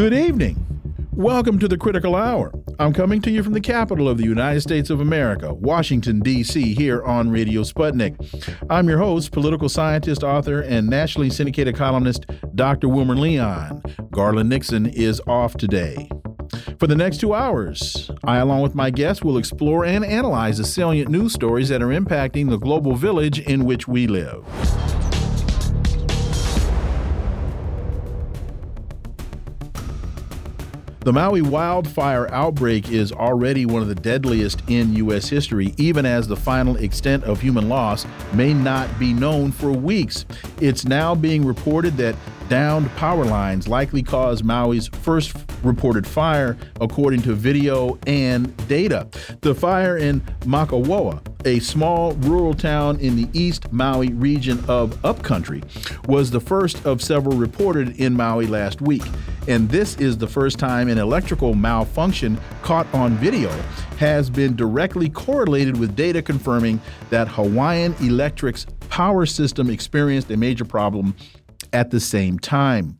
Good 0.00 0.14
evening. 0.14 0.56
Welcome 1.12 1.58
to 1.58 1.68
the 1.68 1.76
Critical 1.76 2.16
Hour. 2.16 2.54
I'm 2.78 2.94
coming 2.94 3.20
to 3.20 3.30
you 3.30 3.42
from 3.42 3.52
the 3.52 3.60
capital 3.60 4.08
of 4.08 4.16
the 4.16 4.24
United 4.24 4.62
States 4.62 4.88
of 4.88 4.98
America, 4.98 5.52
Washington, 5.52 6.20
D.C., 6.20 6.72
here 6.72 7.04
on 7.04 7.28
Radio 7.28 7.60
Sputnik. 7.64 8.16
I'm 8.70 8.88
your 8.88 8.96
host, 8.96 9.30
political 9.30 9.68
scientist, 9.68 10.22
author, 10.22 10.62
and 10.62 10.88
nationally 10.88 11.28
syndicated 11.28 11.76
columnist, 11.76 12.24
Dr. 12.54 12.88
Wilmer 12.88 13.14
Leon. 13.14 13.82
Garland 14.10 14.48
Nixon 14.48 14.86
is 14.86 15.20
off 15.26 15.58
today. 15.58 16.08
For 16.78 16.86
the 16.86 16.96
next 16.96 17.18
two 17.20 17.34
hours, 17.34 18.10
I, 18.24 18.38
along 18.38 18.62
with 18.62 18.74
my 18.74 18.88
guests, 18.88 19.22
will 19.22 19.36
explore 19.36 19.84
and 19.84 20.02
analyze 20.02 20.56
the 20.56 20.64
salient 20.64 21.10
news 21.10 21.34
stories 21.34 21.68
that 21.68 21.82
are 21.82 21.88
impacting 21.88 22.48
the 22.48 22.56
global 22.56 22.94
village 22.94 23.38
in 23.40 23.66
which 23.66 23.86
we 23.86 24.06
live. 24.06 24.46
The 31.10 31.14
Maui 31.14 31.42
wildfire 31.42 32.32
outbreak 32.32 32.92
is 32.92 33.10
already 33.10 33.66
one 33.66 33.82
of 33.82 33.88
the 33.88 33.96
deadliest 33.96 34.62
in 34.68 34.94
U.S. 34.94 35.28
history, 35.28 35.74
even 35.76 36.06
as 36.06 36.28
the 36.28 36.36
final 36.36 36.76
extent 36.76 37.24
of 37.24 37.40
human 37.40 37.68
loss 37.68 38.06
may 38.32 38.54
not 38.54 38.96
be 38.96 39.12
known 39.12 39.50
for 39.50 39.72
weeks. 39.72 40.24
It's 40.60 40.84
now 40.84 41.16
being 41.16 41.44
reported 41.44 41.96
that 41.96 42.14
downed 42.50 42.90
power 42.96 43.24
lines 43.24 43.68
likely 43.68 44.02
caused 44.02 44.44
Maui's 44.44 44.88
first 44.88 45.36
reported 45.62 46.04
fire, 46.04 46.58
according 46.80 47.22
to 47.22 47.32
video 47.32 47.96
and 48.08 48.54
data. 48.66 49.08
The 49.40 49.54
fire 49.54 49.96
in 49.96 50.20
Makawao, 50.40 51.22
a 51.46 51.60
small 51.60 52.14
rural 52.14 52.52
town 52.52 52.98
in 52.98 53.14
the 53.14 53.28
East 53.38 53.72
Maui 53.72 54.12
region 54.12 54.62
of 54.66 55.02
Upcountry, 55.04 55.62
was 56.06 56.32
the 56.32 56.40
first 56.40 56.84
of 56.84 57.00
several 57.00 57.36
reported 57.36 58.00
in 58.00 58.14
Maui 58.14 58.48
last 58.48 58.82
week. 58.82 59.04
And 59.46 59.68
this 59.70 59.96
is 59.98 60.18
the 60.18 60.26
first 60.26 60.58
time 60.58 60.88
an 60.88 60.98
electrical 60.98 61.54
malfunction 61.54 62.36
caught 62.62 62.92
on 62.92 63.14
video 63.14 63.50
has 63.98 64.28
been 64.28 64.56
directly 64.56 65.08
correlated 65.08 65.78
with 65.78 65.94
data 65.94 66.20
confirming 66.20 66.80
that 67.10 67.28
Hawaiian 67.28 67.94
Electric's 68.00 68.66
power 68.88 69.24
system 69.24 69.70
experienced 69.70 70.30
a 70.30 70.36
major 70.36 70.64
problem 70.64 71.14
at 71.72 71.90
the 71.90 72.00
same 72.00 72.38
time. 72.38 72.98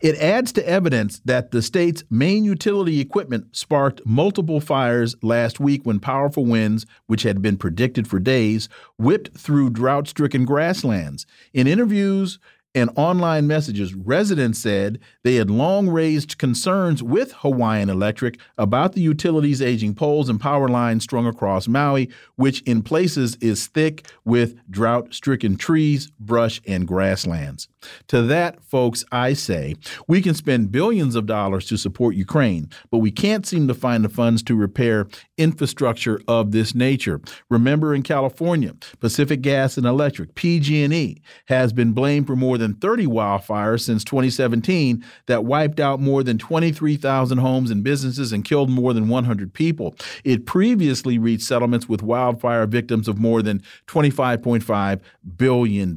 It 0.00 0.16
adds 0.16 0.52
to 0.52 0.68
evidence 0.68 1.20
that 1.24 1.50
the 1.50 1.62
state's 1.62 2.04
main 2.10 2.44
utility 2.44 3.00
equipment 3.00 3.56
sparked 3.56 4.04
multiple 4.04 4.60
fires 4.60 5.16
last 5.22 5.58
week 5.58 5.84
when 5.84 6.00
powerful 6.00 6.44
winds, 6.44 6.84
which 7.06 7.22
had 7.22 7.40
been 7.40 7.56
predicted 7.56 8.06
for 8.06 8.18
days, 8.18 8.68
whipped 8.98 9.38
through 9.38 9.70
drought 9.70 10.06
stricken 10.06 10.44
grasslands. 10.44 11.26
In 11.54 11.66
interviews, 11.66 12.38
and 12.74 12.90
online 12.96 13.46
messages, 13.46 13.94
residents 13.94 14.58
said 14.58 14.98
they 15.22 15.36
had 15.36 15.50
long 15.50 15.88
raised 15.88 16.38
concerns 16.38 17.02
with 17.02 17.32
Hawaiian 17.32 17.88
Electric 17.88 18.38
about 18.58 18.94
the 18.94 19.00
utility's 19.00 19.62
aging 19.62 19.94
poles 19.94 20.28
and 20.28 20.40
power 20.40 20.68
lines 20.68 21.04
strung 21.04 21.26
across 21.26 21.68
Maui, 21.68 22.10
which 22.36 22.62
in 22.62 22.82
places 22.82 23.36
is 23.36 23.68
thick 23.68 24.08
with 24.24 24.56
drought 24.70 25.14
stricken 25.14 25.56
trees, 25.56 26.10
brush, 26.18 26.60
and 26.66 26.88
grasslands. 26.88 27.68
To 28.08 28.22
that, 28.22 28.62
folks, 28.64 29.04
I 29.12 29.34
say 29.34 29.76
we 30.08 30.20
can 30.20 30.34
spend 30.34 30.72
billions 30.72 31.14
of 31.14 31.26
dollars 31.26 31.66
to 31.66 31.76
support 31.76 32.16
Ukraine, 32.16 32.70
but 32.90 32.98
we 32.98 33.10
can't 33.10 33.46
seem 33.46 33.68
to 33.68 33.74
find 33.74 34.04
the 34.04 34.08
funds 34.08 34.42
to 34.44 34.56
repair 34.56 35.06
infrastructure 35.36 36.20
of 36.26 36.52
this 36.52 36.74
nature. 36.74 37.20
Remember 37.50 37.94
in 37.94 38.02
California, 38.02 38.74
Pacific 39.00 39.42
Gas 39.42 39.76
and 39.76 39.86
Electric, 39.86 40.34
PG&E, 40.34 41.20
has 41.46 41.72
been 41.72 41.92
blamed 41.92 42.26
for 42.26 42.36
more 42.36 42.58
than 42.58 42.63
than 42.64 42.74
30 42.74 43.06
wildfires 43.06 43.82
since 43.82 44.02
2017 44.04 45.04
that 45.26 45.44
wiped 45.44 45.78
out 45.78 46.00
more 46.00 46.22
than 46.22 46.38
23,000 46.38 47.38
homes 47.38 47.70
and 47.70 47.84
businesses 47.84 48.32
and 48.32 48.44
killed 48.44 48.70
more 48.70 48.94
than 48.94 49.08
100 49.08 49.52
people. 49.52 49.94
It 50.24 50.46
previously 50.46 51.18
reached 51.18 51.44
settlements 51.44 51.88
with 51.88 52.02
wildfire 52.02 52.66
victims 52.66 53.06
of 53.06 53.18
more 53.18 53.42
than 53.42 53.62
$25.5 53.86 55.00
billion. 55.36 55.96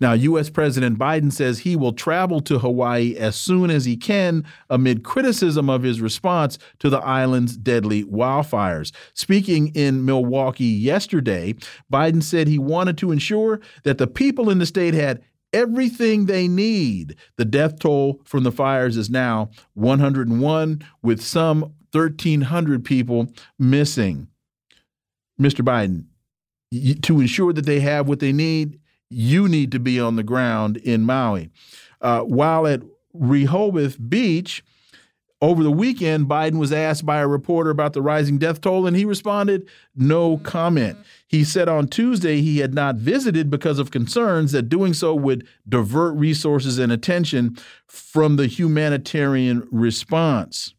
Now, 0.00 0.12
U.S. 0.12 0.50
President 0.50 0.98
Biden 0.98 1.32
says 1.32 1.60
he 1.60 1.76
will 1.76 1.92
travel 1.92 2.40
to 2.42 2.58
Hawaii 2.58 3.16
as 3.16 3.36
soon 3.36 3.70
as 3.70 3.84
he 3.84 3.96
can 3.96 4.44
amid 4.68 5.04
criticism 5.04 5.70
of 5.70 5.82
his 5.82 6.00
response 6.00 6.58
to 6.80 6.90
the 6.90 6.98
island's 6.98 7.56
deadly 7.56 8.04
wildfires. 8.04 8.92
Speaking 9.14 9.68
in 9.68 10.04
Milwaukee 10.04 10.64
yesterday, 10.64 11.54
Biden 11.92 12.22
said 12.22 12.48
he 12.48 12.58
wanted 12.58 12.98
to 12.98 13.12
ensure 13.12 13.60
that 13.84 13.98
the 13.98 14.06
people 14.06 14.50
in 14.50 14.58
the 14.58 14.66
state 14.66 14.94
had 14.94 15.22
everything 15.52 16.26
they 16.26 16.48
need. 16.48 17.16
The 17.36 17.44
death 17.44 17.78
toll 17.78 18.20
from 18.24 18.44
the 18.44 18.52
fires 18.52 18.96
is 18.96 19.10
now 19.10 19.50
101, 19.74 20.82
with 21.02 21.22
some 21.22 21.74
1,300 21.92 22.84
people 22.84 23.32
missing. 23.58 24.28
Mr. 25.40 25.64
Biden, 25.64 26.04
to 27.02 27.20
ensure 27.20 27.52
that 27.52 27.66
they 27.66 27.80
have 27.80 28.08
what 28.08 28.20
they 28.20 28.32
need, 28.32 28.78
you 29.08 29.48
need 29.48 29.72
to 29.72 29.80
be 29.80 29.98
on 29.98 30.16
the 30.16 30.22
ground 30.22 30.76
in 30.78 31.02
Maui. 31.02 31.50
Uh, 32.00 32.20
while 32.20 32.66
at 32.66 32.82
Rehoboth 33.12 33.96
Beach, 34.08 34.62
over 35.42 35.62
the 35.62 35.70
weekend, 35.70 36.26
Biden 36.26 36.58
was 36.58 36.72
asked 36.72 37.06
by 37.06 37.18
a 37.20 37.26
reporter 37.26 37.70
about 37.70 37.94
the 37.94 38.02
rising 38.02 38.36
death 38.36 38.60
toll, 38.60 38.86
and 38.86 38.94
he 38.94 39.06
responded, 39.06 39.66
no 39.96 40.36
comment. 40.38 40.98
He 41.26 41.44
said 41.44 41.68
on 41.68 41.88
Tuesday 41.88 42.42
he 42.42 42.58
had 42.58 42.74
not 42.74 42.96
visited 42.96 43.48
because 43.48 43.78
of 43.78 43.90
concerns 43.90 44.52
that 44.52 44.68
doing 44.68 44.92
so 44.92 45.14
would 45.14 45.46
divert 45.66 46.14
resources 46.16 46.78
and 46.78 46.92
attention 46.92 47.56
from 47.86 48.36
the 48.36 48.46
humanitarian 48.46 49.66
response. 49.70 50.74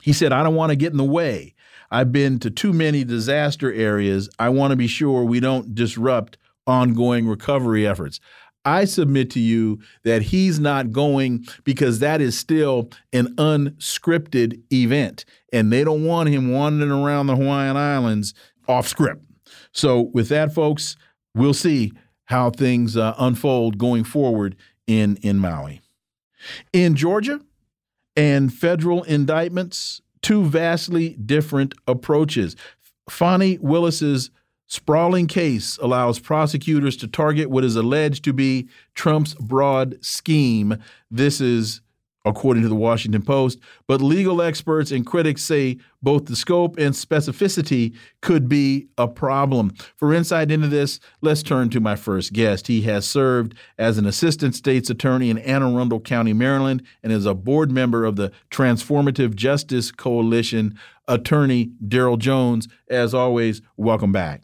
He 0.00 0.14
said, 0.14 0.32
I 0.32 0.42
don't 0.42 0.54
want 0.54 0.70
to 0.70 0.76
get 0.76 0.92
in 0.92 0.98
the 0.98 1.04
way. 1.04 1.54
I've 1.90 2.12
been 2.12 2.38
to 2.38 2.50
too 2.50 2.72
many 2.72 3.04
disaster 3.04 3.70
areas. 3.70 4.30
I 4.38 4.48
want 4.48 4.70
to 4.70 4.76
be 4.76 4.86
sure 4.86 5.24
we 5.24 5.40
don't 5.40 5.74
disrupt 5.74 6.38
ongoing 6.66 7.26
recovery 7.26 7.86
efforts. 7.86 8.20
I 8.64 8.84
submit 8.84 9.30
to 9.30 9.40
you 9.40 9.80
that 10.04 10.22
he's 10.22 10.58
not 10.60 10.92
going 10.92 11.46
because 11.64 11.98
that 12.00 12.20
is 12.20 12.38
still 12.38 12.90
an 13.12 13.34
unscripted 13.36 14.60
event. 14.72 15.24
And 15.52 15.72
they 15.72 15.84
don't 15.84 16.04
want 16.04 16.28
him 16.28 16.52
wandering 16.52 16.90
around 16.90 17.26
the 17.26 17.36
Hawaiian 17.36 17.76
Islands 17.76 18.34
off 18.68 18.86
script. 18.86 19.24
So, 19.72 20.10
with 20.12 20.28
that, 20.28 20.52
folks, 20.52 20.96
we'll 21.34 21.54
see 21.54 21.92
how 22.24 22.50
things 22.50 22.96
uh, 22.96 23.14
unfold 23.18 23.78
going 23.78 24.04
forward 24.04 24.56
in, 24.86 25.16
in 25.22 25.38
Maui. 25.38 25.80
In 26.72 26.94
Georgia 26.94 27.40
and 28.16 28.52
federal 28.52 29.02
indictments, 29.04 30.00
two 30.22 30.44
vastly 30.44 31.10
different 31.14 31.74
approaches. 31.86 32.56
Fani 33.08 33.58
Willis's 33.58 34.30
sprawling 34.70 35.26
case 35.26 35.76
allows 35.78 36.20
prosecutors 36.20 36.96
to 36.96 37.08
target 37.08 37.50
what 37.50 37.64
is 37.64 37.74
alleged 37.74 38.22
to 38.24 38.32
be 38.32 38.68
Trump's 38.94 39.34
broad 39.34 39.96
scheme. 40.00 40.78
This 41.10 41.40
is 41.40 41.80
according 42.24 42.62
to 42.62 42.68
the 42.68 42.74
Washington 42.74 43.22
Post. 43.22 43.58
But 43.86 44.00
legal 44.00 44.42
experts 44.42 44.92
and 44.92 45.04
critics 45.04 45.42
say 45.42 45.78
both 46.02 46.26
the 46.26 46.36
scope 46.36 46.78
and 46.78 46.94
specificity 46.94 47.96
could 48.20 48.48
be 48.48 48.88
a 48.96 49.08
problem. 49.08 49.72
For 49.96 50.12
insight 50.12 50.50
into 50.50 50.68
this, 50.68 51.00
let's 51.20 51.42
turn 51.42 51.70
to 51.70 51.80
my 51.80 51.96
first 51.96 52.32
guest. 52.32 52.66
He 52.66 52.82
has 52.82 53.08
served 53.08 53.54
as 53.78 53.98
an 53.98 54.06
assistant 54.06 54.54
state's 54.54 54.90
attorney 54.90 55.30
in 55.30 55.38
Anne 55.38 55.62
Arundel 55.62 56.00
County, 56.00 56.32
Maryland, 56.32 56.82
and 57.02 57.12
is 57.12 57.26
a 57.26 57.34
board 57.34 57.72
member 57.72 58.04
of 58.04 58.16
the 58.16 58.30
Transformative 58.50 59.34
Justice 59.34 59.90
Coalition. 59.90 60.78
Attorney 61.08 61.72
Daryl 61.84 62.18
Jones, 62.18 62.68
as 62.88 63.14
always, 63.14 63.62
welcome 63.76 64.12
back. 64.12 64.42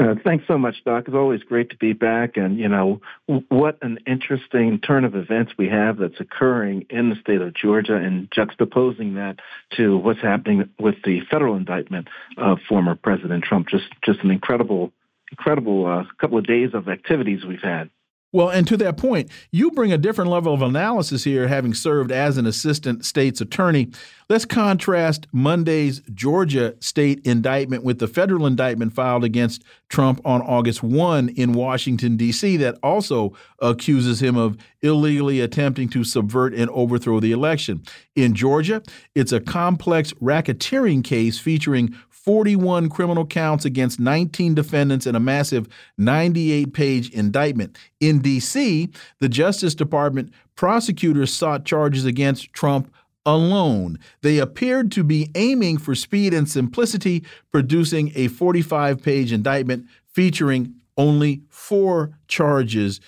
Uh, 0.00 0.14
thanks 0.24 0.44
so 0.48 0.56
much, 0.56 0.82
Doc. 0.84 1.04
It's 1.06 1.14
always 1.14 1.42
great 1.42 1.68
to 1.70 1.76
be 1.76 1.92
back. 1.92 2.38
And, 2.38 2.58
you 2.58 2.68
know, 2.68 3.02
what 3.48 3.76
an 3.82 3.98
interesting 4.06 4.80
turn 4.80 5.04
of 5.04 5.14
events 5.14 5.52
we 5.58 5.68
have 5.68 5.98
that's 5.98 6.18
occurring 6.18 6.86
in 6.88 7.10
the 7.10 7.16
state 7.16 7.42
of 7.42 7.52
Georgia 7.52 7.96
and 7.96 8.30
juxtaposing 8.30 9.16
that 9.16 9.40
to 9.76 9.98
what's 9.98 10.22
happening 10.22 10.70
with 10.78 10.94
the 11.04 11.20
federal 11.30 11.54
indictment 11.54 12.08
of 12.38 12.60
former 12.66 12.94
President 12.94 13.44
Trump. 13.44 13.68
Just, 13.68 13.88
just 14.02 14.20
an 14.20 14.30
incredible, 14.30 14.90
incredible 15.30 15.84
uh, 15.84 16.04
couple 16.18 16.38
of 16.38 16.46
days 16.46 16.70
of 16.72 16.88
activities 16.88 17.44
we've 17.44 17.60
had. 17.62 17.90
Well, 18.32 18.48
and 18.48 18.66
to 18.68 18.76
that 18.76 18.96
point, 18.96 19.28
you 19.50 19.72
bring 19.72 19.92
a 19.92 19.98
different 19.98 20.30
level 20.30 20.54
of 20.54 20.62
analysis 20.62 21.24
here, 21.24 21.48
having 21.48 21.74
served 21.74 22.12
as 22.12 22.38
an 22.38 22.46
assistant 22.46 23.04
state's 23.04 23.40
attorney. 23.40 23.90
Let's 24.28 24.44
contrast 24.44 25.26
Monday's 25.32 26.00
Georgia 26.14 26.76
state 26.78 27.26
indictment 27.26 27.82
with 27.82 27.98
the 27.98 28.06
federal 28.06 28.46
indictment 28.46 28.92
filed 28.92 29.24
against 29.24 29.64
Trump 29.88 30.20
on 30.24 30.42
August 30.42 30.80
1 30.84 31.30
in 31.30 31.52
Washington, 31.52 32.16
D.C., 32.16 32.56
that 32.58 32.78
also 32.84 33.32
accuses 33.58 34.22
him 34.22 34.36
of 34.36 34.56
illegally 34.82 35.40
attempting 35.40 35.88
to 35.88 36.04
subvert 36.04 36.54
and 36.54 36.70
overthrow 36.70 37.18
the 37.18 37.32
election. 37.32 37.82
In 38.14 38.34
Georgia, 38.36 38.82
it's 39.16 39.32
a 39.32 39.40
complex 39.40 40.12
racketeering 40.22 41.02
case 41.02 41.40
featuring 41.40 41.96
41 42.24 42.90
criminal 42.90 43.24
counts 43.24 43.64
against 43.64 43.98
19 43.98 44.54
defendants 44.54 45.06
in 45.06 45.14
a 45.14 45.20
massive 45.20 45.68
98 45.96 46.72
page 46.74 47.10
indictment. 47.10 47.78
In 47.98 48.20
D.C., 48.20 48.90
the 49.20 49.28
Justice 49.28 49.74
Department 49.74 50.32
prosecutors 50.54 51.32
sought 51.32 51.64
charges 51.64 52.04
against 52.04 52.52
Trump 52.52 52.92
alone. 53.24 53.98
They 54.22 54.38
appeared 54.38 54.92
to 54.92 55.04
be 55.04 55.30
aiming 55.34 55.78
for 55.78 55.94
speed 55.94 56.34
and 56.34 56.48
simplicity, 56.48 57.24
producing 57.52 58.12
a 58.14 58.28
45 58.28 59.02
page 59.02 59.32
indictment 59.32 59.86
featuring 60.06 60.74
only 60.96 61.42
four 61.48 62.18
charges. 62.28 63.00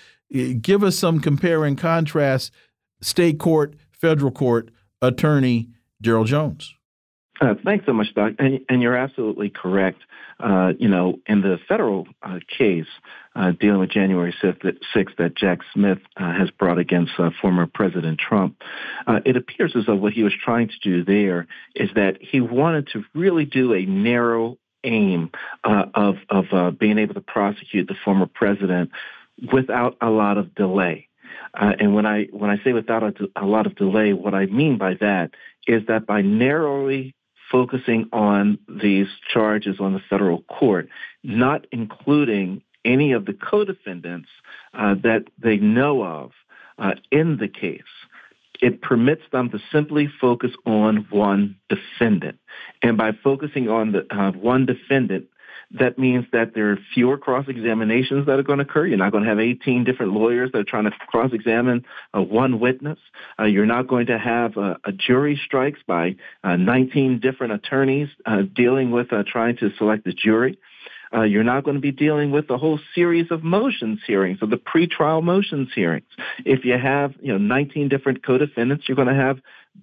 Give 0.61 0.83
us 0.83 0.97
some 0.97 1.19
compare 1.19 1.63
and 1.65 1.77
contrast 1.77 2.51
state 3.01 3.37
court, 3.37 3.75
federal 3.91 4.31
court, 4.31 4.71
attorney 5.01 5.69
Daryl 6.01 6.25
Jones. 6.25 6.73
Uh, 7.43 7.55
thanks 7.65 7.85
so 7.85 7.91
much, 7.91 8.07
Doc. 8.15 8.35
And, 8.39 8.61
and 8.69 8.81
you're 8.81 8.95
absolutely 8.95 9.49
correct. 9.49 9.99
Uh, 10.39 10.71
you 10.79 10.87
know, 10.87 11.19
in 11.27 11.41
the 11.41 11.59
federal 11.67 12.07
uh, 12.21 12.39
case 12.57 12.87
uh, 13.35 13.51
dealing 13.51 13.81
with 13.81 13.89
January 13.89 14.33
6th 14.41 15.17
that 15.17 15.35
Jack 15.35 15.59
Smith 15.73 15.97
uh, 16.15 16.31
has 16.31 16.49
brought 16.51 16.77
against 16.77 17.11
former 17.41 17.67
President 17.67 18.17
Trump, 18.17 18.61
it 19.25 19.35
appears 19.35 19.73
as 19.75 19.85
though 19.87 19.95
what 19.95 20.13
he 20.13 20.23
was 20.23 20.31
trying 20.41 20.69
to 20.69 20.79
do 20.81 21.03
there 21.03 21.47
is 21.75 21.89
that 21.95 22.17
he 22.21 22.39
wanted 22.39 22.87
to 22.93 23.03
really 23.13 23.43
do 23.43 23.73
a 23.73 23.85
narrow 23.85 24.57
aim 24.85 25.29
of 25.63 26.15
of 26.29 26.79
being 26.79 26.97
able 26.97 27.13
to 27.13 27.21
prosecute 27.21 27.89
the 27.89 27.95
former 28.05 28.25
president 28.25 28.89
without 29.51 29.97
a 29.99 30.09
lot 30.09 30.37
of 30.37 30.55
delay. 30.55 31.09
Uh, 31.53 31.73
and 31.77 31.93
when 31.93 32.05
I 32.05 32.25
when 32.31 32.49
I 32.49 32.63
say 32.63 32.71
without 32.71 33.03
a, 33.03 33.13
a, 33.35 33.45
lot 33.45 33.65
of 33.65 33.75
delay, 33.75 34.13
what 34.13 34.33
I 34.33 34.45
mean 34.45 34.77
by 34.77 34.95
that 34.95 35.31
is 35.67 35.83
that 35.87 36.05
by 36.05 36.21
narrowly 36.21 37.15
focusing 37.53 38.09
on 38.11 38.57
these 38.67 39.07
charges 39.31 39.79
on 39.79 39.93
the 39.93 40.01
federal 40.09 40.41
court, 40.41 40.89
not 41.23 41.67
including 41.71 42.63
any 42.83 43.11
of 43.11 43.25
the 43.25 43.33
co-defendants 43.33 44.27
uh, 44.73 44.95
that 45.03 45.25
they 45.37 45.57
know 45.57 46.03
of 46.03 46.31
uh, 46.79 46.95
in 47.11 47.37
the 47.37 47.47
case. 47.47 47.81
It 48.59 48.81
permits 48.81 49.21
them 49.31 49.51
to 49.51 49.59
simply 49.71 50.09
focus 50.19 50.51
on 50.65 51.05
one 51.11 51.55
defendant. 51.69 52.39
And 52.81 52.97
by 52.97 53.11
focusing 53.11 53.69
on 53.69 53.91
the 53.91 54.07
uh, 54.09 54.31
one 54.31 54.65
defendant, 54.65 55.27
that 55.73 55.97
means 55.97 56.25
that 56.31 56.53
there 56.53 56.71
are 56.71 56.77
fewer 56.93 57.17
cross 57.17 57.45
examinations 57.47 58.27
that 58.27 58.39
are 58.39 58.43
going 58.43 58.59
to 58.59 58.65
occur. 58.65 58.85
You're 58.85 58.97
not 58.97 59.11
going 59.11 59.23
to 59.23 59.29
have 59.29 59.39
18 59.39 59.83
different 59.83 60.13
lawyers 60.13 60.51
that 60.51 60.59
are 60.59 60.63
trying 60.63 60.85
to 60.85 60.91
cross 61.07 61.31
examine 61.33 61.85
uh, 62.13 62.21
one 62.21 62.59
witness. 62.59 62.99
Uh, 63.39 63.45
you're 63.45 63.65
not 63.65 63.87
going 63.87 64.07
to 64.07 64.19
have 64.19 64.57
uh, 64.57 64.75
a 64.83 64.91
jury 64.91 65.39
strikes 65.45 65.79
by 65.87 66.15
uh, 66.43 66.55
19 66.55 67.19
different 67.19 67.53
attorneys 67.53 68.09
uh, 68.25 68.43
dealing 68.55 68.91
with 68.91 69.11
uh, 69.11 69.23
trying 69.25 69.57
to 69.57 69.71
select 69.77 70.05
a 70.07 70.13
jury. 70.13 70.59
You're 71.21 71.43
not 71.43 71.63
going 71.63 71.75
to 71.75 71.81
be 71.81 71.91
dealing 71.91 72.31
with 72.31 72.49
a 72.49 72.57
whole 72.57 72.79
series 72.95 73.27
of 73.29 73.43
motions 73.43 73.99
hearings 74.05 74.39
or 74.41 74.47
the 74.47 74.57
pretrial 74.57 75.23
motions 75.23 75.69
hearings. 75.75 76.07
If 76.45 76.65
you 76.65 76.77
have, 76.77 77.13
you 77.21 77.31
know, 77.31 77.37
19 77.37 77.89
different 77.89 78.25
co-defendants, 78.25 78.85
you're 78.87 78.95
going 78.95 79.07
to 79.07 79.13
have 79.13 79.39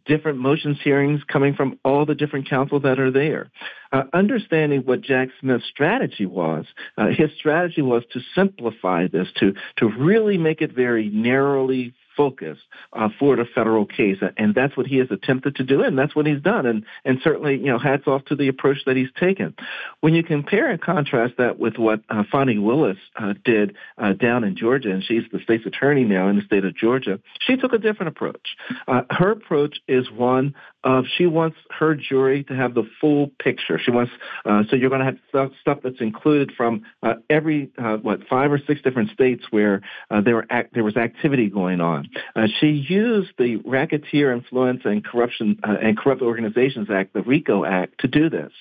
different 0.06 0.38
motions 0.38 0.78
hearings 0.82 1.20
coming 1.26 1.54
from 1.54 1.78
all 1.84 2.06
the 2.06 2.14
different 2.14 2.48
counsel 2.48 2.80
that 2.80 2.98
are 2.98 3.10
there. 3.10 3.50
Uh, 3.92 4.02
understanding 4.12 4.82
what 4.82 5.00
Jack 5.00 5.28
Smith's 5.40 5.66
strategy 5.66 6.26
was, 6.26 6.64
uh, 6.96 7.08
his 7.08 7.30
strategy 7.38 7.82
was 7.82 8.02
to 8.12 8.20
simplify 8.34 9.06
this, 9.08 9.28
to, 9.38 9.54
to 9.76 9.86
really 9.86 10.38
make 10.38 10.60
it 10.60 10.72
very 10.72 11.08
narrowly 11.08 11.94
focus 12.20 12.58
uh, 12.92 13.08
for 13.18 13.34
the 13.34 13.46
federal 13.54 13.86
case, 13.86 14.18
and 14.36 14.54
that's 14.54 14.76
what 14.76 14.86
he 14.86 14.98
has 14.98 15.08
attempted 15.10 15.56
to 15.56 15.64
do, 15.64 15.80
and 15.80 15.98
that's 15.98 16.14
what 16.14 16.26
he's 16.26 16.42
done. 16.42 16.66
And 16.66 16.84
and 17.02 17.18
certainly, 17.24 17.56
you 17.56 17.70
know, 17.72 17.78
hats 17.78 18.02
off 18.06 18.26
to 18.26 18.36
the 18.36 18.48
approach 18.48 18.76
that 18.84 18.94
he's 18.94 19.08
taken. 19.18 19.54
When 20.00 20.12
you 20.12 20.22
compare 20.22 20.68
and 20.70 20.78
contrast 20.78 21.38
that 21.38 21.58
with 21.58 21.78
what 21.78 22.02
uh, 22.10 22.24
Willis 22.34 22.98
uh, 23.16 23.32
did 23.42 23.74
uh, 23.96 24.12
down 24.12 24.44
in 24.44 24.54
Georgia, 24.54 24.90
and 24.90 25.02
she's 25.02 25.22
the 25.32 25.40
state's 25.42 25.64
attorney 25.64 26.04
now 26.04 26.28
in 26.28 26.36
the 26.36 26.42
state 26.42 26.66
of 26.66 26.76
Georgia, 26.76 27.20
she 27.46 27.56
took 27.56 27.72
a 27.72 27.78
different 27.78 28.08
approach. 28.08 28.56
Uh, 28.86 29.00
her 29.08 29.30
approach 29.30 29.78
is 29.88 30.10
one 30.10 30.54
of 30.84 31.04
she 31.16 31.26
wants 31.26 31.56
her 31.78 31.94
jury 31.94 32.44
to 32.44 32.54
have 32.54 32.74
the 32.74 32.84
full 33.00 33.30
picture. 33.42 33.78
She 33.78 33.90
wants 33.90 34.12
uh, 34.44 34.62
so 34.70 34.76
you're 34.76 34.90
going 34.90 35.00
to 35.00 35.06
have 35.06 35.18
stuff, 35.28 35.52
stuff 35.60 35.78
that's 35.82 36.00
included 36.00 36.52
from 36.56 36.82
every 37.28 37.70
what 38.02 38.20
five 38.28 38.52
or 38.52 38.60
six 38.66 38.80
different 38.82 39.10
states 39.10 39.44
where 39.50 39.82
there 40.24 40.36
were 40.36 40.46
act, 40.50 40.74
there 40.74 40.84
was 40.84 40.96
activity 40.96 41.48
going 41.48 41.80
on. 41.80 42.08
Uh, 42.34 42.46
she 42.60 42.68
used 42.68 43.30
the 43.38 43.56
Racketeer 43.56 44.32
Influence 44.32 44.82
and 44.84 45.04
Corruption 45.04 45.58
uh, 45.66 45.76
and 45.82 45.96
Corrupt 45.96 46.22
Organizations 46.22 46.88
Act, 46.90 47.12
the 47.12 47.22
RICO 47.22 47.64
Act, 47.64 48.00
to 48.00 48.08
do 48.08 48.30
this. 48.30 48.52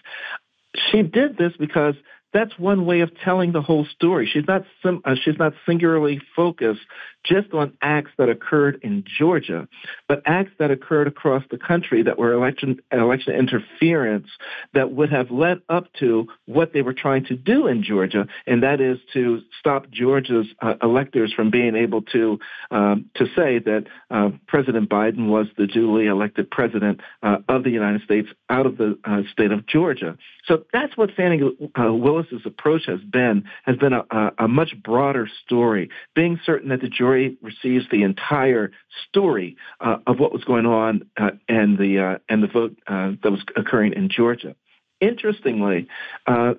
She 0.91 1.01
did 1.01 1.37
this 1.37 1.53
because 1.57 1.95
that's 2.33 2.57
one 2.59 2.85
way 2.85 3.01
of 3.01 3.09
telling 3.23 3.51
the 3.51 3.61
whole 3.61 3.85
story. 3.85 4.29
She's 4.31 4.45
not 4.47 4.63
sim- 4.83 5.01
uh, 5.03 5.15
she's 5.23 5.37
not 5.37 5.53
singularly 5.65 6.21
focused 6.35 6.81
just 7.25 7.53
on 7.53 7.73
acts 7.81 8.11
that 8.17 8.29
occurred 8.29 8.79
in 8.81 9.03
Georgia, 9.17 9.67
but 10.07 10.21
acts 10.25 10.51
that 10.59 10.71
occurred 10.71 11.07
across 11.07 11.43
the 11.51 11.57
country 11.57 12.03
that 12.03 12.17
were 12.17 12.33
election 12.33 12.79
election 12.91 13.33
interference 13.33 14.27
that 14.73 14.91
would 14.91 15.11
have 15.11 15.29
led 15.29 15.61
up 15.67 15.91
to 15.99 16.27
what 16.45 16.73
they 16.73 16.81
were 16.81 16.93
trying 16.93 17.25
to 17.25 17.35
do 17.35 17.67
in 17.67 17.83
Georgia, 17.83 18.25
and 18.47 18.63
that 18.63 18.79
is 18.79 18.97
to 19.13 19.41
stop 19.59 19.89
Georgia's 19.89 20.47
uh, 20.61 20.75
electors 20.81 21.33
from 21.33 21.51
being 21.51 21.75
able 21.75 22.01
to 22.03 22.39
um, 22.71 23.09
to 23.15 23.25
say 23.35 23.59
that 23.59 23.85
uh, 24.09 24.29
President 24.47 24.89
Biden 24.89 25.27
was 25.27 25.47
the 25.57 25.67
duly 25.67 26.07
elected 26.07 26.49
president 26.49 27.01
uh, 27.21 27.37
of 27.49 27.63
the 27.63 27.71
United 27.71 28.01
States 28.03 28.29
out 28.49 28.65
of 28.65 28.77
the 28.77 28.97
uh, 29.03 29.21
state 29.31 29.51
of 29.51 29.67
Georgia. 29.67 30.17
So 30.45 30.63
that's 30.71 30.95
what 30.95 31.11
Fani 31.15 31.41
uh, 31.41 31.93
Willis's 31.93 32.41
approach 32.45 32.83
has 32.87 33.01
been 33.01 33.43
has 33.63 33.75
been 33.75 33.93
a, 33.93 34.31
a 34.37 34.47
much 34.47 34.73
broader 34.81 35.29
story, 35.45 35.89
being 36.15 36.39
certain 36.45 36.69
that 36.69 36.81
the 36.81 36.87
Georgia 36.87 37.08
jury 37.09 37.37
receives 37.41 37.85
the 37.91 38.03
entire 38.03 38.71
story 39.07 39.57
uh, 39.79 39.97
of 40.07 40.19
what 40.19 40.31
was 40.31 40.43
going 40.43 40.65
on 40.65 41.09
uh, 41.17 41.31
and 41.47 41.77
the 41.77 41.99
uh, 41.99 42.17
and 42.27 42.43
the 42.43 42.47
vote 42.47 42.77
uh, 42.87 43.11
that 43.23 43.31
was 43.31 43.41
occurring 43.55 43.93
in 43.93 44.09
Georgia. 44.09 44.55
Interestingly, 45.01 45.87
uh, 46.27 46.53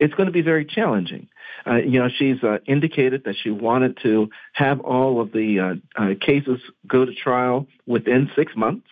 it's 0.00 0.14
going 0.14 0.26
to 0.26 0.32
be 0.32 0.42
very 0.42 0.64
challenging. 0.64 1.28
Uh, 1.64 1.76
you 1.76 2.00
know, 2.00 2.08
she's 2.08 2.38
indicated 2.66 3.22
that 3.24 3.36
she 3.40 3.50
wanted 3.50 3.96
to 4.02 4.28
have 4.52 4.80
all 4.80 5.20
of 5.20 5.30
the 5.30 5.80
cases 6.20 6.58
go 6.88 7.04
to 7.04 7.14
trial 7.14 7.68
within 7.86 8.28
six 8.34 8.52
months, 8.56 8.88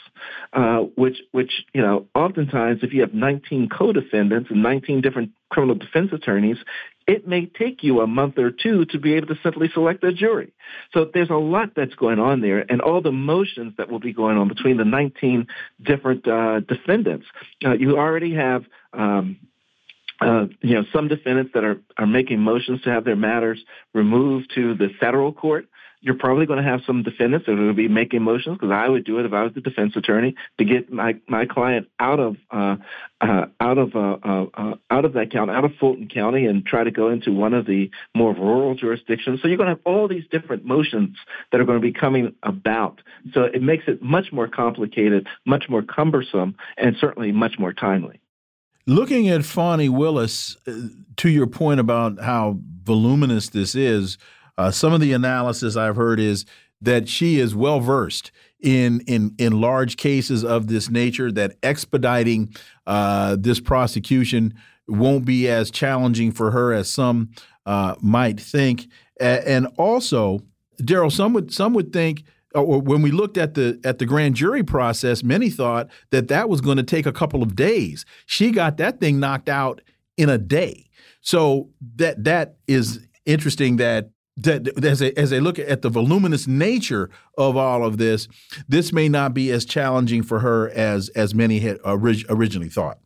which, 0.96 1.16
which 1.32 1.64
you 1.74 1.82
know, 1.82 2.06
oftentimes 2.14 2.80
if 2.82 2.92
you 2.92 3.00
have 3.00 3.12
19 3.12 3.70
co-defendants 3.70 4.50
and 4.50 4.62
19 4.62 5.00
different 5.00 5.30
criminal 5.50 5.74
defense 5.74 6.10
attorneys, 6.12 6.58
it 7.06 7.26
may 7.26 7.46
take 7.46 7.82
you 7.82 8.00
a 8.00 8.06
month 8.06 8.38
or 8.38 8.50
two 8.50 8.84
to 8.86 8.98
be 8.98 9.14
able 9.14 9.28
to 9.28 9.36
simply 9.42 9.68
select 9.72 10.04
a 10.04 10.12
jury. 10.12 10.52
So 10.92 11.10
there's 11.12 11.30
a 11.30 11.34
lot 11.34 11.70
that's 11.74 11.94
going 11.94 12.18
on 12.18 12.40
there, 12.40 12.64
and 12.70 12.80
all 12.80 13.00
the 13.00 13.12
motions 13.12 13.74
that 13.78 13.90
will 13.90 14.00
be 14.00 14.12
going 14.12 14.36
on 14.36 14.48
between 14.48 14.76
the 14.76 14.84
19 14.84 15.46
different 15.82 16.26
uh, 16.28 16.60
defendants. 16.60 17.26
you 17.60 17.98
already 17.98 18.34
have 18.34 18.64
um, 18.92 19.38
uh, 20.20 20.46
you 20.60 20.74
know, 20.74 20.84
some 20.92 21.08
defendants 21.08 21.52
that 21.54 21.64
are, 21.64 21.80
are 21.96 22.06
making 22.06 22.40
motions 22.40 22.82
to 22.82 22.90
have 22.90 23.04
their 23.04 23.16
matters 23.16 23.58
removed 23.94 24.52
to 24.54 24.74
the 24.74 24.88
federal 25.00 25.32
court. 25.32 25.66
You're 26.02 26.14
probably 26.14 26.46
going 26.46 26.62
to 26.62 26.68
have 26.68 26.80
some 26.86 27.02
defendants 27.02 27.46
that 27.46 27.52
are 27.52 27.56
going 27.56 27.68
to 27.68 27.74
be 27.74 27.88
making 27.88 28.22
motions 28.22 28.56
because 28.56 28.72
I 28.72 28.88
would 28.88 29.04
do 29.04 29.18
it 29.18 29.26
if 29.26 29.32
I 29.32 29.42
was 29.42 29.52
the 29.52 29.60
defense 29.60 29.94
attorney 29.96 30.34
to 30.58 30.64
get 30.64 30.90
my, 30.90 31.16
my 31.28 31.44
client 31.44 31.88
out 31.98 32.18
of 32.18 32.36
uh, 32.50 32.76
uh, 33.20 33.46
out 33.60 33.76
of 33.76 33.94
uh, 33.94 34.16
uh, 34.22 34.46
uh 34.54 34.74
out 34.90 35.04
of 35.04 35.12
that 35.12 35.30
county, 35.30 35.52
out 35.52 35.64
of 35.64 35.72
Fulton 35.78 36.08
County, 36.08 36.46
and 36.46 36.64
try 36.64 36.84
to 36.84 36.90
go 36.90 37.10
into 37.10 37.32
one 37.32 37.52
of 37.52 37.66
the 37.66 37.90
more 38.14 38.34
rural 38.34 38.74
jurisdictions. 38.74 39.40
So 39.42 39.48
you're 39.48 39.58
going 39.58 39.68
to 39.68 39.74
have 39.74 39.84
all 39.84 40.08
these 40.08 40.24
different 40.30 40.64
motions 40.64 41.16
that 41.52 41.60
are 41.60 41.64
going 41.64 41.80
to 41.80 41.86
be 41.86 41.92
coming 41.92 42.34
about. 42.42 43.02
So 43.34 43.42
it 43.42 43.62
makes 43.62 43.84
it 43.86 44.02
much 44.02 44.32
more 44.32 44.48
complicated, 44.48 45.26
much 45.44 45.68
more 45.68 45.82
cumbersome, 45.82 46.56
and 46.78 46.96
certainly 46.98 47.30
much 47.32 47.58
more 47.58 47.74
timely. 47.74 48.20
Looking 48.86 49.28
at 49.28 49.44
Fani 49.44 49.88
Willis, 49.88 50.56
uh, 50.66 50.72
to 51.16 51.28
your 51.28 51.46
point 51.46 51.80
about 51.80 52.20
how 52.20 52.58
voluminous 52.82 53.50
this 53.50 53.74
is, 53.74 54.16
uh, 54.60 54.70
some 54.70 54.92
of 54.92 55.00
the 55.00 55.12
analysis 55.14 55.74
I've 55.74 55.96
heard 55.96 56.20
is 56.20 56.44
that 56.82 57.08
she 57.08 57.38
is 57.38 57.54
well 57.54 57.80
versed 57.80 58.30
in 58.60 59.00
in 59.06 59.34
in 59.38 59.60
large 59.60 59.96
cases 59.96 60.44
of 60.44 60.66
this 60.66 60.90
nature. 60.90 61.32
That 61.32 61.56
expediting 61.62 62.54
uh, 62.86 63.36
this 63.38 63.58
prosecution 63.58 64.54
won't 64.86 65.24
be 65.24 65.48
as 65.48 65.70
challenging 65.70 66.30
for 66.30 66.50
her 66.50 66.74
as 66.74 66.90
some 66.90 67.30
uh, 67.64 67.94
might 68.02 68.38
think. 68.38 68.88
A 69.18 69.48
and 69.48 69.66
also, 69.78 70.40
Daryl, 70.82 71.10
some 71.10 71.32
would 71.32 71.54
some 71.54 71.72
would 71.72 71.90
think 71.92 72.24
or 72.54 72.82
when 72.82 73.00
we 73.00 73.10
looked 73.10 73.38
at 73.38 73.54
the 73.54 73.80
at 73.82 73.98
the 73.98 74.04
grand 74.04 74.34
jury 74.34 74.62
process, 74.62 75.22
many 75.22 75.48
thought 75.48 75.88
that 76.10 76.28
that 76.28 76.50
was 76.50 76.60
going 76.60 76.76
to 76.76 76.82
take 76.82 77.06
a 77.06 77.12
couple 77.12 77.42
of 77.42 77.56
days. 77.56 78.04
She 78.26 78.50
got 78.50 78.76
that 78.76 79.00
thing 79.00 79.20
knocked 79.20 79.48
out 79.48 79.80
in 80.18 80.28
a 80.28 80.36
day. 80.36 80.90
So 81.22 81.70
that 81.96 82.24
that 82.24 82.56
is 82.66 83.06
interesting. 83.24 83.76
That 83.76 84.10
that 84.44 84.84
as 84.84 84.98
they, 84.98 85.12
as 85.14 85.30
they 85.30 85.40
look 85.40 85.58
at 85.58 85.82
the 85.82 85.88
voluminous 85.88 86.46
nature 86.46 87.10
of 87.36 87.56
all 87.56 87.84
of 87.84 87.98
this, 87.98 88.28
this 88.68 88.92
may 88.92 89.08
not 89.08 89.34
be 89.34 89.50
as 89.50 89.64
challenging 89.64 90.22
for 90.22 90.40
her 90.40 90.68
as 90.70 91.08
as 91.10 91.34
many 91.34 91.60
had 91.60 91.78
orig 91.84 92.24
originally 92.28 92.68
thought. 92.68 92.98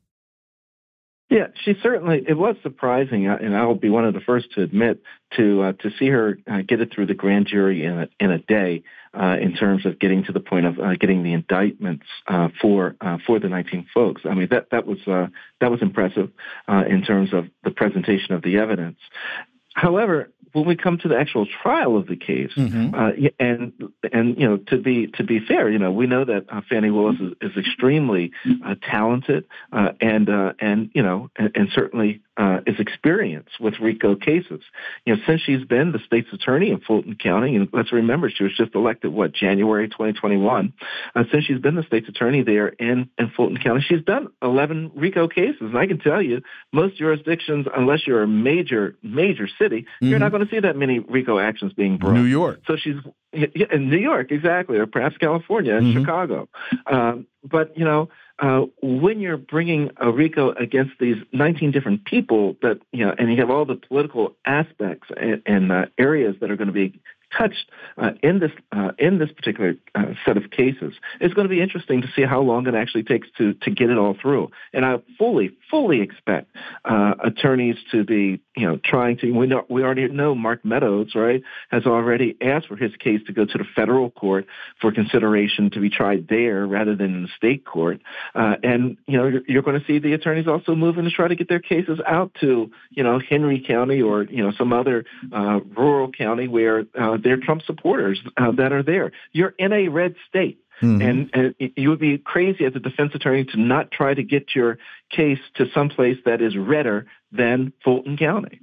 Yeah, 1.31 1.49
she 1.65 1.75
certainly. 1.83 2.23
It 2.29 2.35
was 2.35 2.55
surprising, 2.63 3.27
uh, 3.27 3.39
and 3.41 3.57
I'll 3.57 3.75
be 3.75 3.89
one 3.89 4.05
of 4.05 4.13
the 4.13 4.21
first 4.21 4.53
to 4.53 4.63
admit 4.63 5.03
to 5.37 5.63
uh, 5.63 5.73
to 5.81 5.91
see 5.99 6.07
her 6.09 6.39
uh, 6.49 6.59
get 6.69 6.81
it 6.81 6.93
through 6.95 7.07
the 7.07 7.15
grand 7.15 7.47
jury 7.47 7.85
in 7.85 7.99
a, 7.99 8.09
in 8.21 8.31
a 8.31 8.39
day. 8.39 8.83
Uh, 9.13 9.37
in 9.41 9.55
terms 9.55 9.87
of 9.87 9.99
getting 10.01 10.25
to 10.25 10.33
the 10.33 10.41
point 10.41 10.67
of 10.67 10.79
uh, 10.79 10.97
getting 10.97 11.23
the 11.23 11.33
indictments 11.33 12.05
uh, 12.27 12.49
for 12.61 12.97
for 13.27 13.39
the 13.39 13.49
19 13.49 13.87
folks, 13.95 14.23
I 14.25 14.35
mean 14.35 14.49
that 14.51 14.69
that 14.71 14.87
was 14.87 14.99
that 15.07 15.71
was 15.71 15.81
impressive 15.83 16.31
in 16.69 17.03
terms 17.03 17.33
of 17.33 17.47
the 17.63 17.71
presentation 17.71 18.35
of 18.35 18.43
the 18.43 18.59
evidence. 18.59 18.99
However, 19.75 20.31
when 20.55 20.67
we 20.67 20.77
come 20.77 20.99
to 20.99 21.09
the 21.09 21.19
actual 21.19 21.47
trial 21.63 21.97
of 21.97 22.07
the 22.07 22.17
case, 22.17 22.53
mm-hmm. 22.57 22.95
uh, 22.95 23.11
and 23.41 23.73
and 24.13 24.39
you 24.39 24.49
know 24.49 24.57
to 24.57 24.79
be 24.79 25.09
to 25.09 25.25
be 25.25 25.41
fair, 25.41 25.69
you 25.69 25.81
know 25.81 25.91
we 25.91 26.07
know 26.07 26.25
that 26.25 26.47
uh, 26.49 26.61
Fani 26.71 26.91
Willis 26.91 27.17
is, 27.21 27.51
is 27.51 27.57
extremely 27.59 28.31
uh, 28.65 28.77
talented 28.81 29.47
uh, 29.73 29.91
and 30.01 30.31
uh, 30.31 30.53
and 30.61 30.91
you 30.95 31.03
know 31.03 31.29
and, 31.37 31.51
and 31.57 31.69
certainly 31.75 32.23
uh, 32.37 32.61
is 32.67 32.81
experience 32.81 33.49
with 33.61 33.75
RICO 33.81 34.17
cases. 34.17 34.61
You 35.05 35.15
know, 35.15 35.23
since 35.27 35.43
she's 35.43 35.65
been 35.65 35.93
the 35.93 36.01
state's 36.05 36.33
attorney 36.33 36.71
in 36.71 36.81
Fulton 36.81 37.17
County, 37.17 37.57
and 37.57 37.69
let's 37.73 37.93
remember 37.93 38.31
she 38.31 38.43
was 38.43 38.57
just 38.57 38.75
elected 38.75 39.13
what 39.13 39.33
January 39.33 39.89
2021. 39.89 40.73
Uh, 41.15 41.25
since 41.31 41.45
she's 41.45 41.61
been 41.61 41.77
the 41.77 41.85
state's 41.85 42.09
attorney 42.09 42.43
there 42.43 42.69
in 42.69 43.09
in 43.19 43.31
Fulton 43.37 43.59
County, 43.59 43.85
she's 43.89 44.03
done 44.03 44.29
11 44.43 44.93
RICO 44.95 45.29
cases, 45.29 45.61
and 45.61 45.79
I 45.79 45.87
can 45.87 45.99
tell 45.99 46.21
you, 46.21 46.43
most 46.73 46.97
jurisdictions, 46.97 47.67
unless 47.75 48.07
you're 48.07 48.23
a 48.23 48.29
major 48.29 48.97
major 49.03 49.49
city, 49.59 49.83
mm-hmm. 49.83 50.09
you're 50.09 50.19
not 50.19 50.33
going 50.33 50.45
to 50.45 50.51
see 50.51 50.61
that 50.61 50.77
many 50.77 50.99
RICO 50.99 51.39
actions 51.39 51.73
being 51.73 51.99
brought. 51.99 52.15
New 52.15 52.25
York. 52.25 52.61
So 52.67 52.77
she's 52.77 52.97
in 53.33 53.91
New 53.91 53.99
York, 53.99 54.33
exactly, 54.33 54.79
or 54.79 54.87
perhaps 54.87 55.17
California 55.19 55.77
and 55.77 55.87
mm-hmm. 55.87 56.01
Chicago. 56.01 56.49
Um, 56.87 57.27
but 57.45 57.77
you 57.77 57.85
know, 57.85 58.09
uh, 58.39 58.63
when 58.83 59.21
you're 59.21 59.37
bringing 59.37 59.91
a 59.97 60.11
RICO 60.11 60.53
against 60.53 60.93
these 60.99 61.17
19 61.33 61.71
different 61.71 62.05
people 62.05 62.57
that 62.63 62.81
you 62.93 63.05
know, 63.05 63.15
and 63.17 63.31
you 63.31 63.37
have 63.39 63.51
all 63.51 63.65
the 63.65 63.77
political 63.77 64.35
aspects 64.45 65.09
and, 65.17 65.43
and 65.47 65.71
uh, 65.71 65.87
areas 65.99 66.37
that 66.41 66.51
are 66.51 66.57
going 66.57 66.67
to 66.67 66.73
be 66.73 67.01
touched 67.37 67.71
uh, 67.99 68.11
in 68.23 68.39
this 68.39 68.51
uh, 68.73 68.93
in 68.99 69.19
this 69.19 69.31
particular 69.33 69.75
uh, 69.95 70.15
set 70.25 70.37
of 70.37 70.51
cases. 70.51 70.95
It's 71.21 71.35
going 71.35 71.47
to 71.47 71.55
be 71.55 71.61
interesting 71.61 72.03
to 72.03 72.09
see 72.15 72.23
how 72.23 72.41
long 72.41 72.67
it 72.67 72.75
actually 72.75 73.05
takes 73.05 73.29
to 73.39 73.55
to 73.55 73.71
get 73.71 73.91
it 73.91 73.99
all 73.99 74.17
through. 74.21 74.51
And 74.73 74.85
I 74.85 74.97
fully 75.19 75.57
fully 75.71 76.01
expect 76.01 76.55
uh, 76.85 77.15
attorneys 77.23 77.77
to 77.93 78.05
be 78.05 78.41
you 78.57 78.67
know 78.67 78.79
trying 78.85 79.19
to. 79.19 79.31
We 79.31 79.47
know 79.47 79.65
we 79.69 79.83
already 79.83 80.09
know 80.09 80.35
Mark 80.35 80.65
Meadows 80.65 81.15
right 81.15 81.43
has 81.71 81.87
already 81.87 82.37
asked 82.41 82.69
for 82.69 82.77
his 82.77 82.93
case 82.97 83.21
to 83.27 83.33
go 83.33 83.45
to 83.45 83.59
the 83.59 83.65
federal 83.77 84.11
court 84.11 84.47
for 84.81 84.93
consideration 84.93 85.71
to 85.71 85.81
be 85.81 85.91
tried 85.91 86.29
there 86.29 86.67
rather 86.67 86.95
than 86.95 87.15
in 87.15 87.23
the 87.23 87.29
state 87.37 87.65
court. 87.65 88.01
Uh, 88.35 88.57
and 88.63 88.97
you 89.07 89.19
know 89.19 89.27
you're, 89.27 89.43
you're 89.47 89.63
going 89.63 89.79
to 89.79 89.87
see 89.87 89.99
the 89.99 90.13
attorneys 90.13 90.47
also 90.47 90.75
moving 90.75 91.05
to 91.05 91.11
try 91.11 91.29
to 91.29 91.37
get 91.37 91.49
their 91.49 91.61
cases 91.61 91.99
out 92.07 92.33
to 92.41 92.71
you 92.91 93.03
know 93.03 93.19
Henry 93.19 93.65
County 93.67 94.03
or 94.03 94.25
you 94.25 94.43
know 94.43 94.53
some 94.57 94.73
other 94.73 95.05
uh, 95.33 95.61
rural 95.77 96.11
county 96.11 96.49
where 96.49 96.85
they're 97.25 97.39
Trump 97.39 97.63
supporters 97.63 98.21
uh, 98.37 98.53
that 98.53 98.73
are 98.73 98.83
there. 98.83 99.11
You're 99.33 99.55
in 99.59 99.73
a 99.73 99.89
red 99.89 100.15
state. 100.29 100.61
Mm-hmm. 100.83 101.03
And, 101.03 101.31
and 101.33 101.73
you 101.77 101.89
would 101.91 102.01
be 102.01 102.19
crazy 102.19 102.65
as 102.65 102.75
a 102.75 102.81
defense 102.81 103.13
attorney 103.15 103.45
to 103.45 103.61
not 103.61 103.93
try 103.93 104.13
to 104.13 104.23
get 104.23 104.57
your 104.57 104.79
case 105.11 105.39
to 105.55 105.67
someplace 105.73 106.19
that 106.25 106.43
is 106.43 106.57
redder 106.57 107.07
than 107.31 107.73
Fulton 107.85 108.17
County. 108.17 108.61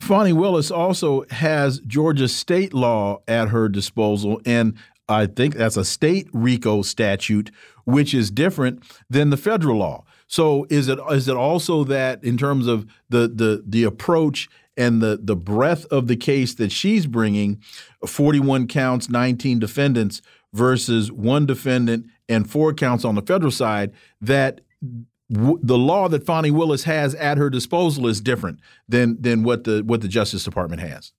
Fani 0.00 0.32
Willis 0.32 0.70
also 0.70 1.24
has 1.30 1.78
Georgia 1.80 2.26
state 2.26 2.72
law 2.72 3.20
at 3.28 3.50
her 3.50 3.68
disposal, 3.68 4.40
and 4.46 4.74
I 5.10 5.26
think 5.26 5.56
that's 5.56 5.76
a 5.76 5.84
state 5.84 6.28
RICO 6.32 6.80
statute, 6.82 7.50
which 7.84 8.14
is 8.14 8.30
different 8.30 8.82
than 9.10 9.28
the 9.28 9.36
federal 9.36 9.78
law. 9.78 10.04
So 10.26 10.66
is 10.70 10.88
it 10.88 10.98
is 11.10 11.28
it 11.28 11.36
also 11.36 11.84
that 11.84 12.22
in 12.24 12.38
terms 12.38 12.66
of 12.66 12.86
the 13.08 13.28
the 13.28 13.62
the 13.66 13.84
approach 13.84 14.48
and 14.80 15.02
the 15.02 15.20
the 15.22 15.36
breadth 15.36 15.84
of 15.86 16.06
the 16.06 16.16
case 16.16 16.54
that 16.54 16.72
she's 16.72 17.06
bringing 17.06 17.62
41 18.06 18.66
counts 18.66 19.10
19 19.10 19.58
defendants 19.58 20.22
versus 20.54 21.12
one 21.12 21.44
defendant 21.44 22.06
and 22.28 22.50
four 22.50 22.72
counts 22.72 23.04
on 23.04 23.14
the 23.14 23.22
federal 23.22 23.50
side 23.50 23.92
that 24.20 24.62
the 25.28 25.78
law 25.78 26.08
that 26.08 26.26
Fani 26.26 26.50
Willis 26.50 26.84
has 26.84 27.14
at 27.14 27.38
her 27.38 27.50
disposal 27.50 28.06
is 28.08 28.20
different 28.20 28.58
than 28.88 29.20
than 29.20 29.44
what 29.44 29.64
the 29.64 29.82
what 29.84 30.00
the 30.00 30.08
Justice 30.08 30.42
Department 30.44 30.80
has. 30.80 31.12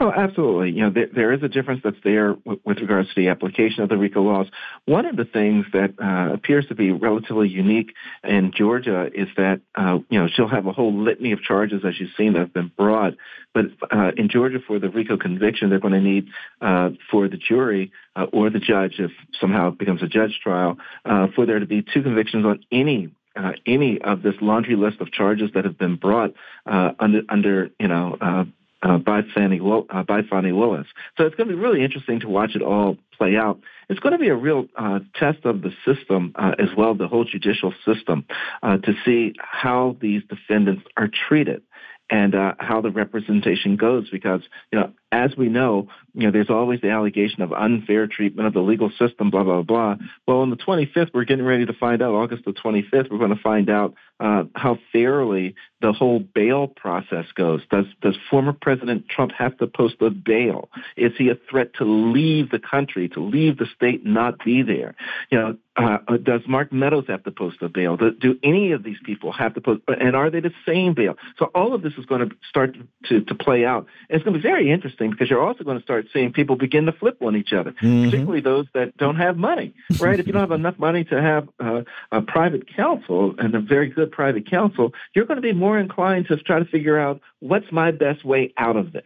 Oh, 0.00 0.12
absolutely. 0.12 0.70
You 0.70 0.82
know, 0.82 0.90
there, 0.90 1.08
there 1.12 1.32
is 1.32 1.42
a 1.42 1.48
difference 1.48 1.80
that's 1.82 1.96
there 2.04 2.34
with, 2.44 2.60
with, 2.64 2.78
regards 2.78 3.08
to 3.08 3.14
the 3.16 3.28
application 3.28 3.82
of 3.82 3.88
the 3.88 3.96
RICO 3.96 4.22
laws. 4.22 4.46
One 4.84 5.06
of 5.06 5.16
the 5.16 5.24
things 5.24 5.66
that 5.72 5.94
uh, 6.00 6.34
appears 6.34 6.66
to 6.66 6.76
be 6.76 6.92
relatively 6.92 7.48
unique 7.48 7.92
in 8.22 8.52
Georgia 8.56 9.10
is 9.12 9.26
that, 9.36 9.60
uh, 9.74 9.98
you 10.08 10.20
know, 10.20 10.28
she'll 10.32 10.46
have 10.46 10.66
a 10.66 10.72
whole 10.72 10.96
litany 10.96 11.32
of 11.32 11.42
charges, 11.42 11.82
as 11.84 11.98
you've 11.98 12.10
seen, 12.16 12.34
that 12.34 12.38
have 12.38 12.54
been 12.54 12.70
brought. 12.76 13.14
But 13.52 13.66
uh, 13.90 14.12
in 14.16 14.28
Georgia, 14.28 14.58
for 14.64 14.78
the 14.78 14.88
RICO 14.88 15.16
conviction, 15.16 15.68
they're 15.68 15.80
going 15.80 15.94
to 15.94 16.00
need 16.00 16.28
uh, 16.60 16.90
for 17.10 17.28
the 17.28 17.36
jury 17.36 17.90
uh, 18.14 18.26
or 18.32 18.50
the 18.50 18.60
judge, 18.60 19.00
if 19.00 19.10
somehow 19.40 19.70
it 19.70 19.78
becomes 19.78 20.04
a 20.04 20.08
judge 20.08 20.38
trial, 20.40 20.76
uh, 21.06 21.26
for 21.34 21.44
there 21.44 21.58
to 21.58 21.66
be 21.66 21.82
two 21.82 22.02
convictions 22.02 22.46
on 22.46 22.60
any 22.70 23.10
uh, 23.36 23.52
any 23.66 24.00
of 24.00 24.22
this 24.22 24.34
laundry 24.40 24.74
list 24.74 25.00
of 25.00 25.12
charges 25.12 25.50
that 25.54 25.64
have 25.64 25.78
been 25.78 25.94
brought 25.94 26.34
uh, 26.66 26.90
under, 26.98 27.22
under 27.28 27.70
you 27.78 27.86
know, 27.86 28.16
uh, 28.20 28.44
uh, 28.82 28.98
by 28.98 29.22
Fani 29.34 29.60
uh, 29.60 30.02
by 30.02 30.22
Fani 30.22 30.52
Willis. 30.52 30.86
So 31.16 31.24
it's 31.24 31.34
going 31.34 31.48
to 31.48 31.54
be 31.54 31.60
really 31.60 31.82
interesting 31.82 32.20
to 32.20 32.28
watch 32.28 32.54
it 32.54 32.62
all 32.62 32.96
play 33.16 33.36
out. 33.36 33.60
It's 33.88 34.00
going 34.00 34.12
to 34.12 34.18
be 34.18 34.28
a 34.28 34.36
real 34.36 34.66
uh, 34.76 35.00
test 35.14 35.44
of 35.44 35.62
the 35.62 35.70
system 35.84 36.32
uh, 36.36 36.52
as 36.58 36.68
well, 36.76 36.94
the 36.94 37.08
whole 37.08 37.24
judicial 37.24 37.74
system, 37.84 38.24
uh, 38.62 38.76
to 38.78 38.92
see 39.04 39.34
how 39.38 39.96
these 40.00 40.22
defendants 40.28 40.82
are 40.96 41.08
treated 41.28 41.62
and 42.10 42.34
uh, 42.34 42.54
how 42.58 42.80
the 42.80 42.90
representation 42.90 43.76
goes. 43.76 44.08
Because 44.10 44.42
you 44.72 44.78
know, 44.78 44.92
as 45.10 45.36
we 45.36 45.48
know, 45.48 45.88
you 46.18 46.24
know, 46.24 46.32
there's 46.32 46.50
always 46.50 46.80
the 46.80 46.90
allegation 46.90 47.42
of 47.42 47.52
unfair 47.52 48.06
treatment 48.06 48.48
of 48.48 48.52
the 48.52 48.60
legal 48.60 48.90
system, 48.98 49.30
blah 49.30 49.44
blah 49.44 49.62
blah. 49.62 49.96
Well, 50.26 50.38
on 50.38 50.50
the 50.50 50.56
25th, 50.56 51.10
we're 51.14 51.24
getting 51.24 51.44
ready 51.44 51.64
to 51.64 51.72
find 51.72 52.02
out. 52.02 52.14
August 52.14 52.44
the 52.44 52.52
25th, 52.52 53.10
we're 53.10 53.18
going 53.18 53.34
to 53.34 53.42
find 53.42 53.70
out 53.70 53.94
uh, 54.20 54.44
how 54.54 54.78
fairly 54.92 55.54
the 55.80 55.92
whole 55.92 56.18
bail 56.18 56.66
process 56.66 57.26
goes. 57.34 57.62
Does 57.70 57.86
does 58.02 58.16
former 58.30 58.52
President 58.52 59.08
Trump 59.08 59.32
have 59.38 59.56
to 59.58 59.66
post 59.66 59.94
a 60.00 60.10
bail? 60.10 60.68
Is 60.96 61.12
he 61.16 61.30
a 61.30 61.38
threat 61.48 61.74
to 61.74 61.84
leave 61.84 62.50
the 62.50 62.58
country, 62.58 63.08
to 63.10 63.20
leave 63.20 63.56
the 63.58 63.66
state, 63.76 64.04
not 64.04 64.44
be 64.44 64.62
there? 64.62 64.96
You 65.30 65.38
know, 65.38 65.56
uh, 65.76 65.98
uh 66.08 66.16
does 66.16 66.40
Mark 66.48 66.72
Meadows 66.72 67.04
have 67.06 67.22
to 67.24 67.30
post 67.30 67.58
a 67.62 67.68
bail? 67.68 67.96
Do, 67.96 68.10
do, 68.10 68.38
any 68.42 68.72
of 68.72 68.82
these 68.82 68.98
people 69.04 69.32
have 69.32 69.54
to 69.54 69.60
post? 69.60 69.82
And 69.86 70.16
are 70.16 70.30
they 70.30 70.40
the 70.40 70.52
same 70.66 70.94
bail? 70.94 71.14
So 71.38 71.46
all 71.54 71.74
of 71.74 71.82
this 71.82 71.92
is 71.96 72.04
going 72.06 72.28
to 72.28 72.34
start 72.48 72.76
to 73.04 73.20
to 73.20 73.34
play 73.36 73.64
out. 73.64 73.86
It's 74.08 74.24
going 74.24 74.34
to 74.34 74.40
be 74.40 74.42
very 74.42 74.72
interesting 74.72 74.97
because 74.98 75.30
you're 75.30 75.42
also 75.42 75.64
going 75.64 75.78
to 75.78 75.82
start 75.82 76.06
seeing 76.12 76.32
people 76.32 76.56
begin 76.56 76.86
to 76.86 76.92
flip 76.92 77.18
on 77.22 77.36
each 77.36 77.52
other, 77.52 77.72
mm-hmm. 77.72 78.04
particularly 78.04 78.40
those 78.40 78.66
that 78.74 78.96
don't 78.96 79.16
have 79.16 79.36
money. 79.36 79.74
Right? 79.98 80.18
if 80.18 80.26
you 80.26 80.32
don't 80.32 80.42
have 80.42 80.52
enough 80.52 80.78
money 80.78 81.04
to 81.04 81.20
have 81.20 81.48
uh, 81.60 81.82
a 82.12 82.22
private 82.22 82.74
counsel 82.74 83.34
and 83.38 83.54
a 83.54 83.60
very 83.60 83.88
good 83.88 84.10
private 84.10 84.50
counsel, 84.50 84.92
you're 85.14 85.26
going 85.26 85.36
to 85.36 85.42
be 85.42 85.52
more 85.52 85.78
inclined 85.78 86.26
to 86.28 86.36
try 86.36 86.58
to 86.58 86.64
figure 86.64 86.98
out 86.98 87.20
what's 87.40 87.70
my 87.72 87.90
best 87.90 88.24
way 88.24 88.52
out 88.56 88.76
of 88.76 88.92
this. 88.92 89.04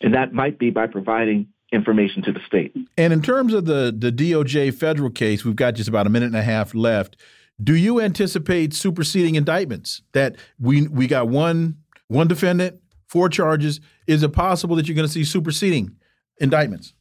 And 0.00 0.14
that 0.14 0.32
might 0.32 0.58
be 0.58 0.70
by 0.70 0.86
providing 0.86 1.48
information 1.72 2.22
to 2.22 2.32
the 2.32 2.40
state. 2.46 2.74
And 2.96 3.12
in 3.12 3.22
terms 3.22 3.52
of 3.52 3.64
the, 3.64 3.94
the 3.96 4.12
DOJ 4.12 4.74
federal 4.74 5.10
case, 5.10 5.44
we've 5.44 5.56
got 5.56 5.74
just 5.74 5.88
about 5.88 6.06
a 6.06 6.10
minute 6.10 6.26
and 6.26 6.36
a 6.36 6.42
half 6.42 6.74
left. 6.74 7.16
Do 7.62 7.74
you 7.74 8.00
anticipate 8.00 8.74
superseding 8.74 9.36
indictments? 9.36 10.02
That 10.12 10.36
we 10.58 10.88
we 10.88 11.06
got 11.06 11.28
one 11.28 11.76
one 12.08 12.26
defendant, 12.26 12.80
four 13.14 13.28
charges. 13.28 13.80
Is 14.08 14.24
it 14.24 14.32
possible 14.32 14.74
that 14.74 14.88
you're 14.88 14.96
going 14.96 15.06
to 15.06 15.12
see 15.12 15.22
superseding 15.22 15.94
indictments? 16.40 16.94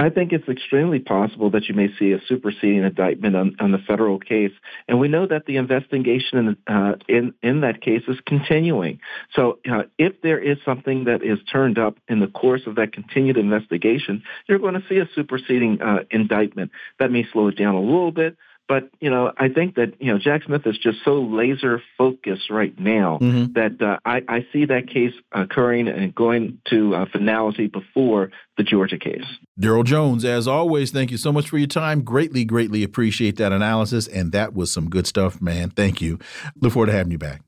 I 0.00 0.10
think 0.10 0.32
it's 0.32 0.46
extremely 0.46 0.98
possible 0.98 1.50
that 1.50 1.68
you 1.68 1.74
may 1.74 1.88
see 1.98 2.12
a 2.12 2.20
superseding 2.28 2.84
indictment 2.84 3.34
on, 3.34 3.56
on 3.58 3.72
the 3.72 3.78
federal 3.78 4.20
case, 4.20 4.52
and 4.86 5.00
we 5.00 5.08
know 5.08 5.26
that 5.26 5.46
the 5.46 5.56
investigation 5.56 6.38
in 6.38 6.56
uh, 6.72 6.96
in, 7.08 7.32
in 7.42 7.62
that 7.62 7.80
case 7.80 8.02
is 8.06 8.18
continuing. 8.26 9.00
So, 9.34 9.58
uh, 9.68 9.84
if 9.98 10.20
there 10.22 10.38
is 10.38 10.58
something 10.64 11.04
that 11.04 11.24
is 11.24 11.38
turned 11.50 11.78
up 11.78 11.96
in 12.08 12.20
the 12.20 12.28
course 12.28 12.62
of 12.66 12.76
that 12.76 12.92
continued 12.92 13.38
investigation, 13.38 14.22
you're 14.46 14.60
going 14.60 14.74
to 14.74 14.84
see 14.88 14.98
a 14.98 15.08
superseding 15.16 15.80
uh, 15.80 16.04
indictment. 16.10 16.70
That 17.00 17.10
may 17.10 17.26
slow 17.32 17.48
it 17.48 17.56
down 17.56 17.74
a 17.74 17.80
little 17.80 18.12
bit, 18.12 18.36
but 18.68 18.90
you 19.00 19.10
know, 19.10 19.32
I 19.36 19.48
think 19.48 19.76
that 19.76 19.94
you 19.98 20.12
know 20.12 20.18
Jack 20.18 20.42
Smith 20.44 20.66
is 20.66 20.76
just 20.78 20.98
so 21.04 21.22
laser 21.22 21.82
focused 21.96 22.50
right 22.50 22.78
now 22.78 23.18
mm-hmm. 23.20 23.52
that 23.54 23.80
uh, 23.80 23.98
I, 24.04 24.22
I 24.28 24.46
see 24.52 24.66
that 24.66 24.88
case 24.88 25.14
occurring 25.32 25.88
and 25.88 26.14
going 26.14 26.60
to 26.68 26.94
uh, 26.94 27.06
finality 27.10 27.66
before 27.66 28.30
the 28.58 28.62
Georgia 28.62 28.98
case. 28.98 29.24
Daryl 29.58 29.84
Jones, 29.84 30.24
as 30.24 30.46
always, 30.46 30.90
thank 30.90 31.10
you 31.10 31.16
so 31.16 31.32
much 31.32 31.48
for 31.48 31.56
your 31.56 31.66
time. 31.66 32.02
Greatly, 32.02 32.44
greatly 32.44 32.82
appreciate 32.82 33.36
that 33.36 33.52
analysis, 33.52 34.06
and 34.06 34.32
that 34.32 34.54
was 34.54 34.70
some 34.70 34.90
good 34.90 35.06
stuff, 35.06 35.40
man. 35.40 35.70
Thank 35.70 36.02
you. 36.02 36.18
Look 36.60 36.74
forward 36.74 36.86
to 36.86 36.92
having 36.92 37.10
you 37.10 37.18
back. 37.18 37.42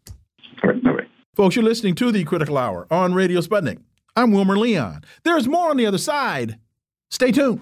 All 0.64 0.70
right, 0.70 0.86
all 0.86 0.94
right. 0.94 1.08
Folks, 1.36 1.54
you're 1.54 1.64
listening 1.64 1.94
to 1.96 2.10
the 2.10 2.24
Critical 2.24 2.56
Hour 2.56 2.86
on 2.90 3.12
Radio 3.12 3.40
Sputnik. 3.40 3.78
I'm 4.16 4.32
Wilmer 4.32 4.56
Leon. 4.56 5.04
There's 5.22 5.46
more 5.46 5.70
on 5.70 5.76
the 5.76 5.86
other 5.86 5.98
side. 5.98 6.58
Stay 7.10 7.30
tuned. 7.30 7.60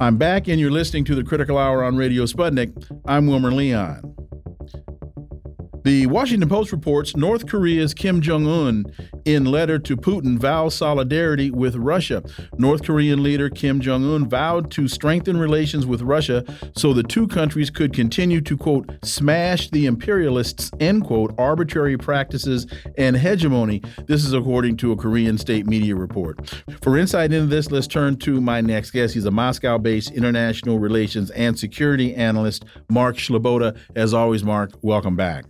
I'm 0.00 0.16
back, 0.16 0.48
and 0.48 0.58
you're 0.58 0.72
listening 0.72 1.04
to 1.04 1.14
the 1.14 1.22
Critical 1.22 1.56
Hour 1.56 1.84
on 1.84 1.96
Radio 1.96 2.24
Sputnik. 2.24 2.72
I'm 3.06 3.28
Wilmer 3.28 3.52
Leon. 3.52 4.16
The 5.84 6.06
Washington 6.06 6.48
Post 6.48 6.72
reports 6.72 7.14
North 7.14 7.46
Korea's 7.46 7.92
Kim 7.92 8.22
Jong 8.22 8.46
un, 8.46 8.86
in 9.26 9.44
letter 9.44 9.78
to 9.80 9.98
Putin, 9.98 10.38
vows 10.38 10.74
solidarity 10.74 11.50
with 11.50 11.76
Russia. 11.76 12.22
North 12.56 12.82
Korean 12.84 13.22
leader 13.22 13.50
Kim 13.50 13.82
Jong 13.82 14.02
un 14.02 14.26
vowed 14.26 14.70
to 14.70 14.88
strengthen 14.88 15.36
relations 15.36 15.84
with 15.84 16.00
Russia 16.00 16.42
so 16.74 16.94
the 16.94 17.02
two 17.02 17.28
countries 17.28 17.68
could 17.68 17.92
continue 17.92 18.40
to, 18.40 18.56
quote, 18.56 18.90
smash 19.04 19.68
the 19.68 19.84
imperialists, 19.84 20.70
end 20.80 21.04
quote, 21.04 21.34
arbitrary 21.36 21.98
practices 21.98 22.66
and 22.96 23.18
hegemony. 23.18 23.82
This 24.06 24.24
is 24.24 24.32
according 24.32 24.78
to 24.78 24.92
a 24.92 24.96
Korean 24.96 25.36
state 25.36 25.66
media 25.66 25.94
report. 25.94 26.64
For 26.80 26.96
insight 26.96 27.34
into 27.34 27.48
this, 27.48 27.70
let's 27.70 27.86
turn 27.86 28.16
to 28.20 28.40
my 28.40 28.62
next 28.62 28.92
guest. 28.92 29.12
He's 29.12 29.26
a 29.26 29.30
Moscow 29.30 29.76
based 29.76 30.12
international 30.12 30.78
relations 30.78 31.30
and 31.32 31.58
security 31.58 32.14
analyst, 32.14 32.64
Mark 32.88 33.16
Sleboda. 33.16 33.76
As 33.94 34.14
always, 34.14 34.42
Mark, 34.42 34.70
welcome 34.80 35.14
back. 35.14 35.44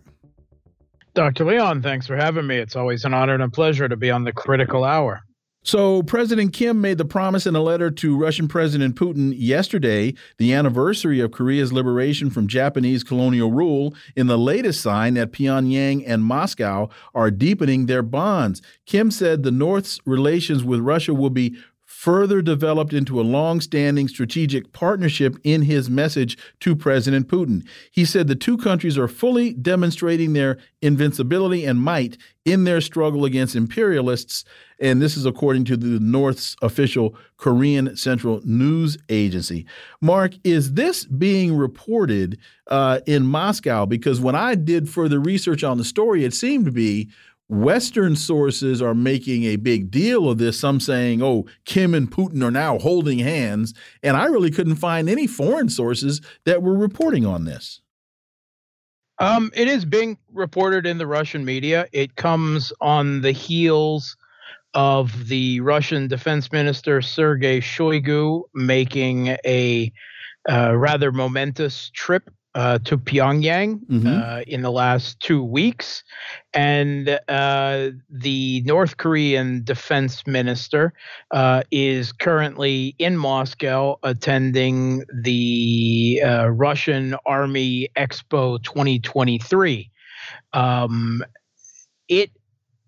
Dr. 1.15 1.45
Leon, 1.45 1.81
thanks 1.81 2.09
for 2.09 2.17
having 2.17 2.47
me. 2.47 2.57
It's 2.57 2.75
always 2.75 3.05
an 3.05 3.15
honor 3.15 3.35
and 3.35 3.43
a 3.43 3.49
pleasure 3.49 3.89
to 3.89 3.97
be 3.97 4.11
on 4.11 4.25
the 4.25 4.33
critical 4.33 4.85
hour. 4.85 5.23
So, 5.67 6.03
President 6.03 6.53
Kim 6.53 6.83
made 6.83 6.99
the 6.99 7.07
promise 7.07 7.47
in 7.47 7.57
a 7.57 7.63
letter 7.63 7.91
to 7.91 8.19
Russian 8.19 8.49
President 8.49 8.97
Putin 8.97 9.33
yesterday, 9.35 10.13
the 10.37 10.53
anniversary 10.53 11.21
of 11.21 11.31
Korea's 11.31 11.73
liberation 11.73 12.29
from 12.29 12.49
Japanese 12.49 13.03
colonial 13.03 13.51
rule, 13.51 13.95
in 14.15 14.27
the 14.27 14.37
latest 14.37 14.83
sign 14.83 15.15
that 15.15 15.33
Pyongyang 15.33 16.05
and 16.07 16.23
Moscow 16.23 16.91
are 17.15 17.31
deepening 17.31 17.87
their 17.87 18.03
bonds. 18.03 18.61
Kim 18.85 19.11
said 19.11 19.43
the 19.43 19.51
North's 19.51 19.99
relations 20.05 20.65
with 20.65 20.81
Russia 20.81 21.15
will 21.15 21.31
be 21.31 21.57
further 22.05 22.43
developed 22.43 22.93
into 22.93 23.19
a 23.19 23.23
long 23.23 23.63
standing 23.63 24.07
strategic 24.07 24.71
partnership 24.75 25.39
in 25.43 25.63
his 25.63 25.89
message 25.89 26.37
to 26.61 26.77
President 26.77 27.29
Putin. 27.29 27.67
He 27.91 28.05
said 28.05 28.27
the 28.27 28.35
two 28.35 28.59
countries 28.59 28.99
are 28.99 29.09
fully 29.09 29.55
demonstrating 29.55 30.35
their 30.35 30.59
invincibility 30.83 31.65
and 31.65 31.81
might 31.81 32.19
in 32.45 32.65
their 32.65 32.83
struggle 32.83 33.25
against 33.25 33.57
imperialists. 33.57 34.45
And 34.79 35.01
this 35.01 35.17
is 35.17 35.25
according 35.25 35.65
to 35.65 35.79
the 35.79 35.99
North's 35.99 36.57
official 36.61 37.17
Korean 37.39 37.97
Central 37.97 38.43
News 38.45 38.99
Agency. 39.09 39.65
Mark, 40.03 40.33
is 40.45 40.75
this 40.75 41.07
being 41.07 41.57
reported 41.57 42.39
uh, 42.67 43.01
in 43.07 43.25
Moscow? 43.25 43.87
Because 43.87 44.21
when 44.21 44.35
I 44.35 44.57
did 44.57 44.91
further 44.91 45.21
research 45.21 45.65
on 45.65 45.79
the 45.79 45.85
story, 45.85 46.27
it 46.27 46.35
seemed 46.35 46.67
to 46.67 46.71
be 46.71 47.09
Western 47.49 48.17
sources 48.17 48.81
are 48.81 48.95
making 48.95 49.45
a 49.45 49.57
big 49.57 49.91
deal 49.91 50.29
of 50.31 50.39
this. 50.39 50.59
Some 50.59 50.81
saying, 50.81 51.23
oh, 51.23 51.47
Kim 51.65 51.95
and 51.95 52.11
Putin 52.11 52.43
are 52.43 52.51
now 52.51 52.79
holding 52.79 53.19
hands. 53.19 53.75
And 54.03 54.17
I 54.17 54.27
really 54.27 54.51
couldn't 54.51 54.77
find 54.77 55.09
any 55.09 55.27
foreign 55.27 55.69
sources 55.69 56.21
that 56.45 56.63
were 56.63 56.77
reporting 56.77 57.27
on 57.27 57.45
this. 57.45 57.81
Um, 59.19 59.53
it 59.55 59.69
is 59.69 59.85
being 59.85 60.19
reported 60.33 60.87
in 60.87 60.99
the 60.99 61.07
Russian 61.07 61.45
media. 61.45 61.87
It 61.93 62.17
comes 62.17 62.73
on 62.81 63.21
the 63.21 63.33
heels 63.33 64.17
of 64.73 65.29
the 65.29 65.61
Russian 65.61 66.09
defense 66.09 66.51
minister 66.51 67.01
Sergei 67.01 67.61
Shoigu 67.61 68.43
making 68.55 69.37
a 69.47 69.93
uh, 70.51 70.77
rather 70.77 71.13
momentous 71.13 71.91
trip 71.95 72.29
uh, 72.55 72.79
to 72.85 72.97
Pyongyang 72.97 73.81
mm-hmm. 73.87 74.07
uh, 74.07 74.41
in 74.47 74.63
the 74.63 74.71
last 74.71 75.21
two 75.21 75.43
weeks. 75.43 76.05
And 76.53 77.19
uh, 77.29 77.91
the 78.09 78.63
North 78.65 78.97
Korean 78.97 79.65
defense 79.65 80.27
minister 80.27 80.93
uh, 81.33 81.63
is 81.71 82.13
currently 82.13 82.95
in 82.99 83.17
Moscow 83.17 83.99
attending 84.03 85.05
the 85.23 86.23
uh, 86.25 86.49
Russian 86.51 87.17
Army 87.27 87.89
Expo 87.97 88.63
2023. 88.63 89.91
Um, 90.53 91.25
it 92.09 92.31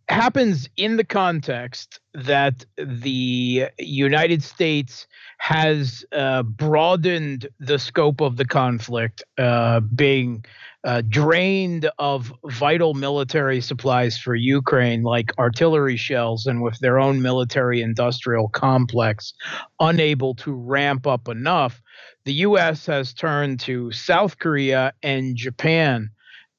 happens 0.08 0.68
in 0.76 0.96
the 0.96 1.04
context 1.04 2.00
that 2.14 2.64
the 2.76 3.68
United 3.78 4.42
States 4.42 5.06
has 5.38 6.04
uh, 6.12 6.42
broadened 6.44 7.48
the 7.58 7.78
scope 7.78 8.20
of 8.20 8.36
the 8.36 8.44
conflict, 8.44 9.24
uh, 9.36 9.80
being 9.80 10.44
uh, 10.84 11.02
drained 11.08 11.90
of 11.98 12.32
vital 12.44 12.94
military 12.94 13.60
supplies 13.60 14.16
for 14.16 14.36
Ukraine, 14.36 15.02
like 15.02 15.36
artillery 15.38 15.96
shells, 15.96 16.46
and 16.46 16.62
with 16.62 16.78
their 16.78 17.00
own 17.00 17.20
military 17.20 17.82
industrial 17.82 18.48
complex, 18.48 19.34
unable 19.80 20.34
to 20.36 20.52
ramp 20.52 21.06
up 21.06 21.28
enough. 21.28 21.82
The 22.24 22.34
U.S. 22.34 22.86
has 22.86 23.12
turned 23.12 23.58
to 23.60 23.90
South 23.90 24.38
Korea 24.38 24.92
and 25.02 25.34
Japan 25.36 26.10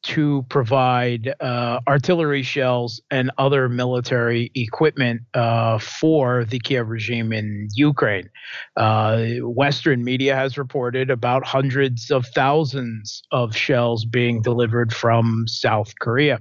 to 0.08 0.46
provide 0.48 1.34
uh, 1.42 1.82
artillery 1.86 2.42
shells 2.42 3.02
and 3.12 3.30
other 3.38 3.68
military 3.68 4.52
equipment 4.56 5.22
uh, 5.34 5.78
for 5.80 6.46
the 6.46 6.60
Kiev 6.60 6.88
regime 6.88 7.34
in 7.34 7.68
Ukraine. 7.74 8.30
Uh, 8.78 9.26
Western 9.42 10.06
media 10.06 10.34
has 10.34 10.58
reported 10.58 11.10
about 11.10 11.46
hundreds 11.46 12.10
of 12.10 12.26
thousands 12.28 13.22
of 13.32 13.54
shells 13.54 14.06
being 14.06 14.42
delivered 14.42 14.94
from 14.94 15.44
South 15.46 15.94
Korea. 16.00 16.40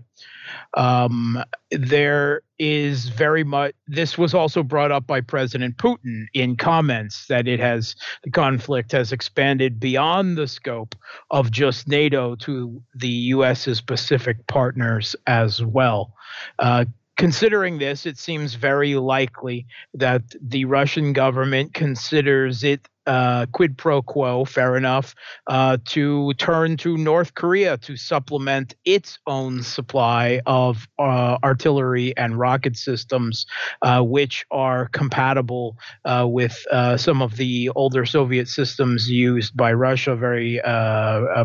Um, 0.74 1.42
there 1.70 2.42
is 2.58 3.08
very 3.08 3.44
much. 3.44 3.74
This 3.86 4.16
was 4.16 4.34
also 4.34 4.62
brought 4.62 4.92
up 4.92 5.06
by 5.06 5.20
President 5.20 5.76
Putin 5.76 6.26
in 6.34 6.56
comments 6.56 7.26
that 7.26 7.46
it 7.48 7.60
has 7.60 7.94
the 8.24 8.30
conflict 8.30 8.92
has 8.92 9.12
expanded 9.12 9.78
beyond 9.78 10.36
the 10.36 10.48
scope 10.48 10.94
of 11.30 11.50
just 11.50 11.88
NATO 11.88 12.34
to 12.36 12.82
the 12.94 13.08
U.S.'s 13.08 13.80
Pacific 13.80 14.46
partners 14.46 15.14
as 15.26 15.62
well. 15.62 16.14
Uh, 16.58 16.84
considering 17.16 17.78
this, 17.78 18.06
it 18.06 18.18
seems 18.18 18.54
very 18.54 18.94
likely 18.94 19.66
that 19.94 20.22
the 20.40 20.64
Russian 20.64 21.12
government 21.12 21.74
considers 21.74 22.62
it 22.62 22.88
uh, 23.06 23.46
quid 23.52 23.78
pro 23.78 24.02
quo, 24.02 24.44
fair 24.44 24.76
enough, 24.76 25.14
uh, 25.46 25.78
to 25.86 26.32
turn 26.34 26.76
to 26.76 26.96
North 26.96 27.34
Korea 27.34 27.76
to 27.78 27.96
supplement 27.96 28.74
its 28.84 29.18
own 29.26 29.62
supply 29.62 30.40
of 30.46 30.88
uh, 30.98 31.38
artillery 31.44 32.16
and 32.16 32.38
rocket 32.38 32.76
systems, 32.76 33.46
uh, 33.82 34.02
which 34.02 34.44
are 34.50 34.88
compatible 34.88 35.76
uh, 36.04 36.26
with 36.28 36.64
uh, 36.70 36.96
some 36.96 37.22
of 37.22 37.36
the 37.36 37.70
older 37.76 38.04
Soviet 38.04 38.48
systems 38.48 39.08
used 39.08 39.56
by 39.56 39.72
Russia, 39.72 40.16
very 40.16 40.60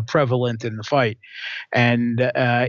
prevalent 0.06 0.64
in 0.64 0.76
the 0.76 0.82
fight. 0.82 1.18
And 1.72 2.20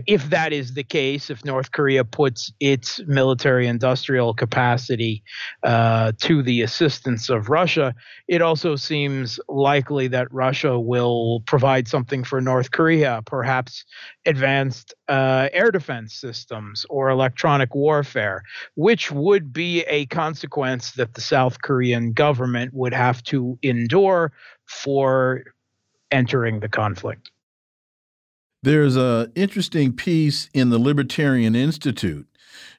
if 0.06 0.30
that 0.30 0.52
is 0.52 0.74
the 0.74 0.84
case, 0.84 1.30
if 1.30 1.44
North 1.44 1.72
Korea 1.72 2.04
puts 2.04 2.52
its 2.60 3.00
military 3.06 3.66
industrial 3.66 4.34
capacity 4.34 5.22
to 5.64 6.42
the 6.42 6.62
assistance 6.62 7.28
of 7.28 7.48
Russia, 7.48 7.94
it 8.28 8.42
also 8.42 8.76
seems 8.84 9.40
likely 9.48 10.08
that 10.08 10.32
Russia 10.32 10.78
will 10.78 11.42
provide 11.46 11.88
something 11.88 12.24
for 12.24 12.40
North 12.40 12.70
Korea, 12.70 13.22
perhaps 13.24 13.84
advanced 14.26 14.94
uh, 15.08 15.48
air 15.52 15.70
defense 15.70 16.14
systems 16.14 16.86
or 16.88 17.08
electronic 17.08 17.74
warfare, 17.74 18.42
which 18.74 19.10
would 19.10 19.52
be 19.52 19.80
a 19.82 20.06
consequence 20.06 20.92
that 20.92 21.14
the 21.14 21.20
South 21.20 21.62
Korean 21.62 22.12
government 22.12 22.72
would 22.74 22.94
have 22.94 23.22
to 23.24 23.58
endure 23.62 24.32
for 24.66 25.44
entering 26.10 26.60
the 26.60 26.68
conflict. 26.68 27.30
There's 28.62 28.96
an 28.96 29.32
interesting 29.34 29.92
piece 29.92 30.48
in 30.54 30.70
the 30.70 30.78
Libertarian 30.78 31.54
Institute. 31.54 32.26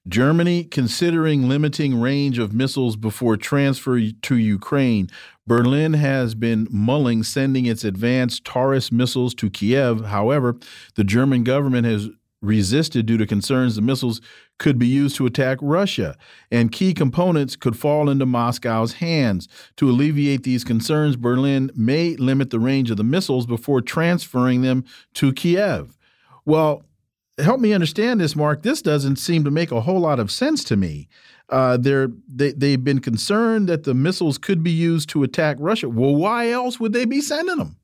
Germany 0.08 0.63
considering 0.63 1.50
limiting 1.50 2.00
range 2.00 2.38
of 2.38 2.54
missiles 2.54 2.96
before 2.96 3.38
transfer 3.38 4.00
to 4.00 4.36
Ukraine. 4.36 5.10
Berlin 5.47 5.93
has 5.93 6.34
been 6.34 6.67
mulling 6.71 7.21
sending 7.21 7.65
its 7.65 7.84
advanced 7.84 8.43
Taurus 8.43 8.91
missiles 8.91 9.36
to 9.36 9.49
Kiev. 9.49 10.05
However, 10.05 10.55
the 10.95 11.03
German 11.03 11.43
government 11.43 11.86
has 11.86 12.10
resisted 12.41 13.05
due 13.05 13.17
to 13.17 13.25
concerns 13.25 13.75
the 13.75 13.81
missiles 13.81 14.21
could 14.58 14.77
be 14.79 14.88
used 14.88 15.15
to 15.15 15.25
attack 15.25 15.58
Russia, 15.62 16.15
and 16.51 16.71
key 16.71 16.93
components 16.93 17.55
could 17.55 17.77
fall 17.77 18.10
into 18.10 18.25
Moscow's 18.25 18.93
hands. 18.93 19.47
To 19.77 19.89
alleviate 19.89 20.43
these 20.43 20.63
concerns, 20.63 21.15
Berlin 21.15 21.71
may 21.75 22.15
limit 22.15 22.49
the 22.49 22.60
range 22.60 22.91
of 22.91 22.97
the 22.97 23.03
missiles 23.03 23.45
before 23.45 23.81
transferring 23.81 24.62
them 24.62 24.86
to 25.15 25.34
Kiev. 25.34 25.97
Well, 26.45 26.84
help 27.38 27.60
me 27.60 27.73
understand 27.73 28.21
this, 28.21 28.36
Mark. 28.36 28.63
This 28.63 28.81
doesn't 28.81 29.17
seem 29.17 29.43
to 29.43 29.51
make 29.51 29.71
a 29.71 29.81
whole 29.81 29.99
lot 29.99 30.19
of 30.19 30.31
sense 30.31 30.63
to 30.65 30.77
me. 30.77 31.08
Uh, 31.49 31.77
they're, 31.77 32.10
they, 32.27 32.51
they've 32.53 32.84
been 32.84 32.99
concerned 32.99 33.69
that 33.69 33.84
the 33.84 33.93
missiles 33.93 34.38
could 34.38 34.63
be 34.63 34.71
used 34.71 35.10
to 35.10 35.23
attack 35.23 35.58
Russia. 35.60 35.89
Well, 35.89 36.15
why 36.15 36.49
else 36.49 36.79
would 36.79 36.93
they 36.93 37.05
be 37.05 37.21
sending 37.21 37.58
them? 37.58 37.77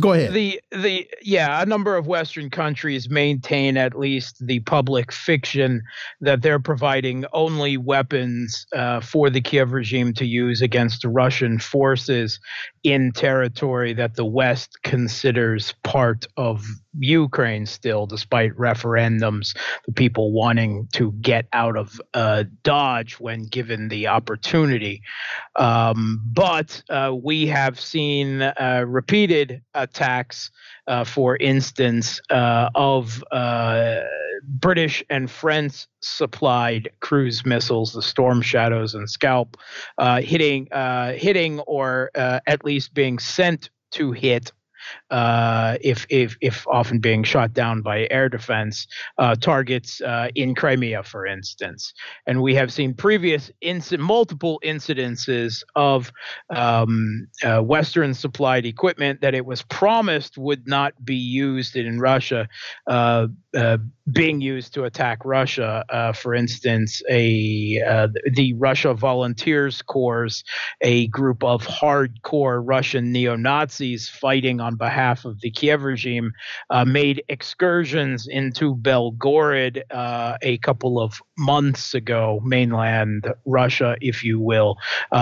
Go 0.00 0.12
ahead. 0.12 0.32
The 0.32 0.60
the 0.72 1.08
yeah, 1.22 1.62
a 1.62 1.66
number 1.66 1.96
of 1.96 2.08
Western 2.08 2.50
countries 2.50 3.08
maintain 3.08 3.76
at 3.76 3.96
least 3.96 4.44
the 4.44 4.58
public 4.60 5.12
fiction 5.12 5.82
that 6.20 6.42
they're 6.42 6.58
providing 6.58 7.24
only 7.32 7.76
weapons 7.76 8.66
uh, 8.72 8.98
for 8.98 9.30
the 9.30 9.40
Kiev 9.40 9.70
regime 9.70 10.12
to 10.14 10.26
use 10.26 10.60
against 10.60 11.04
Russian 11.04 11.60
forces 11.60 12.40
in 12.82 13.12
territory 13.12 13.92
that 13.92 14.16
the 14.16 14.24
West 14.24 14.82
considers 14.82 15.74
part 15.84 16.26
of 16.36 16.64
Ukraine 16.98 17.66
still, 17.66 18.06
despite 18.06 18.52
referendums, 18.56 19.56
the 19.86 19.92
people 19.92 20.32
wanting 20.32 20.88
to 20.92 21.12
get 21.20 21.46
out 21.52 21.76
of 21.76 22.00
uh, 22.14 22.44
Dodge 22.62 23.14
when 23.14 23.44
given 23.46 23.88
the 23.88 24.06
opportunity. 24.06 25.02
Um, 25.56 26.20
but 26.24 26.82
uh, 26.88 27.14
we 27.20 27.46
have 27.46 27.80
seen 27.80 28.42
uh, 28.42 28.84
repeated 28.86 29.62
attacks, 29.74 30.50
uh, 30.86 31.04
for 31.04 31.36
instance, 31.36 32.20
uh, 32.30 32.70
of 32.74 33.22
uh, 33.30 34.00
British 34.44 35.02
and 35.10 35.30
French 35.30 35.86
supplied 36.00 36.90
cruise 37.00 37.46
missiles, 37.46 37.92
the 37.92 38.02
Storm 38.02 38.42
Shadows 38.42 38.94
and 38.94 39.08
Scalp, 39.08 39.56
hitting, 39.98 40.68
hitting, 41.14 41.60
or 41.60 42.10
at 42.14 42.64
least 42.64 42.94
being 42.94 43.18
sent 43.18 43.70
to 43.92 44.12
hit 44.12 44.52
uh, 45.10 45.76
if, 45.80 46.06
if, 46.08 46.36
if 46.40 46.66
often 46.68 46.98
being 46.98 47.22
shot 47.22 47.52
down 47.52 47.82
by 47.82 48.06
air 48.10 48.28
defense 48.28 48.86
uh, 49.18 49.34
targets 49.34 50.00
uh, 50.00 50.28
in 50.34 50.54
Crimea, 50.54 51.02
for 51.02 51.26
instance. 51.26 51.92
And 52.26 52.42
we 52.42 52.54
have 52.54 52.72
seen 52.72 52.94
previous 52.94 53.50
inc- 53.62 53.98
multiple 53.98 54.60
incidences 54.64 55.62
of 55.74 56.12
um, 56.50 57.28
uh, 57.42 57.60
Western 57.60 58.14
supplied 58.14 58.66
equipment 58.66 59.20
that 59.20 59.34
it 59.34 59.44
was 59.44 59.62
promised 59.62 60.38
would 60.38 60.66
not 60.66 60.92
be 61.04 61.16
used 61.16 61.76
in 61.76 62.00
Russia 62.00 62.48
uh, 63.54 63.78
being 64.12 64.40
used 64.40 64.74
to 64.74 64.84
attack 64.84 65.24
Russia. 65.24 65.82
Uh, 65.88 66.12
for 66.12 66.34
instance, 66.34 67.00
a 67.08 67.80
uh, 67.88 68.08
the 68.34 68.52
Russia 68.54 68.92
Volunteers 68.92 69.80
Corps, 69.80 70.44
a 70.82 71.06
group 71.06 71.42
of 71.42 71.66
hardcore 71.66 72.60
Russian 72.62 73.12
neo 73.12 73.34
Nazis 73.34 74.08
fighting 74.08 74.60
on 74.60 74.76
behalf 74.76 75.24
of 75.24 75.40
the 75.40 75.50
Kiev 75.50 75.84
regime, 75.84 76.32
uh, 76.68 76.84
made 76.84 77.22
excursions 77.30 78.26
into 78.26 78.74
Belgorod 78.76 79.82
uh, 79.90 80.36
a 80.42 80.58
couple 80.58 81.00
of 81.00 81.22
months 81.38 81.94
ago, 81.94 82.40
mainland 82.44 83.26
Russia, 83.46 83.96
if 84.02 84.22
you 84.22 84.38
will, 84.38 84.76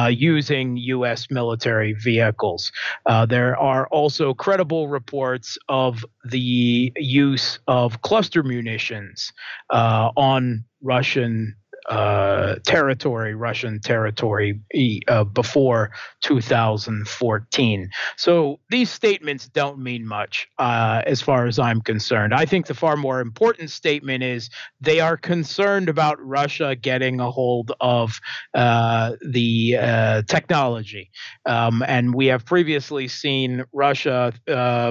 using 0.08 0.76
U.S. 0.76 1.28
military 1.30 1.92
vehicles. 1.92 2.72
there 3.28 3.56
are 3.56 3.86
also 3.88 4.34
credible 4.34 4.88
reports 4.88 5.56
of 5.68 6.04
the 6.24 6.92
use 6.96 7.58
of 7.68 8.02
munitions 8.42 9.32
uh, 9.70 10.10
on 10.16 10.64
Russian 10.82 11.56
uh, 11.88 12.56
territory, 12.64 13.34
Russian 13.34 13.80
territory, 13.80 14.60
uh, 15.08 15.24
before 15.24 15.90
2014. 16.22 17.90
So 18.16 18.60
these 18.70 18.90
statements 18.90 19.48
don't 19.48 19.78
mean 19.78 20.06
much 20.06 20.48
uh, 20.58 21.02
as 21.06 21.20
far 21.20 21.46
as 21.46 21.58
I'm 21.58 21.80
concerned. 21.80 22.34
I 22.34 22.46
think 22.46 22.66
the 22.66 22.74
far 22.74 22.96
more 22.96 23.20
important 23.20 23.70
statement 23.70 24.22
is 24.22 24.48
they 24.80 25.00
are 25.00 25.16
concerned 25.16 25.88
about 25.88 26.24
Russia 26.24 26.76
getting 26.76 27.20
a 27.20 27.30
hold 27.30 27.72
of 27.80 28.20
uh, 28.54 29.12
the 29.28 29.76
uh, 29.80 30.22
technology. 30.28 31.10
Um, 31.46 31.82
and 31.86 32.14
we 32.14 32.26
have 32.26 32.44
previously 32.44 33.08
seen 33.08 33.64
Russia, 33.72 34.32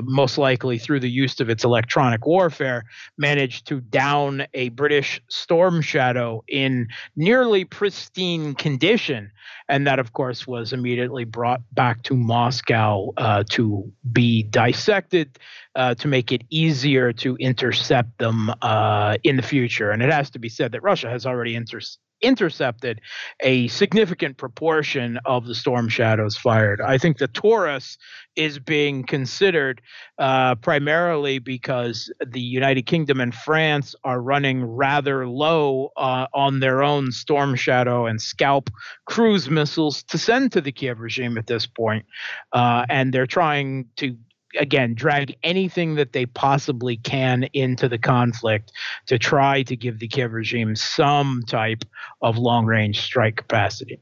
most 0.03 0.37
likely 0.37 0.77
through 0.77 0.99
the 0.99 1.09
use 1.09 1.39
of 1.39 1.49
its 1.49 1.63
electronic 1.63 2.25
warfare, 2.25 2.83
manage 3.17 3.63
to 3.65 3.79
down 3.79 4.45
a 4.53 4.69
British 4.69 5.21
Storm 5.29 5.81
Shadow 5.81 6.43
in 6.47 6.80
nearly 7.15 7.65
pristine 7.65 8.53
condition. 8.55 9.31
And 9.67 9.87
that, 9.87 9.99
of 9.99 10.13
course, 10.13 10.45
was 10.45 10.73
immediately 10.73 11.23
brought 11.23 11.61
back 11.71 12.03
to 12.03 12.15
Moscow 12.15 13.11
uh, 13.17 13.43
to 13.51 13.91
be 14.11 14.43
dissected 14.43 15.39
uh, 15.75 15.95
to 15.95 16.07
make 16.07 16.31
it 16.31 16.43
easier 16.49 17.13
to 17.13 17.35
intercept 17.37 18.17
them 18.17 18.51
uh, 18.61 19.17
in 19.23 19.37
the 19.37 19.43
future. 19.43 19.91
And 19.91 20.01
it 20.01 20.11
has 20.11 20.29
to 20.31 20.39
be 20.39 20.49
said 20.49 20.71
that 20.73 20.83
Russia 20.83 21.09
has 21.09 21.25
already 21.25 21.55
intercepted 21.55 22.10
intercepted 22.21 23.01
a 23.41 23.67
significant 23.67 24.37
proportion 24.37 25.19
of 25.25 25.45
the 25.45 25.55
storm 25.55 25.89
shadows 25.89 26.37
fired. 26.37 26.81
I 26.81 26.97
think 26.97 27.17
the 27.17 27.27
Taurus 27.27 27.97
is 28.35 28.59
being 28.59 29.03
considered 29.03 29.81
uh, 30.17 30.55
primarily 30.55 31.39
because 31.39 32.11
the 32.25 32.39
United 32.39 32.85
Kingdom 32.85 33.19
and 33.19 33.33
France 33.33 33.95
are 34.03 34.21
running 34.21 34.63
rather 34.63 35.27
low 35.27 35.91
uh, 35.97 36.27
on 36.33 36.59
their 36.59 36.81
own 36.81 37.11
Storm 37.11 37.55
Shadow 37.55 38.05
and 38.05 38.21
Scalp 38.21 38.69
cruise 39.05 39.49
missiles 39.49 40.03
to 40.03 40.17
send 40.17 40.51
to 40.53 40.61
the 40.61 40.71
Kiev 40.71 40.99
regime 40.99 41.37
at 41.37 41.47
this 41.47 41.65
point. 41.65 42.05
Uh, 42.53 42.85
and 42.89 43.13
they're 43.13 43.27
trying 43.27 43.87
to 43.97 44.15
again 44.59 44.93
drag 44.93 45.35
anything 45.43 45.95
that 45.95 46.13
they 46.13 46.25
possibly 46.25 46.97
can 46.97 47.43
into 47.53 47.87
the 47.87 47.97
conflict 47.97 48.71
to 49.07 49.17
try 49.17 49.63
to 49.63 49.75
give 49.75 49.99
the 49.99 50.07
Kiev 50.07 50.33
regime 50.33 50.75
some 50.75 51.43
type 51.47 51.83
of 52.21 52.37
long 52.37 52.65
range 52.65 53.01
strike 53.01 53.37
capacity. 53.37 53.99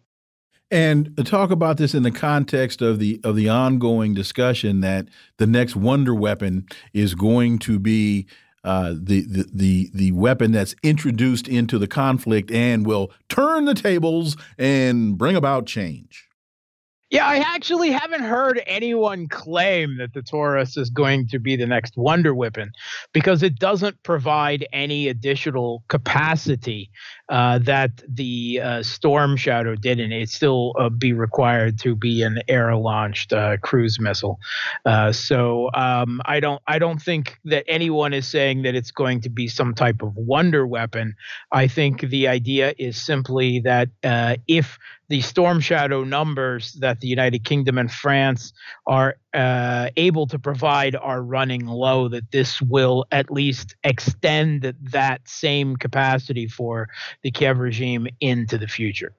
And 0.71 1.17
talk 1.25 1.49
about 1.49 1.77
this 1.77 1.95
in 1.95 2.03
the 2.03 2.11
context 2.11 2.81
of 2.81 2.99
the 2.99 3.19
of 3.23 3.35
the 3.35 3.49
ongoing 3.49 4.13
discussion 4.13 4.81
that 4.81 5.07
the 5.37 5.47
next 5.47 5.75
wonder 5.75 6.13
weapon 6.13 6.67
is 6.93 7.15
going 7.15 7.57
to 7.59 7.79
be 7.79 8.27
uh, 8.63 8.93
the, 8.95 9.21
the 9.21 9.49
the 9.51 9.89
the 9.93 10.11
weapon 10.11 10.51
that's 10.51 10.75
introduced 10.83 11.47
into 11.47 11.79
the 11.79 11.87
conflict 11.87 12.51
and 12.51 12.85
will 12.85 13.11
turn 13.29 13.65
the 13.65 13.73
tables 13.73 14.37
and 14.59 15.17
bring 15.17 15.35
about 15.35 15.65
change. 15.65 16.28
Yeah, 17.11 17.25
I 17.25 17.37
actually 17.37 17.89
haven't 17.89 18.21
heard 18.21 18.61
anyone 18.67 19.27
claim 19.27 19.97
that 19.97 20.13
the 20.13 20.21
Taurus 20.21 20.77
is 20.77 20.91
going 20.91 21.27
to 21.29 21.39
be 21.39 21.55
the 21.55 21.65
next 21.65 21.97
Wonder 21.97 22.35
Weapon 22.35 22.71
because 23.13 23.41
it 23.41 23.57
doesn't 23.57 24.01
provide 24.03 24.67
any 24.73 25.07
additional 25.07 25.83
capacity 25.87 26.91
uh, 27.29 27.57
that 27.59 28.03
the 28.07 28.61
uh, 28.61 28.83
Storm 28.83 29.37
Shadow 29.37 29.75
didn't. 29.75 30.11
It 30.11 30.29
still 30.29 30.75
uh, 30.77 30.89
be 30.89 31.13
required 31.13 31.79
to 31.79 31.95
be 31.95 32.21
an 32.21 32.43
air-launched 32.47 33.33
uh, 33.33 33.57
cruise 33.57 33.99
missile. 33.99 34.37
Uh, 34.85 35.11
so 35.11 35.71
um, 35.73 36.21
I 36.25 36.39
don't 36.39 36.61
I 36.67 36.77
don't 36.77 37.01
think 37.01 37.39
that 37.45 37.65
anyone 37.67 38.13
is 38.13 38.27
saying 38.27 38.61
that 38.63 38.75
it's 38.75 38.91
going 38.91 39.21
to 39.21 39.29
be 39.29 39.47
some 39.47 39.73
type 39.73 40.03
of 40.03 40.15
wonder 40.15 40.67
weapon. 40.67 41.15
I 41.51 41.67
think 41.67 42.01
the 42.01 42.27
idea 42.27 42.75
is 42.77 42.97
simply 43.01 43.61
that 43.61 43.89
uh, 44.03 44.35
if 44.47 44.77
the 45.09 45.21
storm 45.21 45.59
shadow 45.59 46.03
numbers 46.03 46.73
that 46.73 47.01
the 47.01 47.07
United 47.07 47.43
Kingdom 47.43 47.77
and 47.77 47.91
France 47.91 48.53
are 48.87 49.17
uh, 49.33 49.89
able 49.97 50.27
to 50.27 50.39
provide 50.39 50.95
are 50.95 51.21
running 51.21 51.65
low, 51.65 52.07
that 52.07 52.31
this 52.31 52.61
will 52.61 53.05
at 53.11 53.31
least 53.31 53.75
extend 53.83 54.73
that 54.81 55.27
same 55.27 55.75
capacity 55.75 56.47
for 56.47 56.87
the 57.23 57.31
Kiev 57.31 57.57
regime 57.57 58.07
into 58.21 58.57
the 58.57 58.67
future. 58.67 59.13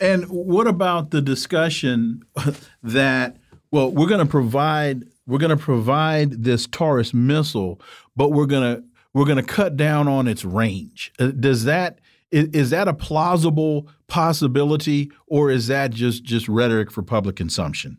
And 0.00 0.24
what 0.24 0.66
about 0.66 1.10
the 1.10 1.22
discussion 1.22 2.22
that, 2.82 3.36
well, 3.70 3.90
we're 3.90 4.08
going 4.08 4.24
to 4.24 4.30
provide 4.30 5.04
we're 5.26 5.38
going 5.38 5.50
to 5.50 5.56
provide 5.56 6.44
this 6.44 6.68
Taurus 6.68 7.12
missile, 7.12 7.80
but 8.14 8.28
we're 8.28 8.46
going 8.46 8.76
to 8.76 8.84
we're 9.12 9.24
going 9.24 9.38
to 9.38 9.42
cut 9.42 9.76
down 9.76 10.08
on 10.08 10.28
its 10.28 10.44
range. 10.44 11.12
Uh, 11.18 11.28
does 11.28 11.64
that 11.64 11.98
is, 12.30 12.48
is 12.48 12.70
that 12.70 12.88
a 12.88 12.94
plausible 12.94 13.88
possibility, 14.06 15.10
or 15.26 15.50
is 15.50 15.66
that 15.68 15.90
just 15.92 16.24
just 16.24 16.48
rhetoric 16.48 16.90
for 16.90 17.02
public 17.02 17.36
consumption? 17.36 17.98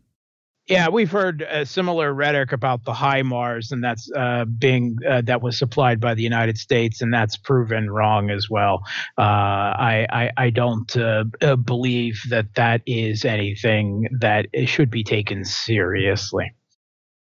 Yeah, 0.68 0.90
we've 0.90 1.10
heard 1.10 1.44
a 1.50 1.66
similar 1.66 2.14
rhetoric 2.14 2.52
about 2.52 2.84
the 2.84 2.92
HIMARS, 2.92 3.72
and 3.72 3.82
that's 3.82 4.12
uh, 4.14 4.44
being 4.44 4.98
uh, 5.10 5.22
that 5.22 5.42
was 5.42 5.58
supplied 5.58 6.02
by 6.02 6.14
the 6.14 6.24
United 6.24 6.58
States, 6.58 7.02
and 7.02 7.14
that's 7.14 7.38
proven 7.38 7.90
wrong 7.90 8.30
as 8.30 8.50
well. 8.50 8.82
Uh, 9.18 9.22
I, 9.22 10.08
I, 10.10 10.32
I 10.36 10.50
don't 10.50 10.96
uh, 10.98 11.24
uh, 11.42 11.56
believe 11.56 12.20
that 12.30 12.56
that 12.56 12.82
is 12.86 13.24
anything 13.24 14.10
that 14.20 14.48
should 14.66 14.92
be 14.92 15.06
taken 15.06 15.46
seriously. 15.46 16.52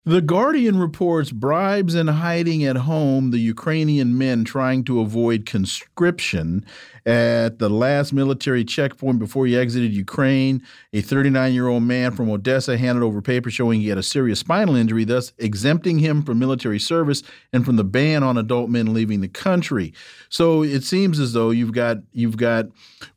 The 0.09 0.23
Guardian 0.23 0.79
reports 0.79 1.31
bribes 1.33 1.95
and 1.95 2.09
hiding 2.09 2.65
at 2.65 2.77
home 2.77 3.31
the 3.31 3.37
Ukrainian 3.37 4.17
men 4.17 4.43
trying 4.43 4.83
to 4.85 5.01
avoid 5.01 5.45
conscription 5.45 6.65
at 7.05 7.59
the 7.59 7.69
last 7.69 8.15
military 8.15 8.65
checkpoint 8.65 9.19
before 9.19 9.45
he 9.45 9.55
exited 9.55 9.93
Ukraine. 9.93 10.63
A 10.95 11.03
39 11.03 11.53
year 11.53 11.69
old 11.69 11.83
man 11.83 12.13
from 12.13 12.31
Odessa 12.31 12.79
handed 12.79 13.05
over 13.05 13.21
papers 13.21 13.53
showing 13.53 13.83
he 13.83 13.89
had 13.89 13.99
a 13.99 14.03
serious 14.03 14.41
spinal 14.41 14.77
injury, 14.77 15.05
thus 15.05 15.35
exempting 15.37 15.99
him 15.99 16.23
from 16.23 16.39
military 16.39 16.79
service 16.79 17.23
and 17.53 17.67
from 17.67 17.77
the 17.77 17.85
ban 17.85 18.23
on 18.23 18.39
adult 18.39 18.71
men 18.71 18.95
leaving 18.95 19.21
the 19.21 19.29
country. 19.29 19.93
So 20.31 20.63
it 20.63 20.85
seems 20.85 21.21
as 21.21 21.35
though 21.35 21.51
you've 21.51 21.73
got 21.73 21.99
you've 22.15 22.39
got 22.39 22.65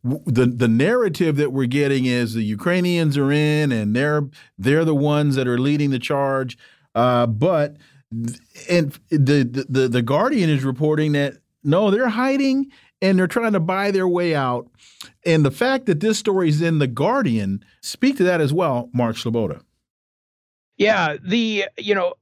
the 0.03 0.45
the 0.45 0.67
narrative 0.67 1.37
that 1.37 1.53
we're 1.53 1.67
getting 1.67 2.03
is 2.03 2.33
the 2.33 2.43
Ukrainians 2.43 3.17
are 3.17 3.31
in 3.31 3.71
and 3.71 3.95
they're 3.95 4.27
they're 4.59 4.83
the 4.83 4.93
ones 4.93 5.35
that 5.35 5.47
are 5.47 5.57
leading 5.57 5.91
the 5.91 5.97
charge. 5.97 6.57
Uh, 6.95 7.25
but 7.27 7.77
and 8.69 8.97
the, 9.09 9.65
the 9.69 9.87
the 9.87 10.01
Guardian 10.01 10.49
is 10.49 10.63
reporting 10.63 11.13
that 11.13 11.35
no, 11.63 11.91
they're 11.91 12.09
hiding 12.09 12.71
and 13.01 13.17
they're 13.17 13.27
trying 13.27 13.53
to 13.53 13.59
buy 13.59 13.91
their 13.91 14.07
way 14.07 14.35
out. 14.35 14.69
And 15.25 15.45
the 15.45 15.51
fact 15.51 15.85
that 15.85 15.99
this 15.99 16.17
story 16.17 16.49
is 16.49 16.61
in 16.61 16.79
the 16.79 16.87
Guardian 16.87 17.63
speak 17.81 18.17
to 18.17 18.23
that 18.23 18.41
as 18.41 18.53
well, 18.53 18.89
Mark 18.93 19.15
Sleboda. 19.15 19.61
Yeah, 20.77 21.17
the 21.23 21.65
you 21.77 21.95
know 21.95 22.15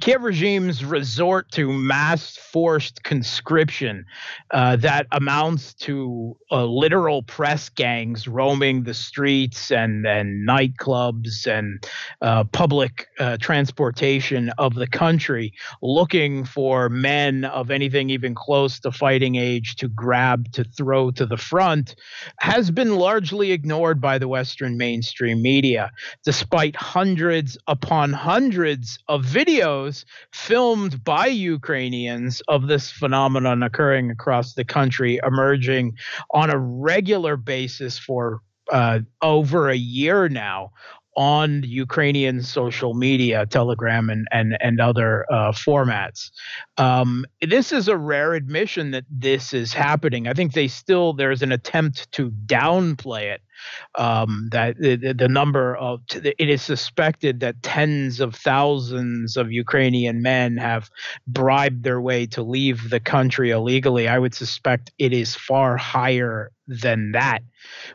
Kiev 0.00 0.22
regime's 0.22 0.84
resort 0.84 1.50
to 1.52 1.72
mass 1.72 2.36
forced 2.36 3.02
conscription 3.02 4.04
uh, 4.52 4.76
that 4.76 5.06
amounts 5.10 5.74
to 5.74 6.36
uh, 6.52 6.64
literal 6.64 7.22
press 7.22 7.68
gangs 7.68 8.28
roaming 8.28 8.84
the 8.84 8.94
streets 8.94 9.72
and, 9.72 10.06
and 10.06 10.48
nightclubs 10.48 11.46
and 11.46 11.84
uh, 12.22 12.44
public 12.44 13.08
uh, 13.18 13.36
transportation 13.38 14.50
of 14.50 14.74
the 14.74 14.86
country, 14.86 15.52
looking 15.82 16.44
for 16.44 16.88
men 16.88 17.44
of 17.44 17.70
anything 17.70 18.10
even 18.10 18.34
close 18.34 18.78
to 18.78 18.92
fighting 18.92 19.34
age 19.34 19.74
to 19.76 19.88
grab 19.88 20.50
to 20.52 20.62
throw 20.62 21.10
to 21.10 21.26
the 21.26 21.36
front, 21.36 21.96
has 22.38 22.70
been 22.70 22.94
largely 22.94 23.50
ignored 23.50 24.00
by 24.00 24.16
the 24.18 24.28
Western 24.28 24.76
mainstream 24.76 25.42
media, 25.42 25.90
despite 26.24 26.76
hundreds 26.76 27.58
upon 27.66 28.12
hundreds 28.12 28.98
of 29.08 29.24
videos 29.24 30.04
filmed 30.32 31.02
by 31.02 31.26
Ukrainians 31.26 32.42
of 32.48 32.68
this 32.68 32.90
phenomenon 32.90 33.62
occurring 33.62 34.10
across 34.10 34.54
the 34.54 34.64
country, 34.64 35.18
emerging 35.24 35.96
on 36.32 36.50
a 36.50 36.58
regular 36.58 37.36
basis 37.36 37.98
for 37.98 38.40
uh, 38.70 39.00
over 39.22 39.70
a 39.70 39.76
year 39.76 40.28
now 40.28 40.70
on 41.16 41.64
Ukrainian 41.64 42.42
social 42.42 42.94
media, 42.94 43.44
Telegram, 43.44 44.08
and 44.08 44.28
and 44.30 44.56
and 44.60 44.80
other 44.80 45.26
uh, 45.32 45.50
formats. 45.50 46.30
Um, 46.76 47.24
this 47.40 47.72
is 47.72 47.88
a 47.88 47.96
rare 47.96 48.34
admission 48.34 48.92
that 48.92 49.04
this 49.10 49.52
is 49.52 49.72
happening. 49.72 50.28
I 50.28 50.32
think 50.32 50.52
they 50.52 50.68
still 50.68 51.12
there's 51.12 51.42
an 51.42 51.50
attempt 51.50 52.10
to 52.12 52.30
downplay 52.30 53.34
it 53.34 53.42
um, 53.96 54.48
that 54.52 54.78
the, 54.78 54.96
the, 54.96 55.28
number 55.28 55.76
of 55.76 56.00
it 56.14 56.48
is 56.48 56.62
suspected 56.62 57.40
that 57.40 57.62
tens 57.62 58.20
of 58.20 58.34
thousands 58.34 59.36
of 59.36 59.52
Ukrainian 59.52 60.22
men 60.22 60.56
have 60.56 60.90
bribed 61.26 61.84
their 61.84 62.00
way 62.00 62.26
to 62.26 62.42
leave 62.42 62.90
the 62.90 63.00
country 63.00 63.50
illegally. 63.50 64.08
I 64.08 64.18
would 64.18 64.34
suspect 64.34 64.92
it 64.98 65.12
is 65.12 65.34
far 65.34 65.76
higher 65.76 66.50
than 66.66 67.12
that. 67.12 67.42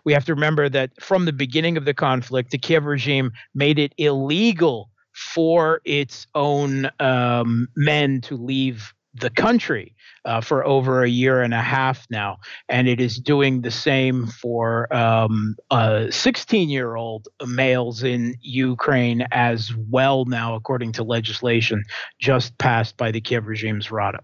We 0.03 0.13
have 0.13 0.25
to 0.25 0.33
remember 0.33 0.69
that 0.69 0.91
from 1.01 1.25
the 1.25 1.33
beginning 1.33 1.77
of 1.77 1.85
the 1.85 1.93
conflict, 1.93 2.51
the 2.51 2.57
Kiev 2.57 2.85
regime 2.85 3.31
made 3.53 3.79
it 3.79 3.93
illegal 3.97 4.89
for 5.13 5.81
its 5.85 6.27
own 6.35 6.89
um, 6.99 7.67
men 7.75 8.21
to 8.21 8.35
leave 8.35 8.93
the 9.13 9.29
country 9.29 9.95
uh, 10.25 10.41
for 10.41 10.65
over 10.65 11.03
a 11.03 11.09
year 11.09 11.41
and 11.41 11.53
a 11.53 11.61
half 11.61 12.05
now, 12.09 12.37
and 12.69 12.87
it 12.87 12.99
is 12.99 13.17
doing 13.17 13.61
the 13.61 13.71
same 13.71 14.27
for 14.27 14.93
um, 14.95 15.55
uh, 15.71 16.09
16 16.09 16.69
year 16.69 16.95
old 16.95 17.27
males 17.45 18.03
in 18.03 18.35
Ukraine 18.41 19.27
as 19.31 19.71
well 19.89 20.25
now, 20.25 20.55
according 20.55 20.91
to 20.93 21.03
legislation 21.03 21.83
just 22.19 22.57
passed 22.57 22.97
by 22.97 23.11
the 23.11 23.21
Kiev 23.21 23.47
regime's 23.47 23.91
Rada. 23.91 24.19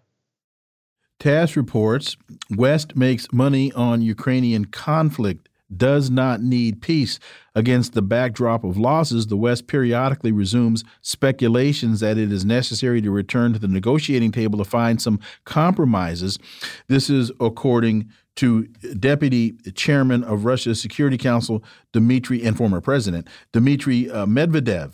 TASS 1.19 1.57
reports 1.57 2.15
West 2.55 2.95
makes 2.95 3.31
money 3.33 3.73
on 3.73 4.01
Ukrainian 4.01 4.65
conflict 4.65 5.49
does 5.75 6.09
not 6.09 6.41
need 6.41 6.81
peace. 6.81 7.19
Against 7.55 7.93
the 7.93 8.01
backdrop 8.01 8.63
of 8.63 8.77
losses, 8.77 9.27
the 9.27 9.37
West 9.37 9.67
periodically 9.67 10.31
resumes 10.31 10.83
speculations 11.01 11.99
that 11.99 12.17
it 12.17 12.31
is 12.31 12.45
necessary 12.45 13.01
to 13.01 13.11
return 13.11 13.53
to 13.53 13.59
the 13.59 13.67
negotiating 13.67 14.31
table 14.31 14.57
to 14.59 14.65
find 14.65 15.01
some 15.01 15.19
compromises. 15.45 16.39
This 16.87 17.09
is 17.09 17.31
according 17.39 18.09
to 18.37 18.67
Deputy 18.97 19.57
Chairman 19.75 20.23
of 20.23 20.45
Russia's 20.45 20.81
Security 20.81 21.17
Council, 21.17 21.61
Dmitry, 21.91 22.41
and 22.43 22.55
former 22.55 22.79
President, 22.79 23.27
Dmitry 23.51 24.09
uh, 24.09 24.25
Medvedev. 24.25 24.93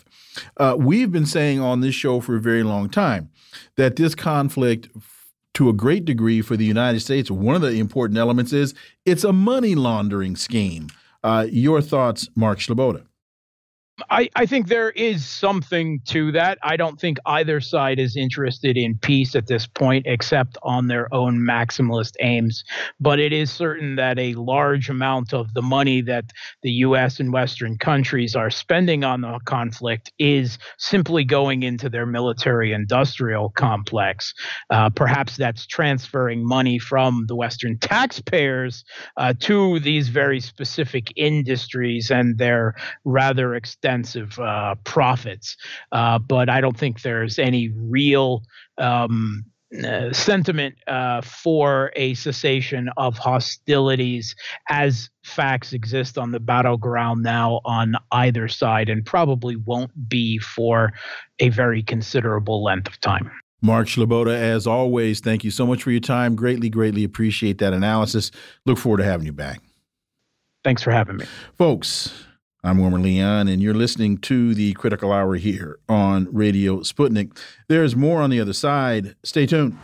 Uh, 0.58 0.76
we've 0.78 1.12
been 1.12 1.28
saying 1.28 1.60
on 1.60 1.82
this 1.82 1.94
show 1.94 2.20
for 2.20 2.36
a 2.36 2.42
very 2.42 2.64
long 2.64 2.90
time 2.90 3.30
that 3.78 3.96
this 3.96 4.16
conflict 4.16 4.90
to 5.56 5.70
a 5.70 5.74
great 5.74 6.06
degree 6.06 6.42
for 6.42 6.56
the 6.56 6.66
United 6.66 7.00
States, 7.00 7.32
one 7.32 7.56
of 7.56 7.62
the 7.62 7.80
important 7.80 8.18
elements 8.18 8.54
is 8.54 8.74
it's 9.06 9.24
a 9.24 9.34
money 9.34 9.74
laundering 9.74 10.36
scheme. 10.36 10.88
Uh, 11.24 11.48
your 11.50 11.82
thoughts, 11.82 12.30
Mark 12.36 12.60
Sleboda? 12.60 13.06
I, 14.10 14.30
I 14.36 14.46
think 14.46 14.68
there 14.68 14.90
is 14.90 15.26
something 15.26 16.02
to 16.08 16.34
that. 16.34 16.58
I 16.62 16.76
don't 16.76 17.00
think 17.00 17.18
either 17.26 17.62
side 17.62 17.98
is 17.98 18.18
interested 18.18 18.76
in 18.76 18.98
peace 18.98 19.36
at 19.36 19.48
this 19.48 19.68
point, 19.68 20.06
except 20.06 20.58
on 20.64 20.88
their 20.88 21.14
own 21.14 21.40
maximalist 21.40 22.16
aims. 22.20 22.66
But 23.00 23.20
it 23.20 23.32
is 23.32 23.50
certain 23.52 23.96
that 23.96 24.20
a 24.20 24.34
large 24.34 24.90
amount 24.90 25.34
of 25.34 25.54
the 25.54 25.62
money 25.62 26.02
that 26.02 26.26
the 26.62 26.72
U.S. 26.72 27.22
and 27.22 27.32
Western 27.32 27.78
countries 27.78 28.36
are 28.36 28.50
spending 28.50 29.06
on 29.06 29.22
the 29.22 29.40
conflict 29.46 30.12
is 30.20 30.58
simply 30.78 31.24
going 31.24 31.64
into 31.64 31.88
their 31.88 32.06
military 32.06 32.74
industrial 32.74 33.50
complex. 33.50 34.34
Uh, 34.70 34.90
perhaps 34.90 35.38
that's 35.38 35.66
transferring 35.66 36.46
money 36.46 36.80
from 36.80 37.26
the 37.28 37.36
Western 37.36 37.78
taxpayers 37.78 38.84
uh, 39.16 39.34
to 39.40 39.80
these 39.80 40.10
very 40.10 40.42
specific 40.42 41.14
industries 41.16 42.12
and 42.12 42.38
their 42.38 42.76
rather 43.06 43.56
extensive 43.56 43.85
extensive 43.86 44.40
uh, 44.40 44.76
profits. 44.84 45.56
Uh, 45.92 46.18
but 46.18 46.50
I 46.50 46.60
don't 46.60 46.78
think 46.78 47.04
there's 47.04 47.38
any 47.38 47.70
real 47.70 48.42
um, 48.80 49.46
uh, 49.84 50.12
sentiment 50.12 50.76
uh, 50.88 51.22
for 51.22 51.92
a 51.96 52.16
cessation 52.16 52.90
of 52.98 53.18
hostilities 53.18 54.36
as 54.70 55.10
facts 55.24 55.72
exist 55.72 56.18
on 56.18 56.32
the 56.32 56.40
battleground 56.40 57.22
now 57.22 57.62
on 57.64 57.96
either 58.12 58.48
side 58.48 58.90
and 58.90 59.06
probably 59.06 59.56
won't 59.56 59.92
be 60.10 60.40
for 60.40 60.92
a 61.40 61.50
very 61.50 61.84
considerable 61.84 62.64
length 62.64 62.88
of 62.88 63.00
time. 63.02 63.30
Mark 63.62 63.88
Sleboda, 63.88 64.34
as 64.34 64.66
always, 64.66 65.20
thank 65.20 65.44
you 65.44 65.52
so 65.52 65.66
much 65.68 65.84
for 65.84 65.92
your 65.92 66.00
time. 66.00 66.36
Greatly, 66.36 66.70
greatly 66.70 67.04
appreciate 67.04 67.60
that 67.60 67.74
analysis. 67.74 68.32
Look 68.66 68.78
forward 68.78 68.98
to 68.98 69.04
having 69.04 69.26
you 69.26 69.34
back. 69.34 69.62
Thanks 70.64 70.82
for 70.82 70.92
having 70.92 71.18
me. 71.18 71.26
Folks, 71.58 72.26
I'm 72.66 72.80
Wilmer 72.80 72.98
Leon, 72.98 73.48
and 73.48 73.62
you're 73.62 73.76
listening 73.76 74.18
to 74.22 74.56
the 74.56 74.74
Critical 74.74 75.12
Hour 75.12 75.36
here 75.36 75.78
on 75.88 76.28
Radio 76.34 76.78
Sputnik. 76.80 77.38
There's 77.68 77.96
more 77.96 78.24
on 78.24 78.32
the 78.32 78.42
other 78.42 78.54
side. 78.54 79.16
Stay 79.22 79.46
tuned. 79.46 79.78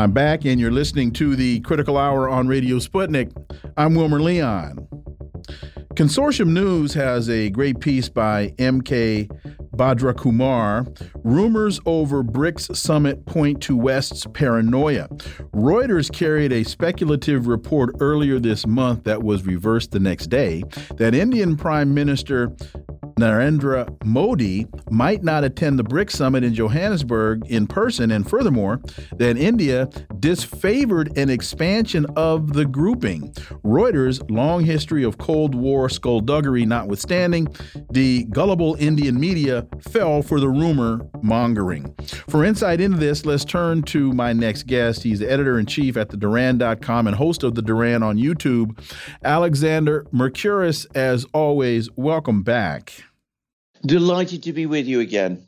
I'm 0.00 0.12
back, 0.12 0.46
and 0.46 0.58
you're 0.58 0.70
listening 0.70 1.12
to 1.12 1.36
the 1.36 1.60
Critical 1.60 1.98
Hour 1.98 2.26
on 2.26 2.48
Radio 2.48 2.76
Sputnik. 2.76 3.30
I'm 3.76 3.94
Wilmer 3.94 4.18
Leon. 4.18 4.88
Consortium 5.92 6.52
News 6.52 6.94
has 6.94 7.28
a 7.28 7.50
great 7.50 7.80
piece 7.80 8.08
by 8.08 8.54
M.K. 8.58 9.28
Bhadrakumar. 9.76 10.88
Rumors 11.22 11.80
over 11.84 12.24
BRICS 12.24 12.74
summit 12.76 13.26
point 13.26 13.60
to 13.64 13.76
West's 13.76 14.26
paranoia. 14.32 15.06
Reuters 15.52 16.10
carried 16.10 16.52
a 16.54 16.64
speculative 16.64 17.46
report 17.46 17.94
earlier 18.00 18.38
this 18.38 18.66
month 18.66 19.04
that 19.04 19.22
was 19.22 19.44
reversed 19.44 19.90
the 19.90 20.00
next 20.00 20.28
day 20.28 20.62
that 20.96 21.14
Indian 21.14 21.58
Prime 21.58 21.92
Minister 21.92 22.56
Narendra 23.20 23.86
Modi 24.02 24.66
might 24.90 25.22
not 25.22 25.44
attend 25.44 25.78
the 25.78 25.84
BRICS 25.84 26.12
summit 26.12 26.42
in 26.42 26.54
Johannesburg 26.54 27.46
in 27.48 27.66
person, 27.66 28.10
and 28.10 28.28
furthermore, 28.28 28.80
that 29.18 29.36
India 29.36 29.86
disfavored 30.20 31.14
an 31.18 31.28
expansion 31.28 32.06
of 32.16 32.54
the 32.54 32.64
grouping. 32.64 33.30
Reuters' 33.62 34.28
long 34.30 34.64
history 34.64 35.04
of 35.04 35.18
Cold 35.18 35.54
War 35.54 35.90
skullduggery 35.90 36.64
notwithstanding, 36.64 37.54
the 37.90 38.24
gullible 38.30 38.74
Indian 38.78 39.20
media 39.20 39.66
fell 39.90 40.22
for 40.22 40.40
the 40.40 40.48
rumor 40.48 41.06
mongering. 41.20 41.94
For 42.28 42.42
insight 42.42 42.80
into 42.80 42.96
this, 42.96 43.26
let's 43.26 43.44
turn 43.44 43.82
to 43.82 44.12
my 44.14 44.32
next 44.32 44.66
guest. 44.66 45.02
He's 45.02 45.18
the 45.18 45.30
editor 45.30 45.58
in 45.58 45.66
chief 45.66 45.98
at 45.98 46.08
theduran.com 46.08 47.06
and 47.06 47.16
host 47.16 47.42
of 47.42 47.54
The 47.54 47.62
Duran 47.62 48.02
on 48.02 48.16
YouTube, 48.16 48.78
Alexander 49.22 50.06
Mercouris. 50.10 50.86
As 50.94 51.26
always, 51.34 51.90
welcome 51.96 52.42
back. 52.42 53.09
Delighted 53.84 54.42
to 54.44 54.52
be 54.52 54.66
with 54.66 54.86
you 54.86 55.00
again. 55.00 55.46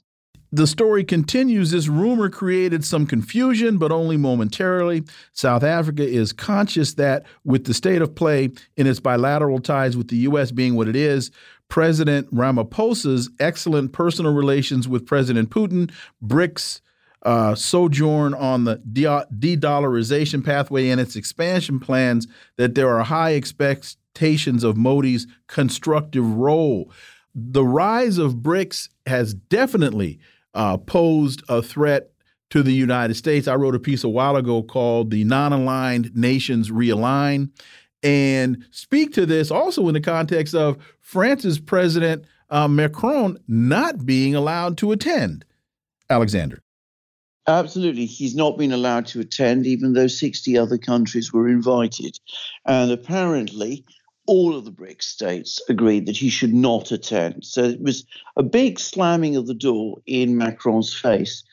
The 0.55 0.67
story 0.67 1.03
continues. 1.03 1.71
This 1.71 1.89
rumor 1.89 2.29
created 2.29 2.85
some 2.85 3.07
confusion, 3.07 3.79
but 3.79 3.91
only 3.91 4.19
momentarily. 4.19 5.03
South 5.33 5.63
Africa 5.63 6.07
is 6.07 6.35
conscious 6.35 6.93
that, 6.95 7.25
with 7.43 7.65
the 7.65 7.73
state 7.73 8.03
of 8.03 8.15
play 8.15 8.51
in 8.77 8.87
its 8.87 9.01
bilateral 9.01 9.61
ties 9.61 9.97
with 9.97 10.09
the 10.09 10.17
U.S. 10.19 10.51
being 10.51 10.75
what 10.75 10.89
it 10.89 10.97
is, 10.97 11.31
President 11.69 12.31
Ramaphosa's 12.35 13.31
excellent 13.41 13.95
personal 13.95 14.35
relations 14.35 14.87
with 14.87 15.07
President 15.07 15.49
Putin, 15.49 15.91
BRICS, 16.23 16.83
uh, 17.23 17.55
sojourn 17.55 18.35
on 18.35 18.65
the 18.65 18.77
de 18.77 19.57
dollarization 19.57 20.45
pathway 20.45 20.91
and 20.91 21.01
its 21.01 21.17
expansion 21.17 21.81
plans, 21.81 22.27
that 22.59 22.75
there 22.75 22.91
are 22.91 23.05
high 23.05 23.35
expectations 23.35 24.65
of 24.65 24.77
Modi's 24.77 25.27
constructive 25.47 26.27
role 26.35 26.91
the 27.35 27.65
rise 27.65 28.19
of 28.19 28.37
BRICS 28.37 28.89
has 29.07 29.35
definitely 29.35 30.19
uh, 30.55 30.77
posed 30.77 31.43
a 31.49 31.63
threat 31.63 32.11
to 32.51 32.63
the 32.63 32.73
United 32.73 33.15
States. 33.15 33.49
I 33.49 33.55
wrote 33.55 33.75
a 33.75 33.81
piece 33.81 34.05
a 34.05 34.09
while 34.09 34.37
ago 34.37 34.63
called 34.63 35.11
The 35.11 35.25
Non 35.25 35.53
Aligned 35.53 36.15
Nations 36.15 36.71
Realign 36.71 37.51
and 38.03 38.67
speak 38.71 39.13
to 39.15 39.27
this 39.27 39.51
also 39.51 39.89
in 39.89 39.95
the 39.95 40.01
context 40.01 40.55
of 40.55 40.77
France's 41.01 41.59
President 41.59 42.25
uh, 42.51 42.69
Macron 42.69 43.39
not 43.49 44.05
being 44.05 44.35
allowed 44.35 44.77
to 44.79 44.93
attend. 44.93 45.45
Alexander. 46.11 46.61
Absolutely. 47.49 48.07
He's 48.07 48.37
not 48.37 48.59
been 48.59 48.73
allowed 48.73 49.07
to 49.07 49.21
attend, 49.21 49.67
even 49.67 49.95
though 49.95 50.07
60 50.07 50.59
other 50.59 50.79
countries 50.79 51.33
were 51.33 51.49
invited. 51.49 52.19
And 52.67 52.93
apparently, 52.93 53.85
all 54.27 54.57
of 54.57 54.65
the 54.65 54.71
BRICS 54.71 55.03
states 55.03 55.61
agreed 55.69 56.07
that 56.07 56.17
he 56.17 56.31
should 56.31 56.55
not 56.55 56.93
attend. 56.93 57.45
So 57.45 57.65
it 57.65 57.81
was 57.81 58.05
a 58.37 58.43
big 58.43 58.79
slamming 58.79 59.37
of 59.37 59.47
the 59.47 59.55
door 59.55 59.99
in 60.07 60.37
Macron's 60.37 60.95
face. 60.95 61.45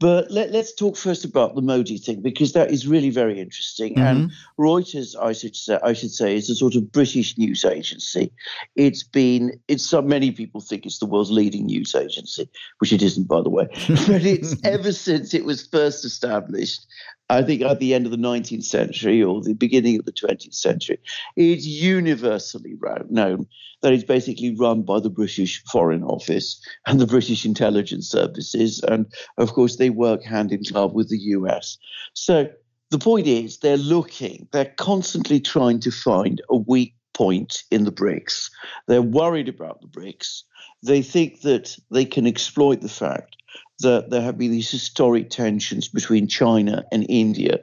But 0.00 0.30
let, 0.30 0.54
us 0.54 0.74
talk 0.74 0.96
first 0.96 1.24
about 1.24 1.54
the 1.54 1.62
Modi 1.62 1.98
thing 1.98 2.22
because 2.22 2.52
that 2.52 2.70
is 2.70 2.86
really 2.86 3.10
very 3.10 3.40
interesting. 3.40 3.94
Mm-hmm. 3.94 4.06
And 4.06 4.32
Reuters, 4.58 5.14
I 5.20 5.32
should 5.32 5.56
say, 5.56 5.78
I 5.82 5.92
should 5.92 6.10
say, 6.10 6.34
is 6.34 6.50
a 6.50 6.54
sort 6.54 6.74
of 6.74 6.90
British 6.92 7.36
news 7.38 7.64
agency. 7.64 8.32
It's 8.76 9.02
been, 9.02 9.58
it's 9.68 9.84
so 9.84 10.02
many 10.02 10.30
people 10.30 10.60
think 10.60 10.86
it's 10.86 10.98
the 10.98 11.06
world's 11.06 11.30
leading 11.30 11.66
news 11.66 11.94
agency, 11.94 12.48
which 12.78 12.92
it 12.92 13.02
isn't, 13.02 13.28
by 13.28 13.42
the 13.42 13.50
way. 13.50 13.66
but 13.88 14.24
it's 14.24 14.56
ever 14.64 14.92
since 14.92 15.34
it 15.34 15.44
was 15.44 15.66
first 15.66 16.04
established 16.04 16.86
I 17.30 17.42
think 17.42 17.62
at 17.62 17.80
the 17.80 17.94
end 17.94 18.04
of 18.04 18.12
the 18.12 18.18
19th 18.18 18.64
century 18.64 19.22
or 19.22 19.40
the 19.40 19.54
beginning 19.54 19.98
of 19.98 20.04
the 20.04 20.12
20th 20.12 20.54
century, 20.54 20.98
it's 21.36 21.64
universally 21.64 22.76
known 23.08 23.46
that 23.80 23.92
it's 23.92 24.04
basically 24.04 24.54
run 24.54 24.82
by 24.82 25.00
the 25.00 25.10
British 25.10 25.62
Foreign 25.64 26.02
Office 26.04 26.60
and 26.86 27.00
the 27.00 27.06
British 27.06 27.44
intelligence 27.44 28.08
services. 28.10 28.82
And 28.82 29.06
of 29.44 29.52
course, 29.52 29.76
they 29.76 29.90
work 29.90 30.24
hand 30.24 30.50
in 30.52 30.62
glove 30.62 30.94
with 30.94 31.08
the 31.08 31.18
US. 31.18 31.78
So 32.14 32.48
the 32.90 32.98
point 32.98 33.26
is, 33.26 33.58
they're 33.58 33.76
looking, 33.76 34.48
they're 34.52 34.74
constantly 34.76 35.38
trying 35.38 35.80
to 35.80 35.90
find 35.90 36.40
a 36.50 36.56
weak 36.56 36.94
point 37.12 37.62
in 37.70 37.84
the 37.84 37.92
BRICS. 37.92 38.50
They're 38.88 39.02
worried 39.02 39.48
about 39.48 39.80
the 39.80 39.86
BRICS. 39.86 40.42
They 40.82 41.02
think 41.02 41.42
that 41.42 41.76
they 41.90 42.04
can 42.04 42.26
exploit 42.26 42.80
the 42.80 42.88
fact 42.88 43.36
that 43.80 44.10
there 44.10 44.22
have 44.22 44.38
been 44.38 44.50
these 44.50 44.70
historic 44.70 45.30
tensions 45.30 45.88
between 45.88 46.26
China 46.26 46.84
and 46.90 47.06
India. 47.08 47.60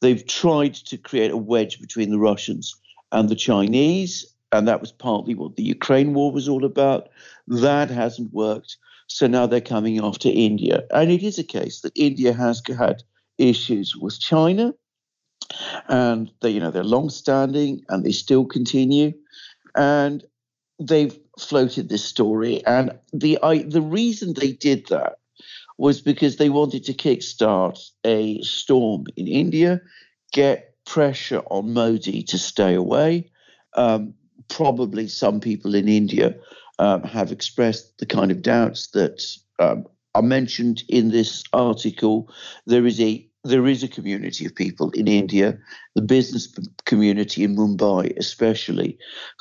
They've 0.00 0.26
tried 0.26 0.74
to 0.74 0.96
create 0.96 1.30
a 1.30 1.36
wedge 1.36 1.80
between 1.80 2.10
the 2.10 2.18
Russians 2.18 2.74
and 3.12 3.28
the 3.28 3.36
Chinese, 3.36 4.26
and 4.50 4.66
that 4.68 4.80
was 4.80 4.92
partly 4.92 5.34
what 5.34 5.56
the 5.56 5.62
Ukraine 5.62 6.14
war 6.14 6.32
was 6.32 6.48
all 6.48 6.64
about. 6.64 7.08
That 7.46 7.90
hasn't 7.90 8.32
worked. 8.32 8.76
So 9.06 9.26
now 9.26 9.46
they're 9.46 9.60
coming 9.60 10.00
after 10.00 10.28
India. 10.28 10.84
And 10.90 11.10
it 11.10 11.22
is 11.22 11.38
a 11.38 11.44
case 11.44 11.80
that 11.80 11.92
India 11.94 12.32
has 12.32 12.62
had 12.66 13.02
issues 13.38 13.96
with 13.96 14.18
China, 14.20 14.74
and 15.88 16.30
they, 16.40 16.50
you 16.50 16.60
know, 16.60 16.70
they're 16.70 16.84
long-standing 16.84 17.82
and 17.88 18.04
they 18.04 18.12
still 18.12 18.44
continue. 18.44 19.12
And 19.74 20.24
they've 20.78 21.18
floated 21.38 21.88
this 21.88 22.04
story, 22.04 22.64
and 22.66 22.98
the 23.12 23.38
I, 23.42 23.62
the 23.62 23.82
reason 23.82 24.34
they 24.34 24.52
did 24.52 24.86
that 24.88 25.14
was 25.78 26.00
because 26.00 26.36
they 26.36 26.50
wanted 26.50 26.84
to 26.84 26.92
kickstart 26.92 27.78
a 28.04 28.40
storm 28.42 29.04
in 29.16 29.26
India, 29.26 29.80
get 30.32 30.74
pressure 30.84 31.42
on 31.50 31.72
Modi 31.72 32.22
to 32.24 32.38
stay 32.38 32.74
away. 32.74 33.30
Um, 33.74 34.14
probably 34.48 35.08
some 35.08 35.40
people 35.40 35.74
in 35.74 35.88
India 35.88 36.34
um, 36.82 37.04
have 37.04 37.30
expressed 37.30 37.98
the 37.98 38.06
kind 38.06 38.32
of 38.32 38.42
doubts 38.42 38.88
that 38.88 39.22
um, 39.60 39.86
are 40.16 40.22
mentioned 40.22 40.82
in 40.88 41.10
this 41.10 41.44
article. 41.52 42.28
There 42.66 42.86
is 42.86 43.00
a 43.00 43.24
there 43.44 43.66
is 43.66 43.82
a 43.82 43.88
community 43.88 44.46
of 44.46 44.54
people 44.54 44.90
in 44.90 45.08
India, 45.08 45.58
the 45.96 46.02
business 46.02 46.46
community 46.84 47.42
in 47.42 47.56
Mumbai 47.56 48.16
especially, 48.16 48.96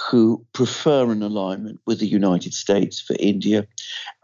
who 0.09 0.43
prefer 0.53 1.11
an 1.11 1.21
alignment 1.21 1.79
with 1.85 1.99
the 1.99 2.07
United 2.07 2.53
States 2.55 2.99
for 2.99 3.15
India. 3.19 3.67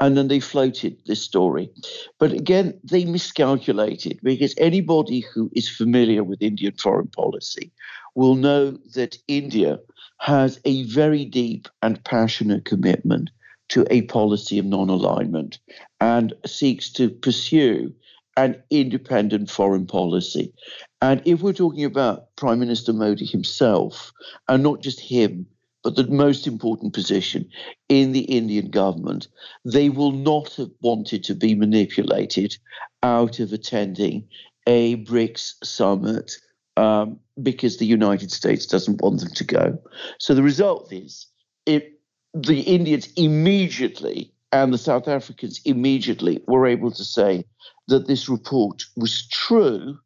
And 0.01 0.17
then 0.17 0.29
they 0.29 0.39
floated 0.39 0.97
this 1.05 1.21
story. 1.21 1.69
But 2.17 2.31
again, 2.31 2.73
they 2.83 3.05
miscalculated 3.05 4.19
because 4.23 4.55
anybody 4.57 5.19
who 5.19 5.51
is 5.53 5.69
familiar 5.69 6.23
with 6.23 6.41
Indian 6.41 6.73
foreign 6.73 7.09
policy 7.09 7.71
will 8.17 8.33
know 8.33 8.71
that 8.95 9.15
India 9.27 9.79
has 10.17 10.59
a 10.65 10.81
very 10.85 11.23
deep 11.23 11.67
and 11.83 12.03
passionate 12.03 12.65
commitment 12.65 13.29
to 13.69 13.85
a 13.91 14.01
policy 14.03 14.57
of 14.57 14.65
non 14.65 14.89
alignment 14.89 15.59
and 16.01 16.33
seeks 16.43 16.89
to 16.91 17.11
pursue 17.11 17.93
an 18.35 18.59
independent 18.71 19.51
foreign 19.51 19.85
policy. 19.85 20.51
And 20.99 21.21
if 21.25 21.43
we're 21.43 21.53
talking 21.53 21.85
about 21.85 22.35
Prime 22.37 22.59
Minister 22.59 22.91
Modi 22.91 23.23
himself, 23.23 24.11
and 24.47 24.63
not 24.63 24.81
just 24.81 24.99
him, 24.99 25.45
but 25.83 25.95
the 25.95 26.07
most 26.07 26.47
important 26.47 26.93
position 26.93 27.47
in 27.87 28.13
the 28.13 28.21
Indian 28.21 28.71
government, 28.71 29.27
they 29.63 29.89
will 29.89 30.11
not 30.11 30.55
have 30.55 30.71
wanted 30.81 31.23
to 31.25 31.35
be 31.35 31.53
manipulated 31.53 32.57
out 33.03 33.39
of 33.39 33.53
attending 33.53 34.27
a 34.65 34.95
BRICS 35.05 35.63
summit 35.63 36.31
um, 36.77 37.19
because 37.41 37.77
the 37.77 37.85
United 37.85 38.31
States 38.31 38.65
doesn't 38.65 39.01
want 39.01 39.19
them 39.19 39.31
to 39.33 39.43
go. 39.43 39.77
So 40.19 40.33
the 40.33 40.43
result 40.43 40.93
is 40.93 41.27
it, 41.65 41.99
the 42.33 42.61
Indians 42.61 43.09
immediately 43.17 44.31
and 44.53 44.73
the 44.73 44.77
South 44.77 45.09
Africans 45.09 45.59
immediately 45.65 46.41
were 46.47 46.65
able 46.65 46.91
to 46.91 47.03
say, 47.03 47.43
that 47.89 48.07
this 48.07 48.29
report 48.29 48.83
was 48.95 49.27
true, 49.27 49.97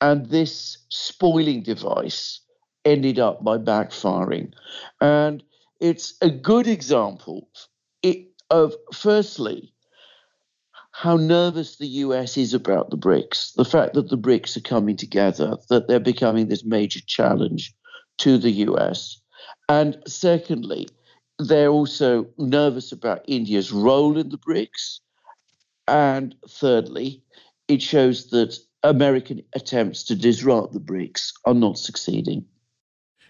and 0.00 0.26
this 0.26 0.78
spoiling 0.90 1.62
device 1.62 2.40
ended 2.84 3.18
up 3.18 3.42
by 3.42 3.56
backfiring. 3.56 4.52
And 5.00 5.42
it's 5.80 6.14
a 6.20 6.30
good 6.30 6.66
example 6.66 7.48
of, 8.50 8.74
firstly, 8.92 9.73
how 10.94 11.16
nervous 11.16 11.76
the 11.76 11.86
US 11.86 12.36
is 12.36 12.54
about 12.54 12.90
the 12.90 12.96
BRICS, 12.96 13.54
the 13.54 13.64
fact 13.64 13.94
that 13.94 14.10
the 14.10 14.18
BRICS 14.18 14.56
are 14.56 14.60
coming 14.60 14.96
together, 14.96 15.56
that 15.68 15.88
they're 15.88 15.98
becoming 15.98 16.48
this 16.48 16.64
major 16.64 17.00
challenge 17.06 17.74
to 18.18 18.38
the 18.38 18.52
US. 18.68 19.20
And 19.68 19.98
secondly, 20.06 20.88
they're 21.38 21.68
also 21.68 22.26
nervous 22.38 22.92
about 22.92 23.24
India's 23.26 23.72
role 23.72 24.16
in 24.16 24.28
the 24.28 24.38
BRICS 24.38 25.00
and 25.88 26.34
thirdly, 26.48 27.22
it 27.68 27.82
shows 27.82 28.30
that 28.30 28.58
American 28.82 29.42
attempts 29.54 30.04
to 30.04 30.14
disrupt 30.14 30.72
the 30.72 30.80
BRICS 30.80 31.32
are 31.44 31.54
not 31.54 31.78
succeeding. 31.78 32.44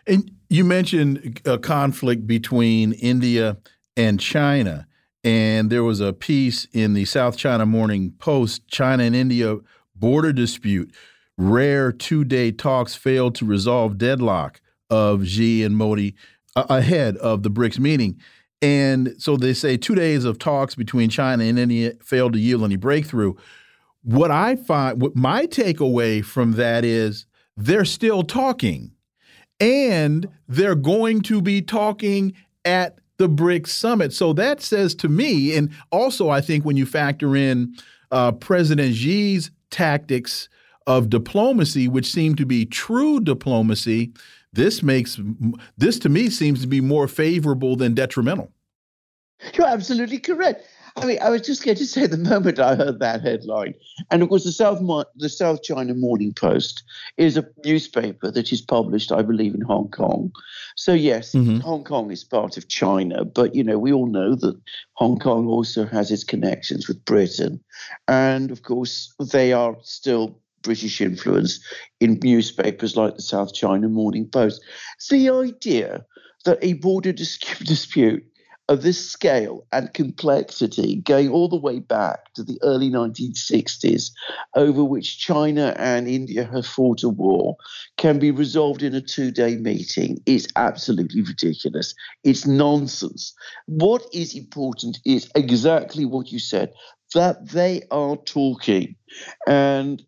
And 0.06 0.30
you 0.50 0.64
mentioned 0.64 1.40
a 1.44 1.58
conflict 1.58 2.26
between 2.26 2.92
India 2.92 3.56
and 3.96 4.20
China. 4.20 4.86
And 5.24 5.70
there 5.70 5.82
was 5.82 6.00
a 6.00 6.12
piece 6.12 6.66
in 6.72 6.92
the 6.92 7.06
South 7.06 7.36
China 7.38 7.64
Morning 7.64 8.12
Post 8.18 8.68
China 8.68 9.02
and 9.04 9.16
India 9.16 9.56
border 9.96 10.32
dispute. 10.32 10.94
Rare 11.38 11.90
two 11.90 12.24
day 12.24 12.52
talks 12.52 12.94
failed 12.94 13.34
to 13.36 13.46
resolve 13.46 13.98
deadlock 13.98 14.60
of 14.90 15.26
Xi 15.26 15.64
and 15.64 15.76
Modi 15.76 16.14
uh, 16.54 16.66
ahead 16.68 17.16
of 17.16 17.42
the 17.42 17.50
BRICS 17.50 17.78
meeting. 17.78 18.20
And 18.60 19.14
so 19.18 19.36
they 19.36 19.54
say 19.54 19.76
two 19.76 19.94
days 19.94 20.24
of 20.24 20.38
talks 20.38 20.74
between 20.74 21.10
China 21.10 21.44
and 21.44 21.58
India 21.58 21.92
failed 22.02 22.34
to 22.34 22.38
yield 22.38 22.62
any 22.62 22.76
breakthrough. 22.76 23.34
What 24.02 24.30
I 24.30 24.56
find, 24.56 25.00
what 25.00 25.16
my 25.16 25.46
takeaway 25.46 26.24
from 26.24 26.52
that 26.52 26.84
is 26.84 27.26
they're 27.56 27.84
still 27.84 28.22
talking 28.22 28.92
and 29.58 30.28
they're 30.48 30.74
going 30.74 31.22
to 31.22 31.40
be 31.40 31.62
talking 31.62 32.34
at 32.64 32.98
the 33.16 33.28
BRICS 33.28 33.68
summit. 33.68 34.12
So 34.12 34.32
that 34.34 34.60
says 34.60 34.94
to 34.96 35.08
me, 35.08 35.56
and 35.56 35.70
also 35.90 36.30
I 36.30 36.40
think 36.40 36.64
when 36.64 36.76
you 36.76 36.86
factor 36.86 37.36
in 37.36 37.76
uh, 38.10 38.32
President 38.32 38.94
Xi's 38.94 39.50
tactics 39.70 40.48
of 40.86 41.10
diplomacy, 41.10 41.88
which 41.88 42.10
seem 42.10 42.34
to 42.36 42.46
be 42.46 42.66
true 42.66 43.20
diplomacy, 43.20 44.12
this 44.52 44.82
makes 44.82 45.18
this 45.76 45.98
to 46.00 46.08
me 46.08 46.30
seems 46.30 46.60
to 46.60 46.66
be 46.66 46.80
more 46.80 47.08
favorable 47.08 47.76
than 47.76 47.94
detrimental. 47.94 48.52
You're 49.54 49.66
absolutely 49.66 50.18
correct. 50.18 50.66
I 50.96 51.06
mean, 51.06 51.18
I 51.20 51.28
was 51.30 51.42
just 51.42 51.64
going 51.64 51.76
to 51.76 51.86
say 51.94 52.06
the 52.06 52.16
moment 52.16 52.58
I 52.58 52.76
heard 52.76 53.00
that 53.00 53.22
headline, 53.22 53.74
and 54.10 54.22
of 54.22 54.28
course, 54.28 54.44
the 54.44 54.52
South 54.52 54.80
the 55.16 55.28
South 55.28 55.62
China 55.62 55.94
Morning 55.94 56.32
Post 56.32 56.84
is 57.16 57.36
a 57.36 57.46
newspaper 57.64 58.30
that 58.30 58.52
is 58.52 58.60
published, 58.60 59.10
I 59.10 59.22
believe, 59.22 59.54
in 59.54 59.60
Hong 59.62 59.88
Kong. 59.88 60.32
So 60.76 60.92
yes, 60.92 61.32
mm-hmm. 61.32 61.58
Hong 61.58 61.84
Kong 61.84 62.10
is 62.10 62.24
part 62.24 62.56
of 62.56 62.68
China, 62.68 63.24
but 63.24 63.54
you 63.54 63.64
know, 63.64 63.78
we 63.78 63.92
all 63.92 64.06
know 64.06 64.34
that 64.36 64.60
Hong 64.94 65.18
Kong 65.18 65.48
also 65.48 65.86
has 65.86 66.10
its 66.10 66.24
connections 66.24 66.86
with 66.86 67.04
Britain, 67.04 67.62
and 68.08 68.50
of 68.50 68.62
course, 68.62 69.12
they 69.18 69.52
are 69.52 69.76
still 69.82 70.38
British 70.62 71.00
influence 71.00 71.60
in 72.00 72.18
newspapers 72.22 72.96
like 72.96 73.16
the 73.16 73.22
South 73.22 73.52
China 73.54 73.88
Morning 73.88 74.26
Post. 74.26 74.62
The 75.10 75.28
idea 75.28 76.04
that 76.44 76.58
a 76.62 76.74
border 76.74 77.12
dispute 77.12 78.24
of 78.68 78.82
this 78.82 79.10
scale 79.10 79.66
and 79.72 79.92
complexity 79.92 80.96
going 80.96 81.28
all 81.28 81.48
the 81.48 81.56
way 81.56 81.80
back 81.80 82.32
to 82.34 82.42
the 82.42 82.58
early 82.62 82.88
1960s, 82.90 84.10
over 84.54 84.82
which 84.82 85.18
China 85.18 85.74
and 85.78 86.08
India 86.08 86.44
have 86.44 86.66
fought 86.66 87.02
a 87.02 87.08
war, 87.08 87.56
can 87.98 88.18
be 88.18 88.30
resolved 88.30 88.82
in 88.82 88.94
a 88.94 89.00
two 89.00 89.30
day 89.30 89.56
meeting 89.56 90.18
is 90.24 90.48
absolutely 90.56 91.20
ridiculous. 91.20 91.94
It's 92.22 92.46
nonsense. 92.46 93.34
What 93.66 94.06
is 94.12 94.34
important 94.34 94.98
is 95.04 95.30
exactly 95.34 96.04
what 96.04 96.32
you 96.32 96.38
said 96.38 96.72
that 97.14 97.50
they 97.50 97.82
are 97.90 98.16
talking. 98.16 98.96
And 99.46 100.02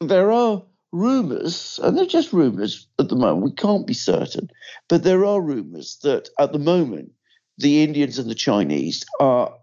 there 0.00 0.32
are 0.32 0.62
rumors, 0.92 1.78
and 1.82 1.96
they're 1.96 2.06
just 2.06 2.32
rumors 2.32 2.86
at 2.98 3.08
the 3.08 3.16
moment, 3.16 3.44
we 3.44 3.52
can't 3.52 3.86
be 3.86 3.94
certain, 3.94 4.48
but 4.88 5.02
there 5.02 5.24
are 5.24 5.40
rumors 5.40 5.98
that 6.02 6.28
at 6.38 6.52
the 6.52 6.58
moment, 6.58 7.12
the 7.60 7.82
Indians 7.82 8.18
and 8.18 8.30
the 8.30 8.34
Chinese 8.34 9.04
are 9.20 9.54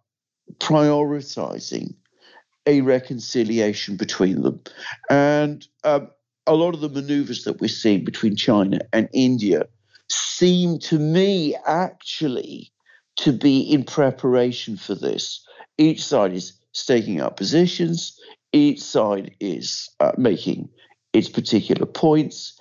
prioritizing 0.60 1.96
a 2.66 2.82
reconciliation 2.82 3.96
between 3.98 4.42
them. 4.44 4.62
And 5.10 5.68
um, 5.84 6.10
a 6.46 6.54
lot 6.54 6.76
of 6.76 6.82
the 6.82 6.90
maneuvers 6.90 7.44
that 7.44 7.60
we're 7.60 7.68
seeing 7.68 8.04
between 8.04 8.36
China 8.36 8.80
and 8.94 9.10
India 9.14 9.64
seem 10.10 10.80
to 10.80 11.00
me 11.00 11.56
actually 11.66 12.72
to 13.18 13.32
be 13.32 13.62
in 13.62 13.84
preparation 13.84 14.78
for 14.78 14.96
this. 14.96 15.44
Each 15.78 16.04
side 16.04 16.34
is 16.34 16.54
staking 16.74 17.20
out 17.20 17.38
positions, 17.38 18.18
each 18.54 18.82
side 18.82 19.36
is 19.40 19.90
uh, 20.00 20.12
making 20.18 20.70
its 21.14 21.30
particular 21.30 21.86
points. 21.86 22.60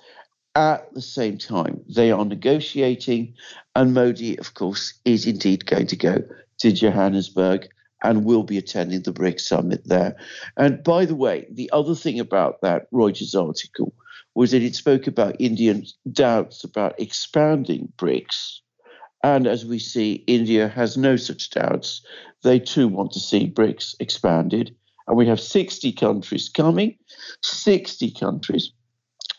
At 0.57 0.91
the 0.95 1.03
same 1.03 1.37
time, 1.37 1.83
they 1.87 2.09
are 2.09 2.25
negotiating, 2.25 3.35
and 3.75 3.93
Modi, 3.93 4.39
of 4.39 4.55
course, 4.55 4.95
is 5.05 5.27
indeed 5.27 5.67
going 5.67 5.85
to 5.85 5.95
go 5.95 6.23
to 6.61 6.71
Johannesburg 6.71 7.69
and 8.03 8.25
will 8.25 8.41
be 8.41 8.57
attending 8.57 9.03
the 9.03 9.13
BRICS 9.13 9.41
summit 9.41 9.83
there. 9.85 10.15
And 10.57 10.83
by 10.83 11.05
the 11.05 11.13
way, 11.13 11.45
the 11.51 11.69
other 11.71 11.93
thing 11.93 12.19
about 12.19 12.61
that 12.61 12.89
Reuters 12.91 13.39
article 13.39 13.93
was 14.33 14.49
that 14.49 14.63
it 14.63 14.73
spoke 14.73 15.05
about 15.05 15.39
Indian 15.39 15.85
doubts 16.11 16.63
about 16.63 16.99
expanding 16.99 17.93
BRICS. 17.95 18.61
And 19.23 19.45
as 19.45 19.63
we 19.63 19.77
see, 19.77 20.23
India 20.25 20.69
has 20.69 20.97
no 20.97 21.17
such 21.17 21.51
doubts. 21.51 22.01
They 22.41 22.59
too 22.59 22.87
want 22.87 23.11
to 23.11 23.19
see 23.19 23.47
BRICS 23.47 23.93
expanded. 23.99 24.75
And 25.07 25.17
we 25.17 25.27
have 25.27 25.39
60 25.39 25.91
countries 25.91 26.49
coming, 26.49 26.97
60 27.43 28.09
countries 28.19 28.71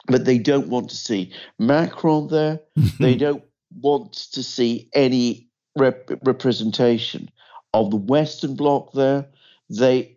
but 0.09 0.25
they 0.25 0.39
don't 0.39 0.69
want 0.69 0.91
to 0.91 0.97
see 0.97 1.33
Macron 1.59 2.29
there. 2.29 2.61
they 2.99 3.15
don't 3.15 3.45
want 3.81 4.15
to 4.33 4.43
see 4.43 4.89
any 4.95 5.49
rep- 5.77 6.11
representation 6.25 7.31
of 7.75 7.91
the 7.91 7.97
Western 7.97 8.57
Bloc 8.57 8.93
there. 8.93 9.27
They 9.71 10.17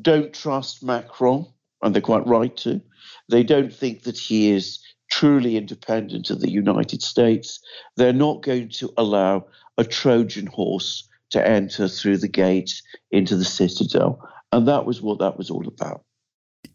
don't 0.00 0.32
trust 0.32 0.82
Macron, 0.82 1.46
and 1.82 1.94
they're 1.94 2.02
quite 2.02 2.26
right 2.26 2.56
to. 2.58 2.80
They 3.28 3.42
don't 3.42 3.74
think 3.74 4.04
that 4.04 4.18
he 4.18 4.50
is 4.50 4.78
truly 5.10 5.56
independent 5.56 6.30
of 6.30 6.40
the 6.40 6.50
United 6.50 7.02
States. 7.02 7.60
They're 7.96 8.12
not 8.12 8.42
going 8.42 8.70
to 8.70 8.92
allow 8.96 9.46
a 9.78 9.84
Trojan 9.84 10.46
horse 10.46 11.08
to 11.30 11.46
enter 11.46 11.88
through 11.88 12.18
the 12.18 12.28
gates 12.28 12.82
into 13.10 13.36
the 13.36 13.44
citadel. 13.44 14.20
And 14.52 14.68
that 14.68 14.86
was 14.86 15.02
what 15.02 15.18
that 15.18 15.36
was 15.36 15.50
all 15.50 15.66
about 15.66 16.04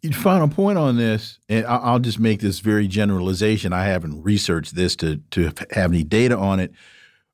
final 0.09 0.47
point 0.47 0.77
on 0.77 0.97
this, 0.97 1.37
and 1.47 1.65
I'll 1.65 1.99
just 1.99 2.19
make 2.19 2.41
this 2.41 2.59
very 2.59 2.87
generalization. 2.87 3.71
I 3.71 3.85
haven't 3.85 4.23
researched 4.23 4.75
this 4.75 4.95
to 4.97 5.17
to 5.31 5.51
have 5.71 5.91
any 5.91 6.03
data 6.03 6.35
on 6.35 6.59
it, 6.59 6.71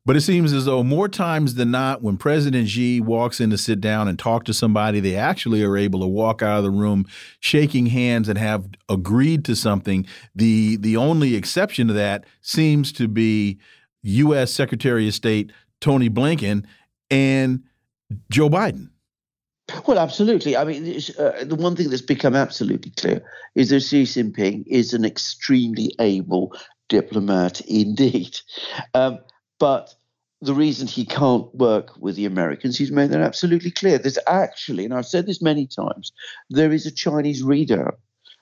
but 0.05 0.15
it 0.15 0.21
seems 0.21 0.53
as 0.53 0.65
though 0.65 0.83
more 0.83 1.07
times 1.07 1.55
than 1.55 1.71
not, 1.71 2.01
when 2.01 2.17
President 2.17 2.67
Xi 2.67 3.01
walks 3.01 3.39
in 3.39 3.49
to 3.51 3.57
sit 3.57 3.79
down 3.79 4.07
and 4.07 4.19
talk 4.19 4.43
to 4.45 4.53
somebody, 4.53 4.99
they 4.99 5.15
actually 5.15 5.63
are 5.63 5.77
able 5.77 6.01
to 6.01 6.07
walk 6.07 6.41
out 6.41 6.57
of 6.57 6.63
the 6.63 6.69
room 6.69 7.05
shaking 7.39 7.87
hands 7.87 8.27
and 8.27 8.37
have 8.37 8.67
agreed 8.89 9.45
to 9.45 9.55
something. 9.55 10.05
The 10.35 10.75
the 10.77 10.97
only 10.97 11.35
exception 11.35 11.87
to 11.87 11.93
that 11.93 12.25
seems 12.41 12.91
to 12.93 13.07
be 13.07 13.59
U.S. 14.03 14.53
Secretary 14.53 15.07
of 15.07 15.13
State 15.13 15.51
Tony 15.79 16.09
Blinken 16.09 16.65
and 17.09 17.63
Joe 18.29 18.49
Biden. 18.49 18.89
Well, 19.85 19.99
absolutely. 19.99 20.55
I 20.55 20.63
mean, 20.63 21.01
uh, 21.19 21.43
the 21.43 21.55
one 21.55 21.75
thing 21.75 21.89
that's 21.89 22.01
become 22.01 22.35
absolutely 22.35 22.91
clear 22.91 23.21
is 23.55 23.69
that 23.69 23.81
Xi 23.81 24.03
Jinping 24.03 24.65
is 24.65 24.93
an 24.93 25.03
extremely 25.03 25.93
able 25.99 26.53
diplomat 26.87 27.61
indeed. 27.61 28.39
Um, 28.93 29.19
but 29.59 29.93
the 30.41 30.53
reason 30.53 30.87
he 30.87 31.03
can't 31.03 31.53
work 31.55 31.97
with 31.97 32.15
the 32.15 32.25
Americans, 32.25 32.77
he's 32.77 32.91
made 32.91 33.09
that 33.11 33.21
absolutely 33.21 33.71
clear. 33.71 33.97
There's 33.97 34.19
actually, 34.27 34.85
and 34.85 34.93
I've 34.93 35.05
said 35.05 35.25
this 35.25 35.41
many 35.41 35.67
times, 35.67 36.11
there 36.49 36.71
is 36.71 36.85
a 36.85 36.91
Chinese 36.91 37.43
readout 37.43 37.95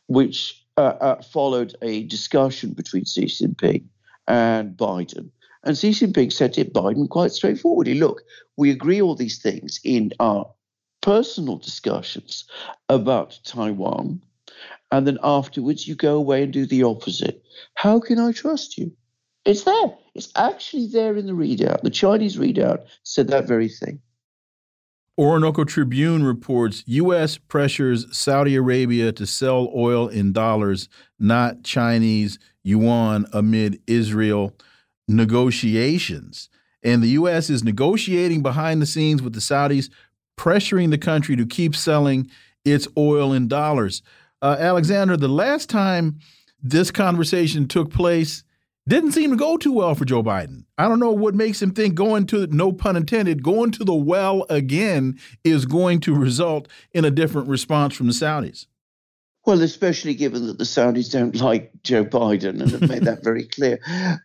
which 0.07 0.63
uh, 0.77 0.81
uh, 0.81 1.21
followed 1.21 1.75
a 1.81 2.03
discussion 2.03 2.73
between 2.73 3.05
Xi 3.05 3.25
Jinping 3.25 3.85
and 4.27 4.75
Biden. 4.77 5.29
And 5.63 5.77
Xi 5.77 5.91
Jinping 5.91 6.31
said 6.31 6.53
to 6.53 6.65
Biden 6.65 7.09
quite 7.09 7.31
straightforwardly 7.31 7.95
look, 7.95 8.21
we 8.57 8.69
agree 8.69 9.01
all 9.01 9.15
these 9.15 9.39
things 9.39 9.79
in 9.83 10.11
our 10.19 10.47
personal 11.05 11.57
discussions 11.57 12.45
about 12.89 13.37
Taiwan, 13.43 14.23
and 14.91 15.05
then 15.05 15.19
afterwards 15.21 15.87
you 15.87 15.93
go 15.93 16.15
away 16.15 16.41
and 16.41 16.51
do 16.51 16.65
the 16.65 16.81
opposite. 16.81 17.43
How 17.75 17.99
can 17.99 18.17
I 18.17 18.31
trust 18.31 18.79
you? 18.79 18.91
It's 19.45 19.65
there. 19.65 19.95
It's 20.15 20.31
actually 20.35 20.87
there 20.87 21.15
in 21.15 21.27
the 21.27 21.33
readout. 21.33 21.83
The 21.83 21.91
Chinese 21.91 22.37
readout 22.37 22.87
said 23.03 23.27
that 23.27 23.47
very 23.47 23.69
thing. 23.69 24.01
Orinoco 25.15 25.63
Tribune 25.63 26.23
reports 26.23 26.83
U.S. 26.87 27.37
pressures 27.37 28.07
Saudi 28.11 28.55
Arabia 28.55 29.11
to 29.11 29.27
sell 29.27 29.71
oil 29.75 30.07
in 30.07 30.33
dollars, 30.33 30.89
not 31.19 31.63
Chinese 31.63 32.39
yuan, 32.63 33.27
amid 33.31 33.79
Israel 33.85 34.55
negotiations. 35.07 36.49
And 36.81 37.03
the 37.03 37.09
U.S. 37.09 37.51
is 37.51 37.63
negotiating 37.63 38.41
behind 38.41 38.81
the 38.81 38.87
scenes 38.87 39.21
with 39.21 39.33
the 39.33 39.39
Saudis 39.39 39.91
pressuring 40.37 40.91
the 40.91 40.97
country 40.97 41.35
to 41.35 41.45
keep 41.45 41.75
selling 41.75 42.29
its 42.63 42.87
oil 42.97 43.33
in 43.33 43.47
dollars. 43.47 44.01
Uh, 44.41 44.57
Alexander, 44.59 45.17
the 45.17 45.27
last 45.27 45.69
time 45.69 46.19
this 46.61 46.91
conversation 46.91 47.67
took 47.67 47.91
place 47.91 48.43
didn't 48.87 49.13
seem 49.13 49.31
to 49.31 49.35
go 49.35 49.57
too 49.57 49.71
well 49.71 49.95
for 49.95 50.05
Joe 50.05 50.21
Biden. 50.21 50.65
I 50.77 50.87
don't 50.87 50.99
know 50.99 51.11
what 51.11 51.33
makes 51.33 51.61
him 51.61 51.71
think 51.71 51.95
going 51.95 52.27
to, 52.27 52.45
no 52.47 52.71
pun 52.71 52.95
intended, 52.95 53.41
going 53.41 53.71
to 53.71 53.83
the 53.83 53.95
well 53.95 54.45
again 54.49 55.19
is 55.43 55.65
going 55.65 56.01
to 56.01 56.13
result 56.13 56.67
in 56.93 57.03
a 57.03 57.11
different 57.11 57.47
response 57.47 57.95
from 57.95 58.07
the 58.07 58.13
Saudis. 58.13 58.67
Well, 59.45 59.61
especially 59.61 60.15
given 60.15 60.47
that 60.47 60.57
the 60.57 60.63
Saudis 60.63 61.11
don't 61.11 61.35
like 61.35 61.71
Joe 61.83 62.03
Biden 62.03 62.61
and 62.61 62.71
have 62.71 62.89
made 62.89 63.03
that 63.03 63.23
very 63.23 63.43
clear. 63.45 63.79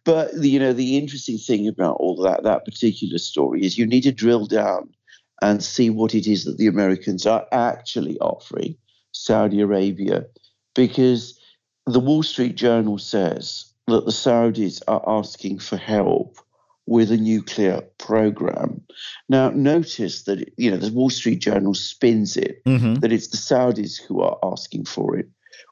But 0.05 0.35
you 0.35 0.59
know, 0.59 0.73
the 0.73 0.97
interesting 0.97 1.39
thing 1.39 1.69
about 1.69 1.97
all 1.97 2.17
that 2.23 2.43
that 2.43 2.65
particular 2.65 3.19
story 3.19 3.63
is 3.65 3.79
you 3.79 3.87
need 3.87 4.03
to 4.03 4.13
drill 4.13 4.47
down 4.47 4.91
and 5.43 5.63
see 5.63 5.91
what 5.91 6.15
it 6.15 6.27
is 6.27 6.45
that 6.45 6.59
the 6.59 6.67
Americans 6.67 7.27
are 7.27 7.47
actually 7.53 8.19
offering 8.19 8.77
Saudi 9.13 9.61
Arabia. 9.61 10.27
Because 10.75 11.39
the 11.87 12.01
Wall 12.01 12.23
Street 12.23 12.57
Journal 12.57 12.99
says 12.99 13.65
that 13.87 14.05
the 14.05 14.13
Saudis 14.13 14.83
are 14.87 15.03
asking 15.07 15.59
for 15.59 15.77
help 15.77 16.37
with 16.87 17.11
a 17.13 17.17
nuclear 17.17 17.83
program. 17.99 18.81
Now, 19.29 19.51
notice 19.51 20.25
that 20.25 20.53
you 20.57 20.71
know 20.71 20.77
the 20.77 20.93
Wall 20.93 21.11
Street 21.11 21.41
Journal 21.41 21.75
spins 21.75 22.37
it 22.37 22.63
mm-hmm. 22.65 22.95
that 22.95 23.13
it's 23.13 23.29
the 23.29 23.37
Saudis 23.37 24.01
who 24.01 24.23
are 24.23 24.39
asking 24.43 24.85
for 24.85 25.17
it. 25.17 25.29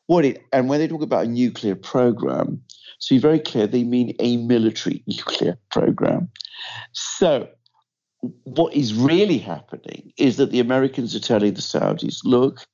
What 0.07 0.25
it 0.25 0.43
and 0.53 0.69
when 0.69 0.81
they 0.81 0.89
talk 0.89 1.03
about 1.03 1.27
a 1.27 1.29
nuclear 1.29 1.75
program, 1.75 2.63
so 2.99 3.15
be 3.15 3.21
very 3.21 3.41
clear, 3.41 3.67
they 3.67 3.85
mean 3.85 4.15
a 4.21 4.37
military 4.37 5.03
nuclear 5.07 5.59
program. 5.71 6.31
So, 6.93 7.49
what 8.21 8.75
is 8.75 8.95
really 8.95 9.39
happening 9.39 10.13
is 10.17 10.37
that 10.37 10.51
the 10.51 10.61
Americans 10.61 11.15
are 11.15 11.21
telling 11.21 11.55
the 11.55 11.61
Saudis, 11.61 12.21
look, 12.25 12.67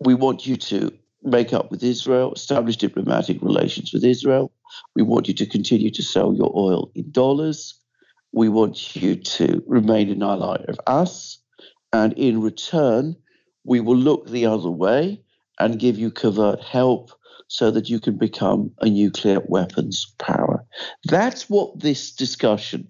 we 0.00 0.14
want 0.14 0.46
you 0.46 0.56
to 0.56 0.90
make 1.22 1.52
up 1.52 1.70
with 1.70 1.82
Israel, 1.82 2.32
establish 2.32 2.76
diplomatic 2.76 3.40
relations 3.42 3.92
with 3.92 4.04
Israel. 4.04 4.52
We 4.94 5.02
want 5.02 5.28
you 5.28 5.34
to 5.34 5.46
continue 5.46 5.90
to 5.90 6.02
sell 6.02 6.34
your 6.34 6.52
oil 6.54 6.90
in 6.94 7.10
dollars. 7.10 7.78
We 8.32 8.48
want 8.48 8.96
you 8.96 9.16
to 9.16 9.62
remain 9.66 10.10
an 10.10 10.22
ally 10.22 10.56
of 10.68 10.78
us. 10.86 11.38
And 11.92 12.12
in 12.14 12.40
return, 12.40 13.16
we 13.64 13.80
will 13.80 13.96
look 13.96 14.28
the 14.28 14.46
other 14.46 14.70
way 14.70 15.22
and 15.58 15.78
give 15.78 15.98
you 15.98 16.10
covert 16.10 16.60
help 16.60 17.12
so 17.48 17.70
that 17.70 17.88
you 17.88 18.00
can 18.00 18.16
become 18.16 18.72
a 18.80 18.88
nuclear 18.88 19.40
weapons 19.46 20.12
power. 20.18 20.64
That's 21.04 21.48
what 21.48 21.78
this 21.80 22.10
discussion 22.10 22.88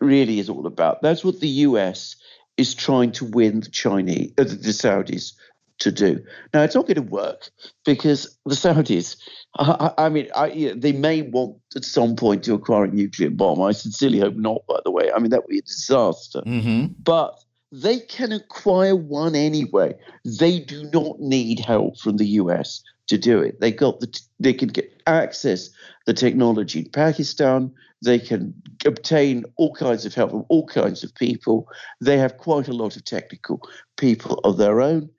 really 0.00 0.38
is 0.38 0.48
all 0.48 0.66
about. 0.66 1.02
That's 1.02 1.24
what 1.24 1.40
the 1.40 1.48
US 1.48 2.16
is 2.56 2.74
trying 2.74 3.12
to 3.12 3.24
win 3.24 3.60
the 3.60 3.70
Chinese, 3.70 4.32
uh, 4.38 4.44
the 4.44 4.72
Saudis 4.72 5.32
to 5.78 5.92
do. 5.92 6.24
Now, 6.52 6.62
it's 6.62 6.74
not 6.74 6.86
going 6.86 6.96
to 6.96 7.02
work 7.02 7.50
because 7.84 8.36
the 8.44 8.54
Saudis, 8.54 9.16
I, 9.56 9.92
I 9.96 10.08
mean, 10.08 10.28
I, 10.34 10.46
you 10.48 10.68
know, 10.68 10.74
they 10.74 10.92
may 10.92 11.22
want 11.22 11.56
at 11.76 11.84
some 11.84 12.16
point 12.16 12.44
to 12.44 12.54
acquire 12.54 12.84
a 12.84 12.88
nuclear 12.88 13.30
bomb. 13.30 13.62
I 13.62 13.72
sincerely 13.72 14.18
hope 14.18 14.34
not, 14.34 14.66
by 14.66 14.80
the 14.84 14.90
way. 14.90 15.10
I 15.14 15.18
mean, 15.18 15.30
that 15.30 15.42
would 15.42 15.50
be 15.50 15.58
a 15.58 15.62
disaster. 15.62 16.42
Mm-hmm. 16.42 16.94
But 17.02 17.38
they 17.72 18.00
can 18.00 18.32
acquire 18.32 18.96
one 18.96 19.34
anyway. 19.34 19.94
They 20.24 20.60
do 20.60 20.88
not 20.92 21.20
need 21.20 21.60
help 21.60 21.98
from 21.98 22.16
the 22.16 22.26
US 22.26 22.82
to 23.08 23.18
do 23.18 23.40
it. 23.40 23.60
They 23.60 23.72
got 23.72 24.00
the 24.00 24.20
they 24.40 24.52
can 24.52 24.68
get 24.68 24.90
access 25.06 25.70
the 26.06 26.14
technology 26.14 26.80
in 26.80 26.90
Pakistan. 26.90 27.72
They 28.04 28.18
can 28.18 28.54
obtain 28.84 29.44
all 29.56 29.74
kinds 29.74 30.06
of 30.06 30.14
help 30.14 30.30
from 30.30 30.44
all 30.48 30.66
kinds 30.66 31.02
of 31.02 31.14
people. 31.14 31.68
They 32.00 32.18
have 32.18 32.38
quite 32.38 32.68
a 32.68 32.72
lot 32.72 32.96
of 32.96 33.04
technical 33.04 33.60
people 33.96 34.38
of 34.44 34.56
their 34.56 34.80
own 34.80 35.10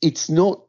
it's 0.00 0.28
not 0.28 0.62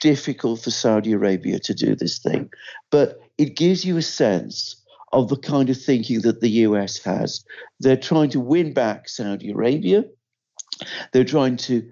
difficult 0.00 0.60
for 0.60 0.70
Saudi 0.70 1.12
Arabia 1.12 1.58
to 1.58 1.74
do 1.74 1.94
this 1.94 2.18
thing, 2.18 2.50
but 2.90 3.18
it 3.36 3.56
gives 3.56 3.84
you 3.84 3.96
a 3.96 4.02
sense 4.02 4.76
of 5.12 5.28
the 5.28 5.36
kind 5.36 5.70
of 5.70 5.80
thinking 5.80 6.20
that 6.20 6.40
the 6.40 6.50
US 6.50 7.02
has. 7.02 7.44
They're 7.80 7.96
trying 7.96 8.30
to 8.30 8.40
win 8.40 8.72
back 8.72 9.08
Saudi 9.08 9.50
Arabia. 9.50 10.04
They're 11.12 11.24
trying 11.24 11.56
to 11.58 11.88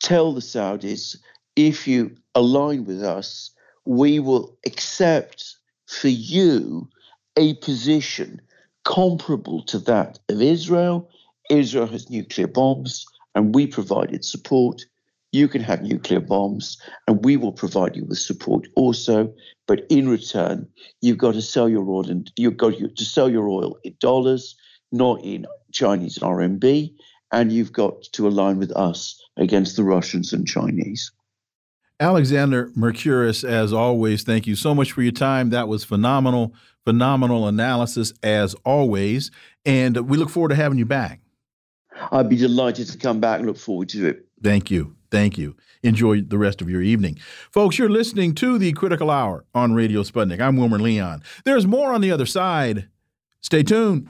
tell 0.00 0.32
the 0.32 0.40
Saudis 0.40 1.16
if 1.56 1.86
you 1.86 2.16
align 2.34 2.84
with 2.84 3.02
us, 3.02 3.50
we 3.84 4.18
will 4.18 4.56
accept 4.66 5.56
for 5.86 6.08
you 6.08 6.88
a 7.36 7.54
position 7.54 8.40
comparable 8.84 9.62
to 9.64 9.78
that 9.80 10.18
of 10.28 10.40
Israel. 10.40 11.10
Israel 11.50 11.86
has 11.86 12.10
nuclear 12.10 12.46
bombs, 12.46 13.04
and 13.34 13.54
we 13.54 13.66
provided 13.66 14.24
support. 14.24 14.82
You 15.32 15.48
can 15.48 15.62
have 15.62 15.82
nuclear 15.82 16.20
bombs 16.20 16.80
and 17.06 17.24
we 17.24 17.36
will 17.36 17.52
provide 17.52 17.94
you 17.94 18.04
with 18.04 18.18
support 18.18 18.66
also. 18.74 19.32
But 19.68 19.86
in 19.88 20.08
return 20.08 20.66
you've 21.00 21.18
got 21.18 21.34
to 21.34 21.42
sell 21.42 21.68
your 21.68 21.88
oil 21.88 22.10
and 22.10 22.30
you've 22.36 22.56
got 22.56 22.74
to 22.78 23.04
sell 23.04 23.30
your 23.30 23.48
oil 23.48 23.76
in 23.84 23.94
dollars 24.00 24.56
not 24.92 25.24
in 25.24 25.46
chinese 25.72 26.18
rmb 26.18 26.92
and 27.32 27.52
you've 27.52 27.72
got 27.72 28.02
to 28.12 28.26
align 28.26 28.58
with 28.58 28.72
us 28.72 29.22
against 29.36 29.76
the 29.76 29.82
russians 29.82 30.32
and 30.32 30.46
chinese 30.46 31.12
alexander 31.98 32.70
mercouris 32.76 33.44
as 33.48 33.72
always 33.72 34.22
thank 34.22 34.46
you 34.46 34.54
so 34.54 34.74
much 34.74 34.92
for 34.92 35.02
your 35.02 35.12
time 35.12 35.50
that 35.50 35.68
was 35.68 35.84
phenomenal 35.84 36.54
phenomenal 36.84 37.46
analysis 37.46 38.12
as 38.22 38.54
always 38.64 39.30
and 39.64 39.96
we 40.08 40.16
look 40.16 40.30
forward 40.30 40.48
to 40.48 40.54
having 40.54 40.78
you 40.78 40.86
back 40.86 41.20
i'd 42.12 42.28
be 42.28 42.36
delighted 42.36 42.88
to 42.88 42.96
come 42.96 43.20
back 43.20 43.38
and 43.38 43.46
look 43.46 43.58
forward 43.58 43.88
to 43.88 44.06
it 44.06 44.26
thank 44.42 44.70
you 44.70 44.96
Thank 45.10 45.38
you. 45.38 45.56
Enjoy 45.82 46.20
the 46.20 46.38
rest 46.38 46.60
of 46.60 46.70
your 46.70 46.82
evening. 46.82 47.18
Folks, 47.50 47.78
you're 47.78 47.88
listening 47.88 48.34
to 48.36 48.58
the 48.58 48.72
Critical 48.72 49.10
Hour 49.10 49.44
on 49.54 49.72
Radio 49.72 50.02
Sputnik. 50.02 50.40
I'm 50.40 50.56
Wilmer 50.56 50.78
Leon. 50.78 51.22
There's 51.44 51.66
more 51.66 51.92
on 51.92 52.00
the 52.00 52.12
other 52.12 52.26
side. 52.26 52.88
Stay 53.40 53.62
tuned. 53.62 54.08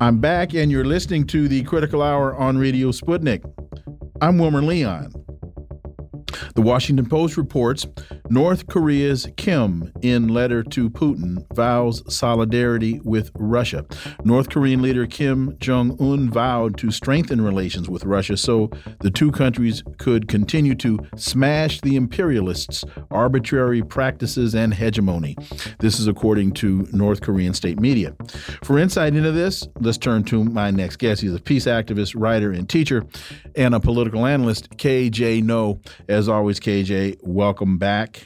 I'm 0.00 0.20
back, 0.20 0.54
and 0.54 0.70
you're 0.70 0.84
listening 0.84 1.26
to 1.26 1.48
the 1.48 1.64
Critical 1.64 2.02
Hour 2.02 2.32
on 2.36 2.56
Radio 2.56 2.92
Sputnik. 2.92 3.42
I'm 4.20 4.38
Wilmer 4.38 4.62
Leon. 4.62 5.12
The 6.54 6.62
Washington 6.62 7.08
Post 7.08 7.36
reports 7.36 7.84
North 8.30 8.66
Korea's 8.66 9.26
Kim, 9.38 9.90
in 10.02 10.28
letter 10.28 10.62
to 10.62 10.90
Putin, 10.90 11.46
vows 11.54 12.02
solidarity 12.14 13.00
with 13.02 13.30
Russia. 13.34 13.86
North 14.22 14.50
Korean 14.50 14.82
leader 14.82 15.06
Kim 15.06 15.56
Jong 15.60 15.96
un 15.98 16.28
vowed 16.28 16.76
to 16.76 16.90
strengthen 16.90 17.40
relations 17.40 17.88
with 17.88 18.04
Russia 18.04 18.36
so 18.36 18.70
the 19.00 19.10
two 19.10 19.32
countries 19.32 19.82
could 19.96 20.28
continue 20.28 20.74
to 20.74 20.98
smash 21.16 21.80
the 21.80 21.96
imperialists' 21.96 22.84
arbitrary 23.10 23.82
practices 23.82 24.54
and 24.54 24.74
hegemony. 24.74 25.34
This 25.78 25.98
is 25.98 26.06
according 26.06 26.52
to 26.54 26.86
North 26.92 27.22
Korean 27.22 27.54
state 27.54 27.80
media. 27.80 28.14
For 28.62 28.78
insight 28.78 29.14
into 29.14 29.32
this, 29.32 29.66
let's 29.80 29.98
turn 29.98 30.24
to 30.24 30.44
my 30.44 30.70
next 30.70 30.96
guest. 30.96 31.22
He's 31.22 31.34
a 31.34 31.40
peace 31.40 31.64
activist, 31.64 32.14
writer, 32.14 32.52
and 32.52 32.68
teacher, 32.68 33.06
and 33.56 33.74
a 33.74 33.80
political 33.80 34.26
analyst, 34.26 34.70
KJ 34.76 35.42
Noh. 35.44 35.80
As 36.08 36.28
always, 36.28 36.60
KJ, 36.60 37.16
welcome 37.22 37.78
back. 37.78 38.17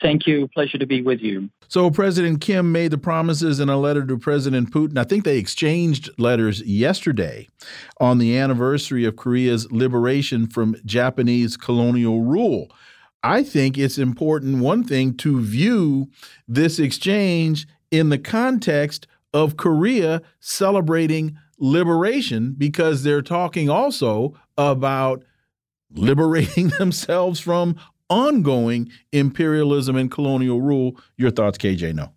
Thank 0.00 0.26
you. 0.26 0.48
Pleasure 0.48 0.78
to 0.78 0.86
be 0.86 1.02
with 1.02 1.20
you. 1.20 1.50
So, 1.66 1.90
President 1.90 2.40
Kim 2.40 2.72
made 2.72 2.92
the 2.92 2.98
promises 2.98 3.60
in 3.60 3.68
a 3.68 3.76
letter 3.76 4.04
to 4.06 4.16
President 4.16 4.70
Putin. 4.70 4.96
I 4.98 5.04
think 5.04 5.24
they 5.24 5.38
exchanged 5.38 6.08
letters 6.18 6.62
yesterday 6.62 7.48
on 8.00 8.18
the 8.18 8.36
anniversary 8.38 9.04
of 9.04 9.16
Korea's 9.16 9.70
liberation 9.72 10.46
from 10.46 10.76
Japanese 10.84 11.56
colonial 11.56 12.22
rule. 12.22 12.70
I 13.22 13.42
think 13.42 13.76
it's 13.76 13.98
important, 13.98 14.58
one 14.58 14.84
thing, 14.84 15.16
to 15.18 15.40
view 15.40 16.08
this 16.46 16.78
exchange 16.78 17.66
in 17.90 18.10
the 18.10 18.18
context 18.18 19.06
of 19.34 19.56
Korea 19.56 20.22
celebrating 20.40 21.36
liberation 21.58 22.54
because 22.56 23.02
they're 23.02 23.22
talking 23.22 23.68
also 23.68 24.38
about 24.56 25.24
liberating 25.90 26.68
themselves 26.78 27.40
from 27.40 27.76
ongoing 28.08 28.90
imperialism 29.12 29.96
and 29.96 30.10
colonial 30.10 30.60
rule. 30.60 30.96
Your 31.16 31.30
thoughts, 31.30 31.58
KJ? 31.58 31.94
No. 31.94 32.12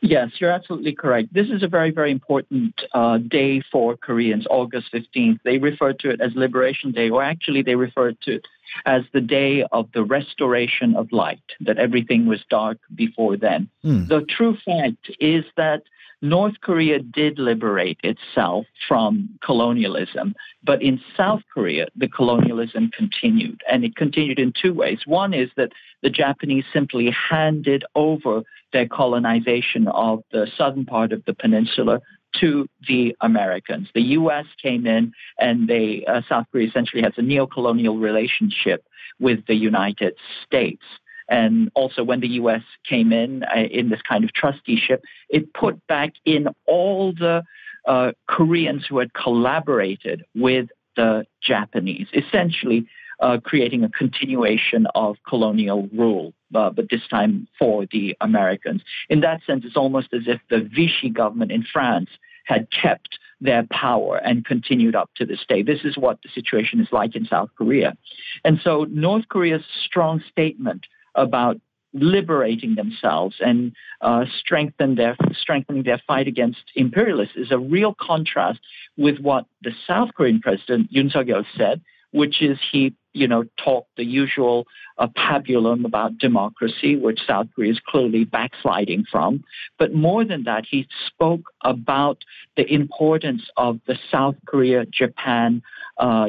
Yes, 0.00 0.30
you're 0.38 0.50
absolutely 0.50 0.94
correct. 0.94 1.34
This 1.34 1.48
is 1.48 1.64
a 1.64 1.68
very, 1.68 1.90
very 1.90 2.12
important 2.12 2.80
uh, 2.94 3.18
day 3.18 3.60
for 3.72 3.96
Koreans, 3.96 4.46
August 4.48 4.92
15th. 4.92 5.40
They 5.44 5.58
refer 5.58 5.92
to 5.94 6.10
it 6.10 6.20
as 6.20 6.30
Liberation 6.36 6.92
Day, 6.92 7.10
or 7.10 7.22
actually, 7.22 7.62
they 7.62 7.74
refer 7.74 8.12
to 8.12 8.36
it 8.36 8.46
as 8.86 9.02
the 9.12 9.20
day 9.20 9.64
of 9.72 9.88
the 9.94 10.04
restoration 10.04 10.94
of 10.94 11.10
light, 11.10 11.42
that 11.60 11.78
everything 11.78 12.26
was 12.26 12.40
dark 12.48 12.78
before 12.94 13.36
then. 13.36 13.68
Hmm. 13.82 14.06
The 14.06 14.24
true 14.28 14.56
fact 14.64 15.10
is 15.18 15.44
that 15.56 15.82
North 16.20 16.54
Korea 16.60 16.98
did 16.98 17.38
liberate 17.38 17.98
itself 18.02 18.66
from 18.88 19.38
colonialism, 19.44 20.34
but 20.64 20.82
in 20.82 21.00
South 21.16 21.42
Korea, 21.52 21.86
the 21.94 22.08
colonialism 22.08 22.90
continued. 22.96 23.62
And 23.70 23.84
it 23.84 23.94
continued 23.94 24.40
in 24.40 24.52
two 24.60 24.74
ways. 24.74 25.00
One 25.06 25.32
is 25.32 25.48
that 25.56 25.70
the 26.02 26.10
Japanese 26.10 26.64
simply 26.72 27.10
handed 27.10 27.84
over 27.94 28.42
their 28.72 28.88
colonization 28.88 29.86
of 29.88 30.24
the 30.32 30.48
southern 30.56 30.86
part 30.86 31.12
of 31.12 31.24
the 31.24 31.34
peninsula 31.34 32.00
to 32.40 32.68
the 32.86 33.16
Americans. 33.20 33.88
The 33.94 34.02
U.S. 34.02 34.46
came 34.60 34.86
in, 34.86 35.12
and 35.38 35.68
they 35.68 36.04
uh, 36.06 36.22
South 36.28 36.46
Korea 36.52 36.68
essentially 36.68 37.02
has 37.02 37.14
a 37.16 37.22
neo-colonial 37.22 37.96
relationship 37.96 38.84
with 39.18 39.46
the 39.46 39.54
United 39.54 40.14
States. 40.44 40.82
And 41.28 41.70
also 41.74 42.02
when 42.02 42.20
the 42.20 42.28
U.S. 42.28 42.62
came 42.88 43.12
in 43.12 43.44
uh, 43.44 43.60
in 43.60 43.90
this 43.90 44.00
kind 44.02 44.24
of 44.24 44.32
trusteeship, 44.32 45.02
it 45.28 45.52
put 45.52 45.86
back 45.86 46.14
in 46.24 46.48
all 46.66 47.12
the 47.12 47.42
uh, 47.86 48.12
Koreans 48.26 48.84
who 48.88 48.98
had 48.98 49.12
collaborated 49.14 50.24
with 50.34 50.68
the 50.96 51.24
Japanese, 51.42 52.08
essentially 52.12 52.86
uh, 53.20 53.38
creating 53.42 53.84
a 53.84 53.88
continuation 53.88 54.86
of 54.94 55.16
colonial 55.26 55.88
rule, 55.94 56.32
uh, 56.54 56.70
but 56.70 56.88
this 56.90 57.06
time 57.08 57.48
for 57.58 57.86
the 57.90 58.16
Americans. 58.20 58.82
In 59.08 59.20
that 59.20 59.40
sense, 59.46 59.64
it's 59.64 59.76
almost 59.76 60.08
as 60.12 60.22
if 60.26 60.40
the 60.50 60.60
Vichy 60.60 61.10
government 61.10 61.52
in 61.52 61.64
France 61.70 62.10
had 62.44 62.68
kept 62.70 63.18
their 63.40 63.66
power 63.70 64.16
and 64.16 64.44
continued 64.44 64.96
up 64.96 65.10
to 65.16 65.24
this 65.24 65.44
day. 65.48 65.62
This 65.62 65.80
is 65.84 65.96
what 65.96 66.18
the 66.22 66.28
situation 66.30 66.80
is 66.80 66.88
like 66.90 67.14
in 67.14 67.24
South 67.24 67.50
Korea. 67.56 67.96
And 68.44 68.60
so 68.62 68.84
North 68.84 69.28
Korea's 69.28 69.62
strong 69.84 70.22
statement 70.30 70.86
about 71.18 71.60
liberating 71.92 72.74
themselves 72.74 73.36
and 73.40 73.72
uh, 74.02 74.24
strengthen 74.38 74.94
their 74.94 75.16
strengthening 75.40 75.82
their 75.82 76.00
fight 76.06 76.28
against 76.28 76.60
imperialists 76.74 77.36
is 77.36 77.50
a 77.50 77.58
real 77.58 77.94
contrast 77.98 78.60
with 78.96 79.18
what 79.20 79.46
the 79.62 79.72
South 79.86 80.10
Korean 80.14 80.40
president 80.40 80.92
Yoon 80.92 81.10
Suk 81.10 81.26
Yeol 81.26 81.44
said, 81.56 81.80
which 82.12 82.42
is 82.42 82.58
he 82.70 82.94
you 83.14 83.26
know 83.26 83.44
talked 83.56 83.96
the 83.96 84.04
usual 84.04 84.66
uh, 84.98 85.06
pabulum 85.16 85.86
about 85.86 86.18
democracy, 86.18 86.94
which 86.94 87.20
South 87.26 87.46
Korea 87.54 87.72
is 87.72 87.80
clearly 87.86 88.24
backsliding 88.24 89.04
from. 89.10 89.44
But 89.78 89.94
more 89.94 90.24
than 90.24 90.44
that, 90.44 90.64
he 90.70 90.86
spoke 91.06 91.50
about 91.62 92.18
the 92.56 92.70
importance 92.70 93.42
of 93.56 93.80
the 93.86 93.96
South 94.10 94.36
Korea 94.46 94.84
Japan 94.84 95.62
uh, 95.96 96.26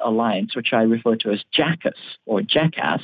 alliance, 0.00 0.56
which 0.56 0.72
I 0.72 0.82
refer 0.82 1.14
to 1.16 1.30
as 1.30 1.44
JACUS 1.56 1.98
or 2.26 2.40
JACAS 2.40 3.00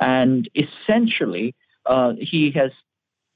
and 0.00 0.48
essentially, 0.54 1.54
uh, 1.86 2.12
he 2.18 2.50
has 2.52 2.70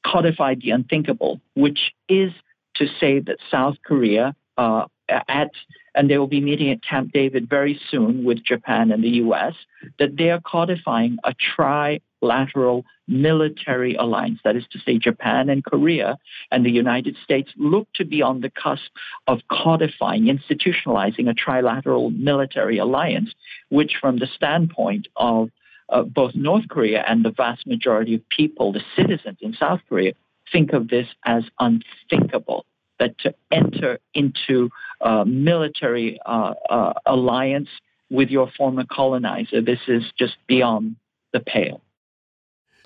codified 0.06 0.60
the 0.60 0.70
unthinkable, 0.70 1.40
which 1.54 1.92
is 2.08 2.32
to 2.76 2.86
say 3.00 3.20
that 3.20 3.38
South 3.50 3.76
Korea 3.84 4.34
uh, 4.58 4.86
at 5.08 5.50
and 5.94 6.10
they 6.10 6.18
will 6.18 6.26
be 6.26 6.40
meeting 6.40 6.70
at 6.70 6.82
Camp 6.82 7.12
David 7.12 7.48
very 7.48 7.80
soon 7.88 8.24
with 8.24 8.42
Japan 8.42 8.90
and 8.90 9.04
the 9.04 9.10
U.S. 9.10 9.54
That 9.98 10.16
they 10.16 10.30
are 10.30 10.40
codifying 10.40 11.18
a 11.24 11.34
trilateral 11.34 12.82
military 13.06 13.94
alliance. 13.94 14.40
That 14.44 14.56
is 14.56 14.64
to 14.72 14.78
say, 14.80 14.98
Japan 14.98 15.48
and 15.48 15.64
Korea 15.64 16.18
and 16.50 16.66
the 16.66 16.70
United 16.70 17.16
States 17.22 17.50
look 17.56 17.86
to 17.94 18.04
be 18.04 18.22
on 18.22 18.40
the 18.40 18.50
cusp 18.50 18.90
of 19.28 19.40
codifying, 19.50 20.24
institutionalizing 20.24 21.30
a 21.30 21.34
trilateral 21.34 22.16
military 22.18 22.78
alliance, 22.78 23.32
which, 23.68 23.94
from 24.00 24.18
the 24.18 24.26
standpoint 24.26 25.06
of 25.16 25.50
uh, 25.88 26.02
both 26.02 26.34
North 26.34 26.68
Korea 26.68 27.04
and 27.06 27.24
the 27.24 27.30
vast 27.30 27.66
majority 27.66 28.14
of 28.14 28.28
people, 28.28 28.72
the 28.72 28.82
citizens 28.96 29.38
in 29.40 29.54
South 29.54 29.80
Korea, 29.88 30.12
think 30.50 30.72
of 30.72 30.88
this 30.88 31.08
as 31.24 31.44
unthinkable. 31.58 32.66
That 33.00 33.18
to 33.18 33.34
enter 33.50 33.98
into 34.14 34.70
a 35.00 35.24
military 35.24 36.20
uh, 36.24 36.54
uh, 36.70 36.92
alliance 37.04 37.68
with 38.08 38.30
your 38.30 38.50
former 38.56 38.84
colonizer, 38.84 39.60
this 39.60 39.80
is 39.88 40.04
just 40.16 40.36
beyond 40.46 40.96
the 41.32 41.40
pale. 41.40 41.82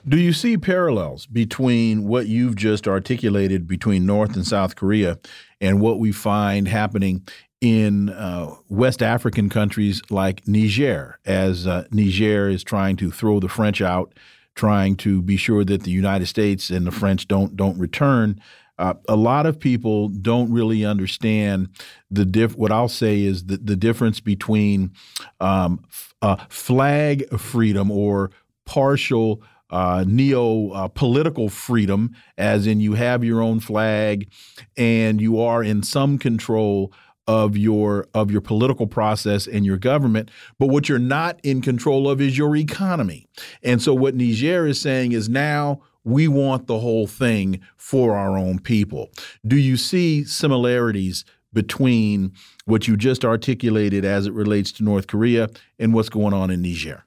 Do 0.06 0.16
you 0.16 0.32
see 0.32 0.56
parallels 0.56 1.26
between 1.26 2.06
what 2.06 2.26
you've 2.26 2.56
just 2.56 2.88
articulated 2.88 3.66
between 3.66 4.06
North 4.06 4.36
and 4.36 4.46
South 4.46 4.76
Korea 4.76 5.18
and 5.60 5.80
what 5.80 5.98
we 5.98 6.12
find 6.12 6.68
happening 6.68 7.26
in 7.60 8.10
uh, 8.10 8.54
West 8.68 9.02
African 9.02 9.48
countries 9.48 10.02
like 10.10 10.46
Niger, 10.46 11.18
as 11.26 11.66
uh, 11.66 11.84
Niger 11.90 12.48
is 12.48 12.62
trying 12.62 12.96
to 12.96 13.10
throw 13.10 13.40
the 13.40 13.48
French 13.48 13.80
out, 13.80 14.14
trying 14.54 14.96
to 14.96 15.22
be 15.22 15.36
sure 15.36 15.64
that 15.64 15.82
the 15.82 15.90
United 15.90 16.26
States 16.26 16.70
and 16.70 16.86
the 16.86 16.92
French 16.92 17.26
don't 17.26 17.56
don't 17.56 17.78
return. 17.78 18.40
Uh, 18.78 18.94
a 19.08 19.16
lot 19.16 19.44
of 19.44 19.58
people 19.58 20.08
don't 20.08 20.52
really 20.52 20.84
understand 20.84 21.68
the 22.10 22.24
diff. 22.24 22.56
What 22.56 22.70
I'll 22.70 22.88
say 22.88 23.22
is 23.22 23.46
the, 23.46 23.56
the 23.56 23.74
difference 23.74 24.20
between 24.20 24.92
um, 25.40 25.84
uh, 26.22 26.36
flag 26.48 27.28
freedom 27.38 27.90
or 27.90 28.30
partial 28.64 29.42
uh, 29.70 30.04
neo 30.06 30.70
uh, 30.70 30.88
political 30.88 31.48
freedom, 31.48 32.14
as 32.38 32.66
in 32.66 32.80
you 32.80 32.94
have 32.94 33.24
your 33.24 33.42
own 33.42 33.60
flag 33.60 34.30
and 34.76 35.20
you 35.20 35.40
are 35.40 35.62
in 35.62 35.82
some 35.82 36.16
control 36.16 36.92
of 37.28 37.56
your 37.56 38.08
of 38.14 38.30
your 38.30 38.40
political 38.40 38.86
process 38.86 39.46
and 39.46 39.64
your 39.64 39.76
government 39.76 40.30
but 40.58 40.68
what 40.68 40.88
you're 40.88 40.98
not 40.98 41.38
in 41.44 41.60
control 41.60 42.08
of 42.08 42.20
is 42.20 42.36
your 42.36 42.56
economy. 42.56 43.26
And 43.62 43.80
so 43.80 43.94
what 43.94 44.14
Niger 44.14 44.66
is 44.66 44.80
saying 44.80 45.12
is 45.12 45.28
now 45.28 45.82
we 46.04 46.26
want 46.26 46.66
the 46.66 46.78
whole 46.78 47.06
thing 47.06 47.60
for 47.76 48.16
our 48.16 48.38
own 48.38 48.58
people. 48.58 49.10
Do 49.46 49.56
you 49.56 49.76
see 49.76 50.24
similarities 50.24 51.24
between 51.52 52.32
what 52.64 52.88
you 52.88 52.96
just 52.96 53.24
articulated 53.24 54.04
as 54.04 54.26
it 54.26 54.32
relates 54.32 54.72
to 54.72 54.84
North 54.84 55.06
Korea 55.06 55.48
and 55.78 55.94
what's 55.94 56.08
going 56.08 56.34
on 56.34 56.50
in 56.50 56.62
Niger 56.62 57.04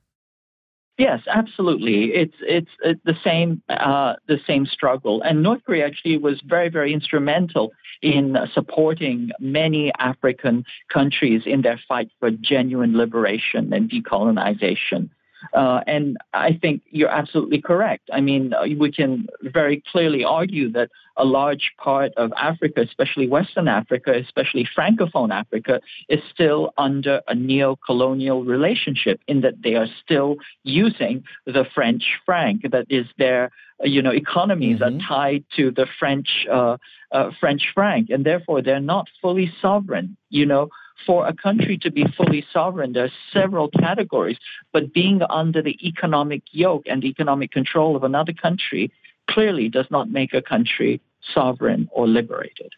Yes, 1.02 1.22
absolutely. 1.28 2.14
It's 2.14 2.36
it's, 2.42 2.70
it's 2.84 3.02
the 3.04 3.16
same 3.24 3.64
uh, 3.70 4.18
the 4.28 4.38
same 4.46 4.68
struggle, 4.68 5.24
and 5.24 5.42
North 5.42 5.62
Korea 5.66 5.88
actually 5.88 6.20
was 6.20 6.40
very 6.46 6.70
very 6.70 6.94
instrumental 6.94 7.72
in 8.04 8.38
supporting 8.54 9.32
many 9.40 9.92
African 9.98 10.64
countries 10.94 11.42
in 11.48 11.64
their 11.64 11.80
fight 11.88 12.12
for 12.20 12.30
genuine 12.30 12.96
liberation 12.96 13.74
and 13.74 13.90
decolonization. 13.90 15.10
Uh, 15.54 15.82
and 15.88 16.18
I 16.34 16.54
think 16.54 16.82
you're 16.90 17.10
absolutely 17.10 17.62
correct. 17.62 18.10
I 18.12 18.22
mean, 18.22 18.54
uh, 18.54 18.66
we 18.78 18.92
can 18.92 19.28
very 19.42 19.84
clearly 19.92 20.24
argue 20.24 20.72
that 20.72 20.90
a 21.18 21.26
large 21.26 21.72
part 21.78 22.14
of 22.16 22.32
Africa, 22.38 22.82
especially 22.82 23.28
Western 23.28 23.68
Africa, 23.68 24.14
especially 24.16 24.68
Francophone 24.78 25.32
Africa, 25.32 25.82
is 26.10 26.20
still 26.34 26.74
under 26.78 27.22
a 27.28 27.36
neo-colonial 27.36 28.44
relationship 28.44 29.20
in 29.28 29.42
that 29.42 29.62
they 29.62 29.76
are 29.76 29.88
still 30.04 30.38
using 30.64 31.24
the 31.46 31.66
French 31.76 32.04
franc. 32.26 32.62
That 32.72 32.86
is, 32.90 33.06
their 33.18 33.52
you 33.84 34.02
know 34.02 34.12
economies 34.12 34.80
mm-hmm. 34.80 34.98
are 34.98 35.08
tied 35.08 35.44
to 35.58 35.72
the 35.72 35.88
French 36.00 36.48
uh, 36.52 36.78
uh, 37.12 37.32
French 37.40 37.64
franc, 37.74 38.10
and 38.10 38.26
therefore 38.26 38.62
they're 38.62 38.80
not 38.80 39.08
fully 39.22 39.52
sovereign. 39.62 40.18
You 40.30 40.46
know, 40.46 40.70
for 41.06 41.28
a 41.28 41.34
country 41.34 41.78
to 41.80 41.92
be 41.92 42.06
fully 42.18 42.46
sovereign, 42.52 42.94
there 42.94 43.06
are 43.06 43.12
several 43.34 43.70
categories, 43.70 44.38
but 44.74 44.94
being 44.94 45.22
under 45.30 45.62
the 45.62 45.78
economic 45.88 46.44
yoke 46.52 46.84
and 46.88 47.04
economic 47.04 47.52
control 47.52 47.96
of 47.96 48.04
another 48.04 48.34
country 48.34 48.92
clearly 49.30 49.70
does 49.70 49.88
not 49.90 50.10
make 50.10 50.34
a 50.34 50.42
country 50.42 51.02
sovereign 51.34 51.90
or 51.92 52.08
liberated. 52.08 52.72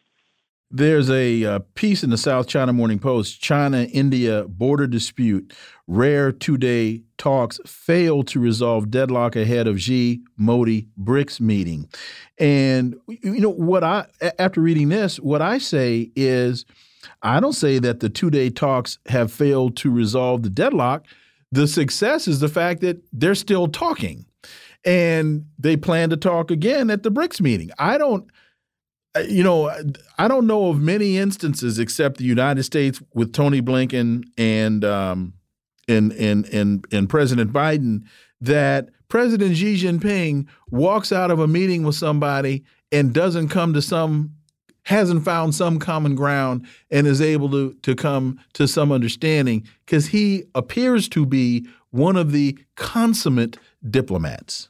There's 0.76 1.08
a 1.12 1.46
uh, 1.46 1.60
piece 1.76 2.04
in 2.04 2.10
the 2.10 2.18
South 2.18 2.48
China 2.48 2.74
Morning 2.74 2.98
Post 2.98 3.40
China 3.40 3.84
India 3.84 4.46
border 4.48 4.88
dispute. 4.88 5.54
Rare 5.86 6.32
two 6.32 6.58
day 6.58 7.04
talks 7.20 7.60
fail 7.64 8.24
to 8.24 8.40
resolve 8.40 8.90
deadlock 8.90 9.36
ahead 9.36 9.68
of 9.68 9.80
Xi 9.80 10.24
Modi 10.36 10.88
BRICS 11.00 11.40
meeting. 11.40 11.88
And, 12.40 12.96
you 13.08 13.40
know, 13.40 13.52
what 13.52 13.84
I, 13.84 14.08
after 14.40 14.62
reading 14.62 14.90
this, 14.90 15.20
what 15.20 15.44
I 15.44 15.60
say 15.60 16.10
is, 16.16 16.66
I 17.22 17.40
don't 17.40 17.54
say 17.54 17.80
that 17.80 18.00
the 18.00 18.10
two 18.10 18.30
day 18.30 18.50
talks 18.50 19.00
have 19.08 19.32
failed 19.32 19.76
to 19.78 19.92
resolve 19.92 20.44
the 20.44 20.50
deadlock. 20.50 21.06
The 21.52 21.68
success 21.68 22.28
is 22.28 22.40
the 22.40 22.50
fact 22.50 22.82
that 22.82 22.98
they're 23.12 23.36
still 23.36 23.68
talking 23.68 24.26
and 24.86 25.46
they 25.58 25.78
plan 25.78 26.10
to 26.10 26.18
talk 26.18 26.52
again 26.52 26.90
at 26.90 27.04
the 27.04 27.12
BRICS 27.12 27.42
meeting. 27.42 27.72
I 27.78 27.98
don't, 27.98 28.30
uh, 29.16 29.22
you 29.22 29.44
know, 29.44 29.72
I 30.18 30.28
don't 30.28 30.48
know 30.48 30.70
of 30.70 30.80
many 30.80 31.18
instances 31.18 31.80
except 31.80 32.18
the 32.18 32.26
United 32.26 32.64
States 32.64 33.02
with 33.14 33.34
Tony 33.34 33.62
Blinken 33.62 34.24
and 34.38 34.84
um, 34.84 35.34
and 35.88 36.12
and 36.14 36.46
and 36.48 36.86
and 36.92 37.10
President 37.10 37.54
Biden 37.54 38.04
that 38.42 38.90
President 39.08 39.56
Xi 39.56 39.76
Jinping 39.76 40.48
walks 40.72 41.12
out 41.12 41.32
of 41.32 41.40
a 41.40 41.48
meeting 41.48 41.84
with 41.84 41.96
somebody 41.96 42.64
and 42.92 43.14
doesn't 43.14 43.50
come 43.50 43.74
to 43.74 43.82
some 43.82 44.34
hasn't 44.84 45.24
found 45.24 45.56
some 45.56 45.80
common 45.80 46.16
ground 46.16 46.66
and 46.92 47.08
is 47.08 47.22
able 47.22 47.50
to 47.50 47.74
to 47.82 47.96
come 47.96 48.40
to 48.54 48.68
some 48.68 48.92
understanding 48.92 49.68
because 49.86 50.08
he 50.08 50.44
appears 50.54 51.08
to 51.10 51.26
be 51.26 51.68
one 51.92 52.16
of 52.16 52.32
the 52.32 52.58
consummate 52.76 53.58
diplomats. 53.90 54.70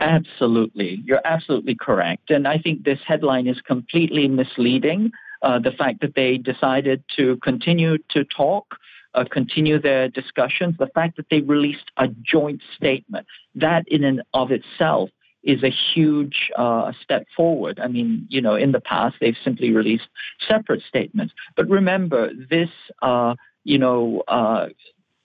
Absolutely. 0.00 1.02
You're 1.04 1.20
absolutely 1.24 1.74
correct. 1.74 2.30
And 2.30 2.46
I 2.46 2.58
think 2.58 2.84
this 2.84 3.00
headline 3.06 3.46
is 3.46 3.60
completely 3.60 4.28
misleading. 4.28 5.10
Uh, 5.42 5.58
the 5.58 5.72
fact 5.72 6.00
that 6.00 6.14
they 6.14 6.36
decided 6.36 7.02
to 7.16 7.36
continue 7.38 7.98
to 8.10 8.24
talk, 8.24 8.76
uh, 9.14 9.24
continue 9.30 9.80
their 9.80 10.08
discussions, 10.08 10.76
the 10.78 10.88
fact 10.88 11.16
that 11.16 11.26
they 11.30 11.40
released 11.40 11.90
a 11.96 12.08
joint 12.08 12.60
statement, 12.76 13.26
that 13.54 13.86
in 13.88 14.04
and 14.04 14.22
of 14.34 14.50
itself 14.50 15.10
is 15.42 15.62
a 15.62 15.70
huge 15.70 16.50
uh, 16.56 16.92
step 17.02 17.26
forward. 17.36 17.78
I 17.80 17.88
mean, 17.88 18.26
you 18.28 18.40
know, 18.40 18.54
in 18.54 18.72
the 18.72 18.80
past 18.80 19.16
they've 19.20 19.36
simply 19.44 19.72
released 19.72 20.08
separate 20.46 20.82
statements. 20.88 21.32
But 21.56 21.68
remember, 21.68 22.30
this, 22.34 22.70
uh, 23.02 23.34
you 23.64 23.78
know, 23.78 24.22
uh, 24.28 24.68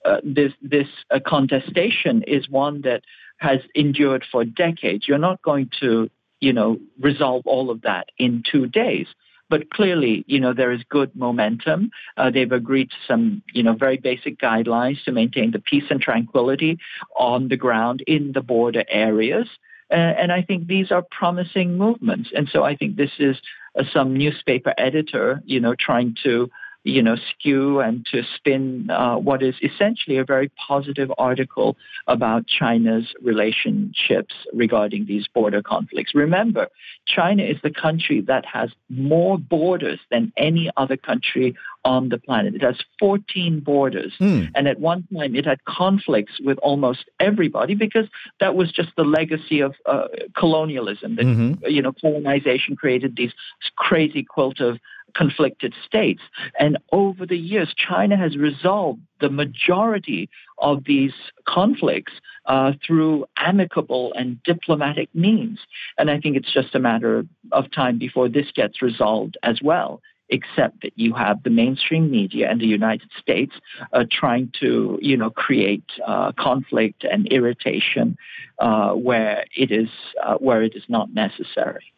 uh, 0.04 0.20
this 0.22 0.52
this 0.60 0.88
uh, 1.10 1.18
contestation 1.26 2.22
is 2.26 2.48
one 2.48 2.82
that 2.82 3.02
has 3.38 3.60
endured 3.74 4.24
for 4.30 4.44
decades. 4.44 5.08
You're 5.08 5.18
not 5.18 5.42
going 5.42 5.70
to, 5.80 6.10
you 6.40 6.52
know, 6.52 6.78
resolve 7.00 7.46
all 7.46 7.70
of 7.70 7.82
that 7.82 8.10
in 8.18 8.42
two 8.50 8.66
days. 8.66 9.06
But 9.50 9.70
clearly, 9.70 10.24
you 10.26 10.40
know, 10.40 10.54
there 10.54 10.72
is 10.72 10.82
good 10.88 11.14
momentum. 11.14 11.90
Uh, 12.16 12.30
they've 12.30 12.50
agreed 12.50 12.90
to 12.90 12.96
some, 13.06 13.42
you 13.52 13.62
know, 13.62 13.74
very 13.74 13.98
basic 13.98 14.38
guidelines 14.38 15.02
to 15.04 15.12
maintain 15.12 15.50
the 15.50 15.58
peace 15.58 15.84
and 15.90 16.00
tranquility 16.00 16.78
on 17.18 17.48
the 17.48 17.56
ground 17.56 18.02
in 18.06 18.32
the 18.32 18.40
border 18.40 18.84
areas. 18.88 19.46
Uh, 19.90 19.94
and 19.94 20.32
I 20.32 20.42
think 20.42 20.66
these 20.66 20.90
are 20.90 21.04
promising 21.10 21.76
movements. 21.76 22.30
And 22.34 22.48
so 22.48 22.64
I 22.64 22.76
think 22.76 22.96
this 22.96 23.12
is 23.18 23.36
uh, 23.78 23.84
some 23.92 24.16
newspaper 24.16 24.74
editor, 24.78 25.42
you 25.44 25.60
know, 25.60 25.74
trying 25.74 26.16
to 26.22 26.50
you 26.84 27.02
know, 27.02 27.16
skew 27.16 27.80
and 27.80 28.06
to 28.12 28.22
spin 28.36 28.90
uh, 28.90 29.16
what 29.16 29.42
is 29.42 29.54
essentially 29.62 30.18
a 30.18 30.24
very 30.24 30.50
positive 30.68 31.10
article 31.16 31.76
about 32.06 32.46
China's 32.46 33.12
relationships 33.22 34.34
regarding 34.52 35.06
these 35.06 35.26
border 35.26 35.62
conflicts. 35.62 36.14
Remember, 36.14 36.68
China 37.06 37.42
is 37.42 37.56
the 37.62 37.70
country 37.70 38.20
that 38.20 38.44
has 38.44 38.70
more 38.90 39.38
borders 39.38 39.98
than 40.10 40.30
any 40.36 40.70
other 40.76 40.96
country 40.96 41.56
on 41.86 42.10
the 42.10 42.18
planet. 42.18 42.54
It 42.54 42.62
has 42.62 42.76
14 42.98 43.60
borders. 43.60 44.12
Mm. 44.20 44.50
And 44.54 44.68
at 44.68 44.78
one 44.78 45.06
time, 45.14 45.34
it 45.34 45.46
had 45.46 45.64
conflicts 45.64 46.34
with 46.40 46.58
almost 46.58 47.04
everybody 47.18 47.74
because 47.74 48.06
that 48.40 48.54
was 48.54 48.70
just 48.70 48.90
the 48.96 49.04
legacy 49.04 49.60
of 49.60 49.74
uh, 49.86 50.08
colonialism. 50.36 51.16
That, 51.16 51.26
mm-hmm. 51.26 51.66
you 51.66 51.82
know, 51.82 51.92
colonization 51.92 52.76
created 52.76 53.16
these 53.16 53.32
crazy 53.76 54.22
quilt 54.22 54.60
of 54.60 54.78
conflicted 55.14 55.74
states. 55.86 56.22
And 56.58 56.78
over 56.92 57.26
the 57.26 57.38
years, 57.38 57.74
China 57.76 58.16
has 58.16 58.36
resolved 58.36 59.00
the 59.20 59.30
majority 59.30 60.28
of 60.58 60.84
these 60.84 61.12
conflicts 61.46 62.12
uh, 62.46 62.72
through 62.86 63.26
amicable 63.36 64.12
and 64.14 64.42
diplomatic 64.42 65.08
means. 65.14 65.60
And 65.98 66.10
I 66.10 66.20
think 66.20 66.36
it's 66.36 66.52
just 66.52 66.74
a 66.74 66.78
matter 66.78 67.24
of 67.52 67.70
time 67.70 67.98
before 67.98 68.28
this 68.28 68.46
gets 68.54 68.82
resolved 68.82 69.36
as 69.42 69.60
well. 69.62 70.00
Except 70.30 70.80
that 70.80 70.92
you 70.96 71.12
have 71.12 71.42
the 71.42 71.50
mainstream 71.50 72.10
media 72.10 72.50
and 72.50 72.58
the 72.58 72.66
United 72.66 73.10
States 73.20 73.52
uh, 73.92 74.04
trying 74.10 74.50
to, 74.58 74.98
you 75.02 75.18
know, 75.18 75.28
create 75.28 75.84
uh, 76.06 76.32
conflict 76.32 77.04
and 77.04 77.26
irritation 77.28 78.16
uh, 78.58 78.92
where 78.92 79.44
it 79.54 79.70
is 79.70 79.90
uh, 80.22 80.36
where 80.36 80.62
it 80.62 80.74
is 80.74 80.84
not 80.88 81.12
necessary. 81.12 81.93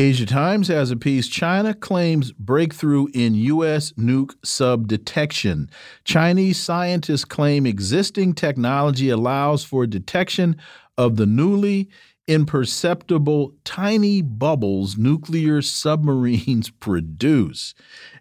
Asia 0.00 0.24
Times 0.24 0.68
has 0.68 0.90
a 0.90 0.96
piece 0.96 1.28
China 1.28 1.74
claims 1.74 2.32
breakthrough 2.32 3.08
in 3.12 3.34
U.S. 3.34 3.92
nuke 3.98 4.32
sub 4.42 4.88
detection. 4.88 5.68
Chinese 6.04 6.58
scientists 6.58 7.26
claim 7.26 7.66
existing 7.66 8.32
technology 8.32 9.10
allows 9.10 9.62
for 9.62 9.86
detection 9.86 10.56
of 10.96 11.16
the 11.16 11.26
newly 11.26 11.90
imperceptible 12.28 13.52
tiny 13.64 14.22
bubbles 14.22 14.96
nuclear 14.96 15.60
submarines 15.60 16.70
produce. 16.80 17.74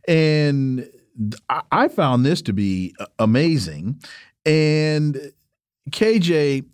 And 0.05 0.85
I 1.71 1.87
found 1.87 2.25
this 2.25 2.41
to 2.41 2.51
be 2.51 2.93
amazing. 3.19 4.01
And 4.45 5.31
KJ, 5.91 6.65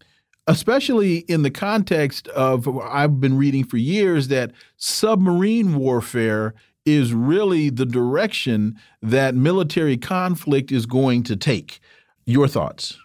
especially 0.48 1.20
in 1.20 1.42
the 1.42 1.52
context 1.52 2.28
of 2.30 2.68
I've 2.80 3.20
been 3.20 3.38
reading 3.38 3.64
for 3.64 3.78
years 3.78 4.28
that 4.28 4.52
submarine 4.78 5.76
warfare 5.76 6.54
is 6.86 7.14
really 7.14 7.70
the 7.70 7.86
direction 7.86 8.80
that 9.02 9.34
military 9.34 9.98
conflict 9.98 10.72
is 10.72 10.86
going 10.86 11.24
to 11.24 11.36
take. 11.36 11.80
Your 12.28 12.48
thoughts? 12.48 12.98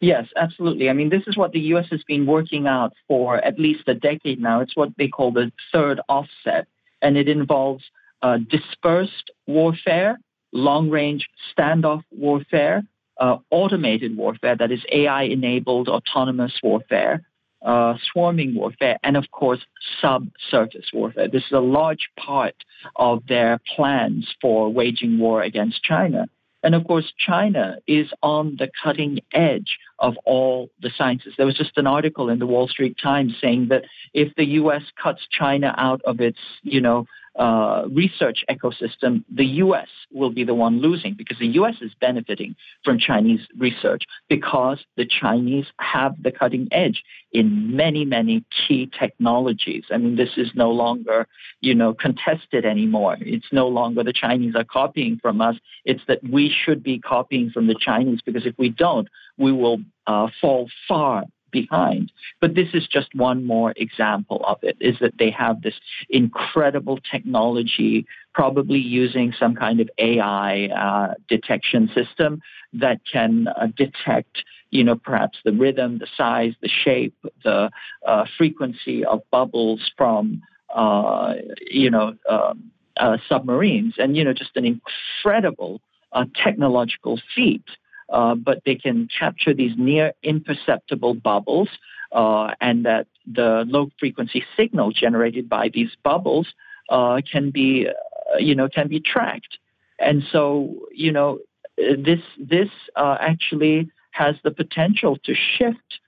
Yes, 0.00 0.26
absolutely. 0.36 0.90
I 0.90 0.92
mean, 0.92 1.08
this 1.08 1.22
is 1.26 1.36
what 1.36 1.52
the 1.52 1.60
U.S. 1.60 1.86
has 1.90 2.02
been 2.04 2.26
working 2.26 2.66
out 2.66 2.92
for 3.08 3.38
at 3.38 3.58
least 3.58 3.84
a 3.88 3.94
decade 3.94 4.40
now. 4.40 4.60
It's 4.60 4.76
what 4.76 4.90
they 4.98 5.08
call 5.08 5.32
the 5.32 5.50
third 5.72 6.00
offset, 6.08 6.66
and 7.00 7.16
it 7.16 7.28
involves 7.28 7.84
uh, 8.22 8.38
dispersed 8.38 9.30
warfare, 9.46 10.18
long 10.52 10.90
range 10.90 11.28
standoff 11.56 12.02
warfare, 12.10 12.84
uh, 13.18 13.38
automated 13.50 14.16
warfare, 14.16 14.56
that 14.56 14.72
is 14.72 14.80
AI 14.92 15.24
enabled 15.24 15.88
autonomous 15.88 16.52
warfare, 16.62 17.22
uh, 17.64 17.94
swarming 18.12 18.54
warfare, 18.54 18.98
and 19.02 19.16
of 19.16 19.30
course, 19.30 19.60
subsurface 20.00 20.90
warfare. 20.92 21.28
This 21.28 21.44
is 21.44 21.52
a 21.52 21.60
large 21.60 22.10
part 22.18 22.54
of 22.96 23.26
their 23.26 23.60
plans 23.74 24.34
for 24.40 24.72
waging 24.72 25.18
war 25.18 25.42
against 25.42 25.82
China. 25.82 26.28
And 26.62 26.74
of 26.74 26.84
course, 26.84 27.12
China 27.16 27.78
is 27.86 28.08
on 28.22 28.56
the 28.58 28.68
cutting 28.82 29.20
edge 29.32 29.78
of 30.00 30.14
all 30.24 30.68
the 30.80 30.90
sciences. 30.96 31.34
There 31.36 31.46
was 31.46 31.54
just 31.56 31.76
an 31.76 31.86
article 31.86 32.28
in 32.28 32.40
the 32.40 32.46
Wall 32.46 32.66
Street 32.66 32.96
Times 33.00 33.34
saying 33.40 33.68
that 33.68 33.84
if 34.12 34.34
the 34.34 34.44
U.S. 34.60 34.82
cuts 35.00 35.20
China 35.30 35.74
out 35.78 36.00
of 36.04 36.20
its, 36.20 36.40
you 36.62 36.80
know, 36.80 37.06
uh, 37.38 37.84
research 37.90 38.44
ecosystem, 38.50 39.24
the 39.30 39.44
U.S. 39.44 39.88
will 40.12 40.30
be 40.30 40.44
the 40.44 40.54
one 40.54 40.80
losing 40.80 41.14
because 41.14 41.38
the 41.38 41.46
U.S. 41.48 41.74
is 41.80 41.92
benefiting 42.00 42.56
from 42.84 42.98
Chinese 42.98 43.40
research 43.58 44.04
because 44.28 44.78
the 44.96 45.06
Chinese 45.06 45.66
have 45.78 46.20
the 46.22 46.32
cutting 46.32 46.68
edge 46.72 47.02
in 47.32 47.76
many, 47.76 48.04
many 48.04 48.44
key 48.66 48.90
technologies. 48.98 49.84
I 49.90 49.98
mean, 49.98 50.16
this 50.16 50.30
is 50.36 50.50
no 50.54 50.70
longer, 50.70 51.26
you 51.60 51.74
know, 51.74 51.92
contested 51.92 52.64
anymore. 52.64 53.18
It's 53.20 53.52
no 53.52 53.68
longer 53.68 54.02
the 54.02 54.14
Chinese 54.14 54.54
are 54.54 54.64
copying 54.64 55.18
from 55.20 55.40
us. 55.40 55.56
It's 55.84 56.02
that 56.08 56.20
we 56.24 56.54
should 56.64 56.82
be 56.82 56.98
copying 56.98 57.50
from 57.50 57.66
the 57.66 57.76
Chinese 57.78 58.20
because 58.24 58.46
if 58.46 58.54
we 58.58 58.70
don't, 58.70 59.08
we 59.36 59.52
will 59.52 59.78
uh, 60.06 60.28
fall 60.40 60.70
far 60.88 61.24
behind. 61.50 62.12
But 62.40 62.54
this 62.54 62.68
is 62.74 62.86
just 62.86 63.14
one 63.14 63.44
more 63.44 63.72
example 63.76 64.42
of 64.46 64.58
it, 64.62 64.76
is 64.80 64.96
that 65.00 65.18
they 65.18 65.30
have 65.30 65.62
this 65.62 65.74
incredible 66.10 66.98
technology, 67.10 68.06
probably 68.34 68.78
using 68.78 69.32
some 69.38 69.54
kind 69.54 69.80
of 69.80 69.88
AI 69.98 70.66
uh, 70.66 71.14
detection 71.28 71.90
system 71.94 72.42
that 72.72 73.00
can 73.10 73.48
uh, 73.48 73.68
detect 73.76 74.42
you 74.70 74.82
know, 74.82 74.96
perhaps 74.96 75.38
the 75.44 75.52
rhythm, 75.52 75.98
the 75.98 76.08
size, 76.16 76.52
the 76.60 76.68
shape, 76.68 77.14
the 77.44 77.70
uh, 78.06 78.24
frequency 78.36 79.04
of 79.04 79.22
bubbles 79.30 79.92
from, 79.96 80.42
uh, 80.74 81.34
you 81.60 81.90
know, 81.90 82.14
um, 82.28 82.70
uh, 82.96 83.16
submarines, 83.28 83.94
and 83.98 84.16
you 84.16 84.24
know, 84.24 84.32
just 84.32 84.56
an 84.56 84.64
incredible 84.64 85.80
uh, 86.12 86.24
technological 86.42 87.20
feat 87.34 87.64
uh, 88.08 88.34
but 88.34 88.62
they 88.64 88.76
can 88.76 89.08
capture 89.18 89.52
these 89.52 89.72
near 89.76 90.12
imperceptible 90.22 91.14
bubbles, 91.14 91.68
uh, 92.12 92.54
and 92.60 92.84
that 92.86 93.06
the 93.26 93.64
low 93.66 93.90
frequency 93.98 94.44
signal 94.56 94.92
generated 94.92 95.48
by 95.48 95.68
these 95.68 95.90
bubbles 96.04 96.46
uh, 96.88 97.20
can 97.30 97.50
be, 97.50 97.88
uh, 97.88 98.38
you 98.38 98.54
know, 98.54 98.68
can 98.68 98.88
be 98.88 99.00
tracked. 99.00 99.58
And 99.98 100.22
so, 100.30 100.86
you 100.92 101.10
know, 101.10 101.40
this 101.76 102.20
this 102.38 102.68
uh, 102.94 103.16
actually 103.20 103.90
has 104.12 104.36
the 104.44 104.50
potential 104.50 105.18
to 105.24 105.34
shift, 105.34 106.00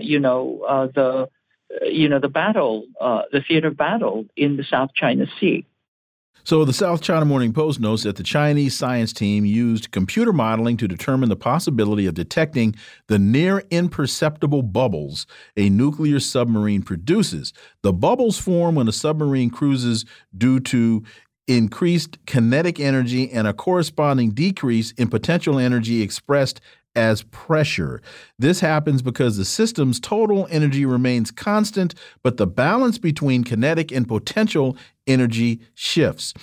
you 0.00 0.20
know, 0.20 0.90
the 0.94 1.28
you 1.82 2.08
know 2.08 2.20
the 2.20 2.28
battle, 2.28 2.84
the 3.00 3.42
theater 3.46 3.70
battle 3.70 4.26
in 4.36 4.56
the 4.56 4.64
South 4.64 4.90
China 4.94 5.26
Sea. 5.40 5.66
So, 6.44 6.64
the 6.64 6.72
South 6.72 7.02
China 7.02 7.24
Morning 7.24 7.52
Post 7.52 7.78
notes 7.78 8.02
that 8.02 8.16
the 8.16 8.24
Chinese 8.24 8.76
science 8.76 9.12
team 9.12 9.44
used 9.44 9.92
computer 9.92 10.32
modeling 10.32 10.76
to 10.78 10.88
determine 10.88 11.28
the 11.28 11.36
possibility 11.36 12.06
of 12.06 12.14
detecting 12.14 12.74
the 13.06 13.18
near 13.18 13.62
imperceptible 13.70 14.62
bubbles 14.62 15.26
a 15.56 15.70
nuclear 15.70 16.18
submarine 16.18 16.82
produces. 16.82 17.52
The 17.82 17.92
bubbles 17.92 18.38
form 18.38 18.74
when 18.74 18.88
a 18.88 18.92
submarine 18.92 19.50
cruises 19.50 20.04
due 20.36 20.58
to 20.60 21.04
increased 21.46 22.18
kinetic 22.26 22.80
energy 22.80 23.30
and 23.30 23.46
a 23.46 23.52
corresponding 23.52 24.30
decrease 24.30 24.90
in 24.92 25.08
potential 25.08 25.60
energy 25.60 26.02
expressed 26.02 26.60
as 26.94 27.22
pressure. 27.22 28.00
This 28.38 28.60
happens 28.60 29.02
because 29.02 29.36
the 29.36 29.44
system's 29.44 29.98
total 29.98 30.46
energy 30.50 30.84
remains 30.84 31.30
constant, 31.30 31.94
but 32.22 32.36
the 32.36 32.46
balance 32.46 32.98
between 32.98 33.44
kinetic 33.44 33.90
and 33.90 34.06
potential 34.06 34.76
energy 35.06 35.60
shifts. 35.74 36.34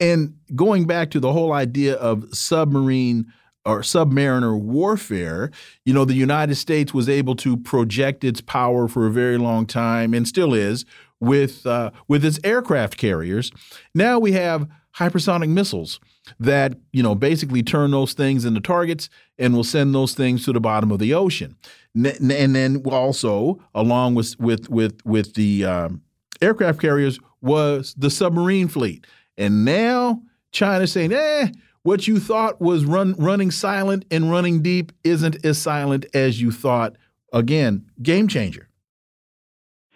And 0.00 0.36
going 0.54 0.86
back 0.86 1.10
to 1.10 1.20
the 1.20 1.32
whole 1.32 1.52
idea 1.52 1.94
of 1.96 2.24
submarine 2.34 3.26
or 3.64 3.80
submariner 3.80 4.58
warfare, 4.58 5.50
you 5.84 5.92
know, 5.92 6.04
the 6.04 6.14
United 6.14 6.54
States 6.54 6.94
was 6.94 7.08
able 7.08 7.36
to 7.36 7.56
project 7.56 8.24
its 8.24 8.40
power 8.40 8.88
for 8.88 9.06
a 9.06 9.10
very 9.10 9.36
long 9.36 9.66
time 9.66 10.14
and 10.14 10.26
still 10.26 10.54
is 10.54 10.84
with 11.20 11.66
uh, 11.66 11.90
with 12.06 12.24
its 12.24 12.38
aircraft 12.44 12.96
carriers. 12.96 13.50
Now 13.94 14.18
we 14.18 14.32
have 14.32 14.68
hypersonic 14.96 15.48
missiles 15.50 16.00
that 16.40 16.74
you 16.92 17.02
know 17.02 17.14
basically 17.14 17.62
turn 17.62 17.90
those 17.90 18.12
things 18.12 18.44
into 18.44 18.60
targets 18.60 19.08
and 19.38 19.54
will 19.54 19.64
send 19.64 19.94
those 19.94 20.14
things 20.14 20.44
to 20.44 20.52
the 20.52 20.60
bottom 20.60 20.90
of 20.90 20.98
the 20.98 21.14
ocean 21.14 21.56
and 21.94 22.54
then 22.54 22.82
also 22.86 23.58
along 23.74 24.14
with 24.14 24.38
with 24.38 24.68
with 24.70 25.04
with 25.04 25.34
the 25.34 25.64
um, 25.64 26.02
aircraft 26.40 26.80
carriers 26.80 27.18
was 27.40 27.94
the 27.96 28.10
submarine 28.10 28.68
fleet 28.68 29.06
and 29.36 29.64
now 29.64 30.20
china's 30.52 30.92
saying 30.92 31.12
eh 31.12 31.48
what 31.88 32.06
you 32.06 32.20
thought 32.20 32.60
was 32.60 32.84
run 32.84 33.14
running 33.16 33.50
silent 33.50 34.04
and 34.10 34.30
running 34.30 34.60
deep 34.60 34.92
isn't 35.04 35.42
as 35.42 35.56
silent 35.56 36.04
as 36.12 36.38
you 36.38 36.50
thought. 36.50 36.96
Again, 37.32 37.86
game 38.02 38.28
changer. 38.28 38.68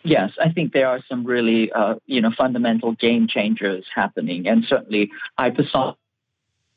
Yes, 0.02 0.30
I 0.42 0.50
think 0.50 0.72
there 0.72 0.88
are 0.88 1.00
some 1.08 1.24
really, 1.24 1.70
uh, 1.70 1.96
you 2.06 2.22
know, 2.22 2.30
fundamental 2.36 2.92
game 2.92 3.28
changers 3.28 3.84
happening, 3.94 4.48
and 4.48 4.64
certainly 4.64 5.10
hypersonic 5.38 5.96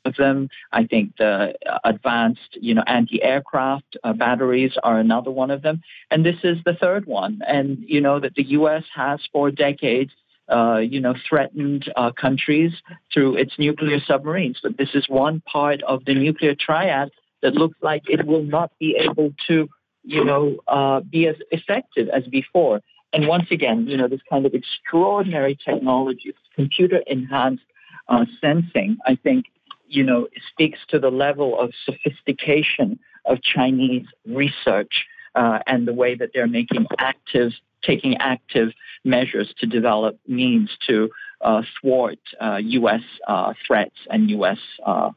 of 0.06 0.16
them. 0.16 0.48
I 0.72 0.86
think 0.86 1.16
the 1.18 1.54
advanced, 1.84 2.56
you 2.60 2.74
know, 2.74 2.84
anti-aircraft 2.86 3.96
uh, 4.02 4.12
batteries 4.12 4.72
are 4.82 4.98
another 4.98 5.30
one 5.30 5.50
of 5.50 5.62
them, 5.62 5.82
and 6.10 6.24
this 6.24 6.36
is 6.44 6.58
the 6.64 6.74
third 6.74 7.06
one. 7.06 7.40
And 7.46 7.78
you 7.86 8.00
know 8.00 8.20
that 8.20 8.34
the 8.34 8.44
U.S. 8.58 8.84
has 8.94 9.20
for 9.32 9.50
decades 9.50 10.12
uh, 10.48 10.78
you 10.78 11.00
know, 11.00 11.14
threatened 11.28 11.92
uh, 11.96 12.12
countries 12.12 12.72
through 13.12 13.36
its 13.36 13.54
nuclear 13.58 13.98
submarines. 14.06 14.60
But 14.62 14.78
this 14.78 14.90
is 14.94 15.08
one 15.08 15.40
part 15.40 15.82
of 15.82 16.04
the 16.04 16.14
nuclear 16.14 16.54
triad 16.54 17.10
that 17.42 17.54
looks 17.54 17.76
like 17.82 18.02
it 18.08 18.26
will 18.26 18.44
not 18.44 18.70
be 18.78 18.96
able 18.96 19.32
to, 19.48 19.68
you 20.04 20.24
know, 20.24 20.56
uh, 20.68 21.00
be 21.00 21.26
as 21.26 21.36
effective 21.50 22.08
as 22.10 22.24
before. 22.24 22.80
And 23.12 23.26
once 23.26 23.50
again, 23.50 23.86
you 23.86 23.96
know, 23.96 24.08
this 24.08 24.20
kind 24.28 24.46
of 24.46 24.54
extraordinary 24.54 25.56
technology, 25.56 26.32
computer 26.54 27.02
enhanced 27.06 27.64
uh, 28.08 28.24
sensing, 28.40 28.98
I 29.04 29.16
think, 29.16 29.46
you 29.88 30.02
know, 30.02 30.28
speaks 30.50 30.78
to 30.88 30.98
the 30.98 31.10
level 31.10 31.58
of 31.58 31.72
sophistication 31.84 32.98
of 33.24 33.42
Chinese 33.42 34.06
research 34.26 35.06
uh, 35.34 35.58
and 35.66 35.86
the 35.86 35.92
way 35.92 36.14
that 36.14 36.30
they're 36.32 36.46
making 36.46 36.86
active, 36.98 37.52
taking 37.82 38.16
active 38.16 38.70
measures 39.04 39.52
to 39.58 39.66
develop 39.66 40.18
means 40.26 40.70
to 40.86 41.10
uh, 41.42 41.62
thwart 41.80 42.18
U.S. 42.60 43.00
Uh, 43.28 43.30
uh, 43.30 43.52
threats 43.66 43.96
and 44.10 44.30
U.S. 44.30 44.58
Uh, 44.84 45.10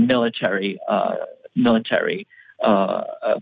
military 0.00 0.78
military 1.54 2.26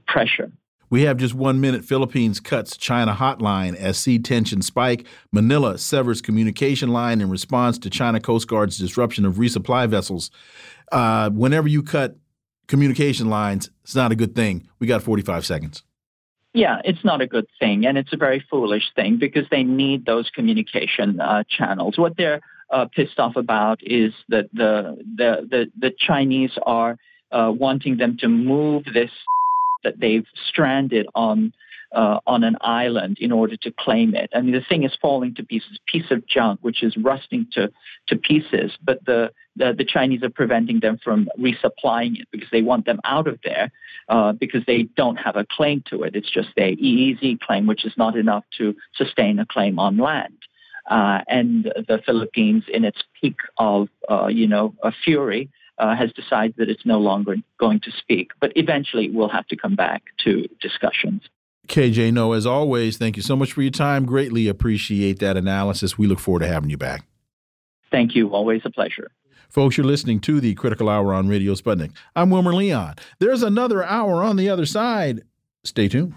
pressure. 0.07 0.51
We 0.91 1.03
have 1.03 1.19
just 1.19 1.35
one 1.35 1.61
minute. 1.61 1.85
Philippines 1.85 2.41
cuts 2.41 2.77
China 2.77 3.15
hotline 3.15 3.77
as 3.77 3.97
sea 3.97 4.19
tensions 4.19 4.67
spike. 4.67 5.07
Manila 5.31 5.79
severs 5.79 6.21
communication 6.21 6.89
line 6.89 7.21
in 7.21 7.31
response 7.31 7.79
to 7.79 7.91
China 7.91 8.19
Coast 8.19 8.49
Guard's 8.49 8.77
disruption 8.77 9.25
of 9.25 9.37
resupply 9.37 9.89
vessels. 9.89 10.33
Uh, 10.91 11.31
whenever 11.31 11.69
you 11.69 11.85
cut 11.85 12.17
communication 12.67 13.31
lines, 13.31 13.71
it's 13.85 13.95
not 13.95 14.11
a 14.11 14.17
good 14.17 14.35
thing. 14.35 14.69
We 14.81 14.89
got 14.89 15.01
45 15.01 15.47
seconds. 15.47 15.85
Yeah, 16.53 16.81
it's 16.85 17.05
not 17.05 17.21
a 17.21 17.29
good 17.29 17.47
thing, 17.61 17.87
and 17.87 17.97
it's 17.97 18.13
a 18.13 18.17
very 18.17 18.45
foolish 18.51 18.91
thing 18.97 19.19
because 19.19 19.45
they 19.53 19.63
need 19.63 20.05
those 20.05 20.29
communication 20.31 21.21
uh, 21.21 21.45
channels. 21.49 21.97
What 21.97 22.17
they're 22.17 22.41
uh, 22.73 22.87
pissed 22.87 23.21
off 23.21 23.37
about 23.37 23.79
is 23.85 24.13
that 24.31 24.51
the 24.53 24.97
the 25.17 25.47
the, 25.49 25.71
the 25.79 25.93
Chinese 25.97 26.51
are 26.67 26.97
uh, 27.31 27.53
wanting 27.57 27.99
them 27.99 28.17
to 28.19 28.29
move 28.29 28.83
this 28.93 29.13
that 29.85 29.99
they've 30.01 30.27
stranded 30.49 31.07
on 31.15 31.53
uh, 31.93 32.21
on 32.27 32.45
an 32.45 32.57
island 32.61 33.19
in 33.21 33.33
order 33.33 33.57
to 33.57 33.73
claim 33.73 34.15
it. 34.15 34.31
I 34.35 34.41
mean, 34.41 34.53
the 34.53 34.61
thing 34.61 34.85
is 34.85 34.93
falling 35.01 35.35
to 35.35 35.45
pieces, 35.45 35.79
piece 35.87 36.11
of 36.11 36.27
junk, 36.27 36.61
which 36.63 36.83
is 36.83 36.97
rusting 36.97 37.47
to, 37.53 37.71
to 38.09 38.17
pieces. 38.17 38.73
But 38.83 39.05
the, 39.05 39.33
the, 39.57 39.75
the 39.77 39.85
Chinese 39.85 40.23
are 40.23 40.31
preventing 40.31 40.81
them 40.81 40.99
from 41.03 41.29
resupplying 41.39 42.21
it 42.21 42.29
because 42.31 42.49
they 42.53 42.63
want 42.63 42.87
them 42.87 43.01
out 43.05 43.27
of 43.27 43.41
there 43.43 43.73
uh, 44.09 44.33
because 44.33 44.65
they 44.67 44.85
don't 44.97 45.17
have 45.17 45.37
a 45.37 45.47
claim 45.51 45.83
to 45.91 46.05
it. 46.05 46.15
It's 46.15 46.31
just 46.31 46.51
a 46.57 46.77
EEZ 46.77 47.41
claim, 47.41 47.67
which 47.67 47.85
is 47.85 47.95
not 47.97 48.17
enough 48.17 48.45
to 48.59 48.77
sustain 48.95 49.39
a 49.41 49.47
claim 49.47 49.79
on 49.79 49.97
land. 49.97 50.39
Uh, 50.89 51.21
and 51.29 51.65
the 51.65 52.01
Philippines, 52.07 52.65
in 52.73 52.85
its 52.85 52.99
peak 53.21 53.37
of, 53.59 53.89
uh, 54.09 54.29
you 54.29 54.47
know, 54.47 54.75
a 54.83 54.93
fury, 55.05 55.51
uh, 55.81 55.97
has 55.97 56.13
decided 56.13 56.55
that 56.59 56.69
it's 56.69 56.85
no 56.87 57.01
longer 57.01 57.37
going 57.59 57.81
to 57.81 57.91
speak. 57.91 58.33
But 58.41 58.53
eventually, 58.55 59.11
we'll 59.11 59.31
have 59.31 59.47
to 59.49 59.57
come 59.57 59.75
back 59.75 60.05
to 60.25 60.47
discussions. 60.61 61.23
KJ 61.67 62.13
Noh, 62.13 62.33
as 62.33 62.47
always, 62.47 62.99
thank 62.99 63.17
you 63.17 63.23
so 63.23 63.35
much 63.35 63.53
for 63.53 63.63
your 63.63 63.71
time. 63.71 64.05
Greatly 64.05 64.47
appreciate 64.47 65.19
that 65.21 65.37
analysis. 65.37 65.97
We 65.97 66.07
look 66.07 66.19
forward 66.19 66.41
to 66.41 66.49
having 66.49 66.71
you 66.71 66.77
back. 66.77 67.07
Thank 67.91 68.15
you. 68.15 68.29
Always 68.31 68.63
a 68.65 68.71
pleasure. 68.71 69.11
Folks, 69.49 69.77
you're 69.77 69.87
listening 69.87 70.21
to 70.21 70.41
the 70.41 70.55
Critical 70.55 70.89
Hour 70.89 71.13
on 71.13 71.29
Radio 71.29 71.55
Sputnik. 71.55 71.93
I'm 72.15 72.31
Wilmer 72.31 72.55
Leon. 72.55 72.95
There's 73.19 73.43
another 73.43 73.83
hour 73.83 74.23
on 74.23 74.37
the 74.37 74.49
other 74.49 74.67
side. 74.67 75.23
Stay 75.65 75.89
tuned. 75.89 76.15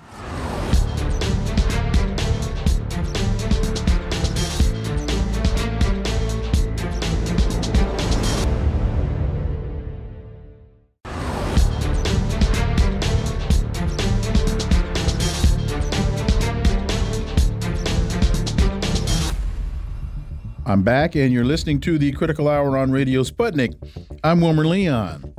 I'm 20.73 20.81
back, 20.81 21.15
and 21.15 21.31
you're 21.31 21.45
listening 21.45 21.79
to 21.81 21.99
the 21.99 22.11
Critical 22.13 22.47
Hour 22.47 22.79
on 22.79 22.91
Radio 22.91 23.21
Sputnik. 23.21 23.75
I'm 24.23 24.41
Wilmer 24.41 24.65
Leon. 24.65 25.31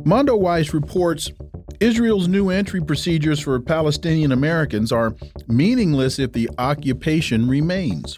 Mondoweiss 0.00 0.72
reports 0.72 1.30
Israel's 1.78 2.26
new 2.26 2.50
entry 2.50 2.80
procedures 2.80 3.38
for 3.38 3.60
Palestinian 3.60 4.32
Americans 4.32 4.90
are 4.90 5.14
meaningless 5.46 6.18
if 6.18 6.32
the 6.32 6.50
occupation 6.58 7.48
remains. 7.48 8.16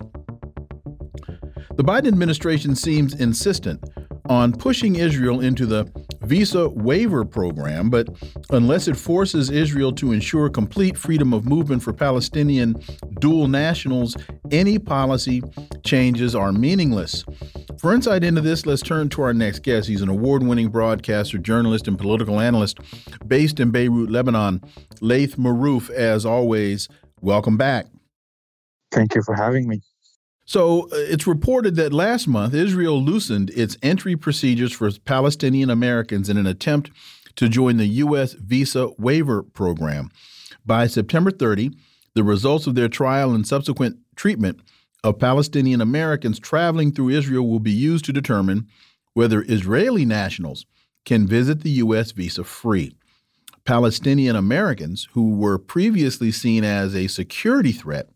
The 1.76 1.84
Biden 1.84 2.08
administration 2.08 2.74
seems 2.74 3.12
insistent 3.12 3.84
on 4.30 4.52
pushing 4.52 4.94
Israel 4.94 5.40
into 5.40 5.66
the 5.66 5.84
visa 6.22 6.68
waiver 6.68 7.24
program, 7.24 7.90
but 7.90 8.08
unless 8.50 8.88
it 8.88 8.96
forces 8.96 9.50
Israel 9.50 9.92
to 9.92 10.12
ensure 10.12 10.48
complete 10.48 10.96
freedom 10.96 11.32
of 11.32 11.46
movement 11.46 11.82
for 11.82 11.92
Palestinian 11.92 12.74
dual 13.20 13.48
nationals, 13.48 14.16
any 14.50 14.78
policy 14.78 15.42
changes 15.84 16.34
are 16.34 16.52
meaningless. 16.52 17.24
For 17.78 17.94
insight 17.94 18.24
into 18.24 18.40
this, 18.40 18.66
let's 18.66 18.82
turn 18.82 19.08
to 19.10 19.22
our 19.22 19.32
next 19.32 19.62
guest. 19.62 19.88
He's 19.88 20.02
an 20.02 20.08
award 20.08 20.42
winning 20.42 20.68
broadcaster, 20.68 21.38
journalist, 21.38 21.88
and 21.88 21.98
political 21.98 22.40
analyst 22.40 22.78
based 23.26 23.60
in 23.60 23.70
Beirut, 23.70 24.10
Lebanon. 24.10 24.60
Laith 25.00 25.36
Marouf, 25.36 25.88
as 25.90 26.26
always, 26.26 26.88
welcome 27.22 27.56
back. 27.56 27.86
Thank 28.92 29.14
you 29.14 29.22
for 29.22 29.34
having 29.34 29.68
me. 29.68 29.80
So 30.50 30.86
uh, 30.86 30.96
it's 30.96 31.28
reported 31.28 31.76
that 31.76 31.92
last 31.92 32.26
month 32.26 32.54
Israel 32.54 33.00
loosened 33.00 33.50
its 33.50 33.76
entry 33.84 34.16
procedures 34.16 34.72
for 34.72 34.90
Palestinian 35.04 35.70
Americans 35.70 36.28
in 36.28 36.36
an 36.36 36.48
attempt 36.48 36.90
to 37.36 37.48
join 37.48 37.76
the 37.76 37.86
U.S. 37.86 38.32
visa 38.32 38.88
waiver 38.98 39.44
program. 39.44 40.10
By 40.66 40.88
September 40.88 41.30
30, 41.30 41.70
the 42.16 42.24
results 42.24 42.66
of 42.66 42.74
their 42.74 42.88
trial 42.88 43.32
and 43.32 43.46
subsequent 43.46 43.98
treatment 44.16 44.58
of 45.04 45.20
Palestinian 45.20 45.80
Americans 45.80 46.40
traveling 46.40 46.90
through 46.90 47.10
Israel 47.10 47.46
will 47.46 47.60
be 47.60 47.70
used 47.70 48.04
to 48.06 48.12
determine 48.12 48.66
whether 49.14 49.44
Israeli 49.46 50.04
nationals 50.04 50.66
can 51.04 51.28
visit 51.28 51.62
the 51.62 51.70
U.S. 51.84 52.10
visa 52.10 52.42
free. 52.42 52.96
Palestinian 53.64 54.34
Americans 54.34 55.06
who 55.12 55.30
were 55.36 55.58
previously 55.58 56.32
seen 56.32 56.64
as 56.64 56.96
a 56.96 57.06
security 57.06 57.70
threat 57.70 58.08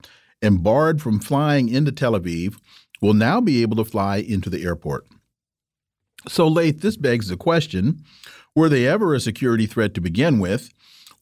and 0.44 0.62
barred 0.62 1.00
from 1.00 1.18
flying 1.18 1.68
into 1.68 1.90
Tel 1.90 2.12
Aviv 2.12 2.56
will 3.00 3.14
now 3.14 3.40
be 3.40 3.62
able 3.62 3.76
to 3.76 3.84
fly 3.84 4.18
into 4.18 4.50
the 4.50 4.62
airport. 4.62 5.06
So, 6.28 6.46
Laith, 6.46 6.80
this 6.80 6.96
begs 6.96 7.28
the 7.28 7.36
question 7.36 8.04
were 8.54 8.68
they 8.68 8.86
ever 8.86 9.14
a 9.14 9.20
security 9.20 9.66
threat 9.66 9.94
to 9.94 10.00
begin 10.00 10.38
with, 10.38 10.70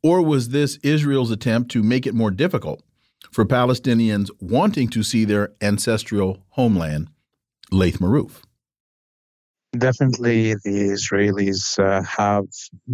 or 0.02 0.20
was 0.20 0.50
this 0.50 0.76
Israel's 0.82 1.30
attempt 1.30 1.70
to 1.70 1.82
make 1.82 2.06
it 2.06 2.14
more 2.14 2.30
difficult 2.30 2.82
for 3.30 3.46
Palestinians 3.46 4.28
wanting 4.38 4.88
to 4.88 5.02
see 5.02 5.24
their 5.24 5.52
ancestral 5.62 6.44
homeland? 6.50 7.08
Laith 7.70 7.98
Marouf. 8.00 8.42
Definitely, 9.78 10.52
the 10.52 10.90
Israelis 10.92 11.78
uh, 11.78 12.02
have 12.02 12.44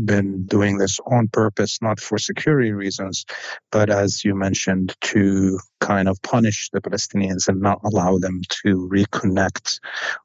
been 0.05 0.47
doing 0.47 0.79
this 0.79 1.01
on 1.07 1.27
purpose, 1.27 1.83
not 1.83 1.99
for 1.99 2.19
security 2.19 2.71
reasons, 2.71 3.25
but 3.73 3.91
as 3.91 4.25
you 4.25 4.37
mentioned, 4.37 4.95
to 5.01 5.59
kind 5.81 6.09
of 6.09 6.23
punish 6.23 6.71
the 6.73 6.81
Palestinians 6.81 7.49
and 7.49 7.61
not 7.61 7.81
allow 7.85 8.19
them 8.19 8.43
to 8.63 8.89
reconnect 8.93 9.81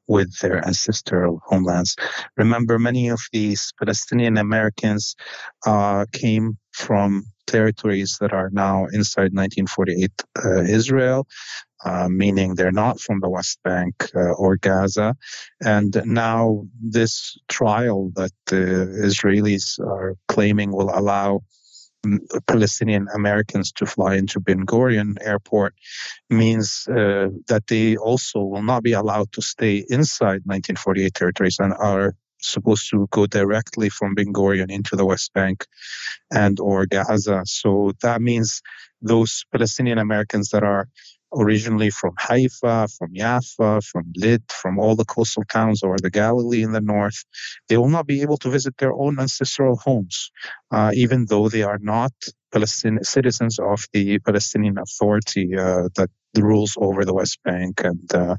with 0.06 0.38
their 0.38 0.64
ancestral 0.64 1.40
homelands. 1.44 1.96
Remember, 2.36 2.78
many 2.78 3.08
of 3.08 3.20
these 3.32 3.72
Palestinian 3.76 4.38
Americans 4.38 5.16
uh, 5.66 6.06
came 6.12 6.56
from 6.70 7.24
territories 7.46 8.18
that 8.20 8.32
are 8.32 8.50
now 8.52 8.86
inside 8.92 9.32
1948 9.32 10.10
uh, 10.44 10.62
Israel. 10.62 11.26
Uh, 11.84 12.08
meaning 12.08 12.54
they're 12.54 12.72
not 12.72 12.98
from 12.98 13.20
the 13.20 13.28
West 13.28 13.58
Bank 13.62 13.94
uh, 14.16 14.32
or 14.32 14.56
Gaza. 14.56 15.14
And 15.60 15.94
now, 16.06 16.64
this 16.80 17.36
trial 17.48 18.10
that 18.14 18.32
the 18.46 18.88
Israelis 19.04 19.78
are 19.78 20.16
claiming 20.26 20.72
will 20.72 20.90
allow 20.94 21.42
Palestinian 22.46 23.06
Americans 23.14 23.72
to 23.72 23.86
fly 23.86 24.14
into 24.16 24.40
Ben 24.40 24.64
Gurion 24.66 25.16
Airport 25.20 25.74
means 26.30 26.86
uh, 26.88 27.28
that 27.48 27.66
they 27.68 27.96
also 27.96 28.40
will 28.40 28.62
not 28.62 28.82
be 28.82 28.92
allowed 28.92 29.32
to 29.32 29.42
stay 29.42 29.84
inside 29.88 30.42
1948 30.44 31.14
territories 31.14 31.58
and 31.58 31.72
are 31.74 32.14
supposed 32.46 32.90
to 32.90 33.08
go 33.10 33.26
directly 33.26 33.88
from 33.88 34.14
Ben 34.14 34.32
Gurion 34.32 34.70
into 34.70 34.96
the 34.96 35.06
West 35.06 35.32
Bank 35.32 35.66
and 36.32 36.58
or 36.60 36.86
Gaza. 36.86 37.42
So 37.44 37.92
that 38.02 38.20
means 38.20 38.62
those 39.02 39.44
Palestinian 39.52 39.98
Americans 39.98 40.50
that 40.50 40.62
are 40.62 40.88
originally 41.36 41.90
from 41.90 42.14
Haifa, 42.18 42.88
from 42.96 43.14
Jaffa, 43.14 43.80
from 43.80 44.12
Lid, 44.16 44.42
from 44.50 44.78
all 44.78 44.94
the 44.94 45.04
coastal 45.04 45.44
towns 45.44 45.82
or 45.82 45.96
the 45.98 46.10
Galilee 46.10 46.62
in 46.62 46.72
the 46.72 46.80
north, 46.80 47.24
they 47.68 47.76
will 47.76 47.88
not 47.88 48.06
be 48.06 48.22
able 48.22 48.36
to 48.38 48.50
visit 48.50 48.76
their 48.78 48.92
own 48.92 49.18
ancestral 49.18 49.76
homes, 49.76 50.30
uh, 50.70 50.92
even 50.94 51.26
though 51.26 51.48
they 51.48 51.62
are 51.62 51.78
not 51.80 52.12
Palestinian 52.52 53.04
citizens 53.04 53.58
of 53.58 53.84
the 53.92 54.18
Palestinian 54.20 54.78
Authority 54.78 55.56
uh, 55.56 55.88
that 55.96 56.10
rules 56.36 56.74
over 56.76 57.04
the 57.04 57.14
West 57.14 57.38
Bank 57.44 57.82
and 57.84 58.14
uh, 58.14 58.36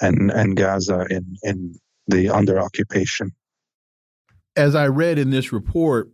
and 0.00 0.30
and 0.30 0.56
Gaza 0.56 1.06
in 1.10 1.36
in 1.42 1.74
the 2.06 2.30
under 2.30 2.60
occupation. 2.60 3.32
As 4.58 4.74
I 4.74 4.88
read 4.88 5.18
in 5.18 5.30
this 5.30 5.52
report, 5.52 6.10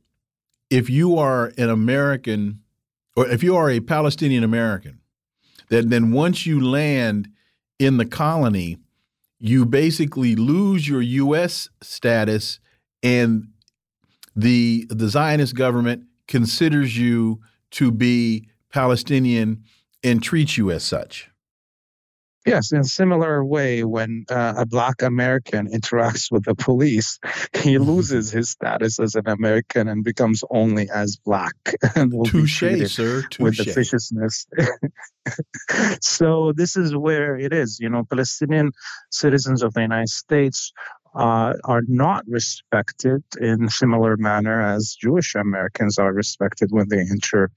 if 0.69 0.91
you 0.91 1.17
are 1.17 1.53
an 1.57 1.71
American 1.71 2.61
or 3.17 3.27
if 3.27 3.43
you 3.43 3.57
are 3.57 3.71
a 3.71 3.81
Palestinian 3.81 4.45
American 4.45 5.01
that 5.71 5.89
then 5.89 6.13
once 6.13 6.45
you 6.45 6.61
land 6.61 7.29
in 7.79 7.97
the 7.97 8.05
colony, 8.05 8.77
you 9.39 9.65
basically 9.65 10.37
lose 10.37 10.87
your 10.87 11.01
U.S. 11.01 11.71
status, 11.81 12.61
and 13.03 13.49
the 14.37 14.87
the 14.91 15.09
Zionist 15.09 15.55
government 15.55 16.05
considers 16.29 16.99
you 16.99 17.41
to 17.71 17.91
be 17.91 18.49
Palestinian 18.71 19.65
and 20.03 20.23
treats 20.23 20.59
you 20.59 20.71
as 20.71 20.85
such. 20.85 21.31
Yes, 22.47 22.73
in 22.73 22.81
a 22.81 22.85
similar 22.85 23.45
way, 23.45 23.85
when 23.85 24.27
uh, 24.31 24.55
a 24.59 24.67
black 24.67 25.01
American 25.03 25.67
interacts 25.69 26.31
with 26.31 26.45
the 26.45 26.55
police, 26.55 27.19
he 27.55 27.79
loses 27.79 28.31
his 28.31 28.51
status 28.51 29.01
as 29.01 29.15
an 29.15 29.27
American 29.27 29.89
and 29.89 30.05
becomes 30.05 30.45
only 30.51 30.89
as 30.91 31.17
black 31.17 31.55
and 31.97 32.13
will 32.13 32.27
Touche, 32.27 32.61
be 32.61 32.87
sir. 32.87 33.23
Touche. 33.23 33.39
with 33.39 33.57
the 33.57 33.73
viciousness. 33.73 34.47
so 36.01 36.53
this 36.55 36.77
is 36.77 36.95
where 36.95 37.37
it 37.39 37.53
is. 37.53 37.79
You 37.81 37.89
know, 37.89 38.05
Palestinian 38.05 38.73
citizens 39.11 39.63
of 39.63 39.73
the 39.73 39.81
United 39.83 40.11
States 40.11 40.73
uh, 41.15 41.55
are 41.65 41.83
not 41.87 42.25
respected 42.27 43.23
in 43.41 43.69
similar 43.69 44.17
manner 44.17 44.61
as 44.61 44.97
Jewish 45.01 45.35
Americans 45.35 45.99
are 45.99 46.13
respected 46.13 46.71
when 46.73 46.89
they 46.89 47.01
enter 47.01 47.51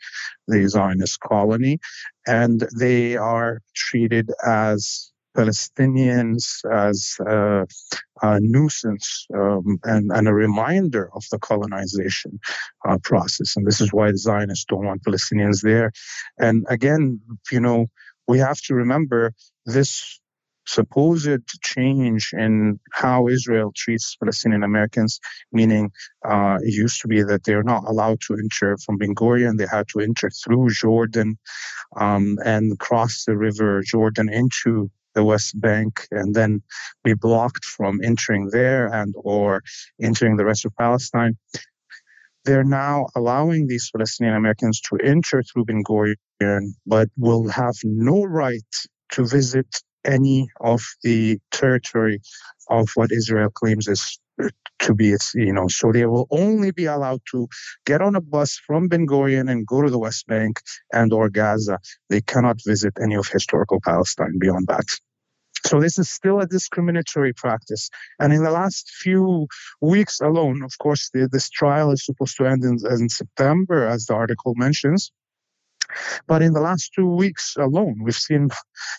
the 0.47 0.67
Zionist 0.67 1.19
colony, 1.19 1.79
and 2.25 2.67
they 2.77 3.17
are 3.17 3.61
treated 3.73 4.31
as 4.45 5.11
Palestinians 5.37 6.65
as 6.65 7.15
a, 7.19 7.67
a 8.23 8.39
nuisance 8.39 9.27
um, 9.35 9.77
and, 9.83 10.11
and, 10.11 10.27
a 10.27 10.33
reminder 10.33 11.11
of 11.13 11.23
the 11.31 11.37
colonization 11.37 12.39
uh, 12.87 12.97
process. 13.03 13.55
And 13.55 13.65
this 13.65 13.79
is 13.79 13.93
why 13.93 14.11
the 14.11 14.17
Zionists 14.17 14.65
don't 14.65 14.85
want 14.85 15.03
Palestinians 15.03 15.61
there. 15.61 15.91
And 16.39 16.65
again, 16.69 17.21
you 17.51 17.59
know, 17.59 17.85
we 18.27 18.39
have 18.39 18.59
to 18.61 18.73
remember 18.73 19.33
this 19.65 20.19
supposed 20.67 21.41
change 21.63 22.31
in 22.33 22.79
how 22.91 23.27
Israel 23.27 23.71
treats 23.75 24.15
Palestinian 24.15 24.63
Americans, 24.63 25.19
meaning 25.51 25.91
uh, 26.25 26.57
it 26.61 26.73
used 26.73 27.01
to 27.01 27.07
be 27.07 27.23
that 27.23 27.43
they're 27.45 27.63
not 27.63 27.83
allowed 27.87 28.19
to 28.27 28.33
enter 28.33 28.77
from 28.85 28.97
Ben 28.97 29.15
Gurion, 29.15 29.57
they 29.57 29.67
had 29.69 29.87
to 29.89 29.99
enter 29.99 30.29
through 30.29 30.69
Jordan 30.69 31.37
um, 31.95 32.37
and 32.43 32.77
cross 32.79 33.23
the 33.25 33.37
river 33.37 33.81
Jordan 33.81 34.29
into 34.31 34.91
the 35.15 35.23
West 35.23 35.59
Bank 35.59 36.07
and 36.11 36.35
then 36.35 36.61
be 37.03 37.13
blocked 37.13 37.65
from 37.65 37.99
entering 38.03 38.49
there 38.51 38.87
and 38.87 39.15
or 39.17 39.63
entering 40.01 40.37
the 40.37 40.45
rest 40.45 40.65
of 40.65 40.75
Palestine. 40.75 41.37
They're 42.45 42.63
now 42.63 43.07
allowing 43.15 43.67
these 43.67 43.89
Palestinian 43.93 44.35
Americans 44.35 44.79
to 44.81 44.97
enter 45.03 45.43
through 45.43 45.65
Ben 45.65 45.83
Gurion, 45.83 46.73
but 46.85 47.09
will 47.17 47.49
have 47.49 47.75
no 47.83 48.23
right 48.23 48.73
to 49.13 49.25
visit 49.25 49.67
any 50.07 50.49
of 50.59 50.81
the 51.03 51.39
territory 51.51 52.21
of 52.69 52.89
what 52.95 53.11
Israel 53.11 53.49
claims 53.49 53.87
is 53.87 54.19
to 54.79 54.93
be 54.93 55.11
its, 55.11 55.33
you 55.33 55.51
know, 55.53 55.67
so 55.67 55.91
they 55.91 56.05
will 56.05 56.27
only 56.31 56.71
be 56.71 56.85
allowed 56.85 57.21
to 57.31 57.47
get 57.85 58.01
on 58.01 58.15
a 58.15 58.21
bus 58.21 58.57
from 58.65 58.87
Ben 58.87 59.07
Gurion 59.07 59.49
and 59.51 59.65
go 59.65 59.81
to 59.81 59.89
the 59.89 59.99
West 59.99 60.27
Bank 60.27 60.61
and 60.93 61.11
or 61.11 61.29
Gaza. 61.29 61.79
They 62.09 62.21
cannot 62.21 62.59
visit 62.65 62.93
any 63.01 63.15
of 63.15 63.27
historical 63.27 63.79
Palestine 63.83 64.37
beyond 64.39 64.67
that. 64.67 64.85
So 65.65 65.81
this 65.81 65.97
is 65.97 66.09
still 66.09 66.39
a 66.39 66.45
discriminatory 66.45 67.33
practice. 67.33 67.89
And 68.19 68.31
in 68.31 68.43
the 68.43 68.51
last 68.51 68.89
few 68.91 69.47
weeks 69.81 70.21
alone, 70.21 70.63
of 70.63 70.77
course, 70.77 71.09
the, 71.13 71.27
this 71.29 71.49
trial 71.49 71.91
is 71.91 72.05
supposed 72.05 72.37
to 72.37 72.45
end 72.45 72.63
in, 72.63 72.77
in 72.89 73.09
September, 73.09 73.85
as 73.85 74.05
the 74.05 74.13
article 74.13 74.53
mentions. 74.55 75.11
But 76.27 76.41
in 76.41 76.53
the 76.53 76.61
last 76.61 76.91
two 76.93 77.09
weeks 77.09 77.55
alone, 77.57 77.95
we've 78.03 78.15
seen 78.15 78.49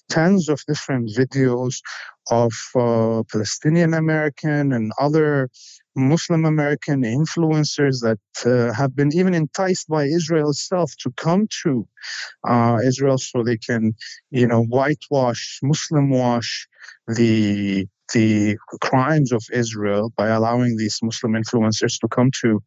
tens 0.08 0.48
of 0.48 0.62
different 0.66 1.10
videos 1.16 1.80
of 2.30 2.52
uh, 2.74 3.22
Palestinian 3.30 3.94
American 3.94 4.72
and 4.72 4.92
other 4.98 5.48
Muslim 5.96 6.44
American 6.44 7.02
influencers 7.02 8.00
that 8.02 8.20
uh, 8.46 8.72
have 8.72 8.94
been 8.94 9.10
even 9.14 9.34
enticed 9.34 9.88
by 9.88 10.04
Israel 10.04 10.50
itself 10.50 10.92
to 11.00 11.10
come 11.12 11.48
to 11.62 11.86
uh, 12.46 12.78
Israel 12.84 13.18
so 13.18 13.42
they 13.42 13.56
can, 13.56 13.94
you 14.30 14.46
know, 14.46 14.62
whitewash, 14.62 15.58
Muslim 15.62 16.10
wash 16.10 16.68
the 17.08 17.88
the 18.12 18.56
crimes 18.80 19.32
of 19.32 19.42
Israel 19.52 20.12
by 20.16 20.28
allowing 20.28 20.76
these 20.76 20.98
Muslim 21.02 21.32
influencers 21.32 21.98
to 22.00 22.08
come 22.08 22.30
to 22.40 22.62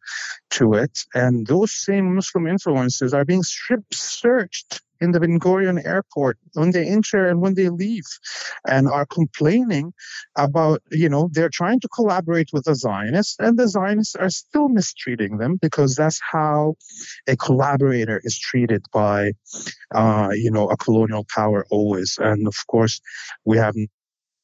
to 0.51 0.73
it. 0.73 0.99
And 1.13 1.47
those 1.47 1.71
same 1.71 2.15
Muslim 2.15 2.45
influencers 2.45 3.13
are 3.13 3.25
being 3.25 3.43
strip 3.43 3.83
searched 3.93 4.81
in 5.01 5.11
the 5.11 5.19
Ben 5.19 5.39
Gurion 5.39 5.83
airport 5.83 6.37
when 6.53 6.71
they 6.71 6.85
enter 6.87 7.27
and 7.27 7.41
when 7.41 7.55
they 7.55 7.69
leave 7.69 8.05
and 8.67 8.87
are 8.87 9.05
complaining 9.05 9.93
about, 10.37 10.81
you 10.91 11.09
know, 11.09 11.27
they're 11.31 11.49
trying 11.49 11.79
to 11.79 11.87
collaborate 11.87 12.49
with 12.53 12.65
the 12.65 12.75
Zionists 12.75 13.35
and 13.39 13.57
the 13.57 13.67
Zionists 13.67 14.15
are 14.15 14.29
still 14.29 14.69
mistreating 14.69 15.37
them 15.37 15.57
because 15.59 15.95
that's 15.95 16.21
how 16.21 16.75
a 17.27 17.35
collaborator 17.35 18.21
is 18.23 18.37
treated 18.37 18.83
by, 18.93 19.31
uh, 19.93 20.29
you 20.33 20.51
know, 20.51 20.69
a 20.69 20.77
colonial 20.77 21.25
power 21.33 21.65
always. 21.71 22.17
And 22.21 22.47
of 22.47 22.55
course, 22.67 23.01
we 23.43 23.57
have 23.57 23.75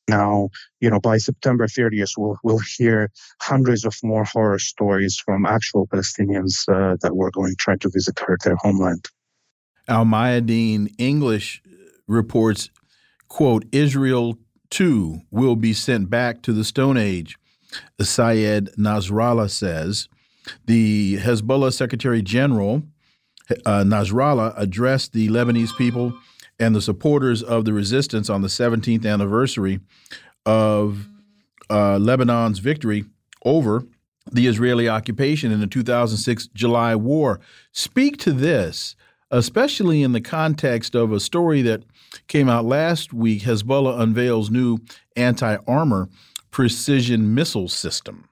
now, 0.08 0.50
you 0.80 0.90
know, 0.90 1.00
by 1.00 1.18
September 1.18 1.68
30th, 1.68 2.12
we'll, 2.18 2.38
we'll 2.44 2.62
hear 2.78 3.12
hundreds 3.42 3.86
of 3.86 3.94
more 4.04 4.24
horror 4.24 4.60
stories 4.60 5.22
from 5.24 5.46
actual 5.46 5.88
Palestinians 5.88 6.68
uh, 6.70 6.96
that 7.02 7.16
were 7.16 7.32
going 7.32 7.56
trying 7.60 7.80
to 7.80 7.90
visit 7.90 8.20
her, 8.20 8.38
their 8.44 8.56
homeland. 8.58 9.06
Al 9.88 10.06
Mayadeen 10.06 10.94
English 10.98 11.62
reports, 12.08 12.70
quote, 13.28 13.66
Israel 13.72 14.38
too 14.70 15.22
will 15.32 15.56
be 15.56 15.74
sent 15.74 16.10
back 16.10 16.42
to 16.44 16.54
the 16.54 16.64
Stone 16.64 16.98
Age. 16.98 17.38
Syed 18.02 18.70
Nasrallah 18.78 19.50
says 19.50 20.08
the 20.66 21.18
Hezbollah 21.18 21.74
Secretary 21.74 22.22
General 22.22 22.84
uh, 23.66 23.84
Nasrallah 23.84 24.54
addressed 24.58 25.14
the 25.14 25.30
Lebanese 25.30 25.76
people 25.78 26.14
and 26.60 26.76
the 26.76 26.82
supporters 26.82 27.44
of 27.44 27.66
the 27.66 27.74
resistance 27.74 28.30
on 28.30 28.42
the 28.42 28.48
17th 28.48 29.06
anniversary 29.06 29.80
of 30.46 31.08
uh, 31.70 31.98
Lebanon's 31.98 32.60
victory 32.60 33.06
over 33.46 33.84
the 34.32 34.48
Israeli 34.48 34.90
occupation 34.90 35.52
in 35.52 35.60
the 35.60 35.68
2006 35.68 36.48
July 36.48 36.96
war. 36.96 37.40
Speak 37.72 38.18
to 38.18 38.32
this, 38.32 38.96
especially 39.32 40.04
in 40.04 40.12
the 40.12 40.22
context 40.22 40.96
of 40.96 41.12
a 41.12 41.20
story 41.20 41.62
that 41.62 41.84
came 42.28 42.50
out 42.50 42.66
last 42.66 43.14
week 43.14 43.44
Hezbollah 43.44 44.00
unveils 44.00 44.50
new 44.50 44.80
anti 45.16 45.58
armor 45.68 46.10
precision 46.52 47.34
missile 47.34 47.68
system. 47.68 48.27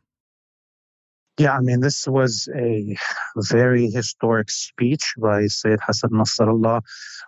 Yeah, 1.37 1.57
I 1.57 1.59
mean, 1.59 1.81
this 1.81 2.07
was 2.07 2.47
a 2.55 2.95
very 3.35 3.89
historic 3.89 4.49
speech 4.49 5.15
by 5.17 5.47
Sayyid 5.47 5.79
Hassan 5.85 6.11
Nasrallah 6.11 6.81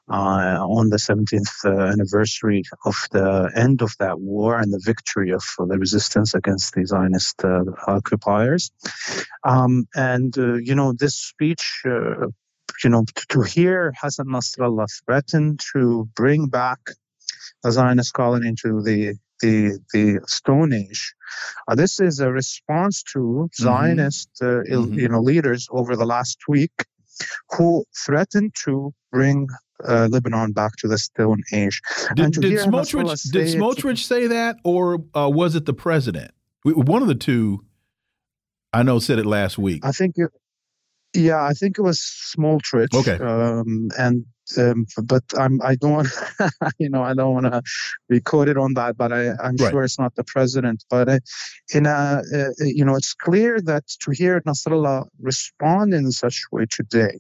uh, 0.10 0.14
on 0.14 0.90
the 0.90 0.96
17th 0.96 1.66
uh, 1.66 1.92
anniversary 1.92 2.64
of 2.86 2.96
the 3.12 3.52
end 3.54 3.82
of 3.82 3.94
that 4.00 4.22
war 4.22 4.58
and 4.58 4.72
the 4.72 4.82
victory 4.82 5.32
of 5.32 5.44
the 5.58 5.78
resistance 5.78 6.34
against 6.34 6.74
the 6.74 6.86
Zionist 6.86 7.44
uh, 7.44 7.66
occupiers. 7.86 8.72
Um, 9.44 9.90
and, 9.94 10.38
uh, 10.38 10.54
you 10.54 10.74
know, 10.74 10.94
this 10.94 11.16
speech 11.16 11.82
uh, 11.86 12.28
you 12.84 12.90
know, 12.90 13.04
to, 13.04 13.26
to, 13.30 13.42
hear 13.42 13.94
Hassan 14.00 14.28
Nasrallah 14.28 14.88
threaten 15.04 15.58
to 15.74 16.08
bring 16.16 16.48
back 16.48 16.80
the 17.64 17.72
Zionist 17.72 18.14
colony 18.14 18.48
into 18.48 18.82
the 18.82 19.16
the 19.42 19.80
the 19.94 20.20
Stone 20.28 20.74
Age. 20.74 21.14
Uh, 21.68 21.76
this 21.76 22.00
is 22.00 22.20
a 22.20 22.32
response 22.32 23.04
to 23.14 23.20
mm-hmm. 23.20 23.64
Zionist, 23.64 24.30
uh, 24.42 24.46
mm-hmm. 24.46 24.94
you 24.94 25.10
know, 25.10 25.20
leaders 25.20 25.68
over 25.72 25.96
the 25.96 26.06
last 26.06 26.40
week 26.48 26.72
who 27.52 27.84
threatened 28.06 28.54
to 28.64 28.94
bring 29.12 29.48
uh, 29.88 30.08
Lebanon 30.12 30.54
back 30.54 30.76
to 30.78 30.88
the 30.88 30.98
Stone 30.98 31.44
Age. 31.54 31.82
Did, 32.16 32.34
did 32.34 32.60
Smotrich, 32.60 33.32
did 33.32 33.48
Smotrich 33.48 34.06
say 34.06 34.28
that, 34.28 34.58
or 34.64 35.00
uh, 35.16 35.30
was 35.30 35.56
it 35.56 35.66
the 35.66 35.74
president? 35.74 36.32
One 36.64 37.02
of 37.02 37.08
the 37.08 37.16
two, 37.16 37.66
I 38.74 38.84
know, 38.84 39.00
said 39.00 39.20
it 39.20 39.26
last 39.26 39.58
week. 39.58 39.86
I 39.86 39.92
think 39.92 40.16
it, 40.18 40.30
yeah, 41.14 41.44
I 41.44 41.54
think 41.54 41.78
it 41.78 41.82
was 41.82 42.00
Smotrich. 42.00 42.94
Okay. 42.94 43.24
Um, 43.24 43.90
and 43.98 44.26
um, 44.58 44.86
but 45.04 45.24
I'm 45.38 45.62
I 45.62 45.76
don't 45.76 45.94
want 45.94 46.08
you 46.80 46.90
know 46.90 47.04
I 47.04 47.14
don't 47.14 47.34
want 47.34 47.48
to 47.48 47.62
be 48.10 48.20
quoted 48.22 48.58
on 48.58 48.74
that, 48.76 48.98
but 48.98 49.12
I 49.12 49.32
I'm 49.32 49.56
right. 49.56 49.72
sure 49.72 49.84
it's 49.84 50.00
not 50.00 50.16
the 50.16 50.24
president. 50.24 50.84
But 50.90 51.10
uh, 51.10 51.20
in 51.74 51.86
a 51.86 52.22
uh, 52.34 52.50
you 52.60 52.86
know 52.86 52.96
it's 52.96 53.14
clear 53.14 53.60
that 53.62 53.88
to 54.02 54.12
hear 54.12 54.42
Nasrallah 54.42 55.08
respond 55.22 55.94
in 55.94 56.12
such 56.12 56.46
way 56.52 56.66
today 56.70 57.20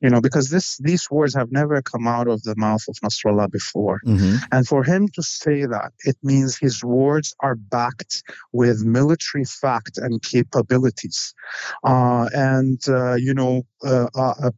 you 0.00 0.10
know, 0.10 0.20
because 0.20 0.50
this 0.50 0.76
these 0.78 1.10
words 1.10 1.34
have 1.34 1.50
never 1.50 1.80
come 1.82 2.06
out 2.06 2.28
of 2.28 2.42
the 2.42 2.54
mouth 2.56 2.84
of 2.88 2.96
Nasrallah 2.96 3.50
before. 3.50 4.00
Mm-hmm. 4.04 4.36
And 4.52 4.66
for 4.66 4.84
him 4.84 5.08
to 5.08 5.22
say 5.22 5.64
that, 5.66 5.92
it 6.04 6.16
means 6.22 6.58
his 6.58 6.84
words 6.84 7.34
are 7.40 7.54
backed 7.54 8.22
with 8.52 8.84
military 8.84 9.44
fact 9.44 9.98
and 9.98 10.22
capabilities. 10.22 11.34
Uh, 11.82 12.28
and, 12.32 12.80
uh, 12.88 13.14
you 13.14 13.34
know, 13.34 13.62
uh, 13.84 14.08
uh 14.14 14.50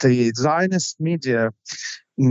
the 0.00 0.32
Zionist 0.36 1.00
media 1.00 1.52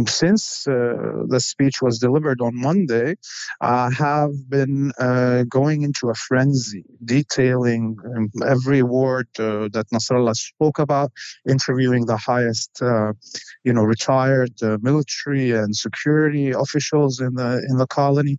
since 0.08 0.68
uh, 0.68 1.24
the 1.28 1.40
speech 1.40 1.82
was 1.82 2.00
delivered 2.00 2.42
on 2.42 2.54
Monday, 2.56 3.16
have 3.62 4.32
been 4.50 4.92
uh, 5.00 5.44
going 5.50 5.84
into 5.84 6.10
a 6.10 6.16
frenzy, 6.16 6.84
detailing 7.06 7.98
um, 8.06 8.30
every 8.48 8.84
word 8.84 9.28
uh, 9.40 9.70
that 9.74 9.86
Nasrallah 9.94 10.36
spoke 10.36 10.80
about, 10.80 11.12
interviewing 11.48 12.06
the 12.06 12.18
highest, 12.18 12.72
you 13.64 13.74
know, 13.74 13.84
retired 13.84 14.54
military 14.82 15.52
and 15.52 15.76
security 15.76 16.52
officials 16.52 17.20
in 17.20 17.36
the 17.36 17.66
in 17.70 17.78
the 17.78 17.88
colony, 17.88 18.38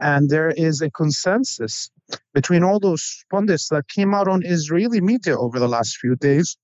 and 0.00 0.30
there 0.30 0.50
is 0.50 0.82
a 0.82 0.90
consensus 0.90 1.90
between 2.34 2.64
all 2.64 2.80
those 2.80 3.24
pundits 3.30 3.68
that 3.68 3.88
came 3.88 4.14
out 4.14 4.28
on 4.28 4.42
Israeli 4.44 5.00
media 5.00 5.38
over 5.38 5.58
the 5.58 5.68
last 5.68 5.96
few 5.98 6.16
days 6.16 6.56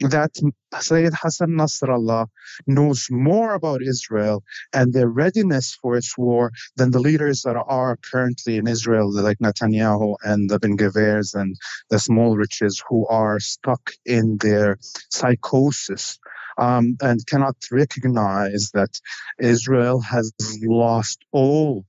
that 0.00 0.32
Sayyid 0.80 1.14
Hassan 1.14 1.50
Nasrallah 1.50 2.28
knows 2.66 3.08
more 3.10 3.54
about 3.54 3.82
Israel 3.82 4.44
and 4.72 4.92
their 4.92 5.08
readiness 5.08 5.76
for 5.82 5.96
its 5.96 6.16
war 6.18 6.52
than 6.76 6.90
the 6.92 7.00
leaders 7.00 7.42
that 7.42 7.56
are 7.56 7.98
currently 8.10 8.56
in 8.58 8.68
Israel, 8.68 9.12
like 9.12 9.38
Netanyahu 9.38 10.16
and 10.24 10.50
the 10.50 10.58
Ben 10.60 10.76
Gvirs 10.76 11.34
and 11.34 11.56
the 11.90 11.96
Smotriches, 11.98 12.82
who 12.88 13.06
are 13.08 13.40
stuck 13.40 13.92
in 14.06 14.38
their 14.38 14.78
psychosis 15.10 16.18
um, 16.60 16.96
and 17.00 17.26
cannot 17.26 17.56
recognize 17.72 18.70
that 18.74 19.00
Israel 19.40 20.00
has 20.02 20.32
lost 20.62 21.24
all 21.32 21.84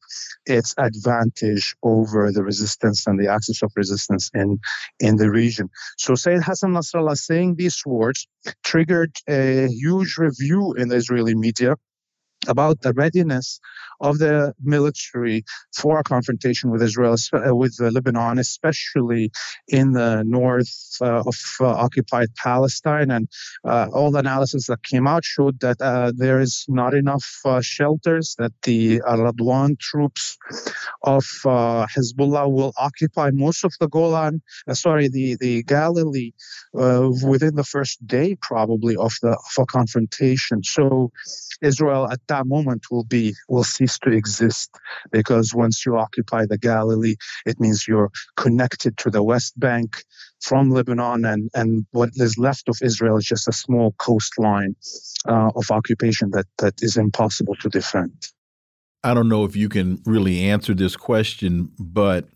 its 0.45 0.73
advantage 0.77 1.75
over 1.83 2.31
the 2.31 2.43
resistance 2.43 3.05
and 3.05 3.19
the 3.19 3.27
axis 3.27 3.61
of 3.61 3.71
resistance 3.75 4.31
in, 4.33 4.59
in 4.99 5.17
the 5.17 5.29
region. 5.29 5.69
So 5.97 6.15
Sayyid 6.15 6.43
Hassan 6.43 6.71
Nasrallah 6.71 7.17
saying 7.17 7.55
these 7.55 7.83
words 7.85 8.27
triggered 8.63 9.15
a 9.29 9.67
huge 9.67 10.17
review 10.17 10.73
in 10.73 10.87
the 10.87 10.95
Israeli 10.95 11.35
media 11.35 11.75
about 12.47 12.81
the 12.81 12.93
readiness 12.93 13.59
of 13.99 14.17
the 14.17 14.53
military 14.63 15.43
for 15.75 15.99
a 15.99 16.03
confrontation 16.03 16.71
with 16.71 16.81
Israel, 16.81 17.15
uh, 17.33 17.55
with 17.55 17.75
Lebanon, 17.79 18.39
especially 18.39 19.31
in 19.67 19.91
the 19.91 20.23
north 20.25 20.97
uh, 21.01 21.19
of 21.19 21.35
uh, 21.59 21.67
occupied 21.67 22.29
Palestine. 22.35 23.11
And 23.11 23.27
uh, 23.63 23.87
all 23.93 24.11
the 24.11 24.19
analysis 24.19 24.67
that 24.67 24.83
came 24.83 25.07
out 25.07 25.23
showed 25.23 25.59
that 25.59 25.79
uh, 25.81 26.11
there 26.15 26.39
is 26.39 26.65
not 26.67 26.93
enough 26.93 27.27
uh, 27.45 27.61
shelters, 27.61 28.35
that 28.39 28.53
the 28.63 29.01
Radwan 29.01 29.79
troops 29.79 30.37
of 31.03 31.23
Hezbollah 31.45 32.51
will 32.51 32.73
occupy 32.77 33.29
most 33.31 33.63
of 33.63 33.73
the 33.79 33.87
Golan, 33.87 34.41
sorry, 34.73 35.07
the, 35.09 35.37
the 35.39 35.63
Galilee 35.63 36.31
within 36.73 37.55
the 37.55 37.63
first 37.63 38.05
day, 38.05 38.35
probably, 38.41 38.95
of 38.95 39.13
the 39.21 39.31
of 39.31 39.63
a 39.63 39.65
confrontation. 39.65 40.63
So 40.63 41.11
Israel 41.61 42.09
at 42.11 42.19
that 42.31 42.47
moment 42.47 42.83
will 42.89 43.03
be 43.03 43.35
will 43.49 43.63
cease 43.63 43.99
to 43.99 44.09
exist 44.09 44.69
because 45.11 45.53
once 45.53 45.85
you 45.85 45.97
occupy 45.97 46.45
the 46.45 46.57
Galilee, 46.57 47.15
it 47.45 47.59
means 47.59 47.87
you're 47.87 48.11
connected 48.37 48.97
to 48.97 49.09
the 49.09 49.23
West 49.31 49.59
Bank 49.59 50.03
from 50.39 50.71
Lebanon, 50.71 51.25
and 51.25 51.49
and 51.53 51.85
what 51.91 52.09
is 52.15 52.37
left 52.37 52.69
of 52.69 52.77
Israel 52.81 53.17
is 53.17 53.25
just 53.25 53.47
a 53.47 53.53
small 53.53 53.93
coastline 53.97 54.75
uh, 55.27 55.49
of 55.59 55.65
occupation 55.69 56.31
that 56.31 56.47
that 56.57 56.75
is 56.81 56.97
impossible 56.97 57.55
to 57.55 57.69
defend. 57.69 58.17
I 59.03 59.13
don't 59.13 59.29
know 59.29 59.45
if 59.45 59.55
you 59.55 59.67
can 59.67 59.99
really 60.05 60.37
answer 60.53 60.73
this 60.73 60.95
question, 60.95 61.71
but 61.77 62.29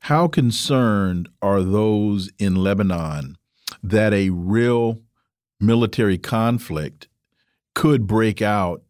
how 0.00 0.26
concerned 0.26 1.28
are 1.42 1.62
those 1.62 2.30
in 2.38 2.56
Lebanon 2.56 3.36
that 3.82 4.12
a 4.12 4.30
real 4.30 4.98
military 5.60 6.18
conflict 6.18 7.08
could 7.74 8.06
break 8.06 8.42
out. 8.42 8.82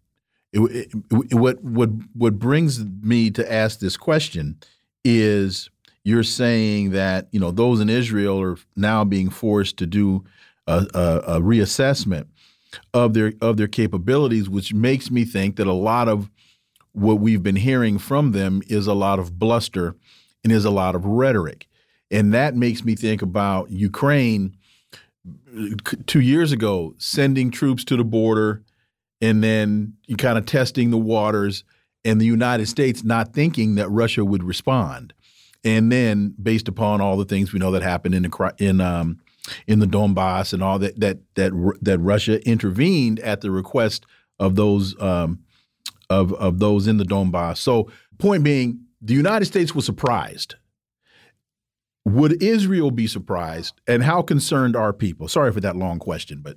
It, 0.66 0.92
it, 1.11 1.34
what 1.34 1.62
what 1.62 1.90
what 2.14 2.38
brings 2.38 2.84
me 2.84 3.30
to 3.32 3.52
ask 3.52 3.78
this 3.78 3.96
question 3.96 4.59
is 5.04 5.70
you're 6.04 6.22
saying 6.22 6.90
that 6.90 7.28
you 7.32 7.40
know 7.40 7.50
those 7.50 7.80
in 7.80 7.88
Israel 7.88 8.40
are 8.40 8.56
now 8.76 9.04
being 9.04 9.30
forced 9.30 9.76
to 9.78 9.86
do 9.86 10.24
a, 10.66 10.86
a, 10.94 11.36
a 11.36 11.40
reassessment 11.40 12.26
of 12.94 13.14
their 13.14 13.32
of 13.40 13.56
their 13.56 13.68
capabilities, 13.68 14.48
which 14.48 14.72
makes 14.72 15.11
me 15.11 15.24
think 15.24 15.56
that 15.56 15.66
a 15.66 15.72
lot 15.72 16.09
of 16.09 16.30
what 16.92 17.20
we've 17.20 17.42
been 17.42 17.56
hearing 17.56 17.98
from 17.98 18.32
them 18.32 18.62
is 18.68 18.86
a 18.86 18.94
lot 18.94 19.18
of 19.18 19.38
bluster 19.38 19.96
and 20.42 20.52
is 20.52 20.64
a 20.64 20.70
lot 20.70 20.94
of 20.94 21.04
rhetoric, 21.04 21.68
and 22.11 22.32
that 22.32 22.56
makes 22.56 22.84
me 22.84 22.94
think 22.94 23.22
about 23.22 23.70
Ukraine. 23.70 24.56
Two 26.06 26.20
years 26.20 26.52
ago 26.52 26.94
sending 26.96 27.50
troops 27.50 27.84
to 27.84 27.96
the 27.96 28.04
border 28.04 28.62
and 29.20 29.42
then 29.42 29.94
you 30.06 30.16
kind 30.16 30.38
of 30.38 30.46
testing 30.46 30.90
the 30.90 30.98
waters 30.98 31.64
and 32.04 32.20
the 32.20 32.26
United 32.26 32.66
States 32.66 33.04
not 33.04 33.32
thinking 33.32 33.74
that 33.74 33.88
Russia 33.88 34.24
would 34.24 34.42
respond. 34.42 35.12
And 35.64 35.90
then 35.90 36.34
based 36.40 36.68
upon 36.68 37.00
all 37.00 37.16
the 37.16 37.24
things 37.24 37.52
we 37.52 37.58
know 37.58 37.72
that 37.72 37.82
happened 37.82 38.14
in 38.14 38.22
the 38.22 38.54
in 38.58 38.80
um, 38.80 39.20
in 39.66 39.80
the 39.80 39.86
Donbass 39.86 40.52
and 40.52 40.62
all 40.62 40.78
that 40.78 40.98
that 41.00 41.18
that 41.34 41.52
that 41.82 41.98
Russia 41.98 42.46
intervened 42.48 43.18
at 43.20 43.40
the 43.40 43.50
request 43.50 44.06
of 44.38 44.54
those 44.54 45.00
um, 45.00 45.40
of 46.08 46.32
of 46.34 46.60
those 46.60 46.86
in 46.86 46.96
the 46.96 47.04
Donbass. 47.04 47.58
So 47.58 47.90
point 48.18 48.44
being, 48.44 48.80
the 49.02 49.14
United 49.14 49.46
States 49.46 49.74
was 49.74 49.84
surprised. 49.84 50.54
Would 52.04 52.42
Israel 52.42 52.90
be 52.90 53.06
surprised? 53.06 53.80
And 53.86 54.02
how 54.02 54.22
concerned 54.22 54.76
are 54.76 54.92
people? 54.92 55.28
Sorry 55.28 55.52
for 55.52 55.60
that 55.60 55.76
long 55.76 55.98
question, 55.98 56.40
but 56.42 56.56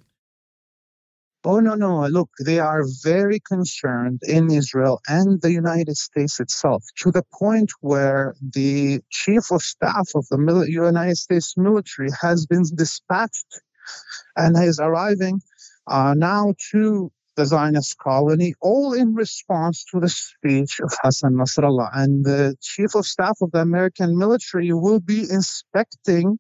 Oh, 1.44 1.60
no, 1.60 1.74
no. 1.74 2.06
Look, 2.08 2.30
they 2.46 2.60
are 2.60 2.84
very 3.04 3.40
concerned 3.40 4.22
in 4.28 4.52
Israel 4.52 5.02
and 5.08 5.42
the 5.42 5.52
United 5.52 5.98
States 5.98 6.40
itself 6.40 6.84
to 6.98 7.12
the 7.12 7.24
point 7.34 7.72
where 7.82 8.36
the 8.42 9.02
chief 9.10 9.52
of 9.52 9.64
staff 9.64 10.10
of 10.14 10.28
the 10.30 10.66
United 10.70 11.18
States 11.18 11.56
military 11.58 12.10
has 12.22 12.46
been 12.46 12.64
dispatched 12.76 13.60
and 14.36 14.56
is 14.58 14.80
arriving 14.80 15.42
uh, 15.88 16.14
now 16.16 16.54
to 16.72 17.12
the 17.42 17.48
Zionist 17.48 17.98
colony, 17.98 18.54
all 18.62 18.94
in 18.94 19.16
response 19.16 19.84
to 19.86 20.00
the 20.00 20.10
speech 20.10 20.80
of 20.80 20.92
Hassan 21.02 21.34
Nasrallah. 21.34 21.90
And 21.94 22.24
the 22.24 22.56
chief 22.62 22.94
of 22.94 23.06
staff 23.06 23.38
of 23.42 23.52
the 23.52 23.62
American 23.62 24.16
military 24.18 24.72
will 24.74 25.00
be 25.00 25.22
inspecting 25.22 26.38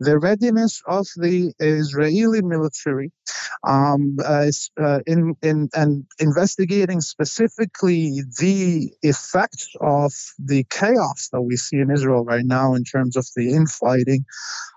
the 0.00 0.18
readiness 0.18 0.82
of 0.86 1.06
the 1.16 1.52
Israeli 1.60 2.42
military 2.42 3.12
um, 3.62 4.16
uh, 4.24 4.46
uh, 4.80 5.00
in, 5.06 5.36
in, 5.42 5.68
and 5.74 6.04
investigating 6.18 7.00
specifically 7.00 8.22
the 8.40 8.90
effects 9.02 9.68
of 9.80 10.12
the 10.38 10.64
chaos 10.70 11.28
that 11.32 11.42
we 11.42 11.56
see 11.56 11.76
in 11.76 11.90
Israel 11.90 12.24
right 12.24 12.44
now 12.44 12.74
in 12.74 12.82
terms 12.84 13.16
of 13.16 13.26
the 13.36 13.52
infighting 13.52 14.24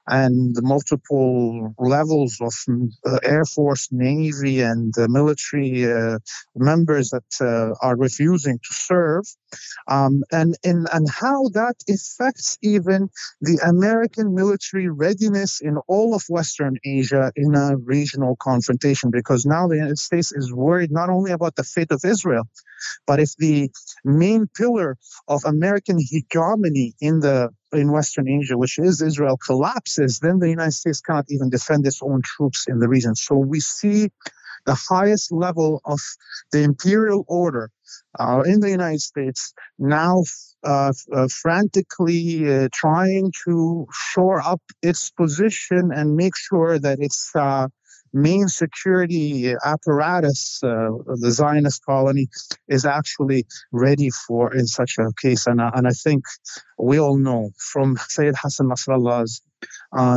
and 0.08 0.54
the 0.56 0.62
multiple 0.62 1.74
levels 1.80 2.38
of 2.42 2.54
uh, 3.06 3.20
Air 3.24 3.46
Force, 3.46 3.88
Navy, 3.92 4.62
and 4.62 4.94
uh, 4.98 5.08
military 5.10 5.63
uh, 5.72 6.18
members 6.56 7.06
that 7.16 7.30
uh, 7.42 7.74
are 7.86 7.98
refusing 8.08 8.58
to 8.66 8.74
serve, 8.90 9.26
um, 9.88 10.14
and, 10.32 10.52
and, 10.64 10.88
and 10.96 11.06
how 11.10 11.40
that 11.60 11.76
affects 11.96 12.58
even 12.74 13.10
the 13.42 13.58
American 13.74 14.28
military 14.42 14.90
readiness 15.06 15.62
in 15.62 15.76
all 15.88 16.10
of 16.18 16.24
Western 16.38 16.76
Asia 16.98 17.26
in 17.36 17.52
a 17.56 17.68
regional 17.96 18.36
confrontation, 18.50 19.08
because 19.20 19.42
now 19.46 19.64
the 19.68 19.80
United 19.84 20.00
States 20.10 20.30
is 20.32 20.48
worried 20.66 20.92
not 20.92 21.10
only 21.10 21.32
about 21.32 21.56
the 21.56 21.64
fate 21.74 21.92
of 21.92 22.02
Israel, 22.14 22.46
but 23.08 23.18
if 23.20 23.32
the 23.38 23.70
main 24.04 24.48
pillar 24.60 24.98
of 25.28 25.40
American 25.46 25.98
hegemony 26.00 26.88
in 27.00 27.16
the 27.26 27.50
in 27.72 27.92
Western 27.92 28.28
Asia, 28.30 28.56
which 28.64 28.78
is 28.78 29.02
Israel, 29.02 29.38
collapses, 29.50 30.20
then 30.20 30.38
the 30.40 30.50
United 30.58 30.78
States 30.82 31.02
cannot 31.02 31.26
even 31.30 31.50
defend 31.50 31.82
its 31.88 32.02
own 32.04 32.22
troops 32.24 32.66
in 32.68 32.78
the 32.80 32.88
region. 32.88 33.16
So 33.16 33.36
we 33.36 33.60
see 33.60 34.00
the 34.66 34.76
highest 34.76 35.32
level 35.32 35.82
of 35.86 36.00
the 36.52 36.64
imperial 36.64 37.26
order 37.28 37.70
uh, 38.20 38.44
in 38.46 38.60
the 38.60 38.70
United 38.70 39.02
States 39.02 39.54
now 39.80 40.24
uh, 40.64 40.94
uh, 41.12 41.28
frantically 41.28 42.50
uh, 42.50 42.70
trying 42.72 43.32
to 43.46 43.86
shore 43.92 44.42
up 44.42 44.62
its 44.82 45.12
position 45.12 45.92
and 45.94 46.16
make 46.16 46.36
sure 46.38 46.80
that 46.80 47.00
its 47.00 47.32
uh, 47.36 47.68
main 48.14 48.48
security 48.48 49.54
apparatus, 49.66 50.62
uh, 50.64 50.90
the 51.16 51.32
Zionist 51.32 51.84
colony, 51.86 52.28
is 52.70 52.86
actually 52.86 53.46
ready 53.72 54.10
for 54.10 54.54
in 54.54 54.68
such 54.68 54.98
a 55.00 55.12
case. 55.22 55.48
And, 55.48 55.60
and 55.60 55.88
I 55.88 55.92
think 55.92 56.24
we 56.78 57.00
all 57.00 57.18
know 57.18 57.50
from 57.58 57.98
Sayyid 57.98 58.36
Hassan 58.42 58.70
Nasrallah's 58.70 59.42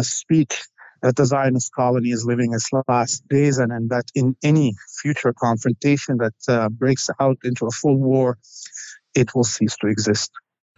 speech 0.03 0.63
that 1.03 1.17
the 1.17 1.25
Zionist 1.25 1.73
colony 1.73 2.11
is 2.11 2.25
living 2.25 2.53
its 2.55 2.71
last 2.89 3.27
days, 3.29 3.59
and, 3.59 3.73
and 3.73 3.91
that 3.91 4.05
in 4.15 4.37
any 4.43 4.75
future 5.01 5.33
confrontation 5.33 6.19
that 6.19 6.35
uh, 6.49 6.69
breaks 6.69 7.11
out 7.21 7.39
into 7.45 7.67
a 7.67 7.71
full 7.71 7.97
war, 7.97 8.39
it 9.15 9.35
will 9.35 9.45
cease 9.45 9.77
to 9.79 9.87
exist. 9.87 10.31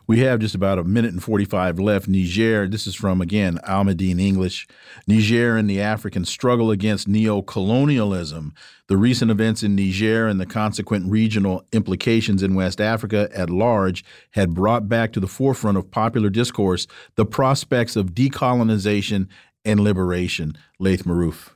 We 0.08 0.20
have 0.20 0.40
just 0.40 0.54
about 0.54 0.78
a 0.78 0.84
minute 0.84 1.12
and 1.12 1.22
45 1.22 1.78
left. 1.78 2.08
Niger, 2.08 2.66
this 2.66 2.86
is 2.86 2.94
from, 2.94 3.20
again, 3.20 3.60
Al 3.64 3.84
Mayadeen 3.84 4.18
English. 4.18 4.66
Niger 5.06 5.58
and 5.58 5.68
the 5.68 5.82
African 5.82 6.24
struggle 6.24 6.70
against 6.70 7.06
neo 7.06 7.42
colonialism. 7.42 8.54
The 8.86 8.96
recent 8.96 9.30
events 9.30 9.62
in 9.62 9.76
Niger 9.76 10.26
and 10.26 10.40
the 10.40 10.46
consequent 10.46 11.10
regional 11.10 11.66
implications 11.72 12.42
in 12.42 12.54
West 12.54 12.80
Africa 12.80 13.28
at 13.34 13.50
large 13.50 14.02
had 14.30 14.54
brought 14.54 14.88
back 14.88 15.12
to 15.12 15.20
the 15.20 15.26
forefront 15.26 15.76
of 15.76 15.90
popular 15.90 16.30
discourse 16.30 16.86
the 17.16 17.26
prospects 17.26 17.94
of 17.94 18.14
decolonization 18.14 19.28
and 19.64 19.80
liberation, 19.80 20.56
Laith 20.78 21.04
Marouf? 21.04 21.50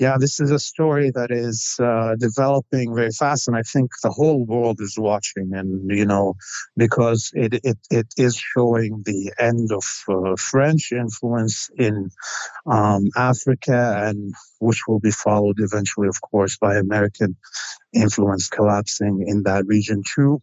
Yeah, 0.00 0.16
this 0.18 0.40
is 0.40 0.50
a 0.50 0.58
story 0.58 1.12
that 1.14 1.30
is 1.30 1.76
uh, 1.80 2.16
developing 2.18 2.96
very 2.96 3.12
fast, 3.12 3.46
and 3.46 3.56
I 3.56 3.62
think 3.62 3.92
the 4.02 4.10
whole 4.10 4.44
world 4.44 4.80
is 4.80 4.98
watching. 4.98 5.54
And 5.54 5.88
you 5.88 6.04
know, 6.04 6.34
because 6.76 7.30
it 7.32 7.60
it, 7.62 7.78
it 7.90 8.06
is 8.16 8.36
showing 8.36 9.04
the 9.06 9.32
end 9.38 9.70
of 9.70 9.84
uh, 10.08 10.34
French 10.36 10.90
influence 10.90 11.70
in 11.78 12.10
um, 12.66 13.04
Africa, 13.16 14.02
and 14.04 14.34
which 14.58 14.82
will 14.88 14.98
be 14.98 15.12
followed 15.12 15.60
eventually, 15.60 16.08
of 16.08 16.20
course, 16.20 16.56
by 16.56 16.74
American 16.74 17.36
influence 17.92 18.48
collapsing 18.48 19.24
in 19.28 19.44
that 19.44 19.64
region 19.66 20.02
too. 20.04 20.42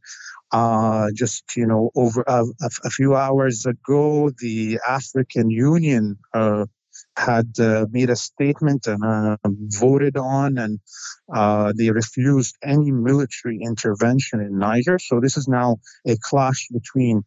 Uh, 0.52 1.07
just 1.14 1.56
you 1.56 1.65
know, 1.65 1.91
over 1.95 2.30
uh, 2.30 2.44
a, 2.61 2.69
a, 2.84 2.90
few 2.90 3.15
hours 3.15 3.65
ago, 3.65 4.30
the 4.40 4.78
African 4.86 5.49
Union 5.49 6.18
uh, 6.34 6.65
had 7.15 7.57
uh, 7.57 7.86
made 7.91 8.10
a 8.10 8.18
statement 8.18 8.86
and 8.86 9.02
uh, 9.02 9.38
voted 9.45 10.18
on, 10.18 10.57
and 10.57 10.80
uh, 11.34 11.72
they 11.78 11.90
refused 11.90 12.57
any 12.61 12.91
military 12.91 13.60
intervention 13.61 14.41
in 14.41 14.57
Niger. 14.57 14.99
So 14.99 15.22
this 15.22 15.38
is 15.38 15.48
now 15.48 15.78
a 16.06 16.18
clash 16.19 16.68
between 16.69 17.23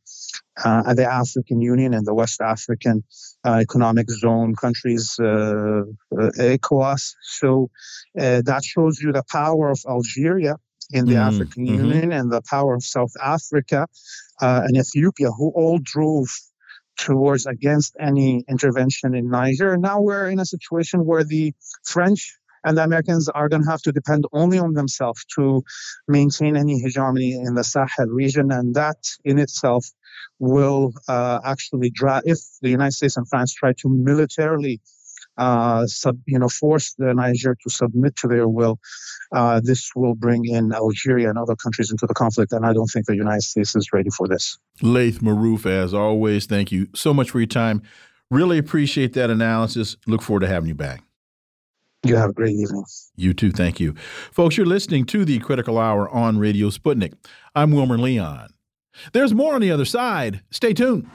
the 0.57 1.09
African 1.11 1.63
Union 1.63 1.95
and 1.95 2.07
the 2.07 2.15
West 2.15 2.43
African 2.43 3.05
Economic 3.47 4.11
Zone 4.11 4.55
countries, 4.55 5.17
ECOWAS. 5.19 7.15
So 7.23 7.71
that 8.15 8.65
shows 8.65 9.01
you 9.01 9.13
the 9.13 9.25
power 9.31 9.71
of 9.71 9.81
Algeria 9.89 10.57
in 10.91 11.07
the 11.07 11.15
mm, 11.15 11.27
African 11.27 11.67
mm-hmm. 11.67 11.85
Union 11.85 12.13
and 12.13 12.31
the 12.31 12.43
power 12.49 12.75
of 12.75 12.85
South 12.85 13.13
Africa 13.23 13.87
uh, 14.41 14.63
and 14.65 14.77
Ethiopia, 14.77 15.31
who 15.31 15.51
all 15.55 15.79
drove 15.83 16.29
towards 16.97 17.47
against 17.47 17.97
any 18.01 18.45
intervention 18.49 19.15
in 19.15 19.29
Niger. 19.29 19.77
Now 19.77 20.01
we're 20.01 20.31
in 20.31 20.39
a 20.39 20.47
situation 20.47 21.05
where 21.05 21.25
the 21.25 21.53
French 21.85 22.39
and 22.65 22.79
the 22.79 22.85
Americans 22.85 23.29
are 23.29 23.49
going 23.49 23.63
to 23.63 23.71
have 23.71 23.83
to 23.83 23.93
depend 23.93 24.25
only 24.33 24.59
on 24.59 24.73
themselves 24.73 25.25
to 25.37 25.63
maintain 26.09 26.57
any 26.57 26.79
hegemony 26.81 27.35
in 27.35 27.55
the 27.55 27.65
Sahel 27.65 28.07
region, 28.07 28.51
and 28.51 28.75
that 28.75 28.97
in 29.25 29.39
itself 29.39 29.87
will 30.39 30.93
uh, 31.09 31.41
actually 31.45 31.91
drive. 31.91 32.23
If 32.25 32.39
the 32.63 32.71
United 32.71 32.93
States 32.93 33.17
and 33.17 33.29
France 33.29 33.53
try 33.53 33.73
to 33.79 33.89
militarily 33.89 34.81
uh, 35.37 35.87
sub, 35.87 36.19
you 36.27 36.39
know, 36.39 36.49
force 36.49 36.95
the 36.95 37.13
Niger 37.15 37.57
to 37.63 37.71
submit 37.71 38.17
to 38.17 38.29
their 38.29 38.49
will, 38.49 38.79
uh, 39.33 39.61
this 39.63 39.91
will 39.95 40.15
bring 40.15 40.45
in 40.45 40.73
Algeria 40.73 41.29
and 41.29 41.39
other 41.39 41.57
countries 41.57 41.91
into 41.91 42.07
the 42.07 42.15
conflict. 42.15 42.53
And 42.53 42.65
I 42.65 42.73
don't 42.73 42.87
think 42.87 43.07
the 43.07 43.17
United 43.17 43.43
States 43.43 43.75
is 43.75 43.93
ready 43.93 44.11
for 44.11 44.29
this. 44.29 44.59
Laith 44.83 45.21
Marouf, 45.21 45.67
as 45.67 45.95
always, 45.95 46.47
thank 46.47 46.73
you 46.73 46.89
so 46.95 47.13
much 47.13 47.31
for 47.31 47.41
your 47.41 47.47
time. 47.47 47.83
Really 48.31 48.59
appreciate 48.59 49.13
that 49.15 49.31
analysis. 49.31 49.97
Look 50.07 50.23
forward 50.23 50.41
to 50.41 50.49
having 50.49 50.69
you 50.69 50.75
back. 50.75 51.03
You 52.05 52.17
have 52.17 52.31
a 52.31 52.33
great 52.35 52.55
evening. 52.55 52.85
You 53.17 53.33
too. 53.33 53.51
Thank 53.51 53.81
you. 53.81 53.95
Folks, 54.31 54.57
you're 54.57 54.67
listening 54.67 55.07
to 55.07 55.25
the 55.25 55.39
Critical 55.39 55.79
Hour 55.79 56.09
on 56.11 56.39
Radio 56.39 56.69
Sputnik. 56.69 57.15
I'm 57.55 57.71
Wilmer 57.71 57.97
Leon. 57.97 58.49
There's 59.13 59.33
more 59.33 59.55
on 59.55 59.63
the 59.63 59.71
other 59.71 59.87
side. 59.87 60.43
Stay 60.51 60.75
tuned. 60.75 61.09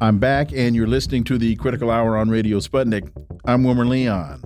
I'm 0.00 0.20
back, 0.20 0.52
and 0.52 0.76
you're 0.76 0.86
listening 0.86 1.24
to 1.24 1.38
the 1.38 1.56
Critical 1.56 1.90
Hour 1.90 2.16
on 2.16 2.30
Radio 2.30 2.58
Sputnik. 2.58 3.10
I'm 3.44 3.64
Wilmer 3.64 3.84
Leon. 3.84 4.40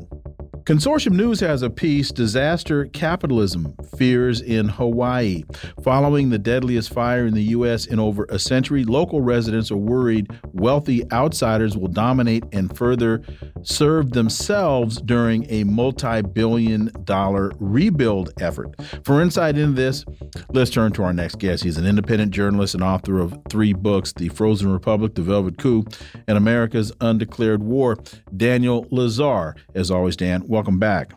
Consortium 0.64 1.14
News 1.14 1.40
has 1.40 1.62
a 1.62 1.70
piece 1.70 2.12
Disaster 2.12 2.86
Capitalism 2.86 3.74
Fears 3.96 4.40
in 4.40 4.68
Hawaii. 4.68 5.42
Following 5.82 6.30
the 6.30 6.38
deadliest 6.38 6.92
fire 6.92 7.26
in 7.26 7.34
the 7.34 7.42
U.S. 7.42 7.86
in 7.86 7.98
over 7.98 8.26
a 8.28 8.38
century, 8.38 8.84
local 8.84 9.20
residents 9.20 9.72
are 9.72 9.76
worried 9.76 10.30
wealthy 10.52 11.02
outsiders 11.10 11.76
will 11.76 11.88
dominate 11.88 12.44
and 12.52 12.76
further 12.76 13.22
serve 13.62 14.12
themselves 14.12 15.00
during 15.02 15.50
a 15.50 15.64
multi 15.64 16.22
billion 16.22 16.92
dollar 17.02 17.50
rebuild 17.58 18.30
effort. 18.40 18.72
For 19.04 19.20
insight 19.20 19.58
into 19.58 19.72
this, 19.72 20.04
let's 20.50 20.70
turn 20.70 20.92
to 20.92 21.02
our 21.02 21.12
next 21.12 21.40
guest. 21.40 21.64
He's 21.64 21.76
an 21.76 21.86
independent 21.86 22.30
journalist 22.30 22.74
and 22.74 22.84
author 22.84 23.18
of 23.18 23.36
three 23.48 23.72
books 23.72 24.12
The 24.12 24.28
Frozen 24.28 24.72
Republic, 24.72 25.16
The 25.16 25.22
Velvet 25.22 25.58
Coup, 25.58 25.84
and 26.28 26.38
America's 26.38 26.92
Undeclared 27.00 27.64
War. 27.64 27.96
Daniel 28.36 28.84
Lazare. 28.86 29.54
As 29.74 29.90
always, 29.90 30.16
Dan, 30.16 30.42
welcome 30.52 30.78
back. 30.78 31.14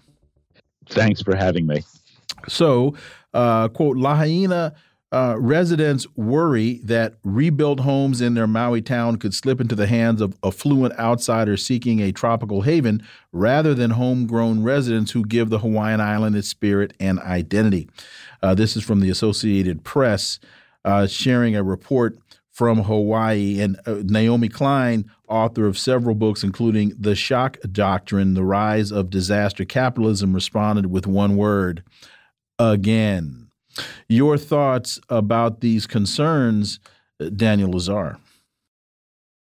Thanks 0.87 1.21
for 1.21 1.35
having 1.35 1.67
me. 1.67 1.83
So, 2.47 2.95
uh, 3.33 3.67
quote, 3.67 3.97
Lahaina 3.97 4.73
uh, 5.11 5.35
residents 5.37 6.07
worry 6.15 6.79
that 6.83 7.15
rebuilt 7.23 7.81
homes 7.81 8.21
in 8.21 8.33
their 8.33 8.47
Maui 8.47 8.81
town 8.81 9.17
could 9.17 9.33
slip 9.33 9.59
into 9.59 9.75
the 9.75 9.87
hands 9.87 10.21
of 10.21 10.37
affluent 10.41 10.97
outsiders 10.97 11.65
seeking 11.65 11.99
a 11.99 12.13
tropical 12.13 12.61
haven 12.61 13.03
rather 13.33 13.73
than 13.73 13.91
homegrown 13.91 14.63
residents 14.63 15.11
who 15.11 15.25
give 15.25 15.49
the 15.49 15.59
Hawaiian 15.59 15.99
island 15.99 16.37
its 16.37 16.47
spirit 16.47 16.93
and 16.99 17.19
identity. 17.19 17.89
Uh, 18.41 18.55
this 18.55 18.77
is 18.77 18.83
from 18.83 19.01
the 19.01 19.09
Associated 19.09 19.83
Press, 19.83 20.39
uh, 20.85 21.07
sharing 21.07 21.57
a 21.57 21.63
report 21.63 22.17
from 22.51 22.83
Hawaii. 22.83 23.59
And 23.59 23.77
uh, 23.85 24.01
Naomi 24.03 24.47
Klein, 24.47 25.11
author 25.27 25.65
of 25.65 25.77
several 25.77 26.15
books, 26.15 26.43
including 26.43 26.93
The 26.99 27.15
Shock 27.15 27.57
Doctrine 27.71 28.33
The 28.33 28.43
Rise 28.43 28.91
of 28.91 29.09
Disaster 29.09 29.65
Capitalism, 29.65 30.33
responded 30.33 30.87
with 30.87 31.07
one 31.07 31.35
word 31.37 31.83
again. 32.59 33.49
Your 34.07 34.37
thoughts 34.37 34.99
about 35.09 35.61
these 35.61 35.85
concerns, 35.85 36.79
Daniel 37.35 37.71
Lazare? 37.71 38.17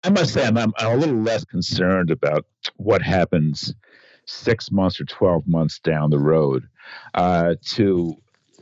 I 0.03 0.09
must 0.09 0.33
say, 0.33 0.45
I'm, 0.45 0.57
I'm 0.57 0.73
a 0.77 0.95
little 0.95 1.21
less 1.21 1.45
concerned 1.45 2.11
about 2.11 2.45
what 2.75 3.01
happens 3.01 3.73
six 4.25 4.71
months 4.71 4.99
or 4.99 5.05
12 5.05 5.47
months 5.47 5.79
down 5.79 6.09
the 6.09 6.19
road 6.19 6.67
uh, 7.13 7.55
to 7.61 8.15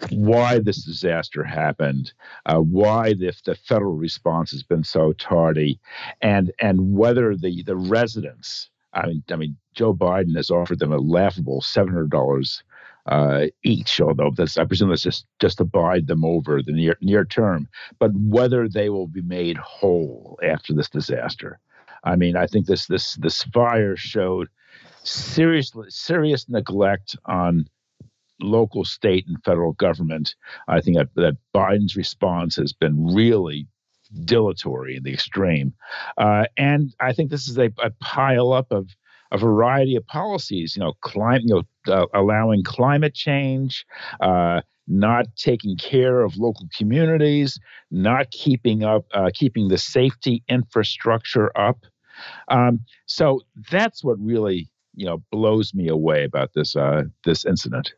why 0.10 0.60
this 0.60 0.84
disaster 0.84 1.44
happened, 1.44 2.14
uh, 2.46 2.60
why 2.60 3.14
the, 3.14 3.34
the 3.46 3.56
federal 3.56 3.96
response 3.96 4.52
has 4.52 4.64
been 4.64 4.84
so 4.84 5.14
tardy, 5.14 5.80
and 6.22 6.52
and 6.60 6.96
whether 6.96 7.36
the 7.36 7.64
the 7.64 7.76
residents. 7.76 8.70
I 8.94 9.08
mean, 9.08 9.24
I 9.32 9.38
mean, 9.38 9.56
Joe 9.74 9.94
Biden 9.94 10.36
has 10.36 10.50
offered 10.50 10.80
them 10.80 10.92
a 10.92 10.98
laughable 10.98 11.62
seven 11.62 11.94
hundred 11.94 12.10
dollars 12.10 12.64
uh, 13.06 13.48
each, 13.64 14.00
although 14.02 14.32
that's 14.36 14.58
I 14.58 14.66
presume 14.66 14.90
that's 14.90 15.02
just 15.02 15.26
just 15.40 15.58
to 15.58 15.66
bide 15.66 16.08
them 16.08 16.26
over 16.26 16.62
the 16.62 16.72
near 16.72 16.98
near 17.02 17.26
term. 17.26 17.68
But 18.00 18.12
whether 18.14 18.68
they 18.68 18.90
will 18.90 19.08
be 19.08 19.22
made 19.22 19.58
whole 19.58 20.40
after 20.44 20.74
this 20.74 20.90
disaster, 20.90 21.60
I 22.04 22.16
mean, 22.16 22.36
I 22.36 22.48
think 22.48 22.66
this 22.66 22.88
this 22.88 23.16
this 23.16 23.44
fire 23.44 23.96
showed 23.96 24.50
serious 25.04 25.72
serious 25.90 26.48
neglect 26.50 27.16
on 27.26 27.68
local, 28.42 28.86
state, 28.86 29.26
and 29.28 29.44
federal 29.44 29.74
government. 29.74 30.36
I 30.68 30.82
think 30.82 30.98
that, 30.98 31.10
that 31.16 31.38
Biden's 31.54 31.96
response 31.96 32.56
has 32.56 32.74
been 32.74 33.14
really 33.14 33.68
dilatory 34.26 34.98
in 34.98 35.04
the 35.04 35.14
extreme. 35.14 35.74
Uh, 36.18 36.46
and 36.58 36.94
I 37.00 37.14
think 37.14 37.30
this 37.30 37.48
is 37.48 37.58
a, 37.58 37.72
a 37.82 37.92
pile 38.02 38.52
up 38.52 38.72
of 38.72 38.90
a 39.32 39.38
variety 39.38 39.96
of 39.96 40.06
policies, 40.08 40.76
you 40.76 40.82
know, 40.82 40.94
climate, 41.02 41.44
you 41.46 41.64
know, 41.88 41.94
uh, 41.94 42.06
allowing 42.14 42.64
climate 42.64 43.14
change, 43.14 43.86
uh, 44.20 44.62
not 44.88 45.26
taking 45.38 45.78
care 45.78 46.22
of 46.22 46.36
local 46.38 46.68
communities, 46.78 47.58
not 47.92 48.30
keeping 48.32 48.84
up, 48.84 49.06
uh, 49.14 49.30
keeping 49.34 49.70
the 49.70 49.78
safety 49.78 50.44
infrastructure 50.50 51.58
up. 51.58 51.86
Um, 52.50 52.82
so 53.06 53.42
that's 53.72 54.04
what 54.04 54.20
really, 54.20 54.70
you 54.96 55.06
know, 55.06 55.24
blows 55.32 55.74
me 55.74 55.88
away 55.88 56.26
about 56.26 56.52
this 56.54 56.76
uh, 56.76 57.04
this 57.24 57.46
incident. 57.46 57.94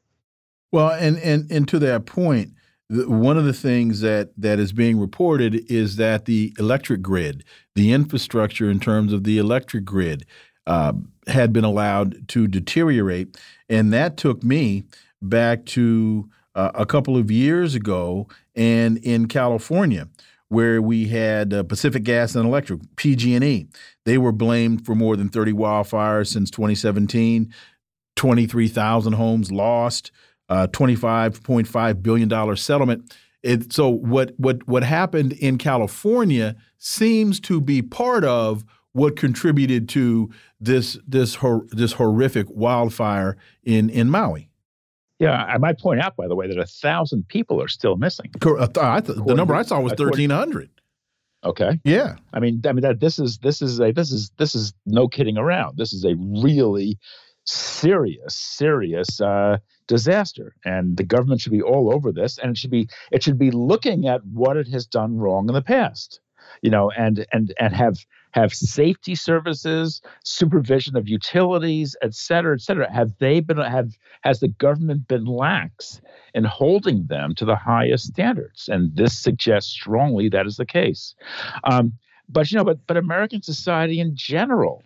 Well, 0.73 0.89
and 0.89 1.19
and 1.19 1.49
and 1.51 1.67
to 1.67 1.77
that 1.79 2.07
point, 2.07 2.53
one 2.89 3.37
of 3.37 3.45
the 3.45 3.53
things 3.53 4.01
that 4.01 4.31
that 4.37 4.57
is 4.57 4.73
being 4.73 4.99
reported 4.99 5.71
is 5.71 5.97
that 5.97 6.25
the 6.25 6.51
electric 6.57 7.03
grid, 7.03 7.43
the 7.75 7.93
infrastructure 7.93 8.71
in 8.71 8.79
terms 8.79 9.13
of 9.13 9.23
the 9.23 9.37
electric 9.37 9.85
grid, 9.85 10.25
uh, 10.65 10.93
had 11.27 11.53
been 11.53 11.63
allowed 11.63 12.27
to 12.29 12.47
deteriorate, 12.47 13.37
and 13.69 13.93
that 13.93 14.17
took 14.17 14.43
me 14.43 14.85
back 15.21 15.63
to 15.67 16.27
uh, 16.55 16.71
a 16.73 16.87
couple 16.87 17.17
of 17.17 17.29
years 17.29 17.75
ago, 17.75 18.27
and 18.55 18.97
in 18.97 19.27
California, 19.27 20.07
where 20.49 20.81
we 20.81 21.07
had 21.07 21.53
uh, 21.53 21.61
Pacific 21.61 22.01
Gas 22.01 22.33
and 22.33 22.47
Electric 22.47 22.81
(PG&E). 22.95 23.67
They 24.05 24.17
were 24.17 24.31
blamed 24.31 24.87
for 24.87 24.95
more 24.95 25.15
than 25.17 25.29
30 25.29 25.53
wildfires 25.53 26.29
since 26.29 26.49
2017. 26.49 27.53
23,000 28.15 29.13
homes 29.13 29.51
lost. 29.51 30.11
Uh, 30.49 30.67
$25.5 30.67 32.03
billion 32.03 32.57
settlement. 32.57 33.15
It, 33.41 33.73
so 33.73 33.89
what 33.89 34.33
what 34.37 34.65
what 34.67 34.83
happened 34.83 35.33
in 35.33 35.57
California 35.57 36.55
seems 36.77 37.39
to 37.41 37.59
be 37.59 37.81
part 37.81 38.23
of 38.23 38.63
what 38.93 39.17
contributed 39.17 39.89
to 39.89 40.29
this 40.61 40.97
this 41.05 41.35
hor 41.35 41.65
this 41.71 41.93
horrific 41.93 42.47
wildfire 42.49 43.35
in 43.63 43.89
in 43.89 44.09
Maui. 44.09 44.49
Yeah, 45.19 45.43
I 45.43 45.57
might 45.57 45.79
point 45.79 46.01
out, 46.01 46.15
by 46.15 46.27
the 46.27 46.35
way, 46.35 46.47
that 46.47 46.57
a 46.57 46.65
thousand 46.65 47.27
people 47.27 47.61
are 47.61 47.67
still 47.67 47.97
missing. 47.97 48.31
Uh, 48.45 48.67
the 49.01 49.35
number 49.35 49.55
I 49.55 49.63
saw 49.63 49.79
was 49.81 49.93
thirteen 49.93 50.29
hundred. 50.29 50.69
Okay. 51.43 51.79
Yeah. 51.83 52.15
I 52.33 52.39
mean, 52.39 52.61
I 52.65 52.71
mean 52.71 52.81
that 52.83 52.99
this 52.99 53.19
is 53.19 53.37
this 53.39 53.61
is 53.61 53.79
a 53.79 53.91
this 53.91 54.11
is 54.11 54.31
this 54.37 54.55
is 54.55 54.73
no 54.85 55.07
kidding 55.07 55.37
around. 55.37 55.77
This 55.77 55.93
is 55.93 56.05
a 56.05 56.15
really 56.15 56.97
serious, 57.45 58.35
serious 58.35 59.19
uh, 59.21 59.57
disaster, 59.87 60.55
and 60.65 60.97
the 60.97 61.03
government 61.03 61.41
should 61.41 61.51
be 61.51 61.61
all 61.61 61.93
over 61.93 62.11
this, 62.11 62.37
and 62.37 62.51
it 62.51 62.57
should 62.57 62.71
be 62.71 62.87
it 63.11 63.23
should 63.23 63.39
be 63.39 63.51
looking 63.51 64.07
at 64.07 64.25
what 64.25 64.57
it 64.57 64.67
has 64.67 64.85
done 64.85 65.17
wrong 65.17 65.49
in 65.49 65.53
the 65.53 65.61
past, 65.61 66.19
you 66.61 66.69
know, 66.69 66.91
and 66.91 67.25
and 67.31 67.53
and 67.59 67.73
have 67.73 67.97
have 68.31 68.53
safety 68.53 69.13
services, 69.13 70.01
supervision 70.23 70.97
of 70.97 71.07
utilities, 71.07 71.95
et 72.01 72.13
cetera, 72.15 72.55
et 72.55 72.61
cetera. 72.61 72.91
Have 72.91 73.11
they 73.19 73.39
been 73.39 73.57
have 73.57 73.91
has 74.21 74.39
the 74.39 74.47
government 74.47 75.07
been 75.07 75.25
lax 75.25 76.01
in 76.33 76.43
holding 76.43 77.05
them 77.07 77.35
to 77.35 77.45
the 77.45 77.55
highest 77.55 78.07
standards? 78.07 78.67
And 78.69 78.95
this 78.95 79.17
suggests 79.17 79.71
strongly 79.71 80.29
that 80.29 80.47
is 80.47 80.57
the 80.57 80.65
case. 80.65 81.13
Um, 81.63 81.93
but 82.29 82.51
you 82.51 82.57
know, 82.57 82.63
but 82.63 82.79
but 82.87 82.97
American 82.97 83.41
society 83.41 83.99
in 83.99 84.15
general 84.15 84.81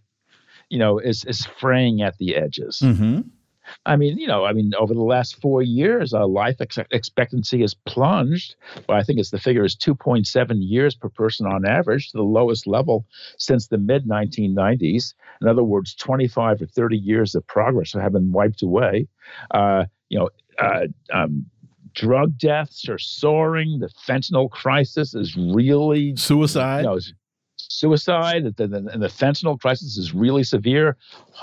you 0.69 0.79
know, 0.79 0.99
is 0.99 1.23
is 1.25 1.45
fraying 1.45 2.01
at 2.01 2.17
the 2.17 2.35
edges. 2.35 2.81
Mm-hmm. 2.83 3.21
I 3.85 3.95
mean, 3.95 4.17
you 4.17 4.27
know, 4.27 4.45
I 4.45 4.53
mean, 4.53 4.73
over 4.79 4.93
the 4.93 5.01
last 5.01 5.41
four 5.41 5.61
years, 5.61 6.13
our 6.13 6.27
life 6.27 6.61
ex- 6.61 6.77
expectancy 6.91 7.61
has 7.61 7.73
plunged. 7.73 8.55
Well, 8.87 8.97
I 8.97 9.03
think 9.03 9.19
it's 9.19 9.31
the 9.31 9.39
figure 9.39 9.65
is 9.65 9.75
2.7 9.75 10.25
years 10.59 10.95
per 10.95 11.09
person 11.09 11.45
on 11.47 11.65
average, 11.65 12.11
to 12.11 12.17
the 12.17 12.23
lowest 12.23 12.67
level 12.67 13.05
since 13.37 13.67
the 13.67 13.77
mid 13.77 14.07
1990s. 14.07 15.13
In 15.41 15.47
other 15.47 15.63
words, 15.63 15.95
25 15.95 16.61
or 16.61 16.65
30 16.65 16.97
years 16.97 17.35
of 17.35 17.45
progress 17.47 17.93
have 17.93 18.13
been 18.13 18.31
wiped 18.31 18.61
away. 18.61 19.07
Uh, 19.51 19.85
you 20.09 20.19
know, 20.19 20.29
uh, 20.59 20.87
um, 21.11 21.45
drug 21.93 22.37
deaths 22.37 22.87
are 22.87 22.99
soaring. 22.99 23.79
The 23.79 23.89
fentanyl 24.07 24.49
crisis 24.49 25.13
is 25.13 25.35
really 25.35 26.15
suicide. 26.15 26.81
You 26.81 26.87
know, 26.87 26.99
suicide, 27.69 28.43
and 28.43 28.55
the 28.57 29.07
fentanyl 29.07 29.59
crisis 29.59 29.97
is 29.97 30.13
really 30.13 30.43
severe. 30.43 30.97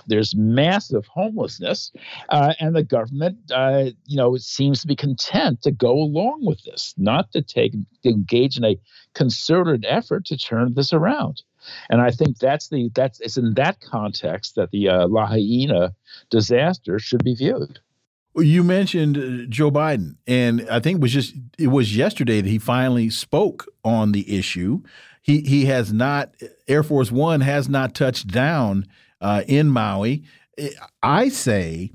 There's 0.07 0.35
massive 0.35 1.07
homelessness, 1.07 1.93
uh, 2.29 2.55
and 2.61 2.75
the 2.75 2.83
government, 2.83 3.39
uh, 3.53 3.91
you 4.07 4.17
know, 4.17 4.37
seems 4.37 4.81
to 4.83 4.87
be 4.87 4.97
content 4.97 5.63
to 5.63 5.71
go 5.71 5.93
along 5.93 6.45
with 6.45 6.63
this, 6.65 6.95
not 6.97 7.33
to 7.33 7.43
take 7.43 7.73
to 8.03 8.09
engage 8.09 8.57
in 8.57 8.65
a 8.65 8.79
concerted 9.15 9.85
effort 9.89 10.25
to 10.27 10.37
turn 10.37 10.75
this 10.75 10.93
around. 10.93 11.43
And 11.89 12.01
I 12.01 12.11
think 12.11 12.39
that's 12.39 12.69
the 12.69 12.91
that's 12.95 13.21
it's 13.21 13.37
in 13.37 13.55
that 13.55 13.81
context 13.81 14.55
that 14.57 14.71
the 14.71 14.89
uh, 14.89 15.07
Lahaina 15.07 15.95
disaster 16.31 16.99
should 16.99 17.25
be 17.25 17.35
viewed. 17.35 17.81
You 18.37 18.65
mentioned 18.65 19.17
uh, 19.17 19.47
Joe 19.49 19.71
Biden, 19.71 20.17
and 20.27 20.69
I 20.69 20.81
think 20.81 20.97
it 20.97 21.03
was 21.03 21.13
just 21.13 21.35
it 21.59 21.69
was 21.69 21.97
yesterday 21.97 22.41
that 22.41 22.49
he 22.49 22.59
finally 22.59 23.09
spoke 23.11 23.67
on 23.85 24.13
the 24.13 24.37
issue 24.37 24.83
he 25.25 25.41
he 25.41 25.65
has 25.65 25.91
not 25.91 26.35
Air 26.69 26.83
Force 26.83 27.11
One 27.11 27.41
has 27.41 27.67
not 27.67 27.95
touched 27.95 28.29
down 28.29 28.87
uh, 29.23 29.43
in 29.49 29.71
Maui. 29.71 30.23
I 31.03 31.31
say 31.31 31.93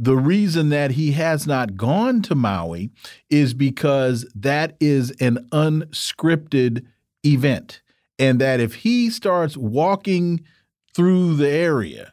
the 0.00 0.16
reason 0.16 0.70
that 0.70 0.90
he 0.90 1.12
has 1.12 1.46
not 1.46 1.76
gone 1.76 2.22
to 2.22 2.34
Maui 2.34 2.90
is 3.30 3.54
because 3.54 4.26
that 4.34 4.76
is 4.80 5.12
an 5.12 5.48
unscripted 5.52 6.84
event, 7.24 7.82
and 8.18 8.40
that 8.40 8.58
if 8.58 8.74
he 8.74 9.10
starts 9.10 9.56
walking 9.56 10.44
through 10.92 11.36
the 11.36 11.48
area, 11.48 12.12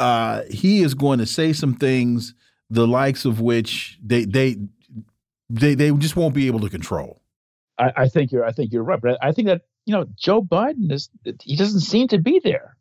uh, 0.00 0.42
he 0.50 0.82
is 0.82 0.94
going 0.94 1.20
to 1.20 1.26
say 1.26 1.52
some 1.52 1.74
things 1.74 2.34
the 2.68 2.88
likes 2.88 3.24
of 3.24 3.40
which 3.40 4.00
they 4.02 4.24
they 4.24 4.56
they 5.48 5.76
they 5.76 5.92
just 5.92 6.16
won't 6.16 6.34
be 6.34 6.48
able 6.48 6.60
to 6.60 6.68
control. 6.68 7.22
I, 7.78 7.92
I 7.96 8.08
think 8.08 8.32
you're 8.32 8.44
I 8.44 8.50
think 8.50 8.72
you're 8.72 8.82
right, 8.82 9.00
but 9.00 9.16
I 9.22 9.30
think 9.30 9.46
that 9.46 9.62
you 9.88 9.94
know, 9.94 10.04
Joe 10.16 10.42
Biden 10.42 10.92
is 10.92 11.08
he 11.42 11.56
doesn't 11.56 11.80
seem 11.80 12.08
to 12.08 12.18
be 12.18 12.40
there. 12.44 12.76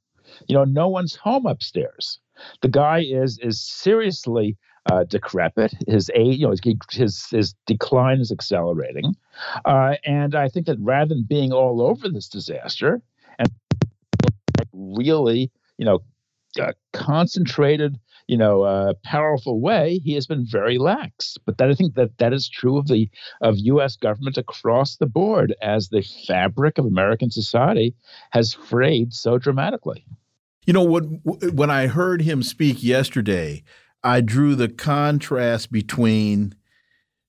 You 0.48 0.56
know, 0.56 0.66
no 0.66 0.90
one's 0.90 1.16
home 1.16 1.46
upstairs. 1.46 2.20
The 2.62 2.68
guy 2.68 3.00
is 3.00 3.40
is 3.40 3.62
seriously 3.62 4.58
uh, 4.92 5.06
decrepit. 5.06 5.74
His 5.88 6.12
age, 6.14 6.38
you 6.40 6.48
know, 6.48 6.54
his 6.92 7.28
his 7.32 7.56
decline 7.66 8.20
is 8.20 8.30
accelerating, 8.30 9.16
uh, 9.64 9.96
and 10.04 10.36
I 10.36 10.50
think 10.50 10.66
that 10.66 10.78
rather 10.82 11.16
than 11.16 11.24
being 11.24 11.54
all 11.54 11.82
over 11.82 12.10
this 12.10 12.28
disaster 12.28 13.02
and 13.40 13.50
really, 14.74 15.50
you 15.78 15.86
know, 15.86 16.02
uh, 16.60 16.74
concentrated 16.94 18.00
you 18.28 18.38
know, 18.38 18.64
uh, 18.64 18.94
powerful 19.04 19.62
way, 19.62 20.00
he 20.04 20.14
has 20.14 20.28
been 20.28 20.46
very 20.46 20.78
lax. 20.78 21.38
But 21.46 21.58
that, 21.58 21.70
I 21.70 21.74
think 21.74 21.96
that 21.96 22.18
that 22.18 22.34
is 22.34 22.50
true 22.50 22.78
of 22.78 22.88
the 22.88 23.10
of 23.42 23.58
U.S. 23.58 23.96
government 23.96 24.38
across 24.38 24.98
the 24.98 25.06
board, 25.06 25.56
as 25.62 25.90
the 25.90 26.02
fabric 26.28 26.78
of 26.78 26.86
American 26.86 27.32
society 27.32 27.96
has 28.32 28.54
frayed 28.54 29.14
so 29.14 29.38
dramatically. 29.38 30.06
You 30.66 30.74
know 30.74 30.84
when 30.84 31.22
When 31.24 31.72
I 31.72 31.88
heard 31.88 32.22
him 32.22 32.44
speak 32.44 32.84
yesterday, 32.84 33.64
I 34.04 34.20
drew 34.22 34.56
the 34.56 34.70
contrast 34.70 35.72
between 35.72 36.54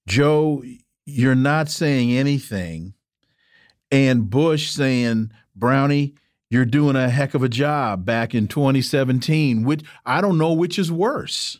Joe, 0.08 0.64
you're 1.06 1.36
not 1.36 1.68
saying 1.68 2.10
anything, 2.10 2.94
and 3.92 4.28
Bush 4.28 4.70
saying, 4.70 5.30
Brownie, 5.54 6.14
you're 6.50 6.64
doing 6.64 6.96
a 6.96 7.08
heck 7.08 7.34
of 7.34 7.42
a 7.42 7.48
job 7.48 8.04
back 8.04 8.34
in 8.34 8.48
2017. 8.48 9.64
Which 9.64 9.82
I 10.06 10.20
don't 10.20 10.38
know 10.38 10.52
which 10.52 10.78
is 10.78 10.90
worse. 10.90 11.58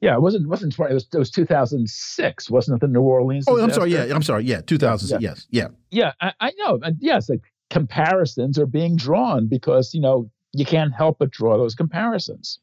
Yeah, 0.00 0.14
it 0.14 0.20
wasn't 0.20 0.48
wasn't 0.48 0.78
it 0.78 0.92
was 0.92 1.06
it 1.12 1.18
was 1.18 1.30
2006, 1.30 2.50
wasn't 2.50 2.76
it? 2.76 2.80
The 2.80 2.88
New 2.88 3.00
Orleans. 3.00 3.46
Oh, 3.48 3.58
I'm 3.58 3.70
sorry. 3.70 3.90
Yeah, 3.92 4.14
I'm 4.14 4.22
sorry. 4.22 4.44
Yeah, 4.44 4.60
2006. 4.60 5.22
Yeah. 5.22 5.30
Yes. 5.30 5.46
Yeah. 5.50 5.68
Yeah, 5.90 6.12
I, 6.20 6.32
I 6.40 6.52
know. 6.58 6.78
And 6.82 6.96
yes, 7.00 7.28
like 7.28 7.42
comparisons 7.70 8.58
are 8.58 8.66
being 8.66 8.96
drawn 8.96 9.46
because 9.48 9.94
you 9.94 10.00
know 10.00 10.30
you 10.52 10.64
can't 10.64 10.92
help 10.92 11.18
but 11.18 11.30
draw 11.30 11.56
those 11.56 11.74
comparisons. 11.74 12.58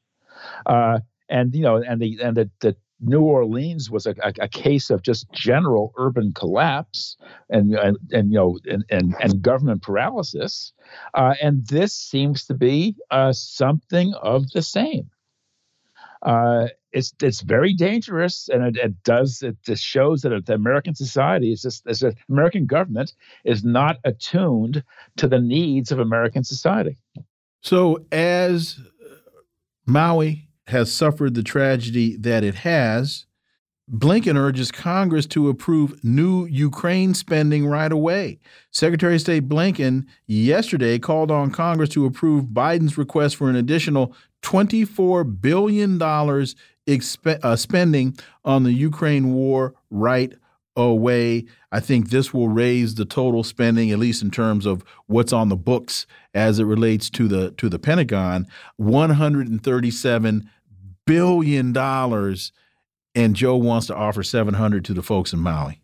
Uh, 0.65 0.99
and 1.29 1.55
you 1.55 1.61
know, 1.61 1.77
and 1.77 2.01
the 2.01 2.19
and 2.21 2.37
the, 2.37 2.49
the 2.59 2.75
New 3.01 3.21
Orleans 3.21 3.89
was 3.89 4.05
a, 4.05 4.15
a, 4.23 4.33
a, 4.41 4.47
case 4.47 4.91
of 4.91 5.01
just 5.01 5.31
general 5.31 5.93
urban 5.97 6.33
collapse 6.33 7.17
and 7.49 7.73
and, 7.73 7.97
and 8.11 8.31
you 8.31 8.37
know 8.37 8.59
and, 8.65 8.85
and, 8.89 9.15
and 9.19 9.41
government 9.41 9.81
paralysis, 9.81 10.71
uh, 11.15 11.33
and 11.41 11.65
this 11.67 11.93
seems 11.93 12.45
to 12.45 12.53
be 12.53 12.95
uh, 13.09 13.33
something 13.33 14.13
of 14.21 14.51
the 14.51 14.61
same. 14.61 15.09
Uh, 16.21 16.67
it's 16.91 17.13
it's 17.21 17.41
very 17.41 17.73
dangerous, 17.73 18.49
and 18.49 18.63
it, 18.63 18.77
it 18.77 19.03
does 19.03 19.41
it 19.41 19.57
just 19.63 19.83
shows 19.83 20.21
that 20.21 20.45
the 20.45 20.53
American 20.53 20.93
society 20.93 21.51
is 21.51 21.63
just 21.63 21.87
as 21.87 22.03
American 22.29 22.65
government 22.65 23.13
is 23.45 23.63
not 23.63 23.97
attuned 24.03 24.83
to 25.17 25.27
the 25.27 25.39
needs 25.39 25.91
of 25.91 25.99
American 25.99 26.43
society. 26.43 26.97
So 27.61 28.05
as 28.11 28.79
Maui 29.85 30.47
has 30.71 30.91
suffered 30.91 31.35
the 31.35 31.43
tragedy 31.43 32.17
that 32.17 32.43
it 32.43 32.55
has, 32.55 33.25
Blinken 33.91 34.37
urges 34.37 34.71
Congress 34.71 35.25
to 35.27 35.49
approve 35.49 36.01
new 36.03 36.45
Ukraine 36.45 37.13
spending 37.13 37.67
right 37.67 37.91
away. 37.91 38.39
Secretary 38.71 39.15
of 39.15 39.21
State 39.21 39.49
Blinken 39.49 40.05
yesterday 40.27 40.97
called 40.97 41.29
on 41.29 41.51
Congress 41.51 41.89
to 41.89 42.05
approve 42.05 42.45
Biden's 42.45 42.97
request 42.97 43.35
for 43.35 43.49
an 43.49 43.55
additional 43.57 44.15
$24 44.43 45.41
billion 45.41 46.01
uh, 46.01 47.55
spending 47.55 48.17
on 48.45 48.63
the 48.63 48.71
Ukraine 48.71 49.33
war 49.33 49.73
right 49.89 50.33
away. 50.77 51.45
I 51.71 51.79
think 51.81 52.09
this 52.09 52.33
will 52.33 52.47
raise 52.47 52.95
the 52.95 53.05
total 53.05 53.43
spending, 53.43 53.91
at 53.91 53.99
least 53.99 54.21
in 54.21 54.31
terms 54.31 54.65
of 54.65 54.83
what's 55.07 55.33
on 55.33 55.49
the 55.49 55.57
books 55.57 56.07
as 56.33 56.59
it 56.59 56.63
relates 56.63 57.09
to 57.11 57.27
the 57.27 57.51
to 57.51 57.67
the 57.67 57.79
Pentagon, 57.79 58.47
137 58.77 60.49
billion 61.11 61.73
dollars 61.73 62.51
and 63.13 63.35
Joe 63.35 63.57
wants 63.57 63.87
to 63.87 63.95
offer 63.95 64.23
700 64.23 64.85
to 64.85 64.93
the 64.93 65.03
folks 65.03 65.33
in 65.33 65.39
Maui. 65.39 65.81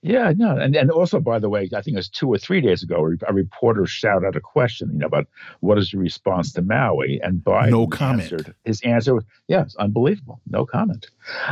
Yeah, 0.00 0.32
no, 0.36 0.56
and 0.58 0.76
and 0.76 0.90
also 0.90 1.18
by 1.18 1.38
the 1.38 1.48
way, 1.48 1.62
I 1.74 1.80
think 1.80 1.94
it 1.94 1.96
was 1.96 2.10
two 2.10 2.28
or 2.28 2.36
three 2.36 2.60
days 2.60 2.82
ago, 2.82 3.10
a 3.26 3.32
reporter 3.32 3.86
shouted 3.86 4.26
out 4.26 4.36
a 4.36 4.40
question, 4.40 4.90
you 4.92 4.98
know, 4.98 5.06
about 5.06 5.26
what 5.60 5.78
is 5.78 5.92
the 5.92 5.98
response 5.98 6.52
to 6.52 6.62
Maui, 6.62 7.20
and 7.22 7.40
Biden 7.40 7.70
no 7.70 7.86
comment. 7.86 8.30
Answered, 8.30 8.54
his 8.64 8.82
answer 8.82 9.14
was, 9.14 9.24
"Yes, 9.48 9.74
yeah, 9.78 9.82
unbelievable, 9.82 10.42
no 10.46 10.66
comment." 10.66 11.06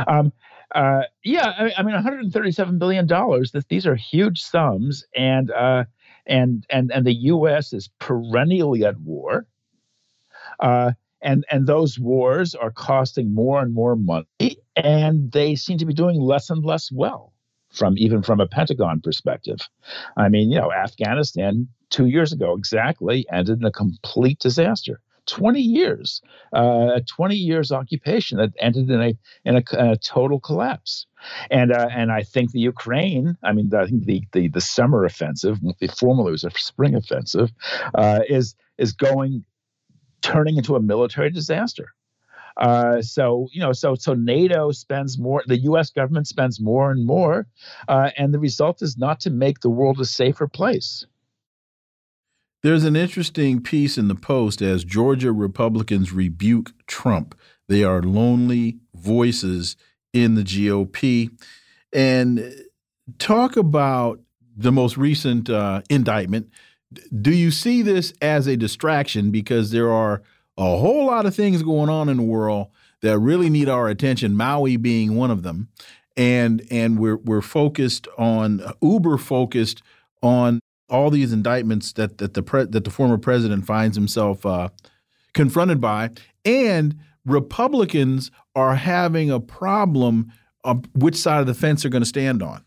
Um, 0.05 0.31
uh, 0.75 1.01
yeah, 1.23 1.51
I, 1.57 1.73
I, 1.79 1.81
mean, 1.81 1.95
137 1.95 2.77
billion 2.77 3.07
dollars. 3.07 3.55
These 3.69 3.87
are 3.87 3.95
huge 3.95 4.43
sums, 4.43 5.03
and 5.15 5.49
uh, 5.49 5.85
and 6.27 6.63
and 6.69 6.91
and 6.91 7.07
the 7.07 7.15
U.S. 7.33 7.73
is 7.73 7.89
perennially 7.97 8.85
at 8.85 8.99
war. 8.99 9.47
Uh, 10.59 10.91
and 11.23 11.45
and 11.49 11.65
those 11.65 11.97
wars 11.97 12.53
are 12.53 12.71
costing 12.71 13.33
more 13.33 13.61
and 13.61 13.73
more 13.73 13.95
money 13.95 14.57
and 14.75 15.31
they 15.31 15.55
seem 15.55 15.77
to 15.77 15.85
be 15.85 15.93
doing 15.93 16.19
less 16.19 16.49
and 16.49 16.63
less 16.63 16.91
well 16.91 17.33
from 17.71 17.97
even 17.97 18.21
from 18.21 18.39
a 18.39 18.47
pentagon 18.47 19.01
perspective. 19.01 19.59
I 20.17 20.29
mean 20.29 20.51
you 20.51 20.59
know 20.59 20.71
afghanistan 20.71 21.67
two 21.89 22.05
years 22.05 22.31
ago 22.31 22.55
exactly 22.55 23.25
ended 23.31 23.59
in 23.59 23.65
a 23.65 23.71
complete 23.71 24.39
disaster. 24.39 24.99
20 25.25 25.61
years 25.61 26.21
uh, 26.51 26.99
20 27.07 27.35
years 27.35 27.71
occupation 27.71 28.37
that 28.37 28.51
ended 28.59 28.89
in 28.89 29.01
a 29.01 29.17
in 29.45 29.55
a, 29.55 29.63
a 29.71 29.97
total 29.97 30.37
collapse. 30.37 31.05
And 31.49 31.71
uh, 31.71 31.87
and 31.91 32.11
I 32.11 32.23
think 32.23 32.51
the 32.51 32.59
Ukraine 32.59 33.37
I 33.41 33.53
mean 33.53 33.73
I 33.73 33.85
think 33.85 34.03
the 34.03 34.21
the, 34.33 34.49
the 34.49 34.59
summer 34.59 35.05
offensive 35.05 35.59
the 35.79 35.87
formerly 35.87 36.31
was 36.31 36.43
a 36.43 36.51
spring 36.51 36.93
offensive 36.93 37.53
uh, 37.95 38.19
is 38.27 38.55
is 38.77 38.91
going 38.91 39.45
turning 40.23 40.57
into 40.57 40.75
a 40.75 40.79
military 40.79 41.29
disaster. 41.29 41.93
Uh, 42.57 43.01
so 43.01 43.47
you 43.51 43.61
know, 43.61 43.73
so 43.73 43.95
so 43.95 44.13
NATO 44.13 44.71
spends 44.71 45.17
more, 45.17 45.43
the 45.47 45.57
U.S. 45.59 45.89
government 45.89 46.27
spends 46.27 46.59
more 46.59 46.91
and 46.91 47.05
more, 47.05 47.47
uh, 47.87 48.11
and 48.17 48.33
the 48.33 48.39
result 48.39 48.81
is 48.81 48.97
not 48.97 49.19
to 49.21 49.29
make 49.31 49.59
the 49.61 49.69
world 49.69 49.99
a 49.99 50.05
safer 50.05 50.47
place. 50.47 51.05
There's 52.61 52.85
an 52.85 52.95
interesting 52.95 53.61
piece 53.61 53.97
in 53.97 54.07
the 54.07 54.15
Post 54.15 54.61
as 54.61 54.85
Georgia 54.85 55.31
Republicans 55.31 56.13
rebuke 56.13 56.71
Trump. 56.87 57.35
They 57.67 57.83
are 57.83 58.01
lonely 58.01 58.77
voices 58.93 59.75
in 60.13 60.35
the 60.35 60.43
GOP, 60.43 61.31
and 61.91 62.53
talk 63.17 63.57
about 63.57 64.19
the 64.55 64.71
most 64.71 64.95
recent 64.95 65.49
uh, 65.49 65.81
indictment 65.89 66.51
do 67.21 67.31
you 67.31 67.51
see 67.51 67.81
this 67.81 68.13
as 68.21 68.47
a 68.47 68.57
distraction? 68.57 69.31
Because 69.31 69.71
there 69.71 69.91
are 69.91 70.21
a 70.57 70.77
whole 70.77 71.05
lot 71.05 71.25
of 71.25 71.35
things 71.35 71.63
going 71.63 71.89
on 71.89 72.09
in 72.09 72.17
the 72.17 72.23
world 72.23 72.67
that 73.01 73.19
really 73.19 73.49
need 73.49 73.69
our 73.69 73.87
attention 73.89 74.35
maui 74.35 74.77
being 74.77 75.15
one 75.15 75.31
of 75.31 75.43
them. 75.43 75.69
And 76.15 76.65
and 76.69 76.99
we're 76.99 77.17
we're 77.17 77.41
focused 77.41 78.07
on 78.17 78.61
uber 78.81 79.17
focused 79.17 79.81
on 80.21 80.59
all 80.89 81.09
these 81.09 81.33
indictments 81.33 81.93
that 81.93 82.19
that 82.19 82.35
the 82.35 82.41
that 82.69 82.83
the 82.83 82.91
former 82.91 83.17
president 83.17 83.65
finds 83.65 83.97
himself 83.97 84.45
uh, 84.45 84.69
confronted 85.33 85.81
by. 85.81 86.11
And 86.45 86.99
republicans 87.25 88.31
are 88.55 88.75
having 88.75 89.31
a 89.31 89.39
problem 89.39 90.31
of 90.63 90.85
which 90.93 91.15
side 91.15 91.41
of 91.41 91.47
the 91.47 91.53
fence 91.53 91.81
they're 91.81 91.91
going 91.91 92.03
to 92.03 92.07
stand 92.07 92.43
on 92.43 92.63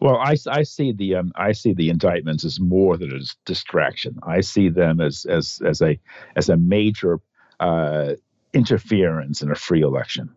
well, 0.00 0.16
I, 0.16 0.36
I 0.48 0.62
see 0.62 0.92
the 0.92 1.16
um, 1.16 1.32
I 1.36 1.52
see 1.52 1.74
the 1.74 1.90
indictments 1.90 2.44
as 2.44 2.58
more 2.58 2.96
than 2.96 3.12
a 3.12 3.20
distraction. 3.44 4.18
I 4.22 4.40
see 4.40 4.68
them 4.68 5.00
as 5.00 5.26
as 5.26 5.60
as 5.64 5.82
a 5.82 5.98
as 6.36 6.48
a 6.48 6.56
major 6.56 7.20
uh, 7.60 8.14
interference 8.54 9.42
in 9.42 9.50
a 9.50 9.54
free 9.54 9.82
election. 9.82 10.30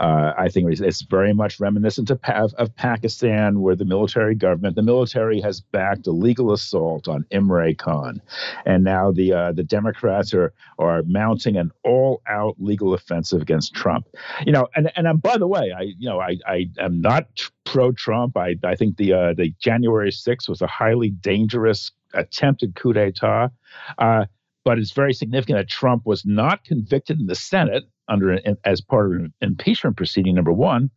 Uh, 0.00 0.32
I 0.38 0.48
think 0.48 0.70
it's 0.70 1.02
very 1.02 1.34
much 1.34 1.58
reminiscent 1.58 2.10
of, 2.10 2.20
of, 2.24 2.76
Pakistan, 2.76 3.60
where 3.60 3.74
the 3.74 3.84
military 3.84 4.36
government, 4.36 4.76
the 4.76 4.82
military 4.82 5.40
has 5.40 5.60
backed 5.60 6.06
a 6.06 6.12
legal 6.12 6.52
assault 6.52 7.08
on 7.08 7.24
Imran 7.32 7.76
Khan, 7.78 8.22
and 8.64 8.84
now 8.84 9.10
the 9.10 9.32
uh, 9.32 9.52
the 9.52 9.64
Democrats 9.64 10.32
are 10.34 10.52
are 10.78 11.02
mounting 11.02 11.56
an 11.56 11.72
all 11.82 12.22
out 12.28 12.54
legal 12.60 12.94
offensive 12.94 13.42
against 13.42 13.74
Trump. 13.74 14.06
You 14.46 14.52
know, 14.52 14.68
and 14.76 14.92
and 14.94 15.08
I'm, 15.08 15.18
by 15.18 15.36
the 15.36 15.48
way, 15.48 15.72
I 15.76 15.82
you 15.98 16.08
know 16.08 16.20
I 16.20 16.36
I 16.46 16.70
am 16.78 17.00
not 17.00 17.26
pro 17.64 17.90
Trump. 17.90 18.36
I 18.36 18.54
I 18.62 18.76
think 18.76 18.98
the 18.98 19.12
uh, 19.12 19.34
the 19.34 19.52
January 19.58 20.10
6th 20.10 20.48
was 20.48 20.62
a 20.62 20.68
highly 20.68 21.10
dangerous 21.10 21.90
attempted 22.14 22.74
coup 22.74 22.92
d'état. 22.92 23.50
Uh, 23.98 24.26
but 24.64 24.78
it's 24.78 24.92
very 24.92 25.12
significant 25.12 25.58
that 25.58 25.68
Trump 25.68 26.04
was 26.04 26.24
not 26.24 26.64
convicted 26.64 27.20
in 27.20 27.26
the 27.26 27.34
Senate 27.34 27.84
under 28.08 28.38
as 28.64 28.80
part 28.80 29.06
of 29.06 29.12
an 29.20 29.32
impeachment 29.40 29.96
proceeding. 29.96 30.34
Number 30.34 30.52
one, 30.52 30.90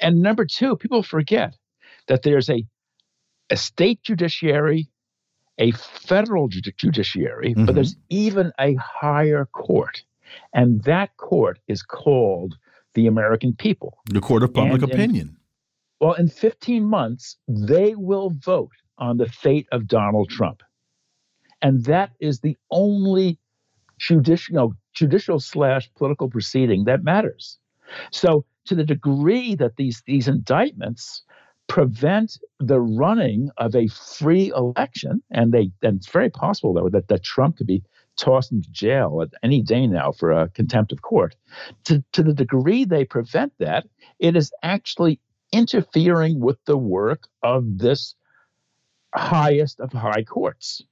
and 0.00 0.22
number 0.22 0.44
two, 0.44 0.76
people 0.76 1.02
forget 1.02 1.56
that 2.08 2.22
there's 2.22 2.50
a 2.50 2.64
a 3.50 3.56
state 3.56 4.02
judiciary, 4.02 4.88
a 5.58 5.72
federal 5.72 6.48
judiciary, 6.48 7.50
mm-hmm. 7.50 7.66
but 7.66 7.74
there's 7.74 7.96
even 8.08 8.52
a 8.60 8.74
higher 8.76 9.46
court, 9.46 10.04
and 10.52 10.82
that 10.84 11.16
court 11.16 11.58
is 11.66 11.82
called 11.82 12.56
the 12.94 13.06
American 13.06 13.54
people, 13.54 13.98
the 14.06 14.20
court 14.20 14.42
of 14.42 14.54
public 14.54 14.82
and 14.82 14.92
opinion. 14.92 15.28
In, 15.28 15.36
well, 16.00 16.14
in 16.14 16.28
15 16.28 16.84
months, 16.84 17.36
they 17.46 17.94
will 17.94 18.30
vote 18.30 18.72
on 18.98 19.16
the 19.16 19.28
fate 19.28 19.66
of 19.72 19.86
Donald 19.86 20.30
Trump. 20.30 20.62
And 21.62 21.84
that 21.84 22.10
is 22.20 22.40
the 22.40 22.56
only 22.70 23.38
judicial, 23.98 24.52
you 24.52 24.58
know, 24.58 24.74
judicial 24.94 25.40
slash 25.40 25.90
political 25.94 26.28
proceeding 26.28 26.84
that 26.84 27.04
matters. 27.04 27.58
So, 28.10 28.44
to 28.66 28.74
the 28.74 28.84
degree 28.84 29.54
that 29.56 29.76
these 29.76 30.02
these 30.06 30.28
indictments 30.28 31.22
prevent 31.68 32.38
the 32.58 32.80
running 32.80 33.50
of 33.56 33.74
a 33.74 33.88
free 33.88 34.52
election, 34.54 35.22
and 35.30 35.52
they 35.52 35.70
and 35.82 35.96
it's 35.96 36.10
very 36.10 36.30
possible 36.30 36.74
though 36.74 36.88
that, 36.88 37.08
that 37.08 37.22
Trump 37.22 37.56
could 37.56 37.66
be 37.66 37.82
tossed 38.16 38.52
into 38.52 38.70
jail 38.70 39.22
at 39.22 39.30
any 39.42 39.62
day 39.62 39.86
now 39.86 40.12
for 40.12 40.30
a 40.30 40.48
contempt 40.50 40.92
of 40.92 41.02
court. 41.02 41.34
To, 41.84 42.04
to 42.12 42.22
the 42.22 42.34
degree 42.34 42.84
they 42.84 43.04
prevent 43.04 43.52
that, 43.58 43.86
it 44.18 44.36
is 44.36 44.52
actually 44.62 45.20
interfering 45.52 46.38
with 46.38 46.58
the 46.66 46.76
work 46.76 47.26
of 47.42 47.78
this 47.78 48.14
highest 49.14 49.80
of 49.80 49.92
high 49.92 50.22
courts. 50.22 50.82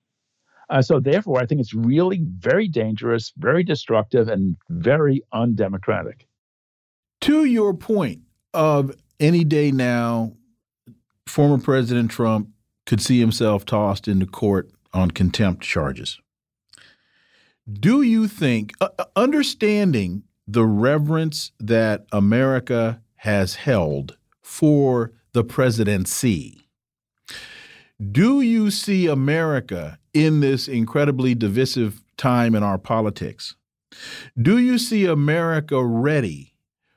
Uh, 0.71 0.83
so 0.83 1.01
therefore, 1.01 1.41
I 1.41 1.47
think 1.47 1.61
it's 1.61 1.75
really 1.75 2.25
very 2.39 2.69
dangerous, 2.69 3.33
very 3.37 3.65
destructive, 3.65 4.29
and 4.29 4.57
very 4.69 5.23
undemocratic. 5.33 6.27
To 7.23 7.45
your 7.45 7.75
point 7.75 8.21
of 8.53 8.95
any 9.19 9.45
day 9.45 9.71
now, 9.71 10.35
former 11.27 11.59
President 11.59 12.11
Trump 12.11 12.49
could 12.87 13.01
see 13.01 13.19
himself 13.19 13.65
tossed 13.65 14.09
into 14.09 14.27
court 14.27 14.71
on 14.93 15.11
contempt 15.11 15.63
charges. 15.63 16.19
Do 17.71 18.03
you 18.03 18.29
think, 18.29 18.73
uh, 18.81 18.89
uh 18.99 19.05
understanding 19.17 20.23
the 20.47 20.65
reverence 20.65 21.53
that 21.61 22.07
America 22.13 23.03
has 23.17 23.57
held 23.57 24.17
for 24.41 25.13
the 25.33 25.45
presidency, 25.45 26.68
do 28.13 28.41
you 28.41 28.71
see 28.71 29.07
America 29.07 29.99
in 30.15 30.41
this 30.41 30.69
incredibly 30.69 31.35
divisive 31.35 32.03
time 32.17 32.55
in 32.55 32.63
our 32.63 32.79
politics? 32.79 33.57
Do 34.41 34.59
you 34.59 34.79
see 34.79 35.05
America 35.07 35.85
ready 35.85 36.55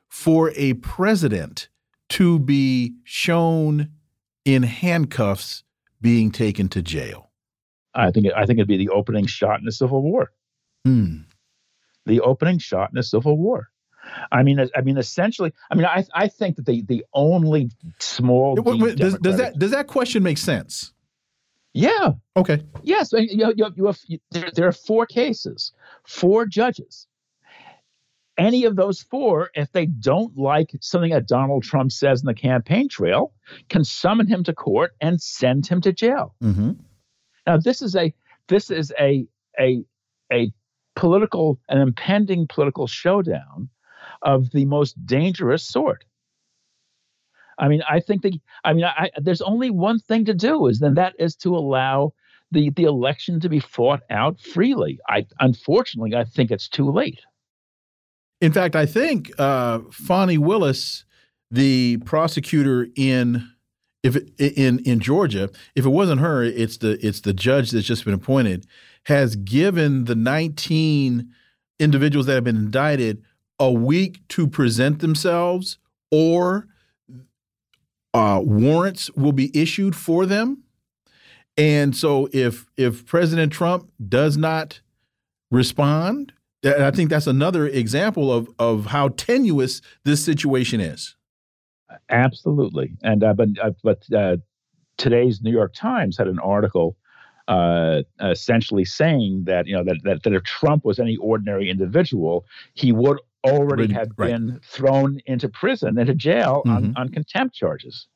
for 0.09 0.51
a 0.55 0.73
president 0.75 1.69
to 2.09 2.37
be 2.37 2.95
shown 3.03 3.89
in 4.45 4.63
handcuffs 4.63 5.63
being 6.01 6.31
taken 6.31 6.69
to 6.69 6.81
jail? 6.81 7.31
I 7.95 8.11
think 8.11 8.27
I 8.35 8.45
think 8.45 8.59
it'd 8.59 8.67
be 8.67 8.77
the 8.77 8.89
opening 8.89 9.25
shot 9.25 9.59
in 9.59 9.67
a 9.67 9.71
civil 9.71 10.01
war. 10.01 10.31
Hmm. 10.85 11.21
The 12.05 12.21
opening 12.21 12.59
shot 12.59 12.91
in 12.91 12.97
a 12.97 13.03
civil 13.03 13.37
war. 13.37 13.70
I 14.31 14.43
mean, 14.43 14.59
I 14.75 14.81
mean, 14.81 14.97
essentially, 14.97 15.53
I 15.69 15.75
mean, 15.75 15.85
I 15.85 16.05
I 16.13 16.27
think 16.27 16.55
that 16.55 16.65
the 16.65 16.81
the 16.83 17.05
only 17.13 17.69
small 17.99 18.55
does, 18.55 19.17
does 19.19 19.37
that 19.37 19.59
does 19.59 19.71
that 19.71 19.87
question 19.87 20.23
make 20.23 20.37
sense? 20.37 20.93
Yeah. 21.73 22.11
Okay. 22.35 22.63
Yes. 22.83 23.13
You, 23.13 23.53
you, 23.55 23.73
you 23.77 23.85
have, 23.85 23.99
you, 24.07 24.19
there, 24.31 24.51
there 24.53 24.67
are 24.67 24.73
four 24.73 25.05
cases, 25.05 25.71
four 26.03 26.45
judges. 26.45 27.07
any 28.37 28.65
of 28.65 28.75
those 28.75 29.01
four, 29.01 29.51
if 29.53 29.71
they 29.71 29.85
don't 29.85 30.35
like 30.37 30.71
something 30.81 31.11
that 31.11 31.27
Donald 31.27 31.63
Trump 31.63 31.91
says 31.91 32.21
in 32.21 32.25
the 32.25 32.33
campaign 32.33 32.89
trail, 32.89 33.33
can 33.69 33.83
summon 33.83 34.27
him 34.27 34.43
to 34.43 34.53
court 34.53 34.93
and 35.01 35.21
send 35.21 35.67
him 35.67 35.81
to 35.81 35.91
jail. 35.93 36.33
Mm-hmm. 36.43 36.71
Now, 37.45 37.57
this 37.57 37.81
is 37.81 37.95
a 37.95 38.13
this 38.47 38.71
is 38.71 38.91
a 38.99 39.27
a 39.59 39.83
a 40.31 40.51
political 40.95 41.59
an 41.69 41.79
impending 41.79 42.47
political 42.47 42.87
showdown 42.87 43.69
of 44.21 44.51
the 44.51 44.65
most 44.65 45.05
dangerous 45.05 45.63
sort. 45.67 46.05
I 47.57 47.67
mean, 47.67 47.83
I 47.87 47.99
think 47.99 48.23
that 48.23 48.37
I 48.63 48.73
mean, 48.73 48.85
I, 48.85 49.09
there's 49.17 49.41
only 49.41 49.69
one 49.69 49.99
thing 49.99 50.25
to 50.25 50.33
do 50.33 50.67
is 50.67 50.79
then 50.79 50.95
that 50.95 51.13
is 51.19 51.35
to 51.37 51.55
allow 51.55 52.13
the 52.51 52.71
the 52.71 52.83
election 52.83 53.39
to 53.41 53.49
be 53.49 53.59
fought 53.59 54.01
out 54.09 54.39
freely. 54.39 54.99
I 55.07 55.25
unfortunately 55.39 56.15
I 56.15 56.23
think 56.23 56.51
it's 56.51 56.67
too 56.67 56.91
late. 56.91 57.21
In 58.41 58.51
fact, 58.51 58.75
I 58.75 58.87
think 58.87 59.31
uh, 59.39 59.79
Fani 59.91 60.39
Willis, 60.39 61.05
the 61.51 61.97
prosecutor 61.97 62.87
in 62.95 63.47
if 64.03 64.15
it, 64.15 64.31
in 64.39 64.79
in 64.79 64.99
Georgia, 64.99 65.49
if 65.75 65.85
it 65.85 65.89
wasn't 65.89 66.21
her, 66.21 66.43
it's 66.43 66.77
the 66.77 67.05
it's 67.05 67.21
the 67.21 67.33
judge 67.33 67.71
that's 67.71 67.85
just 67.85 68.05
been 68.05 68.15
appointed, 68.15 68.65
has 69.05 69.35
given 69.35 70.05
the 70.05 70.15
19 70.15 71.29
individuals 71.79 72.25
that 72.25 72.33
have 72.33 72.43
been 72.43 72.55
indicted 72.55 73.23
a 73.61 73.71
week 73.71 74.27
to 74.27 74.47
present 74.47 74.99
themselves, 74.99 75.77
or 76.09 76.67
uh, 78.13 78.41
warrants 78.43 79.11
will 79.11 79.31
be 79.31 79.51
issued 79.57 79.95
for 79.95 80.25
them. 80.25 80.63
And 81.55 81.95
so, 81.95 82.27
if 82.33 82.65
if 82.75 83.05
President 83.05 83.53
Trump 83.53 83.89
does 84.09 84.35
not 84.35 84.81
respond, 85.51 86.33
I 86.65 86.89
think 86.89 87.11
that's 87.11 87.27
another 87.27 87.67
example 87.67 88.33
of 88.33 88.49
of 88.57 88.87
how 88.87 89.09
tenuous 89.09 89.81
this 90.03 90.25
situation 90.25 90.81
is. 90.81 91.15
Absolutely, 92.09 92.93
and 93.03 93.23
uh, 93.23 93.33
but 93.33 93.49
uh, 93.61 93.71
but 93.83 94.03
uh, 94.11 94.37
today's 94.97 95.41
New 95.41 95.51
York 95.51 95.73
Times 95.75 96.17
had 96.17 96.27
an 96.27 96.39
article 96.39 96.97
uh, 97.47 98.01
essentially 98.21 98.85
saying 98.85 99.43
that 99.45 99.67
you 99.67 99.75
know 99.75 99.83
that, 99.83 99.99
that 100.03 100.23
that 100.23 100.33
if 100.33 100.43
Trump 100.43 100.83
was 100.83 100.99
any 100.99 101.17
ordinary 101.17 101.69
individual, 101.69 102.45
he 102.73 102.91
would 102.91 103.19
already 103.43 103.91
had 103.91 104.09
right. 104.17 104.31
been 104.31 104.59
thrown 104.63 105.19
into 105.25 105.49
prison, 105.49 105.97
into 105.97 106.15
jail 106.15 106.61
mm 106.65 106.71
-hmm. 106.71 106.75
on, 106.75 106.83
mm-hmm. 106.83 106.97
on 106.97 107.09
contempt 107.09 107.55
charges. 107.55 108.07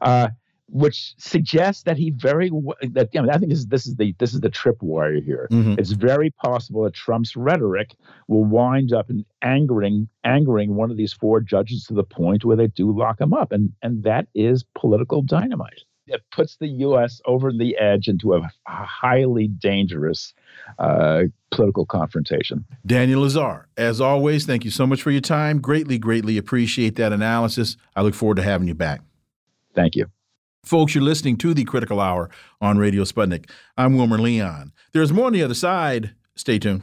Uh, 0.00 0.28
which 0.70 1.14
suggests 1.16 1.82
that 1.84 1.96
he 1.96 2.10
very 2.10 2.50
that 2.50 3.08
I 3.16 3.20
mean 3.20 3.30
I 3.30 3.38
think 3.38 3.50
this 3.50 3.60
is 3.60 3.66
this 3.66 3.86
is 3.86 3.96
the 3.96 4.14
this 4.18 4.34
is 4.34 4.40
the 4.40 4.50
tripwire 4.50 5.22
here. 5.24 5.48
Mm-hmm. 5.50 5.74
It's 5.78 5.92
very 5.92 6.30
possible 6.30 6.82
that 6.84 6.94
Trump's 6.94 7.36
rhetoric 7.36 7.94
will 8.28 8.44
wind 8.44 8.92
up 8.92 9.08
in 9.10 9.24
angering 9.42 10.08
angering 10.24 10.76
one 10.76 10.90
of 10.90 10.96
these 10.96 11.12
four 11.12 11.40
judges 11.40 11.84
to 11.84 11.94
the 11.94 12.04
point 12.04 12.44
where 12.44 12.56
they 12.56 12.66
do 12.66 12.96
lock 12.96 13.20
him 13.20 13.32
up, 13.32 13.52
and 13.52 13.72
and 13.82 14.02
that 14.04 14.28
is 14.34 14.64
political 14.74 15.22
dynamite. 15.22 15.84
It 16.08 16.22
puts 16.30 16.56
the 16.56 16.68
U.S. 16.68 17.20
over 17.26 17.52
the 17.52 17.76
edge 17.76 18.08
into 18.08 18.34
a, 18.34 18.50
highly 18.66 19.48
dangerous 19.48 20.34
uh, 20.78 21.22
political 21.50 21.86
confrontation. 21.86 22.64
Daniel 22.86 23.22
Lazare, 23.22 23.64
as 23.76 24.00
always, 24.00 24.46
thank 24.46 24.64
you 24.64 24.70
so 24.70 24.86
much 24.86 25.02
for 25.02 25.10
your 25.10 25.20
time. 25.20 25.60
Greatly, 25.60 25.98
greatly 25.98 26.36
appreciate 26.36 26.96
that 26.96 27.12
analysis. 27.12 27.76
I 27.96 28.02
look 28.02 28.14
forward 28.14 28.36
to 28.36 28.42
having 28.42 28.68
you 28.68 28.74
back. 28.74 29.00
Thank 29.74 29.96
you. 29.96 30.06
Folks, 30.64 30.94
you're 30.94 31.04
listening 31.04 31.36
to 31.38 31.54
the 31.54 31.64
Critical 31.64 32.00
Hour 32.00 32.28
on 32.60 32.78
Radio 32.78 33.04
Sputnik. 33.04 33.48
I'm 33.76 33.96
Wilmer 33.96 34.18
Leon. 34.18 34.72
There's 34.92 35.12
more 35.12 35.26
on 35.26 35.32
the 35.32 35.42
other 35.42 35.54
side. 35.54 36.14
Stay 36.34 36.58
tuned. 36.58 36.82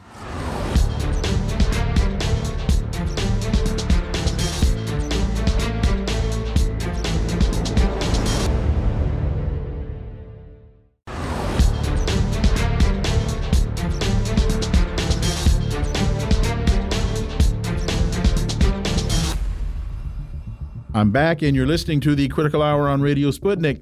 I'm 21.05 21.11
back, 21.11 21.43
and 21.43 21.55
you're 21.55 21.67
listening 21.67 21.99
to 21.99 22.15
the 22.15 22.27
Critical 22.29 22.63
Hour 22.63 22.89
on 22.89 22.99
Radio 22.99 23.29
Sputnik. 23.29 23.79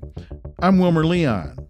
I'm 0.60 0.78
Wilmer 0.78 1.06
Leon. 1.06 1.63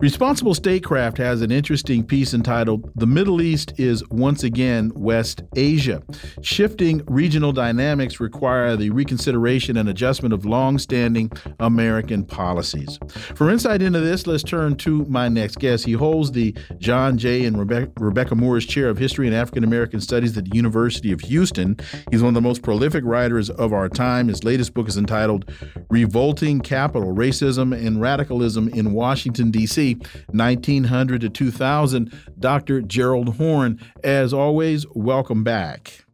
Responsible 0.00 0.54
Statecraft 0.54 1.18
has 1.18 1.42
an 1.42 1.50
interesting 1.50 2.04
piece 2.04 2.34
entitled 2.34 2.90
The 2.96 3.06
Middle 3.06 3.42
East 3.42 3.72
is 3.78 4.06
Once 4.10 4.44
Again 4.44 4.92
West 4.94 5.42
Asia. 5.56 6.02
Shifting 6.40 7.02
regional 7.06 7.52
dynamics 7.52 8.20
require 8.20 8.76
the 8.76 8.90
reconsideration 8.90 9.76
and 9.76 9.88
adjustment 9.88 10.32
of 10.32 10.44
long-standing 10.44 11.30
American 11.60 12.24
policies. 12.24 12.98
For 13.34 13.50
insight 13.50 13.82
into 13.82 14.00
this, 14.00 14.26
let's 14.26 14.42
turn 14.42 14.76
to 14.76 15.04
my 15.06 15.28
next 15.28 15.58
guest. 15.58 15.84
He 15.84 15.92
holds 15.92 16.32
the 16.32 16.54
John 16.78 17.18
J. 17.18 17.44
and 17.44 17.58
Rebecca, 17.58 17.90
Rebecca 17.98 18.34
Moores 18.34 18.66
Chair 18.66 18.88
of 18.88 18.98
History 18.98 19.26
and 19.26 19.36
African 19.36 19.64
American 19.64 20.00
Studies 20.00 20.36
at 20.36 20.44
the 20.44 20.56
University 20.56 21.12
of 21.12 21.20
Houston. 21.22 21.76
He's 22.10 22.22
one 22.22 22.28
of 22.28 22.34
the 22.34 22.40
most 22.40 22.62
prolific 22.62 23.04
writers 23.04 23.50
of 23.50 23.72
our 23.72 23.88
time. 23.88 24.28
His 24.28 24.44
latest 24.44 24.74
book 24.74 24.88
is 24.88 24.96
entitled 24.96 25.50
Revolting 25.90 26.60
Capital 26.60 27.14
Racism 27.14 27.74
and 27.74 28.00
Radicalism 28.00 28.68
in 28.68 28.92
Washington, 28.92 29.50
D.C. 29.50 29.71
D.C., 29.72 29.94
1900 30.28 31.20
to 31.22 31.28
2000. 31.28 32.12
Dr. 32.38 32.82
Gerald 32.82 33.36
Horne. 33.36 33.80
as 34.04 34.32
always, 34.32 34.86
welcome 34.94 35.44
back. 35.44 36.04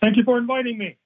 Thank 0.00 0.16
you 0.16 0.24
for 0.24 0.38
inviting 0.38 0.78
me. 0.78 0.96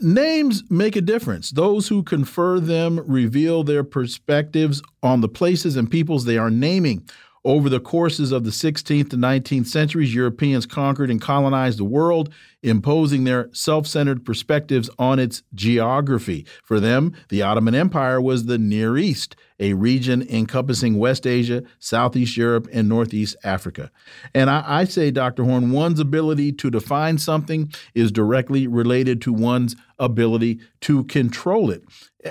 Names 0.00 0.64
make 0.70 0.96
a 0.96 1.00
difference. 1.00 1.50
Those 1.50 1.88
who 1.88 2.02
confer 2.02 2.58
them 2.58 3.00
reveal 3.06 3.62
their 3.62 3.84
perspectives 3.84 4.82
on 5.02 5.20
the 5.20 5.28
places 5.28 5.76
and 5.76 5.90
peoples 5.90 6.24
they 6.24 6.36
are 6.36 6.50
naming. 6.50 7.08
Over 7.46 7.68
the 7.68 7.78
courses 7.78 8.32
of 8.32 8.44
the 8.44 8.50
16th 8.50 9.10
to 9.10 9.16
19th 9.16 9.66
centuries, 9.66 10.14
Europeans 10.14 10.64
conquered 10.64 11.10
and 11.10 11.20
colonized 11.20 11.78
the 11.78 11.84
world, 11.84 12.32
imposing 12.62 13.24
their 13.24 13.50
self 13.52 13.86
centered 13.86 14.24
perspectives 14.24 14.88
on 14.98 15.18
its 15.18 15.42
geography. 15.54 16.46
For 16.62 16.80
them, 16.80 17.12
the 17.28 17.42
Ottoman 17.42 17.74
Empire 17.74 18.18
was 18.18 18.46
the 18.46 18.56
Near 18.56 18.96
East, 18.96 19.36
a 19.60 19.74
region 19.74 20.26
encompassing 20.30 20.96
West 20.96 21.26
Asia, 21.26 21.62
Southeast 21.78 22.34
Europe, 22.34 22.66
and 22.72 22.88
Northeast 22.88 23.36
Africa. 23.44 23.90
And 24.34 24.48
I, 24.48 24.64
I 24.66 24.84
say, 24.84 25.10
Dr. 25.10 25.44
Horne, 25.44 25.70
one's 25.70 26.00
ability 26.00 26.52
to 26.52 26.70
define 26.70 27.18
something 27.18 27.70
is 27.94 28.10
directly 28.10 28.66
related 28.66 29.20
to 29.20 29.34
one's 29.34 29.76
ability 29.98 30.60
to 30.80 31.04
control 31.04 31.70
it. 31.70 31.84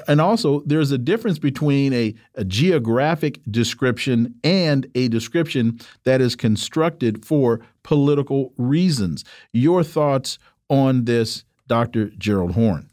And 0.08 0.20
also, 0.20 0.62
there's 0.62 0.92
a 0.92 0.98
difference 0.98 1.38
between 1.38 1.94
a, 1.94 2.16
a, 2.36 2.44
geographic 2.44 3.40
description 3.50 4.36
and 4.44 4.88
a 4.96 5.08
description 5.08 5.80
that 6.04 6.20
is 6.20 6.36
constructed 6.36 7.24
for 7.24 7.60
political 7.84 8.54
reasons. 8.58 9.24
Your 9.52 9.84
thoughts 9.84 10.40
on 10.70 11.06
this, 11.06 11.44
Dr. 11.68 12.08
Gerald 12.18 12.54
Horne? 12.54 12.90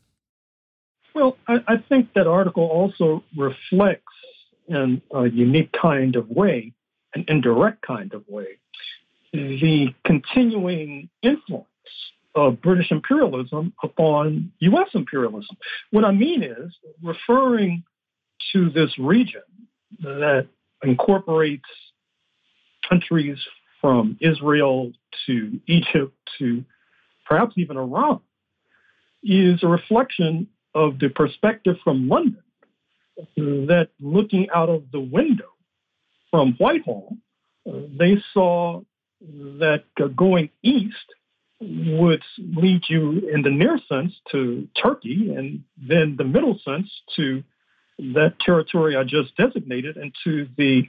Well, 1.15 1.39
I, 1.49 1.61
I 1.67 1.77
think 1.89 2.13
that 2.15 2.27
article 2.27 2.65
also 2.65 3.25
reflects 3.37 4.05
in 4.69 5.01
a 5.13 5.27
unique 5.27 5.73
kind 5.73 6.17
of 6.17 6.29
way, 6.29 6.73
an 7.15 7.25
indirect 7.29 7.81
kind 7.83 8.13
of 8.13 8.25
way, 8.29 8.59
the 9.33 9.95
continuing 10.05 11.09
influence 11.23 11.67
of 12.35 12.61
British 12.61 12.91
imperialism 12.91 13.73
upon 13.83 14.53
U.S. 14.61 14.89
imperialism. 14.95 15.57
What 15.91 16.05
I 16.05 16.13
mean 16.13 16.43
is 16.43 16.73
referring 17.03 17.83
to 18.53 18.71
this 18.71 18.91
region 18.99 19.43
that 20.01 20.47
incorporates 20.83 21.69
countries 22.89 23.39
from 23.81 24.19
Israel 24.21 24.93
to 25.27 25.61
Egypt 25.67 26.17
to 26.39 26.65
perhaps 27.27 27.55
even 27.57 27.77
Iran 27.77 28.21
is 29.23 29.63
a 29.63 29.69
reflection 29.69 30.49
of 30.75 30.99
the 30.99 31.09
perspective 31.09 31.77
from 31.83 32.09
London 32.09 32.43
that 33.37 33.89
looking 34.01 34.49
out 34.55 34.69
of 34.69 34.85
the 34.93 35.01
window 35.01 35.51
from 36.31 36.55
Whitehall, 36.59 37.17
uh, 37.69 37.73
they 37.99 38.17
saw 38.33 38.81
that 39.21 39.85
uh, 40.03 40.07
going 40.09 40.51
east 40.63 40.95
would 41.61 42.23
lead 42.39 42.83
you 42.89 43.29
in 43.33 43.43
the 43.43 43.51
near 43.51 43.79
sense 43.89 44.15
to 44.33 44.67
Turkey 44.83 45.35
and 45.37 45.63
then 45.77 46.17
the 46.17 46.25
middle 46.25 46.59
sense 46.65 46.89
to 47.17 47.43
that 47.99 48.35
territory 48.41 48.97
I 48.97 49.05
just 49.05 49.37
designated 49.37 49.97
and 49.97 50.15
to 50.25 50.49
the 50.57 50.89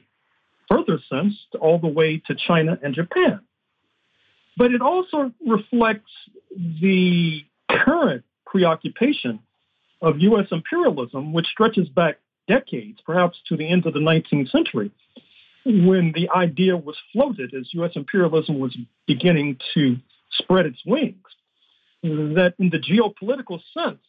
further 0.69 0.99
sense 1.09 1.33
all 1.59 1.77
the 1.77 1.87
way 1.87 2.21
to 2.27 2.35
China 2.35 2.79
and 2.81 2.95
Japan. 2.95 3.41
But 4.57 4.71
it 4.71 4.81
also 4.81 5.31
reflects 5.45 6.11
the 6.81 7.41
current 7.69 8.23
preoccupation 8.45 9.39
of 10.01 10.19
U.S. 10.19 10.47
imperialism, 10.51 11.33
which 11.33 11.47
stretches 11.47 11.89
back 11.89 12.17
decades, 12.47 12.99
perhaps 13.05 13.37
to 13.47 13.57
the 13.57 13.67
end 13.67 13.85
of 13.85 13.93
the 13.93 13.99
19th 13.99 14.49
century, 14.49 14.91
when 15.65 16.11
the 16.15 16.29
idea 16.35 16.75
was 16.75 16.95
floated 17.13 17.53
as 17.53 17.73
U.S. 17.73 17.91
imperialism 17.95 18.59
was 18.59 18.75
beginning 19.05 19.57
to 19.73 19.97
spread 20.33 20.65
its 20.65 20.79
wings 20.85 21.17
that 22.03 22.53
in 22.57 22.69
the 22.69 22.79
geopolitical 22.79 23.61
sense, 23.73 23.99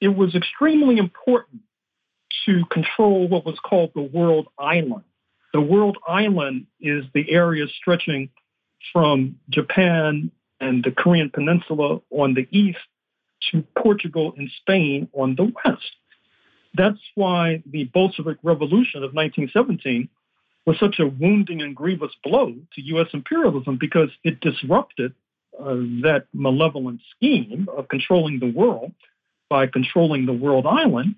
it 0.00 0.08
was 0.08 0.34
extremely 0.34 0.98
important 0.98 1.62
to 2.46 2.64
control 2.70 3.28
what 3.28 3.46
was 3.46 3.58
called 3.60 3.92
the 3.94 4.02
world 4.02 4.48
island. 4.58 5.04
The 5.52 5.60
world 5.60 5.96
island 6.06 6.66
is 6.80 7.04
the 7.14 7.30
area 7.30 7.66
stretching 7.68 8.28
from 8.92 9.38
Japan 9.48 10.30
and 10.60 10.84
the 10.84 10.90
Korean 10.90 11.30
Peninsula 11.30 12.00
on 12.10 12.34
the 12.34 12.46
east 12.50 12.78
to 13.50 13.64
Portugal 13.78 14.34
and 14.36 14.50
Spain 14.60 15.08
on 15.12 15.36
the 15.36 15.52
west. 15.64 15.92
That's 16.74 16.98
why 17.14 17.62
the 17.66 17.84
Bolshevik 17.84 18.38
Revolution 18.42 19.04
of 19.04 19.14
1917 19.14 20.08
was 20.66 20.78
such 20.78 20.98
a 20.98 21.06
wounding 21.06 21.62
and 21.62 21.76
grievous 21.76 22.12
blow 22.24 22.54
to 22.74 22.82
U.S. 22.82 23.08
imperialism 23.12 23.76
because 23.78 24.10
it 24.24 24.40
disrupted 24.40 25.14
uh, 25.58 25.74
that 26.02 26.26
malevolent 26.32 27.00
scheme 27.16 27.68
of 27.76 27.88
controlling 27.88 28.40
the 28.40 28.50
world 28.50 28.92
by 29.48 29.66
controlling 29.66 30.26
the 30.26 30.32
world 30.32 30.66
island. 30.66 31.14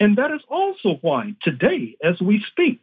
And 0.00 0.16
that 0.16 0.30
is 0.30 0.40
also 0.48 0.98
why 1.00 1.34
today, 1.42 1.96
as 2.02 2.20
we 2.20 2.44
speak, 2.50 2.80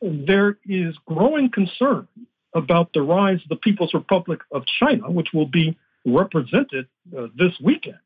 there 0.00 0.58
is 0.66 0.96
growing 1.06 1.50
concern 1.50 2.08
about 2.54 2.92
the 2.92 3.02
rise 3.02 3.40
of 3.42 3.48
the 3.48 3.56
People's 3.56 3.94
Republic 3.94 4.40
of 4.52 4.64
China, 4.78 5.10
which 5.10 5.28
will 5.32 5.46
be 5.46 5.76
represented 6.04 6.86
uh, 7.16 7.26
this 7.36 7.52
weekend. 7.62 7.98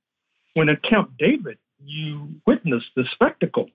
When 0.55 0.68
at 0.68 0.82
Camp 0.82 1.12
David, 1.18 1.59
you 1.84 2.28
witnessed 2.46 2.90
the 2.96 3.05
spectacle 3.12 3.70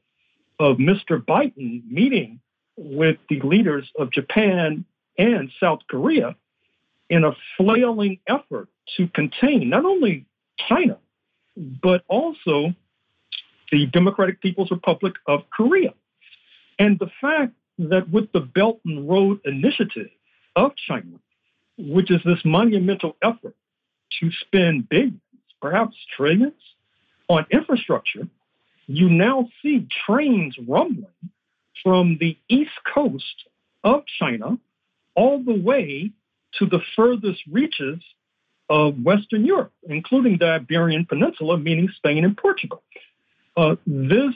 of 0.59 0.77
Mr. 0.77 1.23
Biden 1.23 1.89
meeting 1.89 2.39
with 2.75 3.17
the 3.29 3.39
leaders 3.41 3.89
of 3.97 4.11
Japan 4.11 4.85
and 5.17 5.51
South 5.59 5.79
Korea 5.89 6.35
in 7.13 7.23
a 7.23 7.31
flailing 7.57 8.17
effort 8.27 8.67
to 8.97 9.07
contain 9.09 9.69
not 9.69 9.85
only 9.85 10.25
China, 10.67 10.97
but 11.55 12.03
also 12.07 12.73
the 13.71 13.85
Democratic 13.93 14.41
People's 14.41 14.71
Republic 14.71 15.13
of 15.27 15.41
Korea. 15.55 15.93
And 16.79 16.97
the 16.97 17.11
fact 17.21 17.53
that 17.77 18.09
with 18.09 18.31
the 18.31 18.39
Belt 18.39 18.79
and 18.83 19.07
Road 19.07 19.41
Initiative 19.45 20.09
of 20.55 20.71
China, 20.87 21.19
which 21.77 22.09
is 22.09 22.19
this 22.25 22.39
monumental 22.43 23.15
effort 23.21 23.55
to 24.19 24.31
spend 24.47 24.89
billions, 24.89 25.21
perhaps 25.61 25.95
trillions, 26.17 26.53
on 27.29 27.45
infrastructure, 27.51 28.27
you 28.87 29.07
now 29.07 29.47
see 29.61 29.87
trains 30.07 30.55
rumbling 30.67 31.05
from 31.83 32.17
the 32.19 32.35
east 32.49 32.71
coast 32.91 33.43
of 33.83 34.01
China 34.19 34.57
all 35.15 35.43
the 35.43 35.53
way 35.53 36.11
to 36.59 36.65
the 36.65 36.79
furthest 36.95 37.41
reaches 37.51 37.99
of 38.69 38.95
Western 39.03 39.45
Europe, 39.45 39.73
including 39.83 40.37
the 40.39 40.47
Iberian 40.47 41.05
Peninsula, 41.05 41.57
meaning 41.57 41.89
Spain 41.97 42.23
and 42.23 42.37
Portugal. 42.37 42.83
Uh, 43.55 43.75
this 43.85 44.33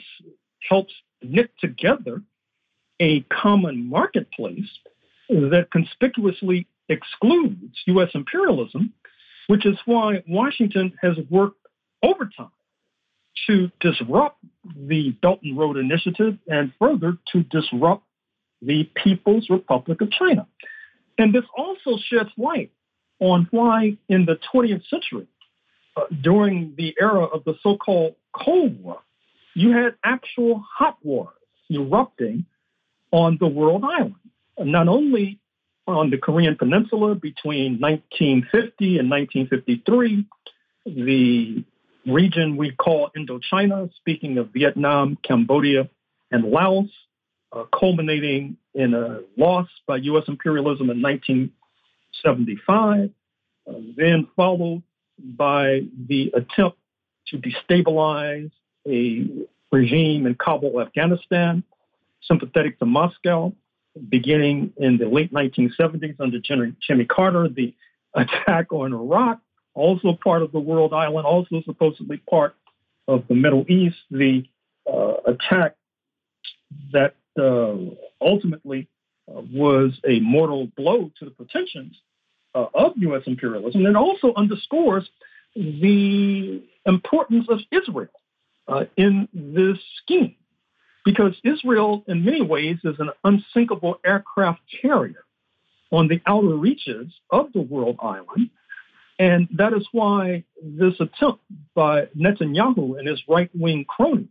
helps 0.70 0.94
knit 1.22 1.52
together 1.60 2.22
a 3.00 3.22
common 3.22 3.90
marketplace 3.90 4.70
that 5.30 5.68
conspicuously 5.72 6.68
excludes 6.90 7.76
U.S. 7.88 8.10
imperialism, 8.14 8.94
which 9.48 9.66
is 9.66 9.78
why 9.86 10.24
Washington 10.28 10.94
has 11.02 11.18
worked 11.30 11.60
overtime 12.04 12.52
to 13.48 13.72
disrupt 13.80 14.38
the 14.76 15.12
Belt 15.22 15.40
and 15.44 15.58
Road 15.58 15.78
Initiative 15.78 16.38
and 16.48 16.74
further 16.80 17.18
to 17.34 17.44
disrupt 17.44 18.04
the 18.62 18.90
People's 18.96 19.50
Republic 19.50 20.02
of 20.02 20.12
China. 20.12 20.48
And 21.18 21.34
this 21.34 21.44
also 21.56 21.98
sheds 22.10 22.30
light 22.38 22.72
on 23.20 23.48
why 23.52 23.98
in 24.08 24.26
the 24.26 24.38
20th 24.54 24.88
century, 24.88 25.28
uh, 25.96 26.04
during 26.22 26.76
the 26.78 26.94
era 27.02 27.24
of 27.24 27.44
the 27.44 27.56
so-called 27.64 28.16
Cold 28.34 28.82
War, 28.84 29.00
you 29.56 29.72
had 29.72 29.96
actual 30.04 30.64
hot 30.78 30.98
wars 31.04 31.34
erupting 31.70 32.46
on 33.12 33.38
the 33.40 33.48
world 33.48 33.84
island. 33.84 34.16
Not 34.60 34.88
only 34.88 35.40
on 35.88 36.10
the 36.12 36.18
Korean 36.18 36.56
Peninsula 36.56 37.16
between 37.16 37.80
1950 37.80 39.00
and 39.00 39.10
1953, 39.10 40.26
the 40.86 41.64
region 42.06 42.58
we 42.58 42.72
call 42.72 43.10
Indochina, 43.18 43.90
speaking 43.96 44.38
of 44.38 44.50
Vietnam, 44.54 45.18
Cambodia, 45.24 45.90
and 46.32 46.46
Laos, 46.46 46.90
uh, 47.52 47.64
culminating 47.78 48.56
in 48.74 48.94
a 48.94 49.20
loss 49.38 49.68
by 49.88 49.98
U.S. 49.98 50.24
imperialism 50.28 50.90
in 50.90 51.02
1975, 51.02 53.10
uh, 53.68 53.74
then 53.96 54.28
followed 54.36 54.84
by 55.20 55.82
the 56.08 56.32
attempt 56.36 56.78
to 57.28 57.38
destabilize 57.38 58.52
a 58.88 59.28
regime 59.72 60.26
in 60.26 60.36
Kabul, 60.36 60.82
Afghanistan, 60.82 61.64
sympathetic 62.22 62.80
to 62.80 62.86
Moscow, 62.86 63.54
beginning 64.10 64.74
in 64.78 64.98
the 64.98 65.08
late 65.08 65.34
1970s 65.34 66.16
under 66.20 66.40
Jimmy 66.40 67.06
Carter, 67.06 67.50
the 67.50 67.74
attack 68.14 68.72
on 68.72 68.94
Iraq, 68.94 69.40
also 69.74 70.18
part 70.24 70.42
of 70.42 70.52
the 70.52 70.60
world 70.60 70.94
island, 70.94 71.26
also 71.26 71.62
supposedly 71.66 72.18
part 72.30 72.56
of 73.08 73.24
the 73.28 73.36
Middle 73.36 73.66
East, 73.68 73.98
the 74.12 74.44
uh, 74.92 75.14
attack 75.26 75.76
that 76.92 77.16
ultimately 78.22 78.88
uh, 79.30 79.42
was 79.52 80.00
a 80.08 80.20
mortal 80.20 80.68
blow 80.78 81.12
to 81.20 81.26
the 81.26 81.32
pretensions 81.32 81.96
uh, 82.56 82.66
of 82.74 82.94
U.S. 82.98 83.24
imperialism. 83.26 83.86
And 83.86 83.98
also 83.98 84.34
underscores 84.36 85.08
the 85.56 86.64
importance 86.86 87.48
of 87.50 87.60
Israel 87.72 88.10
uh, 88.68 88.86
in 88.96 89.28
this 89.34 89.78
scheme, 90.02 90.36
because 91.06 91.34
Israel, 91.44 92.04
in 92.08 92.24
many 92.26 92.42
ways, 92.42 92.78
is 92.84 92.96
an 93.00 93.10
unsinkable 93.24 94.00
aircraft 94.06 94.62
carrier 94.82 95.24
on 95.92 96.08
the 96.08 96.22
outer 96.26 96.56
reaches 96.56 97.08
of 97.32 97.52
the 97.54 97.62
world 97.62 97.98
island 98.02 98.50
and 99.20 99.48
that 99.58 99.74
is 99.74 99.88
why 99.92 100.44
this 100.62 100.94
attempt 101.00 101.42
by 101.74 102.08
Netanyahu 102.16 103.00
and 103.00 103.08
his 103.08 103.22
right 103.28 103.50
wing 103.56 103.86
cronies 103.88 104.28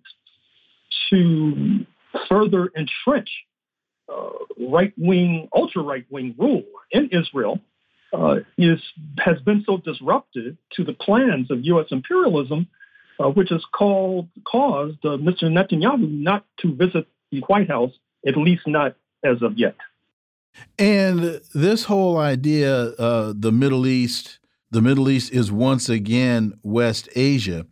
to 1.11 1.85
further 2.29 2.71
entrench 2.77 3.31
uh, 4.13 4.31
right 4.69 4.93
wing, 4.97 5.49
ultra 5.55 5.83
right 5.83 6.07
wing 6.11 6.35
rule 6.39 6.65
in 6.91 7.09
Israel 7.11 7.61
uh, 8.13 8.37
is 8.57 8.81
has 9.19 9.41
been 9.41 9.65
so 9.67 9.79
disruptive 9.79 10.57
to 10.73 10.85
the 10.85 10.93
plans 10.93 11.51
of 11.51 11.65
U.S. 11.65 11.87
imperialism, 11.91 12.67
uh, 13.19 13.29
which 13.29 13.51
has 13.51 13.65
called 13.73 14.29
caused 14.45 15.05
uh, 15.05 15.17
Mr. 15.17 15.45
Netanyahu 15.45 16.09
not 16.09 16.45
to 16.61 16.75
visit 16.75 17.07
the 17.31 17.41
White 17.41 17.69
House, 17.69 17.93
at 18.27 18.37
least 18.37 18.67
not 18.67 18.97
as 19.25 19.43
of 19.43 19.59
yet. 19.59 19.77
And 20.79 21.41
this 21.55 21.85
whole 21.85 22.17
idea, 22.17 22.91
uh, 22.93 23.35
the 23.37 23.53
Middle 23.53 23.87
East 23.87 24.39
the 24.71 24.83
Middle 24.83 25.09
East 25.09 25.33
is 25.33 25.53
once 25.53 25.89
again 25.89 26.59
West 26.63 27.09
Asia. 27.15 27.67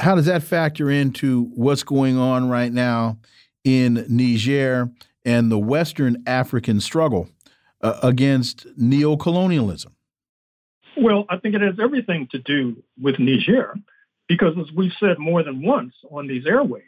How 0.00 0.14
does 0.14 0.26
that 0.26 0.42
factor 0.42 0.90
into 0.90 1.44
what's 1.54 1.82
going 1.82 2.16
on 2.16 2.48
right 2.48 2.72
now 2.72 3.18
in 3.64 4.04
Niger 4.08 4.90
and 5.24 5.50
the 5.50 5.58
Western 5.58 6.22
African 6.26 6.80
struggle 6.80 7.28
uh, 7.82 7.98
against 8.02 8.66
neocolonialism? 8.78 9.92
Well, 10.96 11.24
I 11.28 11.38
think 11.38 11.54
it 11.54 11.60
has 11.62 11.78
everything 11.82 12.28
to 12.32 12.38
do 12.38 12.82
with 13.00 13.18
Niger 13.18 13.74
because, 14.28 14.54
as 14.58 14.72
we've 14.74 14.92
said 14.98 15.18
more 15.18 15.42
than 15.42 15.64
once 15.64 15.94
on 16.10 16.26
these 16.26 16.44
airwaves, 16.44 16.82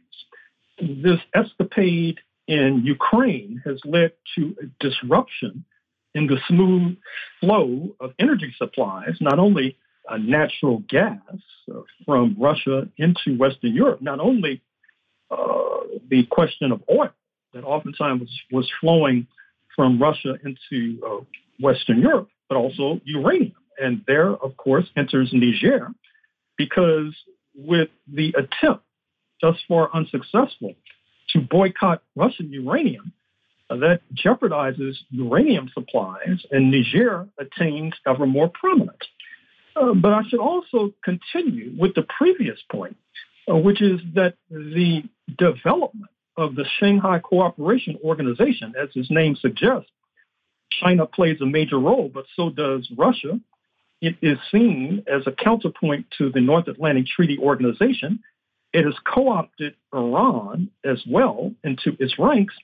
this 0.79 1.21
escapade 1.35 2.19
in 2.47 2.83
Ukraine 2.85 3.63
has 3.65 3.81
led 3.85 4.13
to 4.35 4.55
a 4.63 4.67
disruption 4.81 5.65
in 6.15 6.27
the 6.27 6.39
smooth 6.49 6.97
flow 7.41 7.95
of 8.01 8.13
energy 8.19 8.55
supplies, 8.57 9.17
not 9.21 9.39
only 9.39 9.77
uh, 10.09 10.17
natural 10.17 10.83
gas 10.89 11.19
uh, 11.73 11.81
from 12.05 12.37
Russia 12.39 12.89
into 12.99 13.37
Western 13.39 13.75
Europe, 13.75 14.03
not 14.03 14.21
only 14.21 14.63
uh, 15.31 15.37
the 16.11 16.27
question 16.31 16.73
of 16.73 16.83
oil 16.91 17.11
that 17.53 17.65
oftentimes 17.65 18.21
was, 18.21 18.41
was 18.51 18.73
flowing 18.81 19.27
from 19.75 20.01
Russia 20.01 20.35
into 20.45 21.01
uh, 21.05 21.25
Western 21.61 22.01
Europe, 22.01 22.29
but 22.49 22.57
also 22.57 23.01
uranium. 23.05 23.55
And 23.79 24.03
there, 24.07 24.31
of 24.31 24.57
course, 24.57 24.85
enters 24.97 25.31
Niger 25.33 25.89
because 26.57 27.15
with 27.57 27.89
the 28.13 28.35
attempt, 28.37 28.85
thus 29.41 29.57
far 29.67 29.91
unsuccessful, 29.95 30.75
to 31.31 31.41
boycott 31.41 32.03
Russian 32.15 32.53
uranium, 32.53 33.13
that 33.71 34.01
jeopardizes 34.15 34.95
uranium 35.11 35.71
supplies, 35.73 36.45
and 36.51 36.71
Niger 36.71 37.29
attains 37.39 37.95
ever 38.07 38.27
more 38.27 38.49
prominence. 38.49 38.99
Uh, 39.77 39.95
but 39.95 40.13
I 40.13 40.23
should 40.29 40.41
also 40.41 40.93
continue 41.05 41.75
with 41.79 41.95
the 41.95 42.07
previous 42.17 42.59
point, 42.71 42.97
uh, 43.51 43.57
which 43.57 43.83
is 43.83 44.01
that 44.15 44.35
the 44.51 45.03
development 45.37 46.11
of 46.37 46.55
the 46.55 46.65
Shanghai 46.79 47.19
Cooperation 47.19 47.99
Organization, 48.05 48.75
as 48.81 48.89
its 48.95 49.11
name 49.11 49.37
suggests, 49.37 49.91
China 50.81 51.07
plays 51.07 51.41
a 51.41 51.47
major 51.47 51.79
role, 51.79 52.11
but 52.13 52.25
so 52.37 52.51
does 52.51 52.89
Russia 52.97 53.41
it 54.05 54.17
is 54.21 54.39
seen 54.53 55.03
as 55.07 55.23
a 55.27 55.33
counterpoint 55.33 56.05
to 56.19 56.31
the 56.31 56.41
North 56.41 56.69
Atlantic 56.69 57.07
Treaty 57.07 57.39
Organization. 57.39 58.21
It 58.75 58.85
has 58.85 58.95
co 59.07 59.31
opted 59.31 59.77
Iran 59.95 60.69
as 60.85 61.03
well 61.09 61.53
into 61.65 61.97
its 61.99 62.19
ranks. 62.19 62.55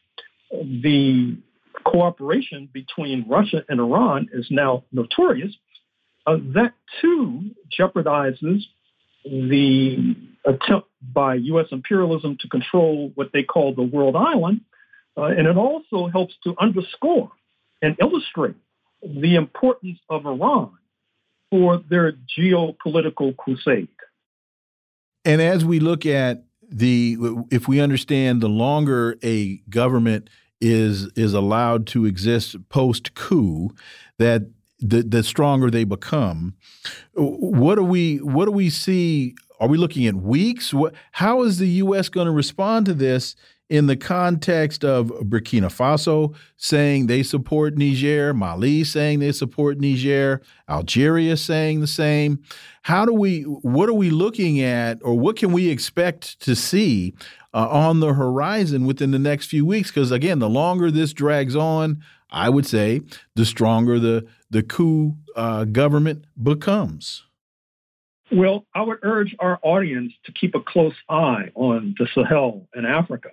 The 0.51 1.39
cooperation 1.85 2.69
between 2.75 3.25
Russia 3.27 3.65
and 3.71 3.81
Iran 3.81 4.29
is 4.35 4.49
now 4.51 4.85
notorious. 4.93 5.57
Uh, 6.31 6.37
that 6.55 6.75
too 7.01 7.51
jeopardizes 7.77 8.63
the 9.25 10.15
attempt 10.47 10.89
by 11.13 11.35
U.S. 11.35 11.67
imperialism 11.73 12.37
to 12.41 12.49
control 12.49 13.11
what 13.17 13.33
they 13.33 13.43
call 13.43 13.75
the 13.75 13.83
world 13.83 14.15
island. 14.15 14.61
Uh, 15.17 15.25
and 15.25 15.49
it 15.49 15.57
also 15.57 16.07
helps 16.07 16.35
to 16.45 16.55
underscore 16.61 17.33
and 17.83 17.97
illustrate 18.01 18.55
the 19.03 19.35
importance 19.35 19.99
of 20.09 20.25
Iran 20.25 20.71
for 21.51 21.79
their 21.91 22.13
geopolitical 22.39 23.37
crusade. 23.37 23.89
And 25.25 25.43
as 25.43 25.65
we 25.65 25.81
look 25.81 26.07
at 26.07 26.45
the, 26.63 27.17
if 27.51 27.67
we 27.67 27.81
understand 27.81 28.41
the 28.41 28.49
longer 28.49 29.17
a 29.25 29.57
government 29.69 30.31
is 30.61 31.11
is 31.17 31.33
allowed 31.35 31.87
to 31.89 32.05
exist 32.05 32.69
post 32.69 33.15
coup, 33.15 33.75
that 34.19 34.43
the 34.81 35.03
the 35.03 35.23
stronger 35.23 35.71
they 35.71 35.85
become. 35.85 36.55
What 37.15 37.77
do 37.77 37.85
we 37.85 38.19
what 38.19 38.47
do 38.47 38.53
we 38.53 38.71
see? 38.71 39.35
Are 39.61 39.69
we 39.69 39.77
looking 39.77 40.07
at 40.07 40.15
weeks? 40.15 40.73
What, 40.73 40.95
how 41.13 41.43
is 41.43 41.59
the 41.59 41.69
U.S. 41.69 42.09
going 42.09 42.25
to 42.27 42.33
respond 42.33 42.87
to 42.87 42.95
this 42.95 43.37
in 43.71 43.87
the 43.87 43.97
context 43.97 44.85
of 44.85 45.09
Burkina 45.23 45.71
Faso 45.71 46.35
saying 46.57 47.07
they 47.07 47.23
support 47.23 47.79
Niger, 47.79 48.35
Mali 48.35 48.83
saying 48.83 49.21
they 49.21 49.31
support 49.31 49.79
Niger, 49.79 50.43
Algeria 50.69 51.37
saying 51.37 51.81
the 51.81 51.87
same. 51.87 52.43
How 52.83 53.07
do 53.07 53.15
we, 53.15 53.43
what 53.43 53.89
are 53.89 53.95
we 53.95 54.11
looking 54.11 54.61
at, 54.61 54.99
or 55.03 55.17
what 55.17 55.37
can 55.37 55.53
we 55.53 55.69
expect 55.69 56.41
to 56.41 56.57
see 56.57 57.15
uh, 57.55 57.69
on 57.69 58.01
the 58.01 58.15
horizon 58.15 58.87
within 58.87 59.13
the 59.13 59.19
next 59.21 59.47
few 59.47 59.65
weeks? 59.65 59.91
Because 59.91 60.11
again, 60.11 60.41
the 60.41 60.49
longer 60.49 60.91
this 60.91 61.13
drags 61.13 61.55
on, 61.55 62.03
I 62.31 62.49
would 62.49 62.67
say, 62.67 63.03
the 63.35 63.45
stronger 63.45 63.99
the, 63.99 64.27
the 64.51 64.63
coup 64.63 65.17
uh, 65.37 65.65
government 65.65 66.25
becomes. 66.41 67.25
Well, 68.33 68.65
I 68.75 68.83
would 68.83 68.99
urge 69.03 69.35
our 69.41 69.59
audience 69.63 70.13
to 70.25 70.33
keep 70.33 70.55
a 70.55 70.61
close 70.61 70.95
eye 71.09 71.51
on 71.55 71.97
the 71.99 72.07
Sahel 72.15 72.69
and 72.75 72.87
Africa 72.87 73.31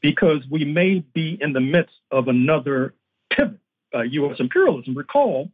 because 0.00 0.44
we 0.50 0.64
may 0.64 1.00
be 1.00 1.36
in 1.40 1.52
the 1.52 1.60
midst 1.60 1.96
of 2.10 2.28
another 2.28 2.94
pivot 3.30 3.58
by 3.92 4.04
U.S. 4.04 4.38
imperialism. 4.38 4.96
Recall 4.96 5.50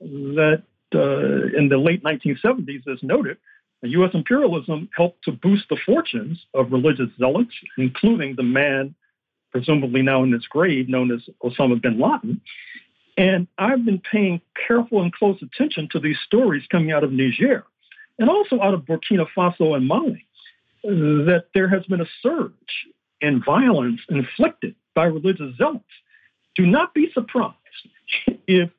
that 0.00 0.62
uh, 0.94 1.58
in 1.58 1.68
the 1.68 1.78
late 1.78 2.02
1970s, 2.02 2.86
as 2.86 3.02
noted, 3.02 3.38
U.S. 3.82 4.10
imperialism 4.12 4.88
helped 4.94 5.24
to 5.24 5.32
boost 5.32 5.64
the 5.70 5.78
fortunes 5.86 6.44
of 6.54 6.72
religious 6.72 7.08
zealots, 7.18 7.54
including 7.78 8.36
the 8.36 8.42
man 8.42 8.94
presumably 9.50 10.02
now 10.02 10.22
in 10.22 10.32
his 10.32 10.46
grave 10.46 10.88
known 10.88 11.10
as 11.10 11.20
Osama 11.42 11.80
bin 11.80 11.98
Laden. 11.98 12.40
And 13.16 13.48
I've 13.58 13.84
been 13.84 14.00
paying 14.00 14.40
careful 14.66 15.02
and 15.02 15.12
close 15.12 15.42
attention 15.42 15.88
to 15.92 15.98
these 15.98 16.18
stories 16.24 16.64
coming 16.70 16.92
out 16.92 17.02
of 17.04 17.12
Niger 17.12 17.64
and 18.18 18.28
also 18.28 18.60
out 18.60 18.74
of 18.74 18.82
Burkina 18.82 19.26
Faso 19.36 19.76
and 19.76 19.86
Mali 19.86 20.24
that 20.84 21.46
there 21.54 21.68
has 21.68 21.84
been 21.86 22.00
a 22.00 22.06
surge 22.22 22.52
in 23.20 23.42
violence 23.42 24.00
inflicted 24.08 24.74
by 24.94 25.04
religious 25.04 25.56
zealots. 25.56 25.84
Do 26.54 26.66
not 26.66 26.94
be 26.94 27.10
surprised 27.12 27.56
if 28.46 28.70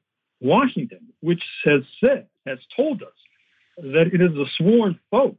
Washington, 0.41 1.07
which 1.19 1.43
has 1.65 1.81
said, 1.99 2.27
has 2.45 2.59
told 2.75 3.03
us 3.03 3.09
that 3.77 4.09
it 4.13 4.21
is 4.21 4.35
a 4.37 4.45
sworn 4.57 4.99
foe 5.11 5.35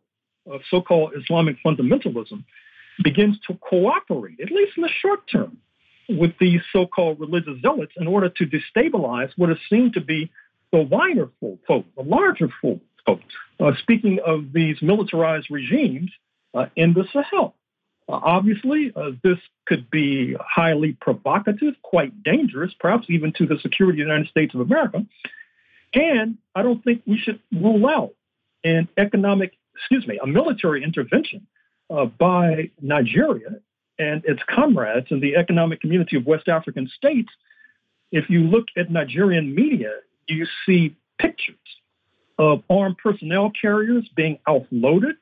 of 0.46 0.60
so 0.70 0.80
called 0.80 1.12
Islamic 1.16 1.56
fundamentalism, 1.64 2.44
begins 3.02 3.38
to 3.46 3.54
cooperate, 3.54 4.40
at 4.40 4.50
least 4.50 4.72
in 4.76 4.82
the 4.82 4.90
short 5.00 5.20
term, 5.30 5.58
with 6.08 6.32
these 6.38 6.60
so 6.72 6.86
called 6.86 7.20
religious 7.20 7.60
zealots 7.62 7.92
in 7.96 8.06
order 8.06 8.28
to 8.28 8.46
destabilize 8.46 9.30
what 9.36 9.50
is 9.50 9.58
seen 9.68 9.92
to 9.92 10.00
be 10.00 10.30
the 10.72 10.80
wider 10.80 11.28
foe, 11.40 11.84
the 11.96 12.02
larger 12.02 12.48
foe. 12.60 12.80
Uh, 13.06 13.72
speaking 13.82 14.18
of 14.24 14.52
these 14.52 14.76
militarized 14.80 15.48
regimes 15.50 16.10
uh, 16.54 16.66
in 16.76 16.94
the 16.94 17.04
Sahel. 17.12 17.54
Uh, 18.08 18.18
obviously, 18.22 18.92
uh, 18.96 19.10
this 19.22 19.38
could 19.66 19.90
be 19.90 20.36
highly 20.40 20.96
provocative, 21.00 21.74
quite 21.82 22.22
dangerous, 22.22 22.72
perhaps 22.80 23.06
even 23.08 23.32
to 23.32 23.46
the 23.46 23.58
security 23.60 24.00
of 24.00 24.06
the 24.06 24.12
United 24.12 24.28
States 24.28 24.54
of 24.54 24.60
America. 24.60 25.04
And 25.94 26.38
I 26.54 26.62
don't 26.62 26.82
think 26.82 27.02
we 27.06 27.18
should 27.18 27.40
rule 27.52 27.88
out 27.88 28.10
an 28.64 28.88
economic, 28.96 29.52
excuse 29.76 30.06
me, 30.06 30.18
a 30.22 30.26
military 30.26 30.82
intervention 30.82 31.46
uh, 31.90 32.06
by 32.06 32.70
Nigeria 32.80 33.56
and 33.98 34.24
its 34.24 34.40
comrades 34.48 35.08
in 35.10 35.20
the 35.20 35.36
economic 35.36 35.80
community 35.80 36.16
of 36.16 36.26
West 36.26 36.48
African 36.48 36.88
states. 36.96 37.30
If 38.12 38.30
you 38.30 38.40
look 38.44 38.66
at 38.76 38.90
Nigerian 38.90 39.54
media, 39.54 39.90
you 40.26 40.46
see 40.66 40.96
pictures 41.18 41.56
of 42.38 42.62
armed 42.70 42.96
personnel 42.98 43.52
carriers 43.60 44.08
being 44.16 44.38
offloaded 44.48 45.14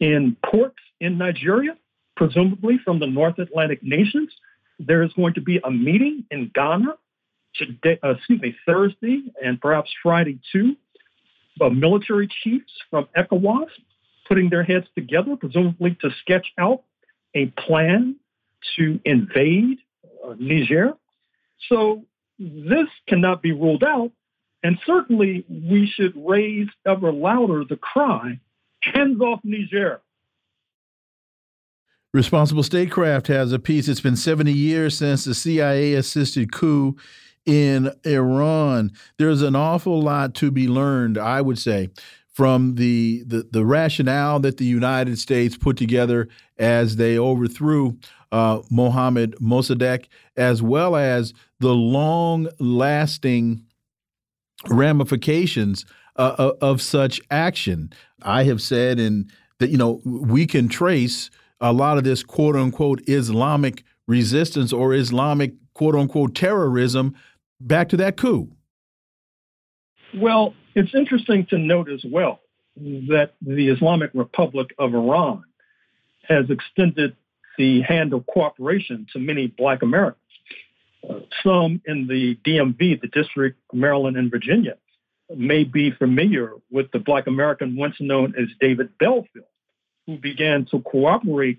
in 0.00 0.36
ports 0.44 0.76
in 1.00 1.16
Nigeria 1.16 1.76
presumably 2.16 2.78
from 2.84 2.98
the 2.98 3.06
North 3.06 3.38
Atlantic 3.38 3.82
nations. 3.82 4.32
There 4.78 5.02
is 5.02 5.12
going 5.12 5.34
to 5.34 5.40
be 5.40 5.60
a 5.62 5.70
meeting 5.70 6.24
in 6.30 6.50
Ghana 6.54 6.96
today, 7.54 7.98
uh, 8.02 8.10
excuse 8.10 8.40
me, 8.40 8.56
Thursday 8.66 9.22
and 9.42 9.60
perhaps 9.60 9.90
Friday 10.02 10.38
too, 10.52 10.76
of 11.60 11.72
military 11.72 12.28
chiefs 12.42 12.72
from 12.90 13.06
ECOWAS 13.16 13.68
putting 14.28 14.50
their 14.50 14.62
heads 14.62 14.86
together, 14.94 15.36
presumably 15.36 15.96
to 16.00 16.10
sketch 16.20 16.52
out 16.58 16.82
a 17.34 17.46
plan 17.46 18.16
to 18.76 19.00
invade 19.04 19.78
uh, 20.26 20.34
Niger. 20.38 20.94
So 21.68 22.04
this 22.38 22.88
cannot 23.08 23.42
be 23.42 23.52
ruled 23.52 23.84
out. 23.84 24.12
And 24.62 24.78
certainly 24.84 25.44
we 25.48 25.86
should 25.86 26.14
raise 26.16 26.68
ever 26.86 27.12
louder 27.12 27.64
the 27.64 27.76
cry, 27.76 28.40
hands 28.80 29.20
off 29.20 29.40
Niger. 29.44 30.00
Responsible 32.12 32.62
Statecraft 32.62 33.26
has 33.26 33.52
a 33.52 33.58
piece. 33.58 33.88
It's 33.88 34.00
been 34.00 34.16
70 34.16 34.50
years 34.50 34.96
since 34.96 35.24
the 35.24 35.34
CIA 35.34 35.94
assisted 35.94 36.50
coup 36.50 36.96
in 37.44 37.92
Iran. 38.04 38.92
There's 39.18 39.42
an 39.42 39.54
awful 39.54 40.00
lot 40.00 40.34
to 40.36 40.50
be 40.50 40.66
learned, 40.66 41.18
I 41.18 41.42
would 41.42 41.58
say, 41.58 41.90
from 42.36 42.74
the, 42.74 43.24
the, 43.26 43.48
the 43.50 43.64
rationale 43.64 44.38
that 44.38 44.58
the 44.58 44.66
United 44.66 45.18
States 45.18 45.56
put 45.56 45.74
together 45.78 46.28
as 46.58 46.96
they 46.96 47.18
overthrew 47.18 47.96
uh, 48.30 48.60
Mohammad 48.70 49.34
Mossadegh, 49.40 50.04
as 50.36 50.60
well 50.60 50.96
as 50.96 51.32
the 51.60 51.72
long 51.72 52.46
lasting 52.58 53.64
ramifications 54.68 55.86
uh, 56.16 56.52
of 56.60 56.82
such 56.82 57.22
action. 57.30 57.90
I 58.20 58.44
have 58.44 58.60
said 58.60 59.00
and 59.00 59.32
that 59.58 59.70
you 59.70 59.78
know 59.78 60.02
we 60.04 60.46
can 60.46 60.68
trace 60.68 61.30
a 61.58 61.72
lot 61.72 61.96
of 61.96 62.04
this 62.04 62.22
quote 62.22 62.54
unquote 62.54 63.00
Islamic 63.08 63.82
resistance 64.06 64.74
or 64.74 64.92
Islamic 64.92 65.54
quote 65.72 65.94
unquote 65.94 66.34
terrorism 66.34 67.14
back 67.62 67.88
to 67.88 67.96
that 67.96 68.18
coup? 68.18 68.50
Well, 70.14 70.52
it's 70.76 70.94
interesting 70.94 71.46
to 71.46 71.58
note 71.58 71.90
as 71.90 72.04
well 72.04 72.40
that 72.76 73.32
the 73.40 73.68
Islamic 73.68 74.10
Republic 74.12 74.68
of 74.78 74.94
Iran 74.94 75.42
has 76.28 76.50
extended 76.50 77.16
the 77.56 77.80
hand 77.80 78.12
of 78.12 78.26
cooperation 78.26 79.06
to 79.14 79.18
many 79.18 79.46
Black 79.46 79.82
Americans. 79.82 80.20
Uh, 81.08 81.20
some 81.42 81.80
in 81.86 82.06
the 82.06 82.36
DMV, 82.44 83.00
the 83.00 83.08
District 83.08 83.58
of 83.72 83.78
Maryland 83.78 84.18
and 84.18 84.30
Virginia, 84.30 84.76
may 85.34 85.64
be 85.64 85.90
familiar 85.92 86.52
with 86.70 86.90
the 86.92 86.98
Black 86.98 87.26
American 87.26 87.76
once 87.76 87.96
known 87.98 88.34
as 88.38 88.48
David 88.60 88.90
Belfield, 88.98 89.46
who 90.06 90.18
began 90.18 90.66
to 90.66 90.80
cooperate 90.80 91.58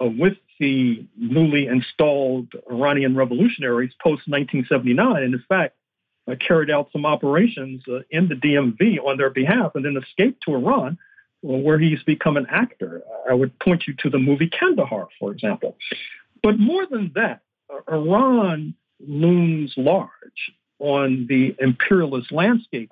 uh, 0.00 0.06
with 0.06 0.34
the 0.58 1.06
newly 1.16 1.68
installed 1.68 2.48
Iranian 2.68 3.14
revolutionaries 3.14 3.92
post 4.02 4.22
1979, 4.26 5.22
and 5.22 5.34
in 5.34 5.44
fact, 5.48 5.76
uh, 6.30 6.34
carried 6.46 6.70
out 6.70 6.88
some 6.92 7.06
operations 7.06 7.82
uh, 7.88 8.00
in 8.10 8.28
the 8.28 8.34
DMV 8.34 8.98
on 9.04 9.16
their 9.16 9.30
behalf 9.30 9.72
and 9.74 9.84
then 9.84 9.96
escaped 9.96 10.42
to 10.44 10.54
Iran, 10.54 10.98
uh, 11.44 11.52
where 11.52 11.78
he's 11.78 12.02
become 12.02 12.36
an 12.36 12.46
actor. 12.50 13.02
I 13.28 13.34
would 13.34 13.58
point 13.60 13.84
you 13.86 13.94
to 14.00 14.10
the 14.10 14.18
movie 14.18 14.48
Kandahar, 14.48 15.08
for 15.18 15.32
example. 15.32 15.76
But 16.42 16.58
more 16.58 16.86
than 16.86 17.12
that, 17.14 17.40
uh, 17.72 17.92
Iran 17.92 18.74
looms 19.06 19.74
large 19.76 20.10
on 20.78 21.26
the 21.28 21.54
imperialist 21.58 22.32
landscape 22.32 22.90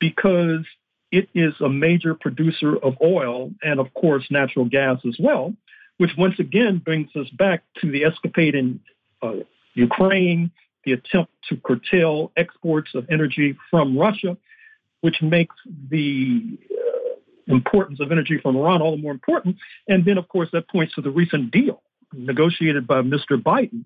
because 0.00 0.64
it 1.10 1.28
is 1.34 1.54
a 1.60 1.68
major 1.68 2.14
producer 2.14 2.76
of 2.76 2.94
oil 3.02 3.50
and, 3.62 3.80
of 3.80 3.92
course, 3.94 4.26
natural 4.30 4.66
gas 4.66 4.98
as 5.06 5.16
well, 5.18 5.54
which 5.96 6.10
once 6.18 6.38
again 6.38 6.78
brings 6.78 7.14
us 7.16 7.28
back 7.30 7.62
to 7.80 7.90
the 7.90 8.04
escapade 8.04 8.54
in 8.54 8.80
uh, 9.22 9.32
Ukraine, 9.74 10.50
the 10.88 10.94
attempt 10.94 11.32
to 11.48 11.56
curtail 11.56 12.32
exports 12.36 12.90
of 12.94 13.06
energy 13.10 13.56
from 13.70 13.96
Russia. 13.96 14.36
which 15.00 15.22
makes 15.22 15.54
the 15.90 16.58
uh, 16.72 17.54
importance 17.54 18.00
of 18.00 18.10
energy 18.10 18.36
from 18.42 18.56
Iran 18.56 18.82
all 18.82 18.96
the 18.96 19.02
more 19.02 19.12
important. 19.12 19.56
And 19.86 20.04
then, 20.04 20.18
of 20.18 20.26
course, 20.28 20.48
that 20.52 20.68
points 20.68 20.94
to 20.96 21.00
the 21.02 21.10
recent 21.10 21.52
deal 21.52 21.82
negotiated 22.12 22.84
by 22.86 23.02
Mr. 23.02 23.40
Biden, 23.40 23.84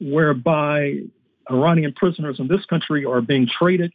whereby 0.00 1.00
Iranian 1.50 1.92
prisoners 1.92 2.40
in 2.40 2.48
this 2.48 2.64
country 2.64 3.04
are 3.04 3.20
being 3.20 3.46
traded 3.46 3.92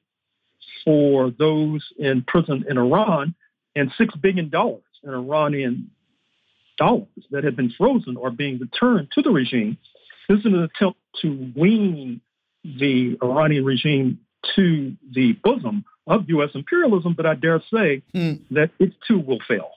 for 0.85 1.31
those 1.31 1.83
in 1.97 2.21
prison 2.27 2.63
in 2.69 2.77
Iran, 2.77 3.33
and 3.75 3.91
$6 3.99 4.21
billion 4.21 4.51
in 5.03 5.09
Iranian 5.09 5.89
dollars 6.77 7.07
that 7.31 7.43
have 7.43 7.55
been 7.55 7.73
frozen 7.77 8.17
are 8.17 8.29
being 8.31 8.59
returned 8.59 9.07
to 9.13 9.21
the 9.21 9.31
regime. 9.31 9.77
This 10.29 10.39
is 10.39 10.45
an 10.45 10.61
attempt 10.61 10.99
to 11.21 11.51
wean 11.55 12.21
the 12.63 13.17
Iranian 13.21 13.65
regime 13.65 14.19
to 14.55 14.95
the 15.11 15.33
bosom 15.43 15.85
of 16.07 16.29
U.S. 16.29 16.49
imperialism, 16.55 17.13
but 17.13 17.25
I 17.25 17.35
dare 17.35 17.61
say 17.73 18.01
hmm. 18.13 18.33
that 18.51 18.71
it 18.79 18.93
too 19.07 19.19
will 19.19 19.39
fail. 19.47 19.69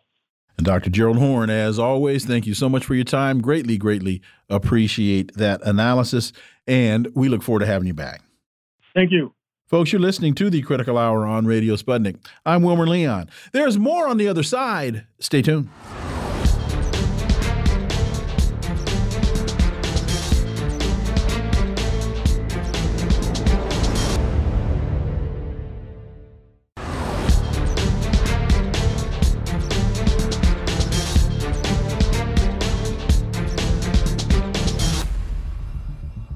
And 0.57 0.67
Dr. 0.67 0.91
Gerald 0.91 1.19
Horne, 1.19 1.51
as 1.51 1.79
always, 1.79 2.25
thank 2.25 2.47
you 2.47 2.55
so 2.55 2.69
much 2.69 2.85
for 2.85 2.95
your 2.95 3.05
time. 3.05 3.41
Greatly, 3.41 3.77
greatly 3.77 4.23
appreciate 4.49 5.35
that 5.35 5.61
analysis, 5.63 6.33
and 6.67 7.09
we 7.15 7.29
look 7.29 7.43
forward 7.43 7.61
to 7.61 7.67
having 7.67 7.89
you 7.89 7.95
back. 7.95 8.23
Thank 8.95 9.11
you. 9.11 9.35
Folks, 9.67 9.93
you're 9.93 10.01
listening 10.01 10.35
to 10.35 10.51
the 10.51 10.63
Critical 10.63 10.97
Hour 10.97 11.27
on 11.27 11.47
Radio 11.47 11.75
Sputnik. 11.75 12.25
I'm 12.47 12.63
Wilmer 12.63 12.87
Leon. 12.87 13.31
There's 13.53 13.79
more 13.79 14.07
on 14.07 14.19
the 14.19 14.29
other 14.29 14.43
side. 14.43 15.07
Stay 15.19 15.43
tuned. 15.43 15.69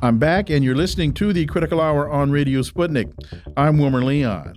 I'm 0.01 0.19
back, 0.19 0.49
and 0.49 0.65
you're 0.65 0.77
listening 0.77 1.13
to 1.15 1.33
the 1.33 1.45
Critical 1.47 1.81
Hour 1.81 2.09
on 2.09 2.31
Radio 2.31 2.61
Sputnik. 2.61 3.13
I'm 3.57 3.79
Wilmer 3.79 4.05
Leon. 4.05 4.57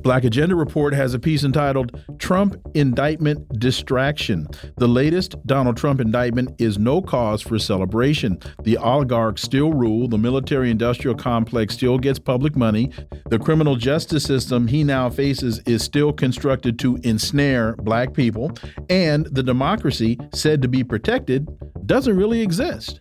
Black 0.00 0.24
Agenda 0.24 0.54
Report 0.54 0.94
has 0.94 1.12
a 1.12 1.18
piece 1.18 1.44
entitled 1.44 2.00
Trump 2.18 2.56
Indictment 2.72 3.46
Distraction. 3.58 4.46
The 4.78 4.88
latest 4.88 5.36
Donald 5.46 5.76
Trump 5.76 6.00
indictment 6.00 6.58
is 6.58 6.78
no 6.78 7.02
cause 7.02 7.42
for 7.42 7.58
celebration. 7.58 8.38
The 8.62 8.78
oligarchs 8.78 9.42
still 9.42 9.74
rule, 9.74 10.08
the 10.08 10.16
military 10.16 10.70
industrial 10.70 11.14
complex 11.14 11.74
still 11.74 11.98
gets 11.98 12.18
public 12.18 12.56
money, 12.56 12.90
the 13.28 13.38
criminal 13.38 13.76
justice 13.76 14.24
system 14.24 14.66
he 14.66 14.82
now 14.82 15.10
faces 15.10 15.60
is 15.66 15.82
still 15.82 16.10
constructed 16.10 16.78
to 16.78 16.96
ensnare 17.02 17.76
black 17.76 18.14
people, 18.14 18.50
and 18.88 19.26
the 19.26 19.42
democracy 19.42 20.18
said 20.32 20.62
to 20.62 20.68
be 20.68 20.82
protected 20.82 21.46
doesn't 21.84 22.16
really 22.16 22.40
exist. 22.40 22.98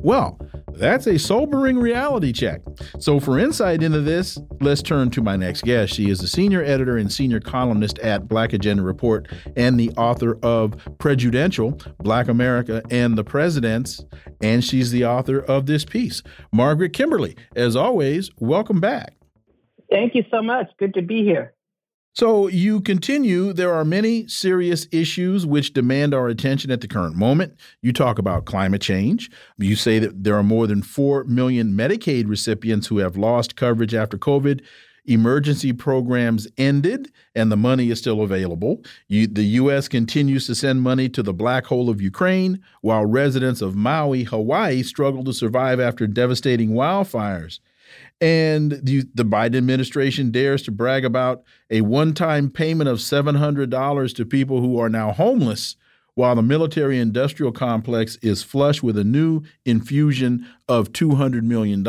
Well, 0.00 0.40
that's 0.78 1.06
a 1.06 1.18
sobering 1.18 1.78
reality 1.78 2.32
check. 2.32 2.60
So, 2.98 3.20
for 3.20 3.38
insight 3.38 3.82
into 3.82 4.00
this, 4.00 4.38
let's 4.60 4.82
turn 4.82 5.10
to 5.10 5.22
my 5.22 5.36
next 5.36 5.64
guest. 5.64 5.94
She 5.94 6.10
is 6.10 6.20
the 6.20 6.28
senior 6.28 6.62
editor 6.62 6.96
and 6.96 7.12
senior 7.12 7.40
columnist 7.40 7.98
at 7.98 8.28
Black 8.28 8.52
Agenda 8.52 8.82
Report 8.82 9.28
and 9.56 9.78
the 9.78 9.90
author 9.92 10.38
of 10.42 10.76
Prejudential 10.98 11.78
Black 11.98 12.28
America 12.28 12.82
and 12.90 13.18
the 13.18 13.24
Presidents. 13.24 14.04
And 14.40 14.64
she's 14.64 14.90
the 14.90 15.04
author 15.04 15.40
of 15.40 15.66
this 15.66 15.84
piece. 15.84 16.22
Margaret 16.52 16.92
Kimberley, 16.92 17.36
as 17.56 17.76
always, 17.76 18.30
welcome 18.38 18.80
back. 18.80 19.14
Thank 19.90 20.14
you 20.14 20.24
so 20.30 20.42
much. 20.42 20.70
Good 20.78 20.94
to 20.94 21.02
be 21.02 21.24
here. 21.24 21.54
So 22.18 22.48
you 22.48 22.80
continue. 22.80 23.52
There 23.52 23.72
are 23.72 23.84
many 23.84 24.26
serious 24.26 24.88
issues 24.90 25.46
which 25.46 25.72
demand 25.72 26.12
our 26.12 26.26
attention 26.26 26.72
at 26.72 26.80
the 26.80 26.88
current 26.88 27.14
moment. 27.14 27.54
You 27.80 27.92
talk 27.92 28.18
about 28.18 28.44
climate 28.44 28.82
change. 28.82 29.30
You 29.56 29.76
say 29.76 30.00
that 30.00 30.24
there 30.24 30.34
are 30.34 30.42
more 30.42 30.66
than 30.66 30.82
4 30.82 31.22
million 31.26 31.74
Medicaid 31.74 32.28
recipients 32.28 32.88
who 32.88 32.98
have 32.98 33.16
lost 33.16 33.54
coverage 33.54 33.94
after 33.94 34.18
COVID. 34.18 34.62
Emergency 35.04 35.72
programs 35.72 36.48
ended 36.58 37.08
and 37.36 37.52
the 37.52 37.56
money 37.56 37.88
is 37.88 38.00
still 38.00 38.22
available. 38.22 38.82
You, 39.06 39.28
the 39.28 39.44
U.S. 39.44 39.86
continues 39.86 40.44
to 40.48 40.56
send 40.56 40.82
money 40.82 41.08
to 41.10 41.22
the 41.22 41.32
black 41.32 41.66
hole 41.66 41.88
of 41.88 42.02
Ukraine, 42.02 42.60
while 42.80 43.06
residents 43.06 43.62
of 43.62 43.76
Maui, 43.76 44.24
Hawaii 44.24 44.82
struggle 44.82 45.22
to 45.22 45.32
survive 45.32 45.78
after 45.78 46.08
devastating 46.08 46.70
wildfires. 46.70 47.60
And 48.20 48.72
the, 48.82 49.04
the 49.14 49.24
Biden 49.24 49.56
administration 49.56 50.30
dares 50.30 50.62
to 50.62 50.72
brag 50.72 51.04
about 51.04 51.44
a 51.70 51.82
one 51.82 52.14
time 52.14 52.50
payment 52.50 52.88
of 52.88 52.98
$700 52.98 54.14
to 54.14 54.26
people 54.26 54.60
who 54.60 54.78
are 54.78 54.88
now 54.88 55.12
homeless, 55.12 55.76
while 56.14 56.34
the 56.34 56.42
military 56.42 56.98
industrial 56.98 57.52
complex 57.52 58.16
is 58.16 58.42
flush 58.42 58.82
with 58.82 58.98
a 58.98 59.04
new 59.04 59.42
infusion 59.64 60.44
of 60.68 60.92
$200 60.92 61.42
million. 61.42 61.86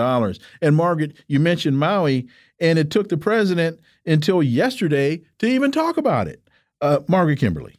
And 0.61 0.75
Margaret, 0.75 1.17
you 1.27 1.39
mentioned 1.39 1.79
Maui, 1.79 2.27
and 2.59 2.77
it 2.77 2.91
took 2.91 3.09
the 3.09 3.17
president 3.17 3.79
until 4.05 4.43
yesterday 4.43 5.23
to 5.39 5.47
even 5.47 5.71
talk 5.71 5.97
about 5.97 6.27
it. 6.27 6.47
Uh, 6.79 6.99
Margaret 7.07 7.39
Kimberley. 7.39 7.78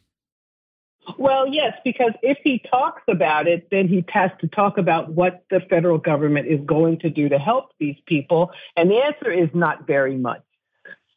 Well, 1.17 1.47
yes, 1.47 1.73
because 1.83 2.11
if 2.21 2.37
he 2.43 2.59
talks 2.59 3.01
about 3.07 3.47
it, 3.47 3.69
then 3.71 3.87
he 3.87 4.05
has 4.09 4.31
to 4.41 4.47
talk 4.47 4.77
about 4.77 5.11
what 5.11 5.43
the 5.49 5.59
federal 5.61 5.97
government 5.97 6.47
is 6.47 6.59
going 6.65 6.99
to 6.99 7.09
do 7.09 7.29
to 7.29 7.39
help 7.39 7.71
these 7.79 7.97
people. 8.05 8.51
And 8.77 8.89
the 8.89 8.97
answer 8.97 9.31
is 9.31 9.49
not 9.53 9.87
very 9.87 10.15
much. 10.15 10.43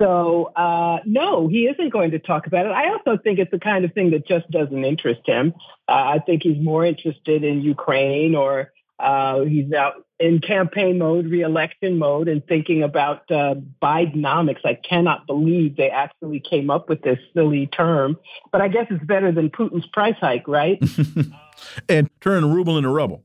So, 0.01 0.47
uh, 0.57 0.99
no, 1.05 1.47
he 1.47 1.67
isn't 1.67 1.91
going 1.91 2.11
to 2.13 2.19
talk 2.19 2.47
about 2.47 2.67
it. 2.67 2.73
I 2.73 2.91
also 2.91 3.17
think 3.17 3.39
it's 3.39 3.51
the 3.51 3.61
kind 3.61 3.85
of 3.85 3.93
thing 3.93 4.11
that 4.11 4.27
just 4.27 4.51
doesn't 4.51 4.85
interest 4.85 5.21
him. 5.25 5.55
Uh, 5.89 6.17
I 6.17 6.19
think 6.19 6.43
he's 6.43 6.59
more 6.59 6.85
interested 6.85 7.45
in 7.45 7.63
Ukraine 7.63 8.35
or 8.35 8.73
uh, 8.99 9.41
he's 9.41 9.73
out 9.73 10.05
in 10.21 10.41
campaign 10.41 10.99
mode, 10.99 11.27
reelection 11.27 11.99
mode, 11.99 12.29
and 12.29 12.47
thinking 12.47 12.83
about 12.83 13.31
uh, 13.31 13.55
Bidenomics. 13.83 14.65
I 14.65 14.75
cannot 14.75 15.27
believe 15.27 15.77
they 15.77 15.91
actually 15.91 16.41
came 16.41 16.71
up 16.71 16.89
with 16.89 17.03
this 17.03 17.19
silly 17.35 17.67
term, 17.67 18.17
but 18.53 18.61
I 18.61 18.69
guess 18.69 18.87
it's 18.91 19.05
better 19.05 19.33
than 19.33 19.51
Putin's 19.51 19.87
price 19.87 20.17
hike, 20.21 20.47
right? 20.47 20.83
and 21.89 22.09
turn 22.21 22.45
a 22.45 22.47
ruble 22.47 22.77
into 22.77 22.89
rubble. 22.89 23.25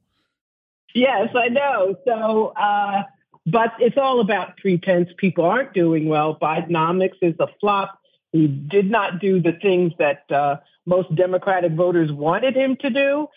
Yes, 0.95 1.29
I 1.35 1.49
know. 1.49 1.95
So, 2.05 2.47
uh, 2.47 3.03
but 3.45 3.73
it's 3.79 3.97
all 3.97 4.19
about 4.21 4.57
pretense. 4.57 5.09
People 5.17 5.45
aren't 5.45 5.73
doing 5.73 6.07
well. 6.07 6.35
Bidenomics 6.35 7.17
is 7.21 7.35
a 7.39 7.47
flop. 7.59 7.99
He 8.31 8.47
did 8.47 8.89
not 8.89 9.19
do 9.19 9.39
the 9.41 9.53
things 9.53 9.93
that 9.99 10.29
uh, 10.31 10.57
most 10.85 11.13
Democratic 11.15 11.73
voters 11.73 12.11
wanted 12.11 12.55
him 12.55 12.75
to 12.77 12.89
do. 12.89 13.27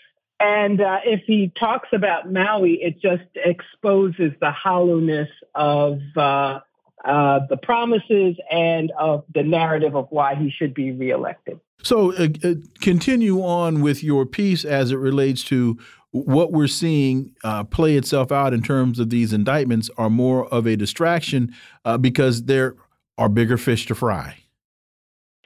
And 0.42 0.80
uh, 0.80 0.98
if 1.04 1.22
he 1.24 1.52
talks 1.56 1.88
about 1.92 2.32
Maui, 2.32 2.82
it 2.82 3.00
just 3.00 3.22
exposes 3.36 4.32
the 4.40 4.50
hollowness 4.50 5.28
of 5.54 6.00
uh, 6.16 6.58
uh, 7.04 7.40
the 7.48 7.56
promises 7.56 8.34
and 8.50 8.90
of 8.98 9.24
the 9.32 9.44
narrative 9.44 9.94
of 9.94 10.08
why 10.10 10.34
he 10.34 10.50
should 10.50 10.74
be 10.74 10.90
reelected. 10.90 11.60
So, 11.84 12.12
uh, 12.14 12.26
uh, 12.42 12.54
continue 12.80 13.40
on 13.40 13.82
with 13.82 14.02
your 14.02 14.26
piece 14.26 14.64
as 14.64 14.90
it 14.90 14.96
relates 14.96 15.44
to 15.44 15.78
what 16.10 16.50
we're 16.50 16.66
seeing 16.66 17.36
uh, 17.44 17.62
play 17.62 17.94
itself 17.96 18.32
out 18.32 18.52
in 18.52 18.62
terms 18.62 18.98
of 18.98 19.10
these 19.10 19.32
indictments 19.32 19.90
are 19.96 20.10
more 20.10 20.46
of 20.48 20.66
a 20.66 20.74
distraction 20.74 21.54
because 22.00 22.44
there 22.44 22.74
are 23.16 23.28
bigger 23.28 23.56
fish 23.56 23.86
to 23.86 23.94
fry. 23.94 24.38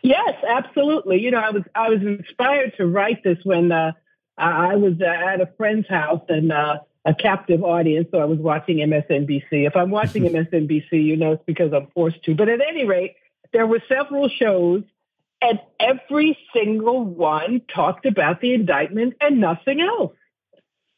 Yes, 0.02 0.34
absolutely. 0.48 1.20
You 1.20 1.30
know, 1.30 1.38
I 1.38 1.50
was 1.50 1.62
I 1.74 1.88
was 1.88 2.00
inspired 2.00 2.72
to 2.78 2.86
write 2.86 3.22
this 3.22 3.38
when 3.44 3.70
I 4.38 4.76
was 4.76 4.94
uh, 5.00 5.04
at 5.04 5.40
a 5.40 5.46
friend's 5.56 5.88
house 5.88 6.22
and 6.28 6.52
uh, 6.52 6.80
a 7.04 7.14
captive 7.14 7.62
audience, 7.62 8.08
so 8.10 8.18
I 8.18 8.24
was 8.24 8.38
watching 8.38 8.78
MSNBC. 8.78 9.66
If 9.66 9.76
I'm 9.76 9.90
watching 9.90 10.24
MSNBC, 10.32 10.92
you 10.92 11.16
know 11.16 11.32
it's 11.32 11.44
because 11.46 11.72
I'm 11.72 11.86
forced 11.94 12.22
to. 12.24 12.34
But 12.34 12.48
at 12.48 12.60
any 12.60 12.84
rate, 12.84 13.14
there 13.52 13.66
were 13.66 13.82
several 13.88 14.28
shows, 14.28 14.82
and 15.40 15.60
every 15.80 16.38
single 16.52 17.04
one 17.04 17.62
talked 17.72 18.06
about 18.06 18.40
the 18.40 18.52
indictment 18.54 19.14
and 19.20 19.40
nothing 19.40 19.80
else. 19.80 20.12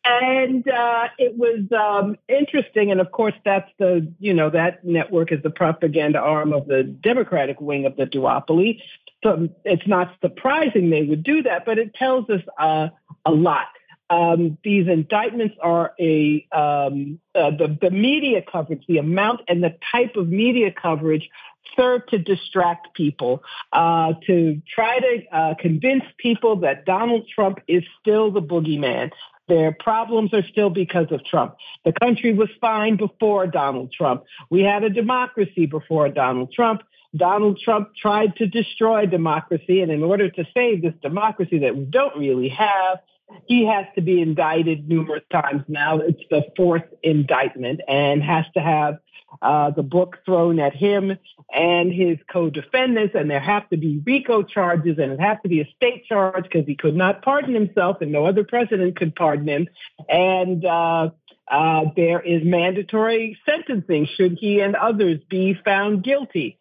And 0.05 0.67
uh, 0.67 1.09
it 1.19 1.37
was 1.37 1.71
um, 1.73 2.17
interesting, 2.29 2.91
and 2.91 3.01
of 3.01 3.13
course, 3.13 3.35
that's 3.45 3.71
the 3.79 4.11
you 4.19 4.33
know 4.33 4.49
that 4.51 4.85
network 4.85 5.31
is 5.31 5.43
the 5.43 5.51
propaganda 5.51 6.19
arm 6.19 6.53
of 6.53 6.67
the 6.67 6.83
Democratic 6.83 7.61
wing 7.61 7.85
of 7.85 7.97
the 7.97 8.07
duopoly. 8.07 8.81
So 9.23 9.49
it's 9.65 9.87
not 9.87 10.15
surprising 10.23 10.91
they 10.91 11.03
would 11.03 11.25
do 11.25 11.43
that, 11.43 11.67
but 11.67 11.79
it 11.79 11.95
tells 11.95 12.31
us 12.31 12.41
uh, 12.59 12.89
a 13.29 13.31
lot. 13.31 13.67
Um, 14.11 14.57
these 14.65 14.89
indictments 14.89 15.55
are 15.63 15.93
a 16.01 16.47
um, 16.51 17.21
uh, 17.35 17.51
the, 17.51 17.77
the 17.81 17.91
media 17.91 18.41
coverage, 18.51 18.83
the 18.89 18.99
amount 18.99 19.43
and 19.49 19.63
the 19.63 19.77
type 19.93 20.17
of 20.17 20.29
media 20.29 20.73
coverage 20.73 21.29
serve 21.77 22.07
to 22.07 22.19
distract 22.19 22.95
people, 22.95 23.43
uh, 23.73 24.15
to 24.27 24.63
try 24.75 24.99
to 24.99 25.13
uh, 25.31 25.55
convince 25.61 26.05
people 26.17 26.57
that 26.61 26.87
Donald 26.87 27.29
Trump 27.35 27.59
is 27.69 27.83
still 28.01 28.31
the 28.31 28.41
boogeyman. 28.41 29.11
Their 29.47 29.73
problems 29.73 30.33
are 30.33 30.47
still 30.53 30.71
because 30.71 31.07
of 31.11 31.25
Trump. 31.25 31.57
The 31.85 31.93
country 31.93 32.33
was 32.33 32.49
fine 32.61 32.97
before 32.97 33.47
Donald 33.47 33.93
Trump. 33.93 34.25
We 34.51 34.63
had 34.63 34.85
a 34.85 34.91
democracy 34.91 35.67
before 35.67 36.09
Donald 36.09 36.53
Trump. 36.53 36.83
Donald 37.17 37.59
Trump 37.65 37.91
tried 37.97 38.37
to 38.37 38.47
destroy 38.47 39.07
democracy. 39.07 39.81
And 39.81 39.91
in 39.91 40.03
order 40.03 40.31
to 40.31 40.45
save 40.53 40.83
this 40.83 40.95
democracy 41.01 41.61
that 41.61 41.77
we 41.77 41.85
don't 41.85 42.17
really 42.19 42.51
have, 42.51 42.99
he 43.47 43.67
has 43.67 43.87
to 43.95 44.01
be 44.01 44.21
indicted 44.21 44.89
numerous 44.89 45.25
times 45.31 45.63
now. 45.69 45.99
It's 45.99 46.23
the 46.31 46.45
fourth 46.57 46.85
indictment 47.03 47.81
and 47.89 48.23
has 48.23 48.45
to 48.55 48.61
have 48.61 48.99
uh, 49.43 49.71
the 49.71 49.83
book 49.83 50.19
thrown 50.25 50.59
at 50.59 50.75
him 50.75 51.17
and 51.53 51.93
his 51.93 52.19
co-defendants, 52.33 53.15
and 53.15 53.31
there 53.31 53.41
have 53.41 53.69
to 53.71 53.77
be 53.77 54.03
RICO 54.05 54.43
charges, 54.43 54.99
and 54.99 55.13
it 55.13 55.21
has 55.21 55.39
to 55.43 55.49
be 55.49 55.61
a 55.61 55.69
state 55.77 56.07
charge 56.07 56.45
because 56.45 56.67
he 56.67 56.75
could 56.75 56.97
not 56.97 57.23
pardon 57.23 57.55
himself, 57.55 57.99
and 58.01 58.11
no 58.11 58.27
other 58.27 58.45
president 58.45 58.97
could 58.97 59.15
pardon 59.15 59.49
him. 59.49 59.69
And 60.09 60.65
uh, 60.65 61.11
uh, 61.51 61.85
there 61.97 62.21
is 62.21 62.43
mandatory 62.45 63.39
sentencing 63.47 64.09
should 64.17 64.39
he 64.39 64.61
and 64.61 64.77
others 64.77 65.21
be 65.29 65.55
found 65.65 66.05
guilty. 66.05 66.59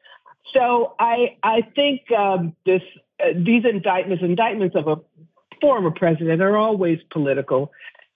So 0.53 0.95
I 0.99 1.37
I 1.43 1.61
think 1.75 2.11
um, 2.11 2.55
this 2.65 2.81
uh, 3.19 3.33
these 3.35 3.65
indictments 3.65 4.23
indictments 4.23 4.75
of 4.75 4.87
a 4.87 4.97
former 5.61 5.91
president 5.91 6.41
are 6.41 6.57
always 6.57 6.99
political. 7.11 7.71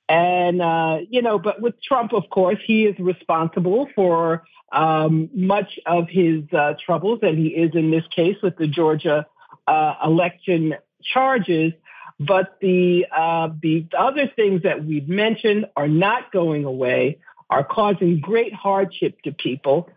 And, 0.10 0.62
uh, 0.62 0.98
you 1.10 1.22
know, 1.22 1.40
but 1.40 1.62
with 1.62 1.82
Trump, 1.82 2.14
of 2.14 2.30
course, 2.30 2.58
he 2.66 2.86
is 2.86 3.00
responsible 3.00 3.88
for 3.96 4.44
um, 4.74 5.30
much 5.34 5.80
of 5.86 6.10
his 6.10 6.44
uh, 6.52 6.74
troubles, 6.86 7.20
and 7.22 7.38
he 7.38 7.48
is 7.48 7.72
in 7.76 7.92
this 7.92 8.04
case 8.14 8.36
with 8.44 8.58
the 8.58 8.68
Georgia 8.68 9.26
uh, 9.68 9.94
election 10.04 10.76
charges. 11.02 11.74
But 12.20 12.58
the, 12.62 13.06
uh, 13.16 13.50
the 13.62 13.88
other 13.98 14.30
things 14.36 14.64
that 14.64 14.84
we've 14.84 15.08
mentioned 15.08 15.66
are 15.76 15.88
not 15.88 16.32
going 16.32 16.66
away, 16.66 17.20
are 17.50 17.64
causing 17.64 18.20
great 18.20 18.54
hardship 18.54 19.22
to 19.24 19.32
people. 19.32 19.90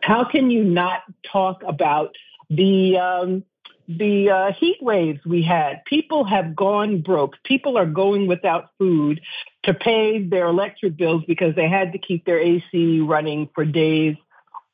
How 0.00 0.24
can 0.24 0.50
you 0.50 0.64
not 0.64 1.00
talk 1.32 1.62
about 1.66 2.14
the 2.50 2.98
um, 2.98 3.44
the 3.88 4.30
uh, 4.30 4.52
heat 4.52 4.78
waves 4.80 5.20
we 5.24 5.42
had. 5.42 5.84
People 5.84 6.24
have 6.24 6.56
gone 6.56 7.02
broke. 7.02 7.36
People 7.44 7.76
are 7.76 7.86
going 7.86 8.26
without 8.26 8.70
food 8.78 9.20
to 9.64 9.74
pay 9.74 10.22
their 10.22 10.46
electric 10.46 10.96
bills 10.96 11.22
because 11.26 11.54
they 11.54 11.68
had 11.68 11.92
to 11.92 11.98
keep 11.98 12.24
their 12.24 12.38
AC 12.38 13.00
running 13.00 13.48
for 13.54 13.64
days 13.64 14.16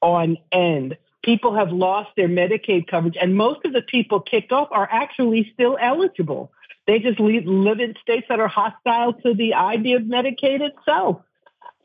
on 0.00 0.36
end. 0.52 0.96
People 1.22 1.54
have 1.54 1.70
lost 1.70 2.10
their 2.16 2.28
Medicaid 2.28 2.86
coverage, 2.86 3.16
and 3.20 3.36
most 3.36 3.64
of 3.64 3.72
the 3.72 3.82
people 3.82 4.20
kicked 4.20 4.52
off 4.52 4.68
are 4.70 4.88
actually 4.90 5.50
still 5.52 5.76
eligible. 5.80 6.50
They 6.86 6.98
just 6.98 7.20
live 7.20 7.80
in 7.80 7.94
states 8.02 8.26
that 8.28 8.40
are 8.40 8.48
hostile 8.48 9.12
to 9.12 9.34
the 9.34 9.54
idea 9.54 9.96
of 9.96 10.02
Medicaid 10.02 10.60
itself. 10.60 11.20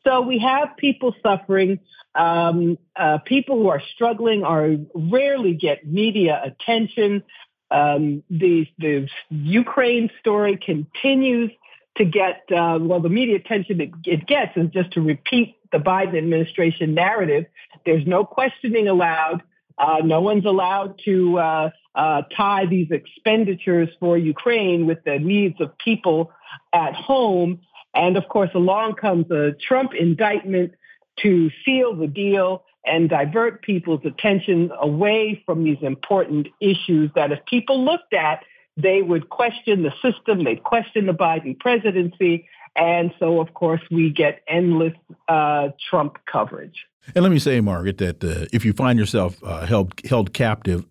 So 0.05 0.21
we 0.21 0.39
have 0.39 0.77
people 0.77 1.15
suffering. 1.23 1.79
Um, 2.13 2.77
uh, 2.95 3.17
people 3.19 3.57
who 3.57 3.69
are 3.69 3.81
struggling 3.93 4.43
are 4.43 4.75
rarely 4.93 5.53
get 5.53 5.85
media 5.85 6.41
attention. 6.43 7.23
Um, 7.71 8.23
the 8.29 8.67
the 8.77 9.09
Ukraine 9.29 10.11
story 10.19 10.57
continues 10.57 11.51
to 11.97 12.05
get 12.05 12.43
uh, 12.51 12.77
well. 12.81 12.99
The 12.99 13.09
media 13.09 13.37
attention 13.37 13.81
it, 13.81 13.91
it 14.05 14.27
gets 14.27 14.55
is 14.55 14.69
just 14.69 14.91
to 14.91 15.01
repeat 15.01 15.55
the 15.71 15.79
Biden 15.79 16.17
administration 16.17 16.93
narrative. 16.93 17.45
There's 17.85 18.05
no 18.05 18.23
questioning 18.23 18.87
allowed. 18.87 19.41
Uh, 19.77 19.97
no 20.05 20.21
one's 20.21 20.45
allowed 20.45 20.99
to 21.03 21.37
uh, 21.39 21.69
uh, 21.95 22.21
tie 22.35 22.65
these 22.65 22.91
expenditures 22.91 23.89
for 23.99 24.17
Ukraine 24.17 24.85
with 24.85 25.03
the 25.03 25.19
needs 25.19 25.59
of 25.59 25.77
people 25.77 26.31
at 26.71 26.93
home. 26.93 27.61
And 27.95 28.17
of 28.17 28.27
course, 28.27 28.49
along 28.53 28.95
comes 28.95 29.31
a 29.31 29.53
Trump 29.53 29.93
indictment 29.93 30.73
to 31.21 31.49
seal 31.63 31.95
the 31.95 32.07
deal 32.07 32.63
and 32.85 33.09
divert 33.09 33.61
people's 33.61 34.01
attention 34.05 34.71
away 34.79 35.41
from 35.45 35.63
these 35.63 35.77
important 35.81 36.47
issues 36.59 37.09
that 37.15 37.31
if 37.31 37.39
people 37.45 37.83
looked 37.83 38.13
at, 38.13 38.43
they 38.77 39.01
would 39.01 39.29
question 39.29 39.83
the 39.83 39.93
system, 40.01 40.43
they'd 40.43 40.63
question 40.63 41.05
the 41.05 41.13
Biden 41.13 41.57
presidency. 41.57 42.47
And 42.75 43.13
so, 43.19 43.39
of 43.39 43.53
course, 43.53 43.81
we 43.89 44.11
get 44.11 44.41
endless 44.47 44.93
uh, 45.29 45.69
Trump 45.89 46.17
coverage. 46.29 46.85
And 47.15 47.23
let 47.23 47.31
me 47.31 47.39
say, 47.39 47.61
Margaret, 47.61 47.97
that 47.99 48.23
uh, 48.23 48.47
if 48.51 48.65
you 48.65 48.73
find 48.73 48.99
yourself 48.99 49.41
uh, 49.43 49.65
held 49.65 49.93
held 50.05 50.33
captive 50.33 50.85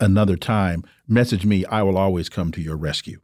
another 0.00 0.36
time, 0.36 0.84
message 1.06 1.44
me. 1.44 1.64
I 1.66 1.82
will 1.82 1.98
always 1.98 2.28
come 2.28 2.52
to 2.52 2.60
your 2.60 2.76
rescue. 2.76 3.20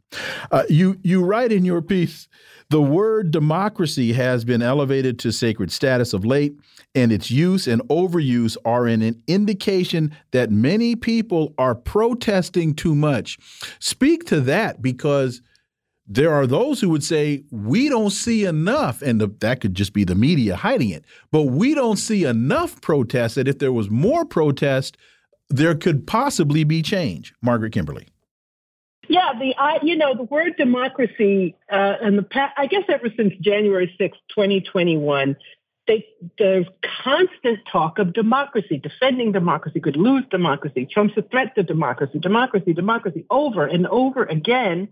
Uh, 0.51 0.63
you 0.69 0.97
you 1.03 1.23
write 1.23 1.51
in 1.51 1.65
your 1.65 1.81
piece, 1.81 2.27
the 2.69 2.81
word 2.81 3.31
democracy 3.31 4.13
has 4.13 4.43
been 4.43 4.61
elevated 4.61 5.19
to 5.19 5.31
sacred 5.31 5.71
status 5.71 6.13
of 6.13 6.25
late, 6.25 6.55
and 6.93 7.11
its 7.11 7.29
use 7.29 7.67
and 7.67 7.81
overuse 7.89 8.57
are 8.65 8.87
in 8.87 9.01
an 9.01 9.21
indication 9.27 10.15
that 10.31 10.51
many 10.51 10.95
people 10.95 11.53
are 11.57 11.75
protesting 11.75 12.73
too 12.73 12.95
much. 12.95 13.37
Speak 13.79 14.25
to 14.25 14.41
that 14.41 14.81
because 14.81 15.41
there 16.07 16.33
are 16.33 16.45
those 16.45 16.79
who 16.81 16.89
would 16.89 17.03
say 17.03 17.43
we 17.51 17.89
don't 17.89 18.11
see 18.11 18.45
enough, 18.45 19.01
and 19.01 19.19
the, 19.19 19.27
that 19.39 19.59
could 19.59 19.73
just 19.73 19.93
be 19.93 20.03
the 20.03 20.15
media 20.15 20.55
hiding 20.55 20.89
it. 20.89 21.03
But 21.31 21.43
we 21.43 21.73
don't 21.73 21.97
see 21.97 22.25
enough 22.25 22.79
protest 22.81 23.35
that 23.35 23.47
if 23.47 23.59
there 23.59 23.73
was 23.73 23.89
more 23.89 24.25
protest, 24.25 24.97
there 25.49 25.75
could 25.75 26.07
possibly 26.07 26.63
be 26.63 26.81
change. 26.81 27.33
Margaret 27.41 27.73
Kimberley. 27.73 28.07
Yeah, 29.07 29.33
the 29.39 29.55
I, 29.57 29.79
you 29.83 29.95
know 29.95 30.15
the 30.15 30.23
word 30.23 30.55
democracy 30.57 31.55
uh, 31.71 31.95
and 32.01 32.17
the 32.17 32.49
I 32.57 32.65
guess 32.65 32.83
ever 32.89 33.07
since 33.15 33.33
January 33.39 33.93
6, 33.97 34.17
2021, 34.29 35.35
they, 35.87 36.05
there's 36.39 36.65
constant 37.03 37.59
talk 37.71 37.99
of 37.99 38.13
democracy, 38.13 38.77
defending 38.77 39.31
democracy, 39.31 39.79
could 39.79 39.95
lose 39.95 40.23
democracy, 40.31 40.87
Trump's 40.91 41.15
a 41.17 41.21
threat 41.21 41.53
to 41.55 41.63
democracy, 41.63 42.17
democracy, 42.19 42.73
democracy, 42.73 43.25
over 43.29 43.65
and 43.65 43.85
over 43.87 44.23
again. 44.23 44.89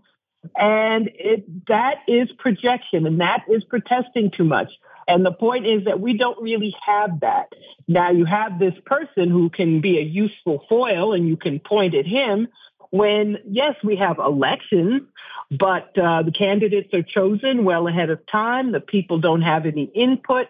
And 0.56 1.10
it, 1.14 1.66
that 1.66 1.98
is 2.06 2.30
projection 2.38 3.06
and 3.06 3.20
that 3.20 3.44
is 3.48 3.64
protesting 3.64 4.30
too 4.30 4.44
much. 4.44 4.70
And 5.06 5.24
the 5.24 5.32
point 5.32 5.66
is 5.66 5.84
that 5.84 6.00
we 6.00 6.16
don't 6.16 6.40
really 6.42 6.74
have 6.84 7.20
that. 7.20 7.52
Now 7.86 8.10
you 8.10 8.24
have 8.24 8.58
this 8.58 8.74
person 8.86 9.30
who 9.30 9.50
can 9.50 9.80
be 9.80 9.98
a 9.98 10.02
useful 10.02 10.64
foil 10.68 11.12
and 11.12 11.28
you 11.28 11.36
can 11.36 11.60
point 11.60 11.94
at 11.94 12.06
him 12.06 12.48
when, 12.90 13.38
yes, 13.46 13.74
we 13.82 13.96
have 13.96 14.18
elections, 14.18 15.02
but 15.50 15.96
uh, 15.98 16.22
the 16.22 16.32
candidates 16.32 16.92
are 16.94 17.02
chosen 17.02 17.64
well 17.64 17.88
ahead 17.88 18.10
of 18.10 18.24
time. 18.26 18.72
The 18.72 18.80
people 18.80 19.18
don't 19.18 19.42
have 19.42 19.66
any 19.66 19.84
input. 19.84 20.46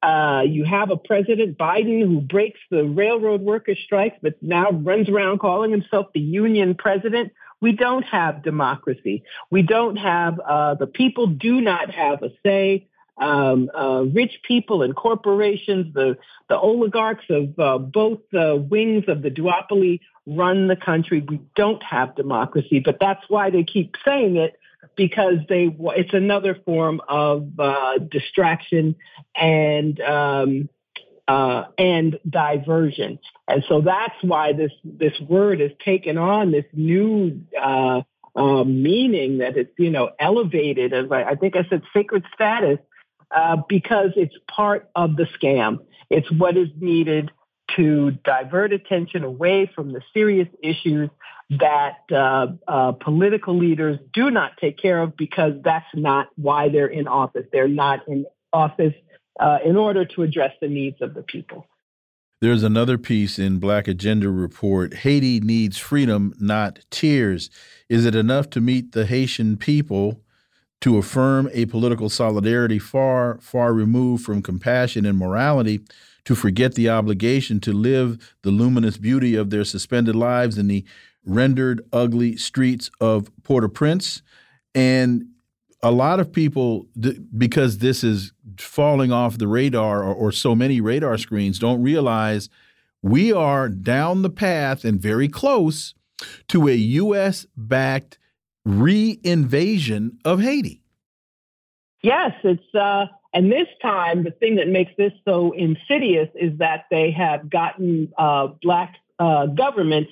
Uh, 0.00 0.42
you 0.46 0.64
have 0.64 0.90
a 0.90 0.96
president, 0.96 1.58
Biden, 1.58 2.00
who 2.00 2.20
breaks 2.20 2.60
the 2.70 2.84
railroad 2.84 3.40
workers' 3.40 3.78
strikes, 3.84 4.16
but 4.22 4.40
now 4.40 4.70
runs 4.70 5.08
around 5.08 5.40
calling 5.40 5.72
himself 5.72 6.06
the 6.14 6.20
union 6.20 6.76
president. 6.76 7.32
We 7.60 7.72
don't 7.72 8.04
have 8.04 8.44
democracy. 8.44 9.24
We 9.50 9.62
don't 9.62 9.96
have, 9.96 10.38
uh, 10.38 10.74
the 10.76 10.86
people 10.86 11.26
do 11.26 11.60
not 11.60 11.90
have 11.90 12.22
a 12.22 12.30
say 12.46 12.87
um, 13.20 13.70
uh, 13.74 14.04
rich 14.12 14.40
people 14.46 14.82
and 14.82 14.94
corporations, 14.94 15.92
the, 15.94 16.16
the 16.48 16.58
oligarchs 16.58 17.24
of 17.30 17.58
uh, 17.58 17.78
both 17.78 18.20
uh, 18.34 18.56
wings 18.56 19.04
of 19.08 19.22
the 19.22 19.30
duopoly 19.30 20.00
run 20.26 20.68
the 20.68 20.76
country. 20.76 21.24
We 21.26 21.40
don't 21.56 21.82
have 21.82 22.14
democracy, 22.14 22.80
but 22.80 22.98
that's 23.00 23.24
why 23.28 23.50
they 23.50 23.64
keep 23.64 23.96
saying 24.04 24.36
it 24.36 24.58
because 24.96 25.38
they 25.48 25.74
it's 25.96 26.14
another 26.14 26.56
form 26.64 27.00
of 27.08 27.48
uh, 27.58 27.98
distraction 27.98 28.94
and 29.34 30.00
um, 30.00 30.68
uh, 31.26 31.64
and 31.76 32.18
diversion. 32.28 33.18
And 33.46 33.64
so 33.68 33.80
that's 33.80 34.14
why 34.22 34.52
this 34.52 34.72
this 34.84 35.18
word 35.20 35.60
has 35.60 35.72
taken 35.84 36.18
on 36.18 36.52
this 36.52 36.64
new 36.72 37.42
uh, 37.60 38.02
meaning 38.36 39.38
that 39.38 39.56
it's 39.56 39.72
you 39.78 39.90
know 39.90 40.10
elevated 40.18 40.92
as 40.92 41.10
I, 41.10 41.24
I 41.24 41.34
think 41.34 41.56
I 41.56 41.66
said 41.68 41.82
sacred 41.92 42.24
status 42.34 42.78
uh, 43.30 43.56
because 43.68 44.10
it's 44.16 44.34
part 44.50 44.88
of 44.94 45.16
the 45.16 45.26
scam. 45.40 45.78
It's 46.10 46.30
what 46.30 46.56
is 46.56 46.68
needed 46.78 47.30
to 47.76 48.12
divert 48.24 48.72
attention 48.72 49.24
away 49.24 49.70
from 49.74 49.92
the 49.92 50.00
serious 50.14 50.48
issues 50.62 51.10
that 51.50 51.98
uh, 52.12 52.48
uh, 52.66 52.92
political 52.92 53.56
leaders 53.56 53.98
do 54.12 54.30
not 54.30 54.52
take 54.60 54.78
care 54.78 55.02
of 55.02 55.16
because 55.16 55.52
that's 55.62 55.86
not 55.94 56.28
why 56.36 56.68
they're 56.68 56.86
in 56.86 57.08
office. 57.08 57.46
They're 57.52 57.68
not 57.68 58.06
in 58.08 58.26
office 58.52 58.94
uh, 59.40 59.58
in 59.64 59.76
order 59.76 60.04
to 60.04 60.22
address 60.22 60.52
the 60.60 60.68
needs 60.68 61.00
of 61.00 61.14
the 61.14 61.22
people. 61.22 61.66
There's 62.40 62.62
another 62.62 62.98
piece 62.98 63.38
in 63.38 63.58
Black 63.58 63.88
Agenda 63.88 64.30
Report 64.30 64.94
Haiti 64.94 65.40
needs 65.40 65.76
freedom, 65.76 66.32
not 66.38 66.78
tears. 66.90 67.50
Is 67.88 68.04
it 68.04 68.14
enough 68.14 68.48
to 68.50 68.60
meet 68.60 68.92
the 68.92 69.06
Haitian 69.06 69.56
people? 69.56 70.22
To 70.80 70.96
affirm 70.96 71.48
a 71.52 71.66
political 71.66 72.08
solidarity 72.08 72.78
far, 72.78 73.38
far 73.40 73.72
removed 73.72 74.24
from 74.24 74.42
compassion 74.42 75.04
and 75.04 75.18
morality, 75.18 75.80
to 76.24 76.34
forget 76.34 76.74
the 76.74 76.88
obligation 76.88 77.58
to 77.60 77.72
live 77.72 78.34
the 78.42 78.50
luminous 78.50 78.98
beauty 78.98 79.34
of 79.34 79.50
their 79.50 79.64
suspended 79.64 80.14
lives 80.14 80.58
in 80.58 80.68
the 80.68 80.84
rendered 81.24 81.82
ugly 81.92 82.36
streets 82.36 82.90
of 83.00 83.30
Port 83.42 83.64
au 83.64 83.68
Prince. 83.68 84.22
And 84.74 85.26
a 85.82 85.90
lot 85.90 86.20
of 86.20 86.32
people, 86.32 86.86
because 87.36 87.78
this 87.78 88.04
is 88.04 88.32
falling 88.58 89.12
off 89.12 89.38
the 89.38 89.48
radar 89.48 90.02
or, 90.02 90.14
or 90.14 90.32
so 90.32 90.54
many 90.54 90.80
radar 90.80 91.16
screens, 91.18 91.58
don't 91.58 91.82
realize 91.82 92.48
we 93.02 93.32
are 93.32 93.68
down 93.68 94.22
the 94.22 94.30
path 94.30 94.84
and 94.84 95.00
very 95.00 95.28
close 95.28 95.94
to 96.48 96.68
a 96.68 96.74
U.S. 96.74 97.46
backed 97.56 98.18
re-invasion 98.68 100.18
of 100.24 100.40
Haiti. 100.40 100.82
Yes, 102.02 102.32
it's 102.44 102.74
uh, 102.74 103.06
and 103.32 103.50
this 103.50 103.66
time 103.82 104.24
the 104.24 104.30
thing 104.30 104.56
that 104.56 104.68
makes 104.68 104.92
this 104.96 105.12
so 105.24 105.52
insidious 105.52 106.28
is 106.34 106.58
that 106.58 106.84
they 106.90 107.10
have 107.10 107.50
gotten 107.50 108.12
uh, 108.16 108.48
black 108.62 108.96
uh, 109.18 109.46
governments 109.46 110.10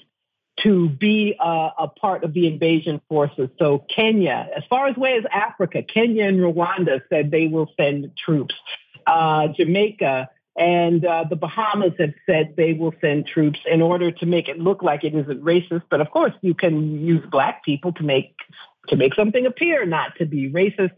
to 0.63 0.89
be 0.89 1.37
uh, 1.39 1.71
a 1.79 1.87
part 1.87 2.25
of 2.25 2.33
the 2.33 2.47
invasion 2.47 3.01
forces. 3.09 3.51
So 3.59 3.85
Kenya, 3.95 4.49
as 4.57 4.65
far 4.71 4.89
as 4.89 4.97
way 4.97 5.15
as 5.19 5.25
Africa, 5.31 5.83
Kenya 5.83 6.25
and 6.25 6.39
Rwanda 6.41 7.03
said 7.11 7.31
they 7.31 7.47
will 7.47 7.71
send 7.77 8.11
troops. 8.17 8.55
Uh, 9.07 9.49
Jamaica 9.49 10.31
and 10.57 11.05
uh, 11.05 11.25
the 11.29 11.37
Bahamas 11.37 11.93
have 11.99 12.15
said 12.25 12.55
they 12.57 12.73
will 12.73 12.95
send 13.01 13.27
troops 13.27 13.61
in 13.71 13.83
order 13.83 14.11
to 14.11 14.27
make 14.27 14.49
it 14.49 14.59
look 14.59 14.83
like 14.83 15.05
it 15.05 15.15
isn't 15.15 15.43
racist. 15.43 15.83
But 15.91 16.01
of 16.01 16.11
course, 16.11 16.33
you 16.41 16.55
can 16.55 17.05
use 17.05 17.25
black 17.31 17.63
people 17.63 17.93
to 17.95 18.03
make 18.03 18.35
to 18.89 18.97
make 18.97 19.15
something 19.15 19.45
appear 19.45 19.85
not 19.85 20.17
to 20.17 20.25
be 20.25 20.51
racist, 20.51 20.95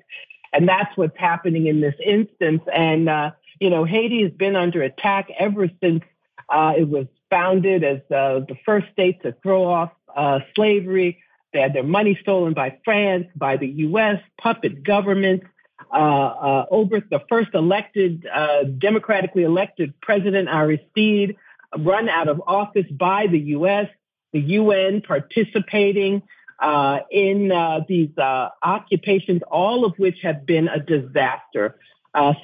and 0.53 0.69
that's 0.69 0.97
what's 0.97 1.19
happening 1.19 1.67
in 1.67 1.81
this 1.81 1.97
instance. 2.05 2.63
And 2.73 3.09
uh, 3.09 3.33
you 3.61 3.71
know, 3.71 3.85
Haiti 3.85 4.23
has 4.23 4.33
been 4.33 4.55
under 4.55 4.83
attack 4.83 5.29
ever 5.39 5.69
since 5.83 6.05
uh, 6.49 6.75
it 6.77 6.89
was 6.89 7.07
founded 7.29 7.83
as 7.83 7.99
uh, 8.11 8.41
the 8.41 8.57
first 8.65 8.87
state 8.93 9.23
to 9.23 9.33
throw 9.43 9.65
off 9.65 9.91
uh, 10.15 10.41
slavery. 10.55 11.19
They 11.53 11.61
had 11.61 11.75
their 11.75 11.83
money 11.83 12.17
stolen 12.21 12.55
by 12.55 12.79
France, 12.85 13.27
by 13.35 13.57
the 13.57 13.67
U.S. 13.67 14.21
puppet 14.41 14.85
governments 14.85 15.47
uh, 15.93 15.95
uh, 15.95 16.67
the 17.11 17.23
first 17.29 17.51
elected, 17.55 18.27
uh, 18.27 18.65
democratically 18.65 19.45
elected 19.45 19.95
president, 20.01 20.49
Aristide, 20.49 21.37
run 21.77 22.09
out 22.09 22.29
of 22.29 22.43
office 22.47 22.87
by 22.91 23.27
the 23.27 23.39
U.S., 23.39 23.89
the 24.33 24.41
UN 24.41 25.01
participating 25.01 26.23
uh, 26.61 27.01
in 27.11 27.53
uh, 27.53 27.81
these 27.89 28.17
uh, 28.19 28.49
occupations, 28.63 29.43
all 29.51 29.85
of 29.85 29.95
which 29.97 30.19
have 30.23 30.45
been 30.45 30.69
a 30.69 30.81
disaster. 30.81 31.79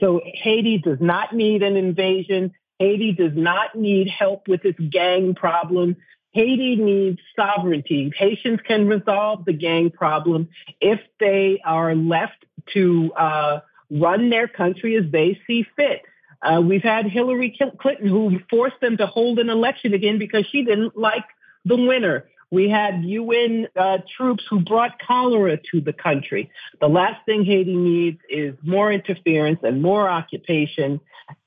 so 0.00 0.20
Haiti 0.24 0.78
does 0.78 0.98
not 1.00 1.34
need 1.34 1.62
an 1.62 1.76
invasion. 1.76 2.52
Haiti 2.78 3.12
does 3.12 3.32
not 3.34 3.74
need 3.74 4.08
help 4.08 4.48
with 4.48 4.64
its 4.64 4.78
gang 4.78 5.34
problem. 5.34 5.96
Haiti 6.32 6.76
needs 6.76 7.20
sovereignty. 7.36 8.12
Haitians 8.16 8.60
can 8.66 8.88
resolve 8.88 9.44
the 9.44 9.52
gang 9.52 9.90
problem 9.90 10.48
if 10.80 11.00
they 11.20 11.60
are 11.64 11.94
left 11.94 12.43
to 12.72 13.12
uh, 13.14 13.60
run 13.90 14.30
their 14.30 14.48
country 14.48 14.96
as 14.96 15.10
they 15.10 15.40
see 15.46 15.66
fit. 15.76 16.02
Uh, 16.42 16.60
we've 16.60 16.82
had 16.82 17.06
Hillary 17.06 17.56
Clinton 17.80 18.08
who 18.08 18.38
forced 18.50 18.80
them 18.80 18.96
to 18.98 19.06
hold 19.06 19.38
an 19.38 19.48
election 19.48 19.94
again 19.94 20.18
because 20.18 20.46
she 20.50 20.62
didn't 20.62 20.96
like 20.96 21.24
the 21.64 21.76
winner. 21.76 22.26
We 22.50 22.68
had 22.68 23.02
UN 23.04 23.66
uh, 23.74 23.98
troops 24.16 24.44
who 24.48 24.60
brought 24.60 25.00
cholera 25.00 25.58
to 25.72 25.80
the 25.80 25.92
country. 25.92 26.50
The 26.80 26.88
last 26.88 27.24
thing 27.26 27.44
Haiti 27.44 27.74
needs 27.74 28.20
is 28.28 28.54
more 28.62 28.92
interference 28.92 29.60
and 29.62 29.82
more 29.82 30.08
occupation. 30.08 31.00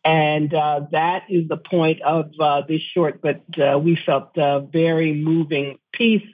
And 0.03 0.53
uh, 0.53 0.81
that 0.91 1.23
is 1.29 1.47
the 1.47 1.57
point 1.57 2.01
of 2.01 2.31
uh, 2.39 2.63
this 2.67 2.81
short, 2.81 3.21
but 3.21 3.41
uh, 3.57 3.77
we 3.77 3.97
felt 4.05 4.37
uh, 4.37 4.61
very 4.61 5.13
moving 5.13 5.79
piece. 5.93 6.27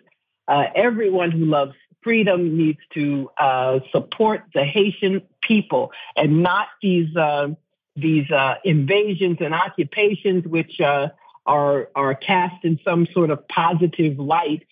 Everyone 0.48 1.32
who 1.32 1.46
loves 1.46 1.74
freedom 2.04 2.58
needs 2.58 2.80
to 2.94 3.30
uh, 3.38 3.80
support 3.92 4.44
the 4.54 4.64
Haitian 4.64 5.22
people 5.42 5.92
and 6.16 6.44
not 6.44 6.68
these 6.82 7.16
uh, 7.16 7.50
these 7.96 8.30
uh, 8.32 8.56
invasions 8.64 9.38
and 9.40 9.54
occupations, 9.54 10.46
which 10.46 10.80
are 10.80 11.12
are 11.46 12.16
cast 12.16 12.64
in 12.64 12.80
some 12.84 13.08
sort 13.14 13.30
of 13.30 13.48
positive 13.48 14.18
light, 14.18 14.66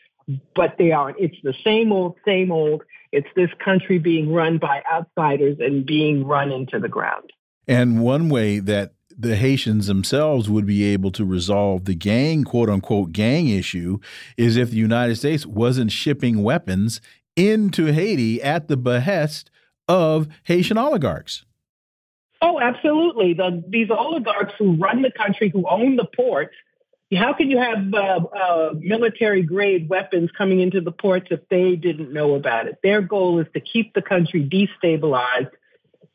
but 0.56 0.78
they 0.78 0.91
aren't. 0.91 1.20
It's 1.20 1.38
the 1.44 1.53
same 1.64 1.91
old, 1.91 2.16
same 2.26 2.52
old. 2.52 2.84
It's 3.12 3.28
this 3.36 3.49
country 3.64 3.98
being 3.98 4.32
run 4.32 4.58
by 4.58 4.82
outsiders 4.91 5.58
and 5.60 5.86
being 5.86 6.26
run 6.26 6.52
into 6.52 6.80
the 6.80 6.88
ground. 6.88 7.32
And 7.68 8.02
one 8.02 8.30
way 8.30 8.60
that 8.60 8.94
the 9.18 9.36
Haitians 9.36 9.88
themselves 9.88 10.49
would 10.49 10.66
be 10.66 10.84
able 10.86 11.12
to 11.12 11.26
resolve 11.26 11.86
the 11.86 11.94
gang, 11.94 12.44
quote 12.44 12.70
unquote, 12.70 13.12
gang 13.12 13.49
issue 13.49 13.99
is 14.38 14.58
if 14.58 14.72
the 14.72 14.78
United 14.78 15.16
States 15.16 15.45
wasn't 15.45 15.91
shipping 15.91 16.41
weapons 16.41 17.02
into 17.36 17.88
Haiti 17.88 18.41
at 18.41 18.68
the 18.68 18.78
behest 18.78 19.49
of 19.88 20.28
Haitian 20.44 20.78
oligarchs. 20.78 21.45
Oh, 22.41 22.60
absolutely. 22.60 23.34
The, 23.34 23.64
these 23.68 23.90
oligarchs 23.91 24.53
who 24.58 24.76
run 24.76 25.02
the 25.02 25.12
country, 25.12 25.49
who 25.49 25.66
own 25.70 25.95
the 25.95 26.06
ports, 26.06 26.56
how 27.16 27.34
can 27.34 27.52
you 27.52 27.60
have 27.60 27.94
uh, 27.94 28.20
uh, 28.26 28.74
military 28.80 29.44
grade 29.44 29.90
weapons 29.90 30.30
coming 30.38 30.62
into 30.62 30.80
the 30.80 30.91
ports 30.91 31.28
if 31.30 31.41
they 31.49 31.76
didn't 31.76 32.14
know 32.14 32.36
about 32.36 32.68
it? 32.68 32.78
Their 32.84 33.02
goal 33.02 33.40
is 33.40 33.48
to 33.53 33.60
keep 33.60 33.94
the 33.94 34.02
country 34.02 34.48
destabilized 34.48 35.52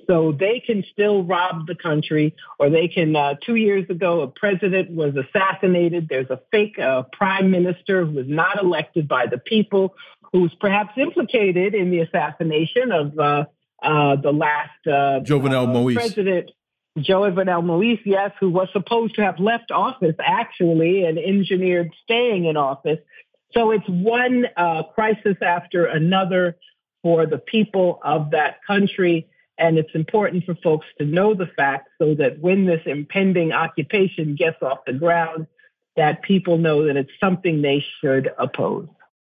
so 0.06 0.32
they 0.32 0.62
can 0.64 0.84
still 0.92 1.24
rob 1.24 1.66
the 1.66 1.74
country, 1.74 2.34
or 2.58 2.70
they 2.70 2.88
can. 2.88 3.14
Uh, 3.16 3.34
two 3.44 3.56
years 3.56 3.88
ago, 3.90 4.22
a 4.22 4.28
president 4.28 4.90
was 4.90 5.14
assassinated. 5.16 6.08
There's 6.08 6.30
a 6.30 6.40
fake 6.50 6.78
uh, 6.78 7.02
prime 7.12 7.50
minister 7.50 8.06
who 8.06 8.12
was 8.12 8.26
not 8.28 8.62
elected 8.62 9.08
by 9.08 9.26
the 9.26 9.38
people, 9.38 9.94
who's 10.32 10.54
perhaps 10.60 10.92
implicated 10.96 11.74
in 11.74 11.90
the 11.90 12.00
assassination 12.00 12.92
of 12.92 13.18
uh, 13.18 13.44
uh, 13.82 14.16
the 14.16 14.32
last 14.32 14.86
uh, 14.86 15.20
Jovenel 15.24 15.68
uh, 15.68 15.72
Moise. 15.72 15.94
president, 15.94 16.50
Jovenel 16.98 17.64
Moise, 17.64 18.00
yes, 18.04 18.32
who 18.40 18.50
was 18.50 18.68
supposed 18.72 19.16
to 19.16 19.22
have 19.22 19.38
left 19.38 19.70
office 19.70 20.16
actually 20.18 21.04
and 21.04 21.18
engineered 21.18 21.92
staying 22.04 22.46
in 22.46 22.56
office. 22.56 22.98
So 23.52 23.70
it's 23.70 23.88
one 23.88 24.46
uh, 24.56 24.84
crisis 24.94 25.36
after 25.42 25.86
another 25.86 26.56
for 27.02 27.26
the 27.26 27.38
people 27.38 28.00
of 28.02 28.30
that 28.30 28.56
country. 28.66 29.28
And 29.58 29.78
it's 29.78 29.94
important 29.94 30.44
for 30.44 30.54
folks 30.56 30.86
to 30.98 31.06
know 31.06 31.34
the 31.34 31.46
facts 31.56 31.90
so 31.98 32.14
that 32.16 32.40
when 32.40 32.66
this 32.66 32.82
impending 32.84 33.52
occupation 33.52 34.34
gets 34.34 34.60
off 34.62 34.78
the 34.86 34.92
ground, 34.92 35.46
that 35.96 36.22
people 36.22 36.58
know 36.58 36.86
that 36.86 36.96
it's 36.96 37.12
something 37.18 37.62
they 37.62 37.84
should 38.00 38.30
oppose. 38.38 38.88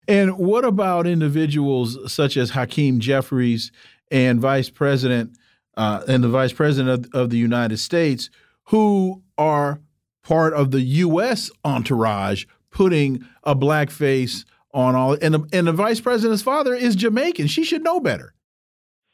And 0.08 0.38
what 0.38 0.66
about 0.66 1.08
individuals 1.08 2.12
such 2.12 2.36
as 2.38 2.52
Hakeem 2.52 3.00
Jeffries 3.00 3.72
and 4.12 4.40
Vice 4.40 4.70
President 4.70 5.38
uh, 5.76 6.04
and 6.08 6.24
the 6.24 6.30
Vice 6.30 6.54
President 6.54 7.08
of, 7.08 7.22
of 7.24 7.30
the 7.30 7.38
United 7.38 7.78
States, 7.78 8.30
who 8.66 9.24
are 9.38 9.80
part 10.24 10.54
of 10.54 10.72
the 10.72 10.82
U.S. 10.82 11.52
entourage, 11.66 12.46
putting 12.70 13.26
a 13.44 13.56
black 13.56 13.90
face 13.90 14.46
on 14.74 14.96
all. 14.96 15.18
And 15.22 15.34
the, 15.34 15.48
and 15.52 15.68
the 15.68 15.74
Vice 15.74 16.00
President's 16.00 16.44
father 16.44 16.74
is 16.74 16.96
Jamaican. 16.96 17.48
She 17.48 17.64
should 17.64 17.84
know 17.84 18.00
better. 18.00 18.34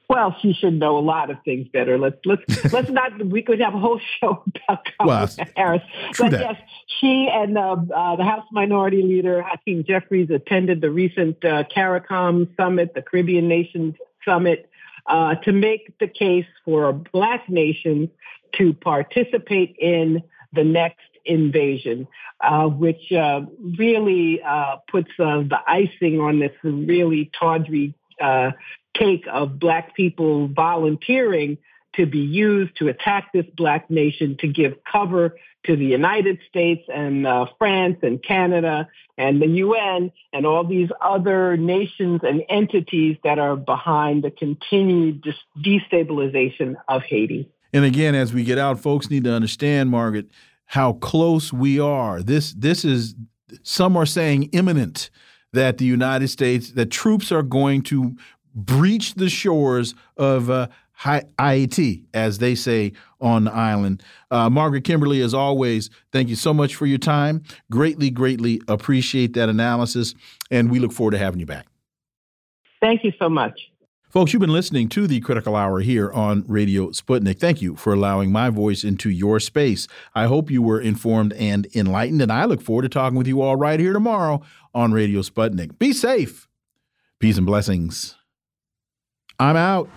Well, 0.10 0.36
she 0.41 0.53
should 0.53 0.73
know 0.73 0.98
a 0.98 0.99
lot 0.99 1.30
of 1.30 1.38
things 1.45 1.68
better. 1.68 1.99
Let's 1.99 2.18
let's 2.26 2.73
let's 2.73 2.90
not. 2.90 3.23
We 3.23 3.44
could 3.44 3.60
have 3.61 3.76
a 3.76 3.80
whole 3.80 4.02
show 4.19 4.44
about 4.68 4.88
Kamala 4.98 5.30
well, 5.38 5.48
Harris. 5.56 5.84
But 6.18 6.31
that. 6.31 6.41
yes, 6.41 6.56
she 6.99 7.30
and 7.31 7.57
uh, 7.57 7.76
uh, 7.95 8.15
the 8.15 8.23
House 8.23 8.45
Minority 8.52 9.03
Leader 9.03 9.44
Hakeem 9.44 9.84
Jeffries 9.84 10.31
attended 10.31 10.81
the 10.81 10.90
recent 10.90 11.44
uh, 11.45 11.64
CARICOM 11.64 12.56
summit, 12.57 12.95
the 12.95 13.03
Caribbean 13.03 13.48
Nations 13.48 13.94
Summit, 14.26 14.68
uh, 15.06 15.36
to 15.36 15.52
make 15.52 15.94
the 15.99 16.07
case 16.07 16.48
for 16.65 16.91
Black 16.91 17.48
nations 17.48 18.10
to 18.57 18.73
participate 18.73 19.76
in 19.77 20.23
the 20.53 20.64
next 20.64 21.02
invasion, 21.26 22.07
uh, 22.41 22.65
which 22.65 23.11
uh, 23.11 23.41
really 23.77 24.41
uh, 24.41 24.77
puts 24.90 25.11
uh, 25.19 25.41
the 25.41 25.60
icing 25.68 26.19
on 26.19 26.40
this 26.40 26.52
really 26.64 27.30
tawdry 27.40 27.94
uh, 28.22 28.52
cake 28.94 29.26
of 29.32 29.60
Black 29.60 29.96
people 29.96 30.48
volunteering 30.48 31.58
to 31.96 32.06
be 32.06 32.20
used 32.20 32.78
to 32.78 32.88
attack 32.88 33.32
this 33.34 33.46
Black 33.56 33.90
nation 33.90 34.38
to 34.38 34.48
give 34.48 34.76
cover 34.90 35.36
to 35.66 35.76
the 35.76 35.86
United 35.86 36.40
States 36.48 36.88
and 36.94 37.28
uh, 37.28 37.46
France 37.58 37.98
and 38.02 38.24
Canada 38.24 38.88
and 39.18 39.41
the 39.41 39.48
UN 39.48 40.12
and 40.32 40.46
all 40.46 40.64
these 40.64 40.90
other 41.02 41.58
nations 41.58 42.22
and 42.24 42.44
entities 42.50 43.18
that 43.24 43.40
are 43.40 43.56
behind 43.56 44.24
the 44.24 44.32
continued 44.32 45.26
destabilization 45.58 46.76
of 46.88 47.04
Haiti. 47.04 47.50
And 47.74 47.84
again, 47.84 48.16
as 48.16 48.34
we 48.34 48.44
get 48.44 48.58
out, 48.58 48.80
folks 48.80 49.10
need 49.10 49.26
to 49.26 49.32
understand, 49.32 49.90
Margaret, 49.90 50.28
how 50.66 50.94
close 50.94 51.52
we 51.52 51.80
are. 51.80 52.24
This 52.24 52.54
this 52.54 52.86
is 52.86 53.16
some 53.64 53.98
are 53.98 54.06
saying 54.06 54.44
imminent 54.54 55.10
that 55.54 55.78
the 55.78 55.86
United 55.86 56.28
States, 56.28 56.72
that 56.72 56.92
troops 56.92 57.32
are 57.32 57.44
going 57.44 57.82
to 57.84 58.16
breach 58.56 59.16
the 59.16 59.30
shores 59.30 59.96
of 60.18 60.50
uh, 60.50 60.68
as 62.14 62.40
they 62.40 62.56
say 62.56 62.92
on 63.22 63.46
the 63.46 63.54
island. 63.54 64.04
Uh, 64.30 64.50
Margaret 64.50 64.84
Kimberley, 64.84 65.22
as 65.22 65.34
always, 65.34 65.90
thank 66.12 66.30
you 66.30 66.36
so 66.36 66.54
much 66.54 66.76
for 66.76 66.86
your 66.86 66.98
time. 66.98 67.42
Greatly, 67.72 68.10
greatly 68.10 68.62
appreciate 68.68 69.34
that 69.34 69.50
analysis, 69.50 70.14
and 70.52 70.70
we 70.70 70.80
look 70.80 70.92
forward 70.92 71.12
to 71.12 71.18
having 71.18 71.40
you 71.40 71.46
back. 71.46 71.68
Thank 72.82 73.04
you 73.04 73.12
so 73.18 73.30
much. 73.30 73.60
Folks, 74.10 74.34
you've 74.34 74.40
been 74.40 74.52
listening 74.52 74.90
to 74.90 75.06
the 75.06 75.20
Critical 75.20 75.56
Hour 75.56 75.82
here 75.82 76.12
on 76.12 76.44
Radio 76.48 76.90
Sputnik. 76.90 77.40
Thank 77.40 77.62
you 77.62 77.76
for 77.76 77.94
allowing 77.94 78.32
my 78.32 78.50
voice 78.50 78.84
into 78.84 79.08
your 79.12 79.40
space. 79.40 79.88
I 80.16 80.26
hope 80.26 80.50
you 80.50 80.64
were 80.64 80.82
informed 80.82 81.34
and 81.34 81.68
enlightened, 81.76 82.20
and 82.20 82.32
I 82.32 82.46
look 82.46 82.60
forward 82.60 82.82
to 82.82 82.90
talking 82.90 83.20
with 83.20 83.28
you 83.28 83.42
all 83.42 83.56
right 83.56 83.80
here 83.80 83.94
tomorrow 83.94 84.42
on 84.74 84.91
Radio 84.91 85.22
Sputnik. 85.22 85.78
Be 85.80 85.94
safe. 85.94 86.48
Peace 87.20 87.38
and 87.38 87.46
blessings. 87.46 88.16
I'm 89.40 89.56
out. 89.56 89.90